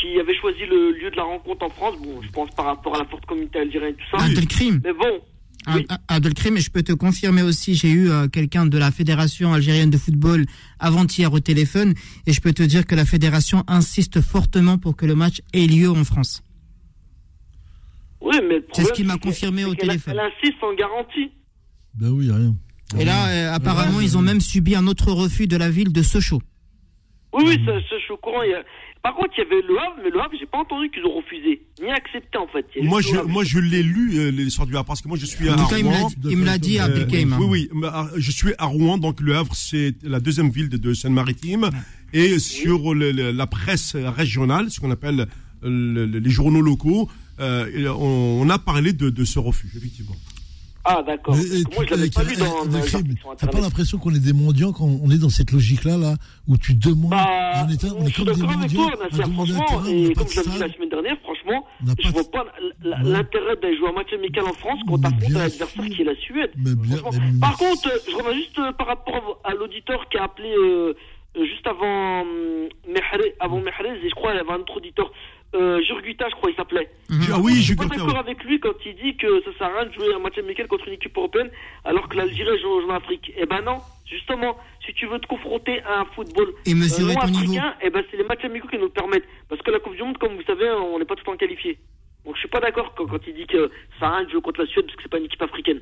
qui 0.00 0.18
avait 0.20 0.34
choisi 0.36 0.60
le 0.66 0.92
lieu 0.92 1.10
de 1.10 1.16
la 1.16 1.22
rencontre 1.24 1.64
en 1.66 1.70
France, 1.70 1.94
bon, 2.02 2.20
je 2.22 2.28
pense 2.30 2.50
par 2.56 2.66
rapport 2.66 2.94
à 2.96 2.98
la 2.98 3.04
forte 3.06 3.24
communauté 3.26 3.60
algérienne 3.60 3.94
et 3.94 3.96
tout 3.96 4.18
ça. 4.18 4.24
Abdelkrim. 4.24 4.80
Mais 4.84 4.92
bon, 4.92 5.20
Ah, 5.66 5.76
ah, 5.88 5.98
Abdelkrim, 6.08 6.56
et 6.56 6.60
je 6.60 6.70
peux 6.70 6.82
te 6.82 6.92
confirmer 6.92 7.40
aussi, 7.42 7.74
j'ai 7.74 7.88
eu 7.90 8.10
euh, 8.10 8.28
quelqu'un 8.28 8.66
de 8.66 8.76
la 8.76 8.90
Fédération 8.90 9.54
algérienne 9.54 9.88
de 9.90 9.96
football 9.96 10.44
avant-hier 10.78 11.32
au 11.32 11.40
téléphone, 11.40 11.94
et 12.26 12.32
je 12.32 12.40
peux 12.40 12.52
te 12.52 12.62
dire 12.62 12.86
que 12.86 12.94
la 12.94 13.04
Fédération 13.06 13.64
insiste 13.66 14.20
fortement 14.20 14.76
pour 14.78 14.94
que 14.96 15.06
le 15.06 15.14
match 15.14 15.40
ait 15.54 15.66
lieu 15.66 15.88
en 15.90 16.04
France. 16.04 16.42
Oui, 18.20 18.36
mais 18.48 18.62
C'est 18.72 18.84
ce 18.84 18.92
qu'il 18.92 19.06
m'a 19.06 19.18
confirmé 19.18 19.64
au 19.64 19.74
téléphone. 19.74 20.14
Elle 20.18 20.32
insiste 20.32 20.58
sans 20.60 20.74
garantie. 20.74 21.30
Ben 21.94 22.08
oui, 22.10 22.30
rien. 22.30 22.54
Et 22.98 23.04
là, 23.04 23.28
euh, 23.28 23.52
apparemment, 23.54 24.00
ils 24.00 24.16
ont 24.16 24.22
même 24.22 24.40
subi 24.40 24.74
un 24.74 24.86
autre 24.86 25.12
refus 25.12 25.46
de 25.46 25.56
la 25.56 25.70
ville 25.70 25.92
de 25.92 26.02
Sochaux. 26.02 26.42
Oui, 27.32 27.44
oui, 27.46 27.60
ça, 27.66 27.72
ça, 27.72 27.98
je 27.98 28.04
suis 28.04 28.12
au 28.12 28.16
courant. 28.16 28.42
il 28.42 28.50
y 28.50 28.54
a- 28.54 28.64
Par 29.04 29.14
contre, 29.14 29.30
il 29.36 29.42
y 29.42 29.46
avait 29.46 29.60
le 29.68 29.78
Havre, 29.78 29.96
mais 30.02 30.08
le 30.10 30.18
Havre, 30.18 30.32
j'ai 30.40 30.46
pas 30.46 30.58
entendu 30.58 30.90
qu'ils 30.90 31.04
ont 31.04 31.14
refusé, 31.14 31.60
ni 31.80 31.90
accepté 31.90 32.38
en 32.38 32.46
fait. 32.48 32.64
Moi, 32.82 33.02
je, 33.02 33.10
moi, 33.28 33.44
je 33.44 33.58
l'ai 33.58 33.82
lu, 33.82 34.16
euh, 34.18 34.30
l'histoire 34.30 34.66
du 34.66 34.74
Havre, 34.76 34.86
parce 34.86 35.02
que 35.02 35.08
moi, 35.08 35.18
je 35.18 35.26
suis 35.26 35.46
à 35.48 35.54
cas, 35.56 35.76
il 35.78 35.84
me 35.84 35.90
l'a 35.90 35.98
Rouen. 35.98 36.10
il 36.30 36.36
me 36.38 36.44
l'a 36.46 36.56
dit, 36.58 36.78
Abdelkrim. 36.78 37.32
hein. 37.34 37.38
Oui, 37.38 37.68
oui, 37.72 37.82
euh, 37.84 37.88
je 38.16 38.30
suis 38.30 38.54
à 38.58 38.64
Rouen, 38.64 38.96
donc 38.98 39.20
le 39.20 39.36
Havre, 39.36 39.54
c'est 39.54 39.94
la 40.02 40.20
deuxième 40.20 40.48
ville 40.50 40.70
de, 40.70 40.78
de 40.78 40.94
Seine-Maritime. 40.94 41.68
Et 42.14 42.38
sur 42.38 42.94
le- 42.94 43.12
le- 43.12 43.30
la 43.30 43.46
presse 43.46 43.94
régionale, 43.94 44.70
ce 44.70 44.80
qu'on 44.80 44.90
appelle 44.90 45.20
euh, 45.20 45.68
le- 45.68 46.06
le- 46.06 46.18
les 46.18 46.30
journaux 46.30 46.62
locaux, 46.62 47.10
euh, 47.40 47.88
on, 47.98 48.40
on 48.42 48.48
a 48.48 48.58
parlé 48.58 48.92
de, 48.94 49.10
de 49.10 49.24
ce 49.26 49.38
refus, 49.38 49.68
effectivement. 49.76 50.14
Ah, 50.84 51.02
d'accord. 51.02 51.34
Que 51.34 51.74
Moi, 51.74 51.84
tu- 51.84 51.94
je 51.94 51.94
l'avais 51.94 52.10
pas 52.10 52.22
et- 52.22 52.36
dans, 52.36 52.64
et- 52.64 52.68
dans 53.24 53.34
T'as 53.36 53.46
pas 53.46 53.60
l'impression 53.60 53.98
qu'on 53.98 54.14
est 54.14 54.18
des 54.18 54.32
mendiants 54.34 54.72
quand 54.72 54.84
on 54.84 55.10
est 55.10 55.18
dans 55.18 55.30
cette 55.30 55.50
logique-là, 55.52 55.96
là, 55.96 56.14
où 56.46 56.58
tu 56.58 56.74
demandes 56.74 57.10
Bah, 57.10 57.64
on 57.66 57.70
est, 57.70 57.84
on 57.84 57.96
comme 57.96 58.04
des 58.04 58.10
d'accord 58.12 58.50
avec 58.50 58.60
mendiants, 58.74 58.88
toi, 58.90 59.06
un 59.06 59.32
franchement, 59.32 59.64
terrain, 59.66 59.86
et 59.86 60.12
comme 60.12 60.28
je 60.28 60.40
l'ai 60.40 60.46
dit 60.50 60.58
la 60.58 60.72
semaine 60.72 60.88
dernière, 60.90 61.16
franchement, 61.22 61.64
je 61.98 62.08
vois 62.10 62.30
pas 62.30 62.44
l'intérêt 62.82 63.56
d'aller 63.62 63.76
jouer 63.78 63.88
un 63.88 63.92
match 63.92 64.12
amical 64.12 64.44
en 64.44 64.52
France 64.52 64.80
quand 64.86 64.98
t'affrontes 64.98 65.22
un 65.36 65.40
adversaire 65.40 65.84
qui 65.86 66.02
est 66.02 66.04
la 66.04 66.16
Suède. 66.16 66.50
Par 67.40 67.56
contre, 67.56 67.88
euh, 67.88 67.98
je 68.10 68.16
reviens 68.16 68.34
juste 68.34 68.58
euh, 68.58 68.72
par 68.72 68.86
rapport 68.88 69.40
à 69.44 69.54
l'auditeur 69.54 70.06
qui 70.10 70.18
a 70.18 70.24
appelé 70.24 70.50
euh, 70.50 70.94
euh, 71.36 71.44
juste 71.46 71.66
avant 71.66 72.20
hum, 72.22 72.68
Mehrez, 72.88 73.34
avant 73.40 73.58
Mehrez, 73.60 73.98
et 74.04 74.08
je 74.08 74.14
crois 74.14 74.32
qu'il 74.32 74.38
y 74.38 74.44
avait 74.44 74.52
un 74.52 74.60
autre 74.62 74.76
auditeur, 74.76 75.10
euh, 75.54 75.80
Jurguita, 75.82 76.26
je 76.28 76.34
crois 76.34 76.50
il 76.50 76.56
s'appelait. 76.56 76.88
Ah 77.32 77.38
oui, 77.40 77.54
je 77.54 77.58
je 77.58 77.62
suis 77.62 77.76
pas 77.76 77.86
d'accord 77.86 78.16
avec 78.18 78.42
lui 78.44 78.58
quand 78.60 78.74
il 78.84 78.94
dit 78.96 79.16
que 79.16 79.26
ça 79.44 79.50
sert 79.58 79.66
à 79.68 79.80
rien 79.80 79.88
de 79.88 79.92
jouer 79.94 80.14
un 80.14 80.18
match 80.18 80.36
amical 80.38 80.66
contre 80.66 80.88
une 80.88 80.94
équipe 80.94 81.16
européenne 81.16 81.50
alors 81.84 82.08
que 82.08 82.16
l'Algérie 82.16 82.58
joue 82.60 82.88
en 82.90 82.94
Afrique. 82.94 83.32
Eh 83.36 83.46
ben 83.46 83.62
non, 83.62 83.78
justement, 84.10 84.56
si 84.84 84.92
tu 84.94 85.06
veux 85.06 85.18
te 85.18 85.26
confronter 85.26 85.80
à 85.82 86.00
un 86.00 86.04
football 86.14 86.48
Et 86.66 86.74
mesurer 86.74 87.14
non 87.14 87.20
ton 87.20 87.26
niveau. 87.28 87.38
africain, 87.54 87.74
eh 87.82 87.90
ben 87.90 88.02
c'est 88.10 88.16
les 88.16 88.24
matchs 88.24 88.44
amicaux 88.44 88.68
qui 88.68 88.76
nous 88.76 88.84
le 88.84 88.88
permettent. 88.90 89.24
Parce 89.48 89.60
que 89.62 89.70
la 89.70 89.78
Coupe 89.78 89.96
du 89.96 90.02
Monde, 90.02 90.18
comme 90.18 90.34
vous 90.36 90.42
savez, 90.46 90.68
on 90.70 90.98
n'est 90.98 91.04
pas 91.04 91.14
tout 91.14 91.22
le 91.26 91.32
temps 91.32 91.36
qualifié. 91.38 91.78
Donc 92.24 92.36
je 92.36 92.40
suis 92.40 92.48
pas 92.48 92.60
d'accord 92.60 92.94
quand, 92.96 93.04
quand 93.04 93.18
il 93.28 93.34
dit 93.34 93.46
que 93.46 93.70
ça 94.00 94.00
sert 94.00 94.08
à 94.08 94.16
rien 94.16 94.24
de 94.24 94.30
jouer 94.30 94.40
contre 94.40 94.60
la 94.62 94.66
Suède 94.66 94.86
parce 94.86 94.96
que 94.96 95.02
c'est 95.02 95.10
pas 95.10 95.18
une 95.18 95.26
équipe 95.26 95.42
africaine. 95.42 95.80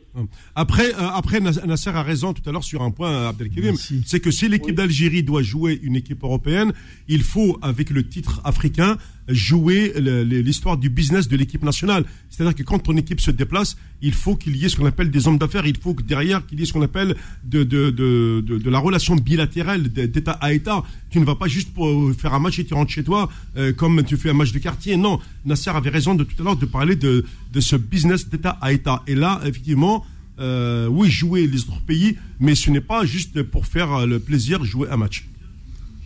Après, 0.57 0.87
euh, 0.93 1.09
après 1.15 1.39
Nas- 1.39 1.65
Nasser 1.65 1.91
a 1.91 2.03
raison 2.03 2.33
tout 2.35 2.43
à 2.49 2.51
l'heure 2.51 2.65
sur 2.65 2.83
un 2.83 2.91
point, 2.91 3.13
euh, 3.13 3.29
Abdelkrim, 3.29 3.77
c'est 3.77 4.19
que 4.19 4.33
si 4.33 4.49
l'équipe 4.49 4.75
d'Algérie 4.75 5.23
doit 5.23 5.43
jouer 5.43 5.79
une 5.85 5.95
équipe 5.95 6.25
européenne, 6.25 6.73
il 7.07 7.23
faut, 7.23 7.59
avec 7.63 7.91
le 7.91 8.03
titre 8.09 8.41
africain, 8.45 8.97
jouer 9.29 9.93
l'histoire 9.97 10.77
du 10.77 10.89
business 10.89 11.29
de 11.29 11.37
l'équipe 11.37 11.63
nationale. 11.63 12.05
C'est-à-dire 12.31 12.55
que 12.55 12.63
quand 12.63 12.79
ton 12.79 12.97
équipe 12.97 13.21
se 13.21 13.31
déplace, 13.31 13.77
il 14.01 14.13
faut 14.13 14.37
qu'il 14.37 14.57
y 14.57 14.65
ait 14.65 14.69
ce 14.69 14.77
qu'on 14.77 14.87
appelle 14.87 15.11
des 15.11 15.29
hommes 15.29 15.39
d'affaires, 15.39 15.67
il 15.67 15.77
faut 15.77 15.95
que 15.95 16.03
derrière 16.03 16.45
qu'il 16.47 16.59
y 16.59 16.63
ait 16.63 16.67
ce 16.67 16.73
qu'on 16.73 16.83
appelle 16.83 17.15
de, 17.45 17.63
de, 17.63 17.91
de, 17.91 18.41
de, 18.41 18.71
la 18.71 18.79
relation 18.79 19.15
bilatérale 19.17 19.85
d'État 19.89 20.33
à 20.33 20.53
État. 20.53 20.83
Tu 21.11 21.21
ne 21.21 21.25
vas 21.25 21.37
pas 21.37 21.47
juste 21.47 21.73
pour 21.73 21.89
euh, 21.89 22.13
faire 22.13 22.35
un 22.35 22.39
match 22.39 22.59
et 22.59 22.65
tu 22.65 22.75
rentres 22.75 22.91
chez 22.91 23.05
toi 23.05 23.29
euh, 23.57 23.73
comme 23.73 24.03
tu 24.03 24.17
fais 24.17 24.31
un 24.31 24.35
match 24.35 24.53
de 24.53 24.59
quartier. 24.59 24.97
Non, 24.97 25.21
Nasser 25.45 25.71
avait 25.71 25.91
raison 25.91 26.15
de 26.15 26.25
tout 26.25 26.41
à 26.41 26.45
l'heure 26.45 26.57
de 26.57 26.67
parler 26.67 26.97
de, 26.97 27.25
de 27.53 27.61
ce 27.61 27.77
business 27.77 28.29
d'État 28.29 28.59
à 28.61 28.73
État. 28.73 29.03
Et 29.07 29.15
là, 29.15 29.41
effectivement, 29.45 30.05
euh, 30.39 30.87
oui, 30.89 31.11
jouer 31.11 31.47
les 31.47 31.61
autres 31.61 31.83
pays, 31.83 32.17
mais 32.41 32.55
ce 32.55 32.71
n'est 32.71 32.81
pas 32.81 33.05
juste 33.05 33.43
pour 33.43 33.67
faire 33.67 34.07
le 34.07 34.19
plaisir 34.19 34.65
jouer 34.65 34.89
un 34.91 34.97
match. 34.97 35.27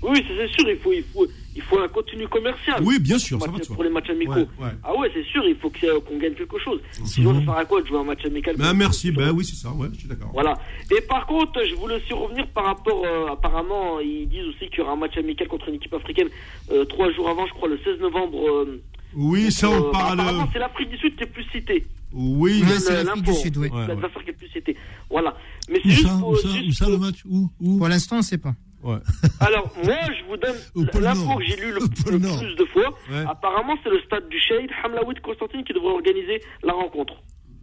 Oui, 0.02 0.22
c'est 0.28 0.48
sûr, 0.48 0.68
il, 0.68 1.02
faut, 1.12 1.26
il 1.56 1.62
faut 1.62 1.78
un 1.80 1.88
contenu 1.88 2.28
commercial. 2.28 2.80
Oui, 2.84 2.98
bien 3.00 3.18
sûr, 3.18 3.40
ça 3.40 3.48
Pour 3.48 3.58
va. 3.58 3.64
Pour 3.74 3.82
les 3.84 3.90
matchs 3.90 4.10
amicaux. 4.10 4.32
Ouais, 4.34 4.46
ouais. 4.60 4.70
Ah 4.84 4.94
ouais, 4.96 5.10
c'est 5.14 5.24
sûr, 5.24 5.42
il 5.46 5.56
faut 5.56 5.70
qu'on 5.70 6.18
gagne 6.18 6.34
quelque 6.34 6.58
chose. 6.58 6.80
Sinon, 7.04 7.34
ça 7.40 7.46
sert 7.46 7.56
à 7.56 7.64
quoi 7.64 7.80
de 7.82 7.86
jouer 7.86 7.98
un 7.98 8.04
match 8.04 8.24
amical 8.24 8.56
Ben, 8.56 8.74
merci, 8.74 9.10
ben 9.10 9.30
oui, 9.32 9.44
c'est 9.44 9.56
ça, 9.56 9.70
ouais, 9.72 9.88
je 9.94 10.00
suis 10.00 10.08
d'accord. 10.08 10.30
Voilà. 10.32 10.58
Et 10.96 11.00
par 11.00 11.26
contre, 11.26 11.60
je 11.68 11.74
voulais 11.74 11.96
aussi 11.96 12.12
revenir 12.12 12.46
par 12.48 12.64
rapport, 12.66 13.02
euh, 13.04 13.32
apparemment, 13.32 13.98
ils 14.00 14.28
disent 14.28 14.46
aussi 14.48 14.68
qu'il 14.68 14.78
y 14.78 14.82
aura 14.82 14.92
un 14.92 14.96
match 14.96 15.16
amical 15.16 15.48
contre 15.48 15.68
une 15.68 15.74
équipe 15.76 15.94
africaine 15.94 16.28
euh, 16.70 16.84
trois 16.84 17.10
jours 17.12 17.28
avant, 17.28 17.46
je 17.46 17.52
crois, 17.52 17.68
le 17.68 17.78
16 17.82 17.98
novembre. 18.00 18.38
euh, 18.48 18.82
Oui, 19.14 19.50
ça, 19.50 19.70
on 19.70 19.88
euh, 19.88 19.90
parle. 19.90 20.20
Apparemment, 20.20 20.48
c'est 20.52 20.58
l'Afrique 20.58 20.90
du 20.90 20.98
Sud 20.98 21.16
qui 21.16 21.22
est 21.24 21.26
plus 21.26 21.44
citée. 21.50 21.84
Oui, 22.12 22.62
c'est 22.78 23.02
l'Afrique 23.04 23.24
du 23.24 23.34
Sud, 23.34 23.56
oui. 23.56 23.68
Ouais, 23.68 23.78
ouais. 23.80 23.86
L'adversaire 23.88 24.22
qui 24.24 24.30
est 24.30 24.32
plus 24.34 24.48
cité. 24.48 24.76
Voilà. 25.10 25.36
Mais 25.68 25.80
c'est 25.82 25.88
Où 25.88 25.90
juste 25.90 26.06
ça, 26.06 26.16
pour- 26.18 26.28
où 26.30 26.36
ça, 26.36 26.48
juste 26.48 26.68
où 26.68 26.72
ça 26.72 26.84
pour- 26.84 26.92
le 26.94 26.98
match? 27.00 27.16
Où 27.28 27.48
Où? 27.60 27.78
Pour 27.78 27.88
l'instant, 27.88 28.16
on 28.16 28.18
ne 28.20 28.24
sait 28.24 28.38
pas. 28.38 28.54
Ouais. 28.86 28.98
Alors, 29.40 29.72
moi, 29.84 29.96
je 30.18 30.24
vous 30.24 30.36
donne 30.36 31.02
l'info 31.02 31.36
que 31.36 31.44
j'ai 31.44 31.56
lu 31.56 31.72
le, 31.74 31.80
plus 31.88 32.54
de 32.56 32.64
fois. 32.66 32.94
Ouais. 33.10 33.24
Apparemment, 33.28 33.76
c'est 33.82 33.90
le 33.90 34.00
stade 34.00 34.28
du 34.28 34.38
Shade, 34.38 34.70
Hamlaoui 34.84 35.14
Constantine, 35.22 35.64
qui 35.64 35.72
devrait 35.72 35.92
organiser 35.92 36.40
la 36.62 36.72
rencontre. 36.72 37.14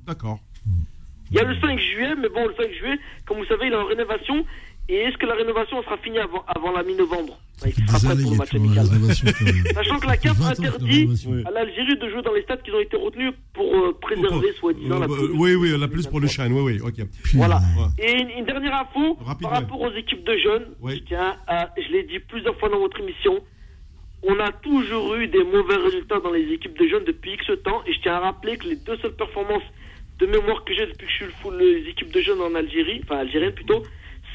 D'accord. 0.06 0.40
Il 1.32 1.38
y 1.38 1.40
a 1.40 1.44
le 1.44 1.60
5 1.60 1.80
juillet, 1.80 2.14
mais 2.16 2.30
bon, 2.30 2.48
le 2.48 2.54
5 2.54 2.72
juillet, 2.72 3.00
comme 3.26 3.38
vous 3.38 3.46
savez, 3.46 3.68
il 3.68 3.74
est 3.74 3.76
en 3.76 3.86
rénovation. 3.86 4.46
Et 4.90 4.96
est-ce 4.96 5.18
que 5.18 5.26
la 5.26 5.36
rénovation 5.36 5.82
sera 5.84 5.98
finie 5.98 6.20
avant, 6.20 6.44
avant 6.46 6.72
la 6.74 6.84
mi-novembre 6.84 7.40
Bah, 7.62 7.68
Il 7.70 7.88
sera 7.88 8.00
prêt 8.14 8.22
pour 8.22 8.32
le 8.32 8.38
match 8.38 8.54
amical. 8.54 8.86
Sachant 9.74 9.98
que 10.00 10.08
la 10.08 10.18
CAF 10.18 10.38
20 10.38 10.50
ans 10.50 10.54
qu'il 10.54 10.66
est 10.66 10.68
en 10.68 10.74
interdit 10.74 11.44
à 11.46 11.52
l'Algérie 11.52 11.98
de 11.98 12.10
jouer 12.10 12.22
dans 12.22 12.34
les 12.34 12.42
stades 12.42 12.62
qui 12.64 12.72
ont 12.72 12.80
été 12.82 12.98
retenus 12.98 13.32
pour 13.54 13.74
euh, 13.74 13.98
préserver, 14.02 14.52
soi-disant, 14.60 15.00
la 15.00 15.06
Euh, 15.06 15.08
plus- 15.08 15.32
oui, 15.38 15.56
oui, 15.56 15.80
la 15.80 15.88
plus 15.88 16.06
pour 16.08 16.20
le 16.20 16.28
Shine, 16.28 16.52
oui, 16.52 16.62
oui, 16.74 16.80
ok. 16.82 17.06
Voilà. 17.34 17.58
Ouais. 17.78 18.04
Et 18.06 18.22
une, 18.22 18.30
une 18.40 18.46
dernière 18.46 18.76
info 18.82 19.18
Rapide, 19.22 19.42
par 19.44 19.52
ouais. 19.54 19.58
rapport 19.60 19.80
aux 19.82 19.92
équipes 19.94 20.26
de 20.26 20.38
jeunes. 20.38 20.66
Oui. 20.82 20.96
Je 20.98 21.04
tiens 21.08 21.38
à- 21.48 21.70
je 21.78 21.90
l'ai 21.94 22.04
dit 22.04 22.20
plusieurs 22.20 22.58
fois 22.60 22.68
dans 22.68 22.80
votre 22.80 23.00
émission. 23.00 23.40
On 24.24 24.38
a 24.40 24.52
toujours 24.52 25.16
eu 25.16 25.28
des 25.28 25.44
mauvais 25.46 25.76
résultats 25.78 26.20
dans 26.20 26.32
les 26.32 26.52
équipes 26.54 26.78
de 26.78 26.88
jeunes 26.88 27.04
depuis 27.06 27.34
X 27.34 27.46
temps. 27.64 27.84
Et 27.88 27.94
je 27.94 28.02
tiens 28.02 28.16
à 28.16 28.20
rappeler 28.20 28.58
que 28.58 28.68
les 28.68 28.76
deux 28.78 28.98
seules 28.98 29.16
performances 29.16 29.64
de 30.20 30.26
mémoire 30.26 30.64
que 30.66 30.74
j'ai 30.74 30.86
depuis 30.88 31.06
que 31.08 31.12
je 31.12 31.16
suis 31.18 31.26
le 31.26 31.32
full 31.42 31.58
les 31.58 31.90
équipes 31.90 32.12
de 32.14 32.22
jeunes 32.22 32.40
en 32.42 32.54
Algérie, 32.56 33.02
enfin 33.04 33.18
algérienne 33.20 33.54
plutôt, 33.54 33.82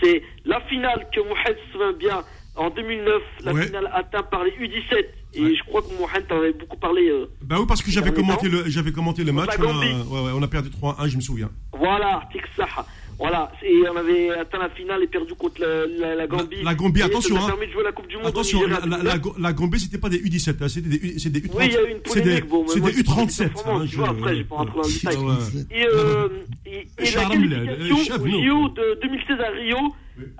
c'est 0.02 0.22
la 0.44 0.60
finale 0.62 1.06
que 1.14 1.20
Mohamed 1.20 1.56
se 1.66 1.72
souvient 1.72 1.92
bien 1.92 2.22
en 2.56 2.70
2009, 2.70 3.22
la 3.44 3.52
Ouais. 3.52 3.66
finale 3.66 3.90
atteinte 3.94 4.30
par 4.30 4.42
les 4.44 4.50
U17. 4.52 5.06
Et 5.34 5.42
Ouais. 5.42 5.54
je 5.54 5.62
crois 5.64 5.82
que 5.82 5.88
Mohamed 5.98 6.26
t'en 6.26 6.38
avait 6.38 6.52
beaucoup 6.52 6.76
parlé. 6.78 7.08
euh, 7.08 7.26
Ben 7.42 7.58
oui, 7.60 7.66
parce 7.68 7.82
que 7.82 7.90
j'avais 7.90 8.12
commenté, 8.12 8.48
le, 8.48 8.64
commenté 8.92 9.22
le 9.24 9.32
match. 9.32 9.50
a, 9.58 9.60
ouais, 9.60 10.32
on 10.34 10.42
a 10.42 10.48
perdu 10.48 10.70
3-1, 10.70 11.06
je 11.08 11.16
me 11.16 11.20
souviens. 11.20 11.50
Voilà, 11.72 12.22
Tiksaha. 12.32 12.86
Voilà, 13.18 13.50
et 13.64 13.82
on 13.92 13.96
avait 13.96 14.30
atteint 14.30 14.58
la 14.58 14.68
finale 14.70 15.02
et 15.02 15.08
perdu 15.08 15.34
contre 15.34 15.60
la, 15.60 15.86
la, 15.86 16.14
la 16.14 16.26
Gambie. 16.28 16.56
La- 16.58 16.62
la 16.70 16.74
Gambie, 16.76 17.00
Et 17.00 17.02
attention, 17.02 17.34
Ça 17.36 17.42
hein. 17.42 17.46
permis 17.48 17.66
de 17.66 17.72
jouer 17.72 17.82
la 17.82 17.90
Coupe 17.92 18.06
du 18.06 18.16
Monde. 18.16 18.26
Attention, 18.26 18.60
la, 18.62 18.68
la, 18.68 18.84
en 18.84 19.02
la, 19.02 19.18
2009. 19.18 19.34
la 19.40 19.52
Gambie, 19.52 19.80
c'était 19.80 19.98
pas 19.98 20.08
des 20.08 20.18
U17, 20.18 20.54
hein, 20.60 20.68
c'était 20.68 20.88
des, 20.88 20.96
U- 20.98 21.30
des 21.30 21.40
U30. 21.40 21.50
Oui, 21.56 21.64
il 21.66 21.72
y 21.72 21.76
a 21.76 21.82
eu 21.82 21.90
une 21.90 21.98
polémique, 22.00 22.46
bon, 22.48 22.64
c'est 22.68 22.80
des 22.80 22.92
je 22.92 23.02
parle 23.02 23.26
de 23.26 23.30
U37. 23.32 23.38
performance, 23.38 23.82
hein, 23.82 23.86
tu 23.90 23.96
vois, 23.96 24.06
je- 24.06 24.10
après, 24.12 24.36
j'ai 24.36 24.44
pas 24.44 24.54
rentré 24.54 24.74
dans 24.76 24.82
le 24.86 24.92
détail. 24.92 25.68
Et, 25.72 25.84
euh, 25.86 26.28
et, 26.66 26.70
et 26.98 27.10
la 27.10 27.24
qualification 27.24 27.96
au. 28.22 28.28
JO 28.28 28.68
de 28.68 29.00
2016 29.02 29.40
à 29.40 29.50
Rio, 29.50 29.76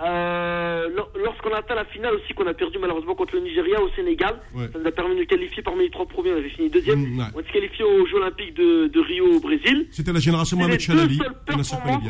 euh, 0.05 0.89
lor- 0.91 1.11
lorsqu'on 1.17 1.51
a 1.53 1.59
atteint 1.59 1.75
la 1.75 1.85
finale 1.87 2.15
aussi, 2.15 2.33
qu'on 2.35 2.47
a 2.47 2.55
perdu 2.55 2.79
malheureusement 2.79 3.15
contre 3.15 3.35
le 3.35 3.41
Nigeria 3.43 3.81
au 3.83 3.89
Sénégal, 3.91 4.41
Ouais. 4.55 4.69
ça 4.73 4.79
nous 4.79 4.87
a 4.87 4.91
permis 4.93 5.15
de 5.15 5.21
nous 5.21 5.27
qualifier 5.27 5.63
parmi 5.63 5.85
les 5.85 5.91
trois 5.91 6.07
premiers, 6.07 6.33
on 6.33 6.37
avait 6.37 6.49
fini 6.51 6.69
deuxième. 6.71 7.01
Mm, 7.01 7.19
ouais. 7.19 7.25
On 7.35 7.39
s'est 7.43 7.53
qualifié 7.53 7.85
aux 7.85 8.07
Jeux 8.07 8.17
Olympiques 8.17 8.55
de, 8.55 8.87
de 8.89 9.01
Rio 9.01 9.27
au 9.37 9.41
Brésil. 9.41 9.87
C'était 9.91 10.13
la 10.13 10.21
génération 10.21 10.57
Mohamed 10.57 10.81
Chalali. 10.81 11.19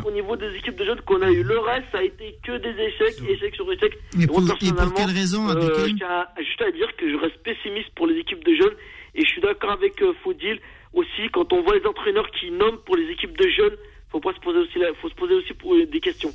au 0.06 0.10
niveau 0.10 0.36
des 0.36 0.54
équipes 0.56 0.76
de 0.76 0.84
jeunes 0.84 1.00
qu'on 1.02 1.22
a 1.22 1.30
eu. 1.30 1.42
Le 1.42 1.58
reste, 1.58 1.86
ça 1.92 1.98
a 1.98 2.02
été 2.02 2.36
que 2.42 2.56
des 2.58 2.70
échecs, 2.82 3.22
échecs 3.28 3.54
sur 3.54 3.70
échecs. 3.72 3.96
Et 4.20 4.26
moi, 4.26 4.40
pour, 4.40 4.42
et 4.68 4.72
pour 4.72 4.94
quelle 4.94 5.10
raison, 5.10 5.48
euh, 5.48 5.86
juste 5.86 6.62
à 6.62 6.70
dire 6.72 6.88
que 6.96 7.10
je 7.10 7.16
reste 7.16 7.36
pessimiste 7.42 7.90
pour 7.94 8.06
les 8.06 8.16
équipes 8.18 8.44
de 8.44 8.54
jeunes. 8.54 8.74
Et 9.14 9.22
je 9.24 9.28
suis 9.30 9.40
d'accord 9.40 9.70
avec 9.72 10.00
euh, 10.02 10.12
Faudil 10.22 10.58
aussi, 10.92 11.28
quand 11.32 11.52
on 11.52 11.62
voit 11.62 11.76
les 11.76 11.86
entraîneurs 11.86 12.30
qui 12.30 12.50
nomment 12.50 12.78
pour 12.84 12.96
les 12.96 13.10
équipes 13.10 13.36
de 13.36 13.48
jeunes, 13.48 13.74
faut 14.10 14.20
pas 14.20 14.32
se 14.32 14.40
poser 14.40 14.58
aussi, 14.60 14.78
la- 14.78 14.94
faut 14.94 15.08
se 15.08 15.14
poser 15.14 15.34
aussi 15.34 15.52
pour, 15.54 15.74
euh, 15.74 15.86
des 15.86 16.00
questions. 16.00 16.30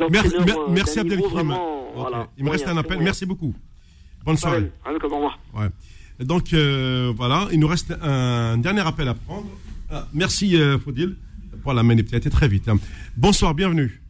Euh, 0.00 0.08
merci 0.70 0.96
niveau 0.98 1.00
Abdelkrim. 1.00 1.30
vraiment, 1.30 1.88
Ok. 1.88 1.92
voilà, 1.96 2.28
Il 2.38 2.44
me 2.44 2.50
reste 2.50 2.66
un 2.66 2.76
appel. 2.76 2.92
moyen. 2.94 3.04
Merci 3.04 3.26
beaucoup. 3.26 3.54
Bonne 4.24 4.36
soirée. 4.36 4.70
Revoir. 4.84 5.38
Ouais. 5.54 5.68
Donc 6.24 6.52
euh, 6.52 7.12
voilà, 7.16 7.48
il 7.52 7.58
nous 7.60 7.66
reste 7.66 7.92
un 8.02 8.56
dernier 8.58 8.80
appel 8.80 9.08
à 9.08 9.14
prendre. 9.14 9.48
Ah, 9.90 10.06
merci 10.14 10.56
euh, 10.56 10.78
Faudil 10.78 11.16
pour 11.62 11.72
la 11.74 11.82
manipulation 11.82 12.30
très 12.30 12.48
vite. 12.48 12.68
hein. 12.68 12.78
Bonsoir, 13.16 13.54
bienvenue. 13.54 14.00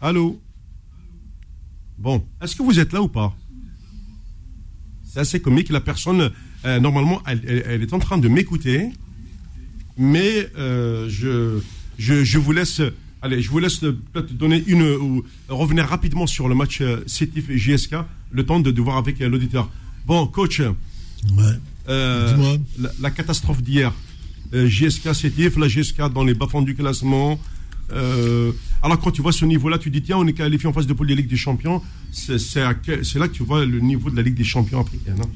Allô? 0.00 0.40
Bon, 1.98 2.24
est-ce 2.40 2.56
que 2.56 2.62
vous 2.62 2.78
êtes 2.80 2.92
là 2.92 3.02
ou 3.02 3.08
pas? 3.08 3.34
C'est 5.04 5.20
assez 5.20 5.40
comique. 5.40 5.68
La 5.70 5.80
personne, 5.80 6.30
euh, 6.64 6.80
normalement, 6.80 7.20
elle, 7.26 7.42
elle- 7.46 7.64
elle 7.66 7.82
est 7.82 7.92
en 7.92 7.98
train 7.98 8.18
de 8.18 8.28
m'écouter, 8.28 8.90
mais 9.96 10.48
je, 10.56 11.60
je, 11.98 12.24
je 12.24 12.38
vous 12.38 12.52
laisse. 12.52 12.80
Allez, 13.22 13.40
je 13.40 13.50
vous 13.50 13.58
laisse 13.60 13.82
euh, 13.84 13.96
peut-être 14.12 14.36
donner 14.36 14.62
une 14.66 14.82
ou 14.82 15.24
revenir 15.48 15.86
rapidement 15.86 16.26
sur 16.26 16.48
le 16.48 16.54
match 16.56 16.80
euh, 16.80 17.02
Sétif 17.06 17.48
et 17.50 17.56
JSK, 17.58 17.94
le 18.32 18.44
temps 18.44 18.58
de, 18.60 18.70
de 18.70 18.80
voir 18.82 18.96
avec 18.96 19.20
euh, 19.20 19.28
l'auditeur. 19.28 19.70
Bon, 20.06 20.26
coach, 20.26 20.60
Ouais. 20.60 21.44
euh, 21.88 22.56
la, 22.80 22.90
la 23.00 23.10
catastrophe 23.12 23.62
d'hier, 23.62 23.92
euh, 24.54 24.66
JSK 24.68 25.14
sétif, 25.14 25.56
la 25.56 25.68
GSK 25.68 26.12
dans 26.12 26.24
les 26.24 26.34
bas-fonds 26.34 26.62
du 26.62 26.74
classement. 26.74 27.38
Euh, 27.92 28.50
alors 28.82 28.98
quand 28.98 29.10
tu 29.12 29.22
vois 29.22 29.32
ce 29.32 29.44
niveau-là, 29.44 29.78
tu 29.78 29.90
dis 29.90 30.02
tiens, 30.02 30.16
on 30.16 30.26
est 30.26 30.32
qualifié 30.32 30.68
en 30.68 30.72
phase 30.72 30.86
de 30.88 30.92
poule 30.94 31.06
de 31.06 31.14
Ligue 31.14 31.28
des 31.28 31.36
Champions. 31.36 31.80
C'est 32.10 32.56
là 32.56 32.74
que 32.74 33.26
tu 33.32 33.44
vois 33.44 33.64
le 33.64 33.78
niveau 33.80 34.10
de 34.10 34.16
la 34.16 34.22
Ligue 34.22 34.34
des 34.34 34.44
Champions 34.44 34.80
africaine. 34.80 35.20
hein. 35.22 35.28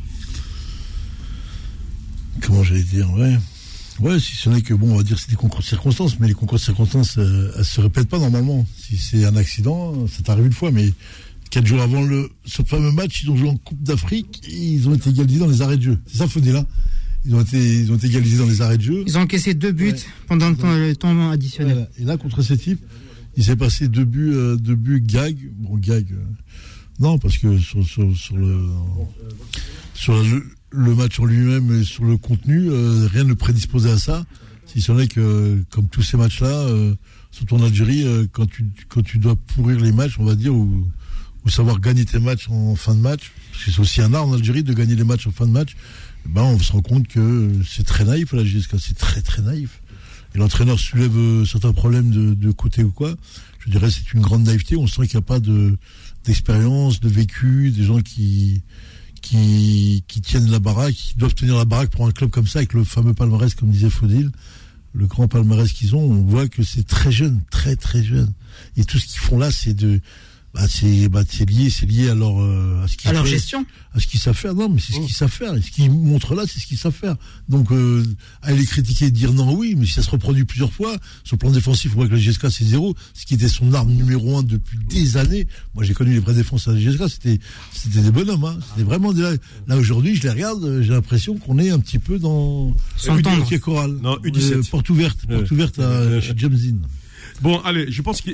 Comment 2.43 2.63
j'allais 2.65 2.83
dire, 2.83 3.11
ouais. 3.15 3.37
Ouais, 4.01 4.21
si 4.21 4.37
ce 4.37 4.51
n'est 4.51 4.63
que, 4.63 4.75
bon, 4.75 4.93
on 4.93 4.97
va 4.97 5.03
dire 5.03 5.17
que 5.17 5.23
c'est 5.23 5.31
des 5.31 5.37
concours 5.37 5.61
de 5.61 5.65
circonstances, 5.65 6.19
mais 6.21 6.29
les 6.29 6.35
concours 6.35 6.59
de 6.59 6.63
circonstances, 6.63 7.17
euh, 7.19 7.53
elles 7.57 7.65
se 7.65 7.81
répètent 7.81 8.09
pas 8.09 8.19
normalement. 8.19 8.67
Si 8.77 8.97
c'est 8.97 9.25
un 9.25 9.37
accident, 9.37 10.07
ça 10.07 10.23
t'arrive 10.23 10.47
une 10.47 10.53
fois, 10.53 10.71
mais 10.71 10.93
quatre 11.51 11.67
jours 11.67 11.81
avant 11.81 12.03
le, 12.03 12.31
ce 12.45 12.63
fameux 12.63 12.93
match, 12.93 13.23
ils 13.23 13.31
ont 13.31 13.37
joué 13.37 13.49
en 13.49 13.57
Coupe 13.57 13.83
d'Afrique, 13.83 14.43
et 14.49 14.55
ils 14.55 14.89
ont 14.89 14.95
été 14.95 15.11
égalisés 15.11 15.39
dans 15.39 15.47
les 15.47 15.63
arrêts 15.63 15.79
de 15.79 15.83
jeu. 15.83 15.99
C'est 16.07 16.19
ça, 16.19 16.29
Faudé, 16.29 16.53
là 16.53 16.67
ils 17.27 17.35
ont, 17.35 17.41
été, 17.41 17.59
ils 17.59 17.91
ont 17.91 17.97
été 17.97 18.07
égalisés 18.07 18.39
dans 18.39 18.47
les 18.47 18.63
arrêts 18.63 18.77
de 18.77 18.83
jeu. 18.83 19.03
Ils 19.07 19.19
ont 19.19 19.23
encaissé 19.23 19.53
deux 19.53 19.73
buts 19.73 19.95
pendant 20.29 20.49
le 20.49 20.57
temps, 20.57 20.73
le 20.77 20.95
temps 20.95 21.31
additionnel. 21.31 21.75
Voilà. 21.75 21.91
Et 21.99 22.05
là, 22.05 22.17
contre 22.17 22.41
ces 22.43 22.57
types, 22.57 22.81
il 23.37 23.43
s'est 23.45 23.57
passé 23.57 23.89
deux 23.89 24.05
buts, 24.05 24.33
euh, 24.33 24.57
deux 24.57 24.77
buts 24.77 25.03
gag. 25.05 25.37
Bon, 25.57 25.77
gag. 25.77 26.07
euh, 26.13 26.23
non, 27.01 27.19
parce 27.19 27.37
que 27.39 27.59
sur, 27.59 27.85
sur, 27.85 28.17
sur 28.17 28.37
le, 28.37 28.69
sur 29.95 30.15
le, 30.23 30.45
le 30.77 30.95
match 30.95 31.19
en 31.19 31.25
lui-même 31.25 31.81
et 31.81 31.85
sur 31.85 32.05
le 32.05 32.17
contenu, 32.17 32.69
euh, 32.71 33.09
rien 33.11 33.25
ne 33.25 33.35
prédisposait 33.35 33.91
à 33.91 33.99
ça. 33.99 34.25
Si 34.67 34.81
ce 34.81 34.93
n'est 34.93 35.09
que, 35.09 35.63
comme 35.71 35.89
tous 35.89 36.03
ces 36.03 36.17
matchs-là, 36.17 36.49
euh, 36.49 36.95
surtout 37.31 37.57
en 37.57 37.65
Algérie, 37.65 38.05
euh, 38.05 38.27
quand, 38.31 38.47
tu, 38.47 38.67
quand 38.89 39.03
tu 39.03 39.19
dois 39.19 39.37
pourrir 39.37 39.81
les 39.81 39.93
matchs, 39.93 40.17
on 40.19 40.25
va 40.25 40.35
dire, 40.35 40.55
ou, 40.55 40.87
ou 41.45 41.49
savoir 41.49 41.81
gagner 41.81 42.05
tes 42.05 42.19
matchs 42.19 42.49
en 42.51 42.75
fin 42.77 42.95
de 42.95 43.01
match, 43.01 43.33
parce 43.53 43.65
que 43.65 43.71
c'est 43.73 43.81
aussi 43.81 44.03
un 44.03 44.13
art 44.13 44.27
en 44.27 44.35
Algérie 44.35 44.63
de 44.63 44.75
gagner 44.75 44.97
les 44.97 45.05
matchs 45.05 45.27
en 45.27 45.31
fin 45.31 45.47
de 45.47 45.53
match, 45.53 45.77
eh 46.27 46.29
ben, 46.29 46.43
on 46.43 46.59
se 46.59 46.73
rend 46.73 46.83
compte 46.83 47.07
que 47.09 47.53
c'est 47.67 47.85
très 47.85 48.05
naïf 48.05 48.33
la 48.33 48.45
GSK, 48.45 48.77
c'est 48.79 48.99
très 48.99 49.23
très 49.23 49.43
naïf. 49.43 49.81
Et 50.35 50.39
l'entraîneur 50.39 50.79
soulève 50.79 51.17
euh, 51.17 51.45
certains 51.45 51.73
problèmes 51.73 52.11
de, 52.11 52.35
de 52.35 52.51
côté 52.51 52.83
ou 52.83 52.91
quoi. 52.91 53.15
Je 53.61 53.71
dirais 53.71 53.91
c'est 53.91 54.13
une 54.13 54.21
grande 54.21 54.45
naïveté. 54.45 54.77
On 54.77 54.87
sent 54.87 55.07
qu'il 55.07 55.17
n'y 55.17 55.25
a 55.25 55.27
pas 55.27 55.41
de 55.41 55.77
d'expérience, 56.25 56.99
de 56.99 57.09
vécu, 57.09 57.71
des 57.71 57.85
gens 57.85 58.01
qui 58.01 58.63
qui, 59.27 60.05
qui 60.07 60.21
tiennent 60.21 60.51
la 60.51 60.61
baraque, 60.61 60.95
qui 60.95 61.15
doivent 61.17 61.35
tenir 61.35 61.57
la 61.57 61.65
baraque 61.65 61.91
pour 61.91 62.07
un 62.07 62.13
club 62.13 62.31
comme 62.31 62.47
ça, 62.47 62.61
avec 62.61 62.73
le 62.75 62.85
fameux 62.85 63.13
palmarès, 63.13 63.55
comme 63.55 63.71
disait 63.71 63.91
Faudil, 63.91 64.31
le 64.93 65.07
grand 65.07 65.27
palmarès 65.27 65.73
qu'ils 65.73 65.97
ont, 65.97 66.03
on 66.03 66.23
voit 66.23 66.49
que 66.49 66.63
c'est 66.63 66.87
très 66.87 67.11
jeune, 67.11 67.41
très 67.51 67.75
très 67.75 68.05
jeune. 68.05 68.33
Et 68.77 68.85
tout 68.85 68.99
ce 68.99 69.07
qu'ils 69.07 69.19
font 69.19 69.39
là, 69.39 69.51
c'est 69.51 69.75
de 69.75 70.01
bah, 70.57 70.67
c'est 70.71 71.09
bah, 71.11 71.23
c'est 71.29 71.49
lié, 71.49 71.69
c'est 71.69 71.85
lié 71.85 72.09
à 72.09 72.15
leur 72.15 72.41
euh, 72.41 72.83
à 72.83 72.89
ce 72.89 72.97
qu'ils 72.97 73.11
À 73.11 73.13
leur 73.13 73.27
gestion. 73.27 73.67
à 73.93 74.01
ce 74.01 74.07
qu'ils 74.07 74.19
savent 74.21 74.37
faire. 74.37 74.55
Non, 74.55 74.71
mais 74.71 74.81
c'est 74.81 74.95
ce 74.95 75.01
qu'ils 75.01 75.15
savent 75.15 75.31
faire. 75.31 75.55
Et 75.55 75.61
ce 75.61 75.71
qu'ils 75.71 75.91
montrent 75.91 76.35
là, 76.35 76.45
c'est 76.49 76.59
ce 76.59 76.67
qu'ils 76.67 76.79
savent 76.79 76.95
faire. 76.95 77.17
Donc, 77.51 77.71
euh, 77.73 78.03
aller 78.41 78.57
les 78.57 78.65
critiquer 78.65 79.07
et 79.07 79.11
dire 79.11 79.35
non, 79.35 79.55
oui, 79.55 79.75
mais 79.77 79.85
si 79.85 79.93
ça 79.93 80.03
se 80.03 80.09
reproduit 80.09 80.45
plusieurs 80.45 80.73
fois, 80.73 80.97
sur 81.25 81.35
le 81.37 81.41
plan 81.41 81.51
défensif, 81.51 81.93
on 81.93 81.97
voit 81.97 82.09
que 82.09 82.15
la 82.15 82.19
GSK 82.19 82.51
c'est 82.51 82.65
zéro, 82.65 82.95
ce 83.13 83.27
qui 83.27 83.35
était 83.35 83.49
son 83.49 83.75
arme 83.75 83.93
numéro 83.93 84.39
un 84.39 84.43
depuis 84.43 84.79
des 84.79 85.19
années. 85.19 85.47
Moi, 85.75 85.85
j'ai 85.85 85.93
connu 85.93 86.15
les 86.15 86.21
vraies 86.21 86.33
défenses 86.33 86.69
à 86.69 86.73
la 86.73 86.81
GSK, 86.81 87.11
c'était 87.11 87.39
c'était 87.75 88.01
des 88.01 88.11
bonhommes. 88.11 88.45
Hein. 88.45 88.59
C'était 88.71 88.85
vraiment 88.85 89.13
des... 89.13 89.37
Là, 89.67 89.77
aujourd'hui, 89.77 90.17
je 90.17 90.23
les 90.23 90.31
regarde, 90.31 90.65
euh, 90.65 90.83
j'ai 90.83 90.93
l'impression 90.93 91.37
qu'on 91.37 91.59
est 91.59 91.69
un 91.69 91.81
petit 91.81 91.99
peu 91.99 92.19
dans 92.19 92.75
S'entendre. 92.97 93.45
U17 93.45 93.59
choral. 93.59 93.91
Non, 94.03 94.17
U17. 94.25 94.53
Euh, 94.53 94.63
porte 94.71 94.89
ouverte, 94.89 95.27
porte 95.27 95.51
ouverte 95.51 95.79
à, 95.81 96.19
chez 96.23 96.33
Jamzin. 96.35 96.79
Bon, 97.43 97.61
allez, 97.65 97.91
je 97.91 98.03
pense 98.03 98.21
que 98.23 98.31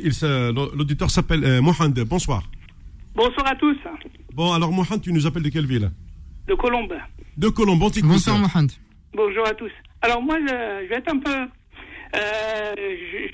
l'auditeur 0.77 1.11
s'appelle 1.11 1.45
euh, 1.45 1.61
Mohand. 1.63 1.93
Bonsoir. 2.07 2.43
Bonsoir 3.15 3.47
à 3.47 3.57
tous, 3.57 3.77
Bon, 4.35 4.53
alors 4.53 4.73
Mohand, 4.73 4.99
tu 5.01 5.13
nous 5.13 5.27
appelles 5.27 5.43
de 5.43 5.51
quelle 5.51 5.67
ville? 5.67 5.91
De 6.49 6.55
Colombe. 6.55 6.95
De 7.37 7.49
Colombe. 7.49 7.79
Bonsoir, 7.81 8.39
Mohamed. 8.39 8.71
Bonjour 9.15 9.47
à 9.47 9.53
tous. 9.55 9.71
Alors 10.01 10.23
moi, 10.23 10.39
je, 10.41 10.47
je 10.85 10.89
vais 10.89 10.97
être 10.97 11.13
un 11.13 11.19
peu... 11.19 11.31
euh, 12.17 12.75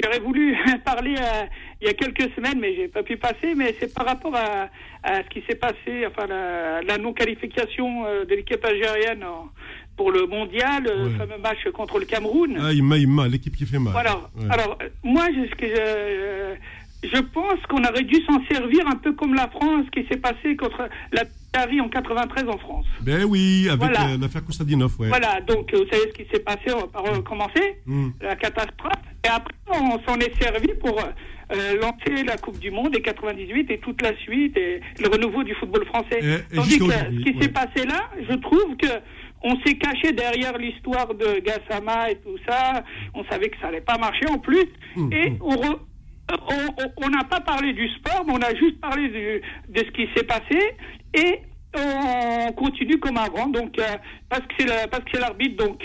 J'aurais 0.03 0.19
voulu 0.21 0.57
parler 0.85 1.15
euh, 1.19 1.45
il 1.81 1.87
y 1.87 1.91
a 1.91 1.95
quelques 1.95 2.35
semaines, 2.35 2.59
mais 2.61 2.75
j'ai 2.75 2.89
pas 2.89 3.03
pu 3.03 3.17
passer. 3.17 3.55
Mais 3.57 3.75
c'est 3.79 3.95
par 3.95 4.07
rapport 4.07 4.35
à, 4.35 4.69
à 5.05 5.23
ce 5.23 5.29
qui 5.29 5.43
s'est 5.49 5.55
passé, 5.57 6.07
enfin 6.09 6.27
la, 6.27 6.83
la 6.83 6.99
non-qualification 6.99 8.05
euh, 8.07 8.25
de 8.25 8.35
l'équipe 8.35 8.65
algérienne 8.65 9.23
en- 9.25 9.49
pour 9.99 10.11
le 10.13 10.27
mondial, 10.27 10.83
le 10.85 11.11
fameux 11.19 11.37
match 11.43 11.59
contre 11.75 11.99
le 11.99 12.07
Cameroun. 12.07 12.57
Ah, 12.59 12.73
il 12.73 12.83
m'a, 12.83 12.97
il 12.97 13.09
m'a, 13.09 13.29
l'équipe 13.29 13.55
qui 13.55 13.67
fait 13.67 13.79
mal. 13.79 13.93
Voilà. 13.93 14.15
Ouais. 14.39 14.47
Alors, 14.51 14.79
euh, 14.83 14.89
moi, 15.03 15.27
je, 15.35 15.55
que 15.55 15.67
je, 17.03 17.09
je 17.09 17.21
pense 17.21 17.61
qu'on 17.69 17.85
aurait 17.85 18.05
dû 18.05 18.17
s'en 18.25 18.43
servir 18.51 18.87
un 18.87 18.97
peu 18.97 19.13
comme 19.13 19.35
la 19.35 19.49
France, 19.49 19.85
ce 19.87 20.01
qui 20.01 20.07
s'est 20.09 20.17
passé 20.21 20.57
contre 20.57 20.89
la 21.13 21.25
Paris 21.53 21.81
en 21.81 21.89
93 21.89 22.45
en 22.49 22.59
France. 22.59 22.87
Ben 23.01 23.25
oui, 23.25 23.67
avec 23.69 23.79
Voilà. 23.81 24.11
euh, 24.13 24.19
l'affaire 24.21 24.45
Kostadinov, 24.45 24.93
ouais. 25.01 25.09
Voilà, 25.09 25.41
donc 25.41 25.73
euh, 25.75 25.79
vous 25.79 25.89
savez 25.91 26.11
ce 26.13 26.23
qui 26.23 26.29
s'est 26.31 26.41
passé, 26.43 26.71
on 26.75 26.81
va 26.81 26.87
pas 26.89 27.01
recommencer, 27.01 27.77
Mm. 27.87 28.09
la 28.21 28.37
catastrophe. 28.37 28.93
Et 29.25 29.29
après, 29.29 29.55
on 29.69 29.99
s'en 30.07 30.17
est 30.21 30.33
servi 30.41 30.69
pour 30.81 31.01
euh, 31.01 31.75
lancer 31.81 32.23
la 32.25 32.37
Coupe 32.37 32.59
du 32.59 32.71
Monde 32.71 32.95
et 32.95 33.01
98 33.01 33.71
et 33.71 33.79
toute 33.79 34.03
la 34.03 34.15
suite 34.19 34.55
et 34.59 34.81
le 35.01 35.09
renouveau 35.09 35.43
du 35.43 35.55
football 35.55 35.87
français. 35.87 36.21
Et- 36.23 36.35
et 36.53 36.57
Tandis 36.57 36.79
que 36.79 36.85
ce 36.85 37.23
qui 37.23 37.31
ouais. 37.37 37.43
s'est 37.43 37.49
passé 37.49 37.87
là, 37.87 38.11
je 38.29 38.35
trouve 38.35 38.77
que 38.77 38.87
on 39.43 39.55
s'est 39.65 39.77
caché 39.79 40.13
derrière 40.13 40.57
l'histoire 40.59 41.15
de 41.15 41.41
Gassama 41.41 42.11
et 42.11 42.17
tout 42.17 42.37
ça. 42.49 42.83
On 43.15 43.25
savait 43.27 43.49
que 43.49 43.59
ça 43.61 43.69
allait 43.69 43.81
pas 43.81 43.97
marcher 43.99 44.27
en 44.31 44.39
plus. 44.39 44.65
Mm, 44.97 45.13
Et 45.13 45.33
on 45.41 45.55
re- 45.55 45.81
on- 46.99 47.09
n'a 47.11 47.25
pas 47.25 47.41
parlé 47.41 47.73
du 47.73 47.89
sport, 47.91 48.25
mais 48.27 48.33
on 48.35 48.43
a 48.43 48.55
juste 48.55 48.81
parlé 48.81 49.09
du- 49.09 49.41
de 49.69 49.79
ce 49.79 49.91
qui 49.93 50.09
s'est 50.15 50.25
passé 50.25 50.59
et 51.15 51.41
on 51.77 52.53
continue 52.53 52.99
comme 52.99 53.17
avant. 53.17 53.47
Donc 53.47 53.79
euh, 53.79 53.85
parce 54.29 54.43
que 54.43 54.55
c'est 54.59 54.67
la- 54.67 54.89
parce 54.89 55.05
que 55.05 55.11
c'est 55.15 55.21
l'arbitre, 55.21 55.65
donc 55.65 55.83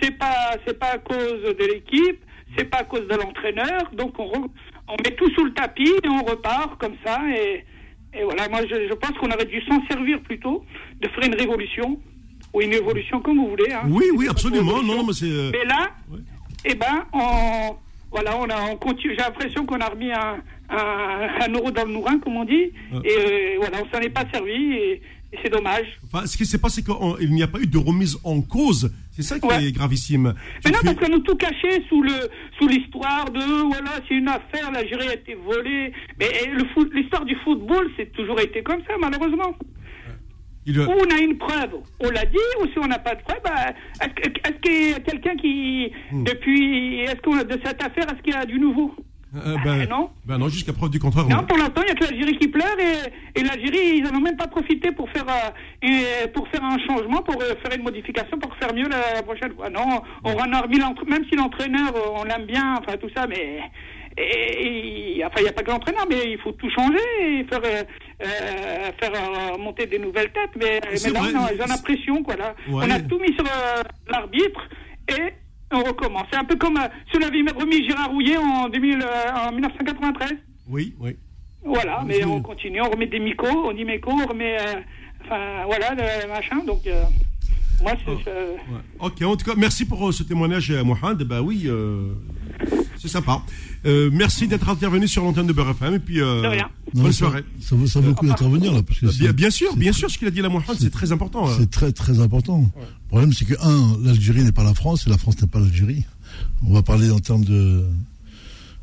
c'est 0.00 0.16
pas 0.18 0.56
c'est 0.66 0.78
pas 0.78 0.92
à 0.94 0.98
cause 0.98 1.42
de 1.42 1.72
l'équipe, 1.72 2.20
c'est 2.56 2.68
pas 2.70 2.78
à 2.78 2.84
cause 2.84 3.06
de 3.06 3.14
l'entraîneur. 3.16 3.90
Donc 3.92 4.18
on 4.18 4.26
re- 4.26 4.50
on 4.88 4.96
met 5.04 5.14
tout 5.16 5.30
sous 5.34 5.44
le 5.44 5.52
tapis 5.54 5.90
et 6.02 6.08
on 6.08 6.24
repart 6.24 6.78
comme 6.80 6.96
ça 7.04 7.20
et 7.36 7.64
et 8.16 8.22
voilà. 8.24 8.48
Moi 8.48 8.60
je, 8.68 8.88
je 8.88 8.94
pense 8.94 9.12
qu'on 9.18 9.30
aurait 9.30 9.44
dû 9.44 9.60
s'en 9.68 9.84
servir 9.90 10.20
plutôt 10.22 10.64
de 11.00 11.08
faire 11.08 11.24
une 11.26 11.34
révolution 11.34 12.00
ou 12.54 12.62
une 12.62 12.72
évolution 12.72 13.20
comme 13.20 13.36
vous 13.38 13.48
voulez. 13.50 13.72
hein. 13.72 13.82
Oui, 13.88 14.04
oui, 14.14 14.28
absolument. 14.28 14.82
Non, 14.82 15.04
mais 15.04 15.12
c'est. 15.12 15.26
euh, 15.26 15.50
Mais 15.52 15.64
là, 15.64 15.90
eh 16.64 16.74
ben, 16.74 17.04
on, 17.12 17.74
voilà, 18.10 18.38
on 18.38 18.44
a, 18.48 18.70
on 18.70 18.76
continue. 18.76 19.14
J'ai 19.18 19.22
l'impression 19.24 19.66
qu'on 19.66 19.80
a 19.80 19.88
remis 19.88 20.12
un, 20.12 20.36
un, 20.70 21.28
un 21.40 21.52
euro 21.52 21.70
dans 21.70 21.84
le 21.84 21.92
nourrin, 21.92 22.18
comme 22.20 22.36
on 22.36 22.44
dit. 22.44 22.70
Ouais. 22.92 23.00
Et 23.04 23.18
euh, 23.18 23.56
voilà, 23.58 23.78
on 23.84 23.94
s'en 23.94 24.00
est 24.00 24.08
pas 24.08 24.24
servi 24.32 24.52
et, 24.52 25.02
et 25.32 25.38
c'est 25.42 25.50
dommage. 25.50 25.86
Enfin, 26.04 26.24
ce 26.26 26.36
qui 26.36 26.46
s'est 26.46 26.58
passé, 26.58 26.82
c'est 26.86 27.18
qu'il 27.18 27.30
n'y 27.32 27.42
a 27.42 27.48
pas 27.48 27.58
eu 27.58 27.66
de 27.66 27.76
remise 27.78 28.16
en 28.24 28.40
cause. 28.40 28.90
C'est 29.10 29.22
ça 29.22 29.38
qui 29.38 29.46
est 29.48 29.72
gravissime. 29.72 30.34
Mais 30.64 30.70
non, 30.72 30.78
parce 30.84 30.96
qu'on 30.96 31.08
nous 31.08 31.20
tout 31.20 31.36
caché 31.36 31.84
sous 31.88 32.02
le 32.02 32.12
sous 32.58 32.66
l'histoire 32.66 33.30
de 33.30 33.40
voilà, 33.68 33.90
c'est 34.08 34.14
une 34.14 34.28
affaire, 34.28 34.70
l'Algérie 34.72 35.08
a 35.08 35.14
été 35.14 35.34
volée. 35.34 35.92
Mais 36.18 36.30
eh, 36.44 36.48
le 36.50 36.64
foot, 36.74 36.90
l'histoire 36.94 37.24
du 37.24 37.36
football, 37.44 37.90
c'est 37.96 38.12
toujours 38.12 38.40
été 38.40 38.62
comme 38.62 38.80
ça, 38.88 38.94
malheureusement. 39.00 39.54
Il, 40.66 40.80
Ou 40.80 40.84
on 40.90 41.14
a 41.14 41.18
une 41.20 41.36
preuve, 41.36 41.74
on 42.00 42.10
l'a 42.10 42.24
dit, 42.24 42.36
ou 42.62 42.66
si 42.66 42.78
on 42.78 42.86
n'a 42.86 42.98
pas 42.98 43.14
de 43.14 43.22
preuve, 43.22 43.40
bah, 43.44 43.74
est-ce 44.00 44.08
que- 44.14 44.28
est-ce 44.48 44.60
qu'il 44.62 44.90
y 44.90 44.94
a 44.94 45.00
quelqu'un 45.00 45.36
qui, 45.36 45.92
Hmm. 46.10 46.24
depuis, 46.24 47.00
est-ce 47.00 47.20
qu'on 47.22 47.36
a 47.38 47.44
de 47.44 47.58
cette 47.64 47.82
affaire, 47.82 48.04
est-ce 48.10 48.22
qu'il 48.22 48.32
y 48.32 48.36
a 48.36 48.46
du 48.46 48.58
nouveau? 48.58 48.94
Euh, 49.36 49.56
ben, 49.64 49.88
non. 49.88 50.10
Ben 50.24 50.38
non, 50.38 50.48
jusqu'à 50.48 50.72
preuve 50.72 50.90
du 50.90 51.00
contraire. 51.00 51.26
Non, 51.28 51.42
pour 51.44 51.58
l'instant, 51.58 51.82
il 51.82 51.86
n'y 51.86 51.90
a 51.90 51.94
que 51.96 52.04
l'Algérie 52.04 52.38
qui 52.38 52.46
pleure 52.46 52.76
et, 52.78 53.40
et 53.40 53.42
l'Algérie, 53.42 53.96
ils 53.96 54.02
n'en 54.04 54.16
ont 54.16 54.20
même 54.22 54.36
pas 54.36 54.46
profité 54.46 54.92
pour 54.92 55.10
faire, 55.10 55.24
euh, 55.28 56.26
pour 56.32 56.46
faire 56.48 56.62
un 56.64 56.78
changement, 56.86 57.20
pour 57.20 57.42
euh, 57.42 57.54
faire 57.60 57.76
une 57.76 57.82
modification, 57.82 58.38
pour 58.38 58.54
faire 58.56 58.72
mieux 58.72 58.88
la, 58.88 59.22
prochaine 59.24 59.52
fois. 59.56 59.68
Non, 59.70 60.02
on 60.22 60.30
remis 60.34 60.78
l'entra- 60.78 61.04
même 61.08 61.24
si 61.28 61.34
l'entraîneur, 61.36 61.92
on 62.14 62.22
l'aime 62.24 62.46
bien, 62.46 62.76
enfin 62.78 62.96
tout 62.96 63.10
ça, 63.14 63.26
mais. 63.26 63.58
Et, 64.16 65.16
et- 65.18 65.24
enfin, 65.24 65.36
il 65.38 65.42
n'y 65.44 65.48
a 65.48 65.52
pas 65.52 65.62
que 65.62 65.70
l'entraîneur, 65.70 66.06
mais 66.08 66.30
il 66.32 66.38
faut 66.38 66.52
tout 66.52 66.70
changer 66.70 66.98
et 67.20 67.44
faire, 67.44 67.60
euh, 67.64 67.82
euh, 68.22 68.90
faire 69.00 69.12
euh, 69.14 69.58
monter 69.58 69.86
des 69.86 69.98
nouvelles 69.98 70.30
têtes. 70.32 70.50
Mais, 70.56 70.80
mais 70.82 71.10
là, 71.10 71.20
non, 71.32 71.46
ils 71.52 71.60
ont 71.62 71.82
pression, 71.82 72.22
quoi. 72.22 72.36
Là. 72.36 72.54
Ouais. 72.68 72.84
On 72.86 72.90
a 72.90 73.00
tout 73.00 73.18
mis 73.18 73.34
sur 73.34 73.44
l'arbitre 74.08 74.68
et 75.08 75.32
on 75.72 75.82
recommence. 75.82 76.26
C'est 76.30 76.38
un 76.38 76.44
peu 76.44 76.56
comme 76.56 76.78
si 77.10 77.16
on 77.18 77.22
avait 77.26 77.40
remis 77.58 77.84
Gérard 77.88 78.10
Rouillet 78.10 78.36
en, 78.36 78.68
2000, 78.68 79.02
euh, 79.02 79.48
en 79.48 79.52
1993. 79.52 80.32
Oui, 80.68 80.94
oui. 81.00 81.16
Voilà, 81.64 82.02
mais 82.06 82.22
on 82.24 82.42
continue, 82.42 82.80
on 82.82 82.90
remet 82.90 83.06
des 83.06 83.18
micos, 83.18 83.48
on 83.50 83.72
dit 83.72 83.84
méco, 83.86 84.10
on 84.12 84.26
remet. 84.26 84.58
euh, 84.60 84.74
enfin, 85.24 85.64
voilà, 85.64 85.90
le 85.94 86.28
machin. 86.28 86.58
Donc, 86.58 86.86
euh, 86.86 87.02
moi, 87.82 87.92
c'est. 88.04 88.30
euh, 88.30 88.54
Ok, 89.00 89.22
en 89.22 89.36
tout 89.36 89.44
cas, 89.44 89.54
merci 89.56 89.84
pour 89.84 90.08
euh, 90.08 90.12
ce 90.12 90.22
témoignage, 90.22 90.70
euh, 90.70 90.82
Mohand. 90.84 91.16
Bah 91.24 91.42
oui, 91.42 91.62
euh, 91.66 92.12
c'est 92.98 93.08
sympa. 93.08 93.42
Euh, 93.86 94.10
merci 94.12 94.48
d'être 94.48 94.68
intervenu 94.68 95.06
sur 95.08 95.22
l'antenne 95.24 95.46
de 95.46 95.52
Beurre 95.52 95.70
FM. 95.70 95.94
Et 95.94 95.98
puis, 95.98 96.20
euh, 96.20 96.42
De 96.42 96.46
rien. 96.48 96.68
bonne 96.94 97.04
Non, 97.04 97.12
ça- 97.12 97.18
soirée. 97.18 97.44
Ça, 97.60 97.76
vaut, 97.76 97.86
ça 97.86 98.00
vaut 98.00 98.08
le 98.08 98.14
coup 98.14 98.26
d'intervenir 98.26 98.72
là. 98.72 98.82
Parce 98.82 99.00
que 99.00 99.06
Bien, 99.06 99.26
c'est- 99.28 99.32
bien 99.32 99.50
sûr, 99.50 99.76
bien 99.76 99.92
sûr, 99.92 100.10
ce 100.10 100.18
qu'il 100.18 100.28
a 100.28 100.30
dit 100.30 100.40
la 100.40 100.48
Mohand, 100.48 100.74
c'est 100.78 100.90
très 100.90 101.12
important. 101.12 101.48
euh. 101.48 101.54
C'est 101.58 101.70
très 101.70 101.92
très 101.92 102.20
important. 102.20 102.70
Le 102.76 103.08
problème, 103.08 103.32
c'est 103.32 103.44
que, 103.44 103.54
un, 103.60 103.98
l'Algérie 104.02 104.42
n'est 104.42 104.52
pas 104.52 104.64
la 104.64 104.74
France 104.74 105.06
et 105.06 105.10
la 105.10 105.18
France 105.18 105.40
n'est 105.40 105.48
pas 105.48 105.60
l'Algérie. 105.60 106.04
On 106.66 106.72
va 106.72 106.82
parler 106.82 107.10
en 107.10 107.18
termes 107.20 107.44
de, 107.44 107.84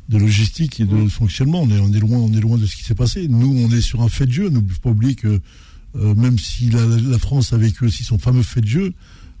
de 0.08 0.18
logistique 0.18 0.80
et 0.80 0.84
de 0.84 1.08
fonctionnement. 1.08 1.62
On 1.62 1.68
est, 1.70 1.78
on, 1.80 1.92
est 1.92 1.98
loin, 2.00 2.18
on 2.18 2.32
est 2.32 2.40
loin 2.40 2.56
de 2.58 2.66
ce 2.66 2.76
qui 2.76 2.84
s'est 2.84 2.94
passé. 2.94 3.26
Nous, 3.28 3.52
on 3.66 3.70
est 3.74 3.80
sur 3.80 4.02
un 4.02 4.08
fait 4.08 4.26
de 4.26 4.32
jeu. 4.32 4.48
N'oubliez 4.48 4.78
pas 4.80 4.90
oublier 4.90 5.14
que, 5.14 5.40
euh, 5.96 6.14
même 6.14 6.38
si 6.38 6.70
la, 6.70 7.18
France 7.18 7.52
a 7.52 7.56
vécu 7.56 7.84
aussi 7.84 8.04
son 8.04 8.18
fameux 8.18 8.42
fait 8.42 8.60
de 8.60 8.68
jeu, 8.68 8.94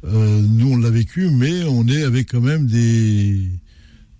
Euh, 0.04 0.42
nous, 0.42 0.72
on 0.72 0.78
l'a 0.78 0.90
vécu, 0.90 1.30
mais 1.30 1.62
on 1.62 1.86
est 1.86 2.02
avec 2.02 2.32
quand 2.32 2.40
même 2.40 2.66
des, 2.66 3.48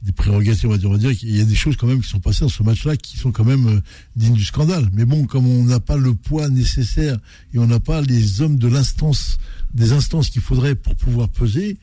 des 0.03 0.13
prérogatives, 0.13 0.69
on 0.69 0.73
va 0.73 0.79
dire. 0.79 0.89
On 0.89 0.93
va 0.93 0.99
dire 0.99 1.17
qu'il 1.17 1.37
y 1.37 1.41
a 1.41 1.45
des 1.45 1.57
choses 1.57 1.77
quand 1.77 1.89
même 1.89 2.01
qui 2.01 2.09
sont 2.09 2.21
passées 2.21 2.45
dans 2.45 2.49
ce 2.49 2.63
match-là 2.63 2.97
qui 2.97 3.17
sont 3.17 3.33
quand 3.33 3.45
même 3.45 3.67
euh, 3.67 3.81
dignes 4.15 4.35
du 4.35 4.45
scandale. 4.45 4.89
Mais 4.93 5.05
bon, 5.05 5.27
comme 5.27 5.47
on 5.47 5.65
n'a 5.65 5.81
pas 5.81 5.97
le 5.97 6.15
poids 6.15 6.49
nécessaire 6.49 7.19
et 7.53 7.59
on 7.59 7.67
n'a 7.67 7.81
pas 7.81 8.01
les 8.01 8.41
hommes 8.41 8.59
de 8.59 8.69
l'instance, 8.69 9.39
des 9.75 9.93
instances 9.93 10.31
qu'il 10.31 10.43
faudrait 10.43 10.77
pour 10.77 10.95
pouvoir 10.95 11.29
peser, 11.29 11.79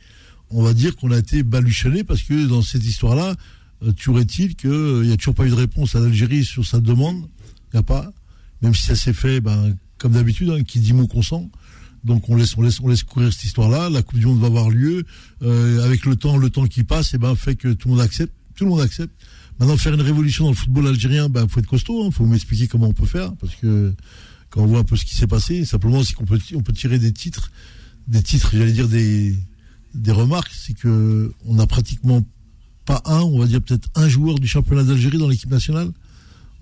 on 0.49 0.63
va 0.63 0.73
dire 0.73 0.95
qu'on 0.95 1.11
a 1.11 1.17
été 1.17 1.43
baluchonné 1.43 2.05
parce 2.05 2.23
que 2.23 2.47
dans 2.47 2.61
cette 2.61 2.85
histoire-là, 2.85 3.35
euh, 3.83 3.91
toujours 3.91 4.19
est-il 4.21 4.55
qu'il 4.55 5.01
n'y 5.01 5.11
a 5.11 5.17
toujours 5.17 5.35
pas 5.35 5.45
eu 5.45 5.49
de 5.49 5.55
réponse 5.55 5.95
à 5.95 5.99
l'Algérie 5.99 6.45
sur 6.45 6.65
sa 6.65 6.79
demande? 6.79 7.27
Il 7.71 7.75
n'y 7.75 7.79
a 7.79 7.83
pas. 7.83 8.13
Même 8.61 8.73
si 8.75 8.83
ça 8.83 8.95
s'est 8.95 9.13
fait, 9.13 9.41
ben, 9.41 9.75
comme 9.99 10.13
d'habitude, 10.13 10.49
hein, 10.49 10.63
qui 10.63 10.79
dit 10.79 10.93
mot 10.93 11.07
consent. 11.07 11.49
Donc 12.03 12.29
on 12.29 12.35
laisse, 12.35 12.57
on 12.57 12.61
laisse, 12.61 12.79
on 12.79 12.87
laisse 12.87 13.03
courir 13.03 13.31
cette 13.31 13.43
histoire-là. 13.43 13.89
La 13.89 14.01
Coupe 14.01 14.19
du 14.19 14.25
Monde 14.25 14.39
va 14.39 14.47
avoir 14.47 14.69
lieu. 14.69 15.03
Euh, 15.43 15.83
avec 15.85 16.05
le 16.05 16.15
temps, 16.15 16.37
le 16.37 16.49
temps 16.49 16.65
qui 16.65 16.83
passe, 16.83 17.13
et 17.13 17.17
ben 17.17 17.35
fait 17.35 17.55
que 17.55 17.73
tout 17.73 17.89
le 17.89 17.95
monde 17.95 18.03
accepte. 18.03 18.33
Tout 18.55 18.63
le 18.63 18.71
monde 18.71 18.81
accepte. 18.81 19.13
Maintenant, 19.59 19.77
faire 19.77 19.93
une 19.93 20.01
révolution 20.01 20.45
dans 20.45 20.51
le 20.51 20.55
football 20.55 20.87
algérien, 20.87 21.29
ben 21.29 21.47
faut 21.47 21.59
être 21.59 21.67
costaud. 21.67 22.07
Il 22.07 22.13
faut 22.13 22.25
m'expliquer 22.25 22.67
comment 22.67 22.87
on 22.87 22.93
peut 22.93 23.05
faire, 23.05 23.35
parce 23.35 23.55
que 23.55 23.93
quand 24.49 24.61
on 24.61 24.65
voit 24.65 24.79
un 24.79 24.83
peu 24.83 24.95
ce 24.95 25.05
qui 25.05 25.15
s'est 25.15 25.27
passé, 25.27 25.65
simplement 25.65 26.03
c'est 26.03 26.13
qu'on 26.13 26.25
peut, 26.25 26.39
on 26.55 26.61
peut 26.61 26.73
tirer 26.73 26.97
des 26.97 27.11
titres, 27.11 27.51
des 28.07 28.23
titres, 28.23 28.51
j'allais 28.53 28.71
dire 28.71 28.87
des, 28.87 29.35
des 29.93 30.11
remarques, 30.11 30.51
c'est 30.53 30.73
que 30.73 31.33
on 31.45 31.59
a 31.59 31.67
pratiquement 31.67 32.23
pas 32.85 33.01
un, 33.05 33.19
on 33.19 33.39
va 33.39 33.45
dire 33.45 33.61
peut-être 33.61 33.89
un 33.95 34.09
joueur 34.09 34.39
du 34.39 34.47
championnat 34.47 34.83
d'Algérie 34.83 35.17
dans 35.17 35.27
l'équipe 35.27 35.51
nationale. 35.51 35.91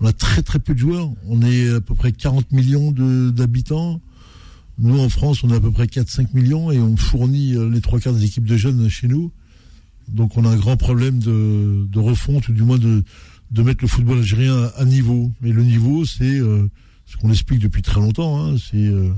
On 0.00 0.06
a 0.06 0.12
très 0.12 0.42
très 0.42 0.58
peu 0.58 0.74
de 0.74 0.78
joueurs. 0.78 1.10
On 1.26 1.42
est 1.42 1.68
à 1.70 1.80
peu 1.80 1.94
près 1.94 2.12
40 2.12 2.52
millions 2.52 2.92
d'habitants. 3.32 4.00
Nous, 4.78 4.98
en 5.00 5.08
France, 5.08 5.42
on 5.42 5.50
est 5.50 5.56
à 5.56 5.60
peu 5.60 5.72
près 5.72 5.86
4-5 5.86 6.28
millions 6.34 6.70
et 6.70 6.78
on 6.78 6.96
fournit 6.96 7.56
euh, 7.56 7.68
les 7.68 7.80
trois 7.80 7.98
quarts 7.98 8.12
des 8.14 8.24
équipes 8.24 8.44
de 8.46 8.56
jeunes 8.56 8.88
chez 8.88 9.08
nous. 9.08 9.32
Donc 10.06 10.36
on 10.36 10.44
a 10.44 10.48
un 10.50 10.56
grand 10.56 10.76
problème 10.76 11.18
de, 11.18 11.98
refonte, 11.98 12.48
ou 12.48 12.52
du 12.52 12.62
moins 12.62 12.78
de, 12.78 13.02
mettre 13.62 13.82
le 13.82 13.88
football 13.88 14.18
algérien 14.18 14.70
à, 14.76 14.84
niveau. 14.84 15.32
Mais 15.40 15.50
le 15.50 15.64
niveau, 15.64 16.04
c'est 16.04 16.38
euh, 16.38 16.68
ce 17.06 17.16
qu'on 17.16 17.30
explique 17.30 17.58
depuis 17.58 17.82
très 17.82 18.00
longtemps. 18.00 18.40
hein, 18.40 18.56
c'est 18.56 18.76
euh, 18.86 19.10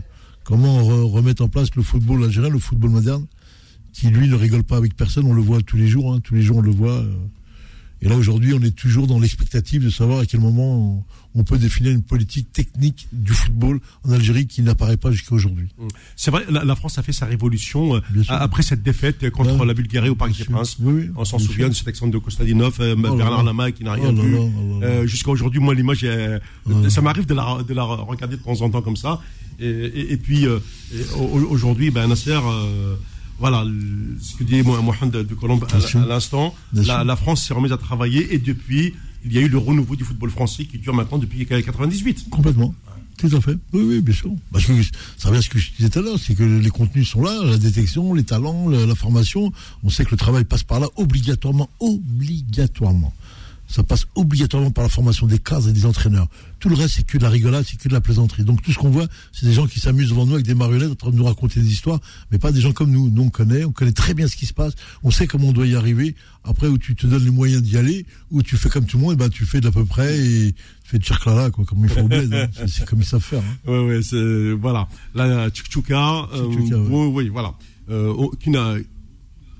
comment 0.45 0.81
re- 0.83 1.05
remettre 1.11 1.43
en 1.45 1.49
place 1.49 1.69
le 1.77 1.83
football 1.83 2.25
algérien, 2.25 2.49
le 2.49 2.59
football 2.59 2.91
moderne, 2.91 3.27
qui 3.93 4.09
lui 4.09 4.29
ne 4.29 4.35
rigole 4.35 4.65
pas 4.65 4.79
avec 4.79 4.97
personne. 4.97 5.27
On 5.27 5.35
le 5.35 5.43
voit 5.43 5.61
tous 5.61 5.77
les 5.77 5.89
jours. 5.89 6.15
hein, 6.15 6.21
tous 6.25 6.35
les 6.35 6.43
jours, 6.43 6.57
on 6.57 6.63
le 6.63 6.71
voit. 6.73 7.05
Et 8.03 8.09
là, 8.09 8.17
aujourd'hui, 8.17 8.55
on 8.55 8.63
est 8.63 8.75
toujours 8.75 9.07
dans 9.07 9.19
l'expectative 9.21 9.85
de 9.85 9.91
savoir 9.91 10.21
à 10.21 10.27
quel 10.27 10.41
moment 10.41 11.05
on, 11.35 11.41
on 11.41 11.45
peut 11.45 11.59
définir 11.59 11.93
une 11.93 12.03
politique 12.03 12.51
technique 12.53 13.09
du 13.13 13.33
football 13.33 13.79
en 14.05 14.11
Algérie 14.13 14.47
qui 14.47 14.63
n'apparaît 14.63 14.97
pas 14.97 15.11
jusqu'à 15.13 15.35
aujourd'hui. 15.35 15.69
C'est 16.17 16.31
vrai, 16.31 16.45
la, 16.51 16.65
la 16.65 16.75
France 16.77 16.97
a 16.99 17.03
fait 17.03 17.13
sa 17.13 17.27
révolution 17.27 17.97
euh, 17.97 18.01
après 18.29 18.63
cette 18.63 18.83
défaite 18.83 19.29
contre 19.31 19.59
Ouais. 19.61 19.67
la 19.67 19.75
Bulgarie 19.75 20.09
au 20.09 20.15
Parc 20.15 20.37
des 20.37 20.45
Princes. 20.45 20.79
On 21.15 21.25
s'en 21.27 21.39
souvient 21.39 21.69
de 21.69 21.75
cet 21.75 21.89
accent 21.89 22.07
de 22.09 22.17
Kostadinov, 22.19 22.77
euh, 22.81 22.95
Oh 22.97 23.17
Bernard. 23.17 23.45
Lama 23.45 23.71
qui 23.71 23.85
n'a 23.85 23.93
rien 23.93 24.15
Oh 24.17 24.23
vu. 24.23 24.37
oh. 24.39 24.51
Euh, 24.83 25.07
Jusqu'à 25.07 25.31
aujourd'hui, 25.31 25.61
moi, 25.61 25.75
l'image, 25.75 26.01
euh, 26.05 26.39
ça 26.89 27.03
m'arrive 27.03 27.27
de 27.27 27.35
la, 27.35 27.59
de 27.69 27.75
la 27.75 27.83
regarder 27.85 28.37
de 28.39 28.43
temps 28.43 28.61
en 28.63 28.71
temps 28.71 28.81
comme 28.83 28.97
ça. 28.97 29.21
Et, 29.59 29.67
et- 29.69 30.13
et 30.13 30.17
puis, 30.17 30.47
euh, 30.47 30.59
aujourd'hui, 31.51 31.91
ben, 31.91 32.07
Nasser, 32.09 32.39
voilà, 33.41 33.65
ce 34.21 34.37
que 34.37 34.45
dit 34.45 34.63
Mo- 34.63 34.81
Mohamed 34.83 35.11
de 35.27 35.35
Colombe 35.35 35.65
à, 35.73 36.07
l'instant, 36.07 36.55
la, 36.73 37.03
la 37.05 37.17
France 37.17 37.43
s'est 37.47 37.55
remise 37.55 37.73
à 37.73 37.79
travailler 37.79 38.33
et 38.35 38.39
depuis, 38.39 38.95
il 39.25 39.33
y 39.33 39.39
a 39.39 39.41
eu 39.41 39.49
le 39.49 39.59
renouveau 39.59 39.97
du 39.97 40.05
football 40.05 40.31
français 40.31 40.65
qui 40.67 40.79
dure 40.79 40.95
maintenant 40.95 41.19
depuis 41.19 41.45
98. 41.47 42.29
Complètement. 42.31 42.75
Tout 43.19 43.29
à 43.37 43.41
fait. 43.43 43.57
Oui, 43.75 43.83
oui, 43.87 44.01
bien 44.01 44.15
sûr. 44.15 44.31
Parce 44.51 44.65
que 44.65 44.73
ça 45.19 45.29
revient 45.29 45.41
à 45.41 45.43
ce 45.43 45.51
que 45.51 45.59
je 45.59 45.71
disais 45.77 45.91
tout 45.91 45.99
à 45.99 46.03
l'heure, 46.03 46.19
c'est 46.19 46.35
que 46.35 46.43
les 46.43 46.71
contenus 46.71 47.07
sont 47.09 47.21
là, 47.23 47.39
la 47.45 47.59
détection, 47.59 48.15
les 48.15 48.25
talents, 48.25 48.69
la, 48.69 48.87
la 48.87 48.95
formation. 48.95 49.53
On 49.85 49.91
sait 49.91 50.07
que 50.07 50.13
le 50.13 50.17
travail 50.17 50.45
passe 50.45 50.63
par 50.63 50.81
là 50.81 50.87
obligatoirement, 50.97 51.69
obligatoirement. 51.81 53.13
Ça 53.73 53.85
passe 53.85 54.07
obligatoirement 54.17 54.73
par 54.73 54.83
la 54.83 54.91
formation 54.91 55.29
des 55.29 55.39
cadres 55.39 55.69
et 55.69 55.73
des 55.73 55.87
entraîneurs. 55.87 56.27
Tout 56.59 56.69
le 56.69 56.75
reste, 56.75 56.97
c'est 56.97 57.07
que 57.07 57.17
de 57.19 57.23
la 57.23 57.29
rigolade, 57.31 57.65
c'est 57.69 57.79
que 57.79 57.89
de 57.89 57.93
la 57.95 58.01
plaisanterie. 58.01 58.43
Donc 58.43 58.63
tout 58.63 58.73
ce 58.73 58.79
qu'on 58.79 58.91
voit, 58.91 59.07
c'est 59.33 59.47
des 59.47 59.53
gens 59.53 59.69
qui 59.69 59.79
s'amusent 59.79 60.09
devant 60.09 60.27
nous 60.27 60.35
avec 60.35 60.45
des 60.45 60.55
marionnettes 60.57 60.91
en 60.91 60.95
train 60.97 61.11
de 61.11 61.17
nous 61.17 61.25
raconter 61.25 61.61
des 61.61 61.71
histoires, 61.71 62.01
mais 62.33 62.39
pas 62.39 62.51
des 62.51 62.61
gens 62.61 62.73
comme 62.73 62.91
nous. 62.91 63.09
Nous, 63.11 63.23
on 63.23 63.31
connaît, 63.31 63.65
on 63.65 63.71
connaît 63.71 63.93
très 63.93 64.13
bien 64.13 64.27
ce 64.27 64.35
qui 64.35 64.47
se 64.47 64.53
passe, 64.53 64.73
on 65.05 65.13
sait 65.13 65.29
comment 65.29 65.49
on 65.49 65.53
doit 65.53 65.67
y 65.69 65.77
arriver. 65.77 66.17
Après, 66.43 66.67
où 66.67 66.79
tu 66.79 66.97
te 66.97 67.07
donnes 67.07 67.25
les 67.25 67.31
moyens 67.31 67.63
d'y 67.63 67.77
aller, 67.77 68.07
ou 68.33 68.43
tu 68.43 68.57
fais 68.57 68.69
comme 68.71 68.87
tout 68.87 68.97
le 68.99 69.05
monde, 69.05 69.13
eh 69.13 69.17
ben, 69.17 69.29
tu 69.29 69.47
fais 69.47 69.61
d'à 69.61 69.71
peu 69.71 69.85
près 69.85 70.19
et 70.19 70.53
tu 70.53 70.91
fais 70.91 70.99
de 70.99 71.05
là, 71.37 71.51
quoi, 71.51 71.65
comme 71.65 71.85
il 71.85 71.89
faut 71.89 72.01
au 72.01 72.09
bled. 72.09 72.33
hein. 72.35 72.49
C'est- 72.67 72.85
comme 72.87 73.01
ils 73.01 73.05
savent 73.07 73.23
faire. 73.23 73.43
hein. 73.43 73.57
Ouais, 73.71 73.85
ouais, 73.87 74.03
c'est, 74.03 74.51
voilà. 74.53 74.89
La 75.15 75.49
tchouka, 75.51 76.27
euh, 76.35 76.47
oui, 76.91 77.07
oui, 77.13 77.29
voilà. 77.29 77.55
Euh, 77.89 78.15
qui 78.41 78.51
n'a, 78.51 78.75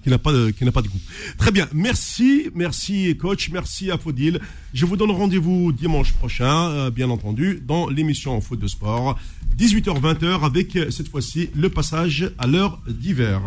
qui 0.03 0.11
n'a 0.11 0.19
pas 0.19 0.33
de, 0.33 0.51
goût. 0.89 1.01
Très 1.37 1.51
bien. 1.51 1.69
Merci, 1.73 2.51
merci 2.55 3.17
coach, 3.17 3.51
merci 3.51 3.91
à 3.91 3.99
Faudil. 3.99 4.41
Je 4.73 4.87
vous 4.87 4.97
donne 4.97 5.11
rendez-vous 5.11 5.73
dimanche 5.73 6.13
prochain, 6.13 6.71
euh, 6.71 6.91
bien 6.91 7.11
entendu, 7.11 7.63
dans 7.67 7.89
l'émission 7.89 8.41
Faute 8.41 8.61
de 8.61 8.69
sport, 8.69 9.19
18h-20h, 9.59 10.45
avec 10.45 10.77
euh, 10.77 10.91
cette 10.91 11.09
fois-ci 11.09 11.51
le 11.55 11.69
passage 11.69 12.31
à 12.39 12.47
l'heure 12.47 12.81
d'hiver. 12.89 13.41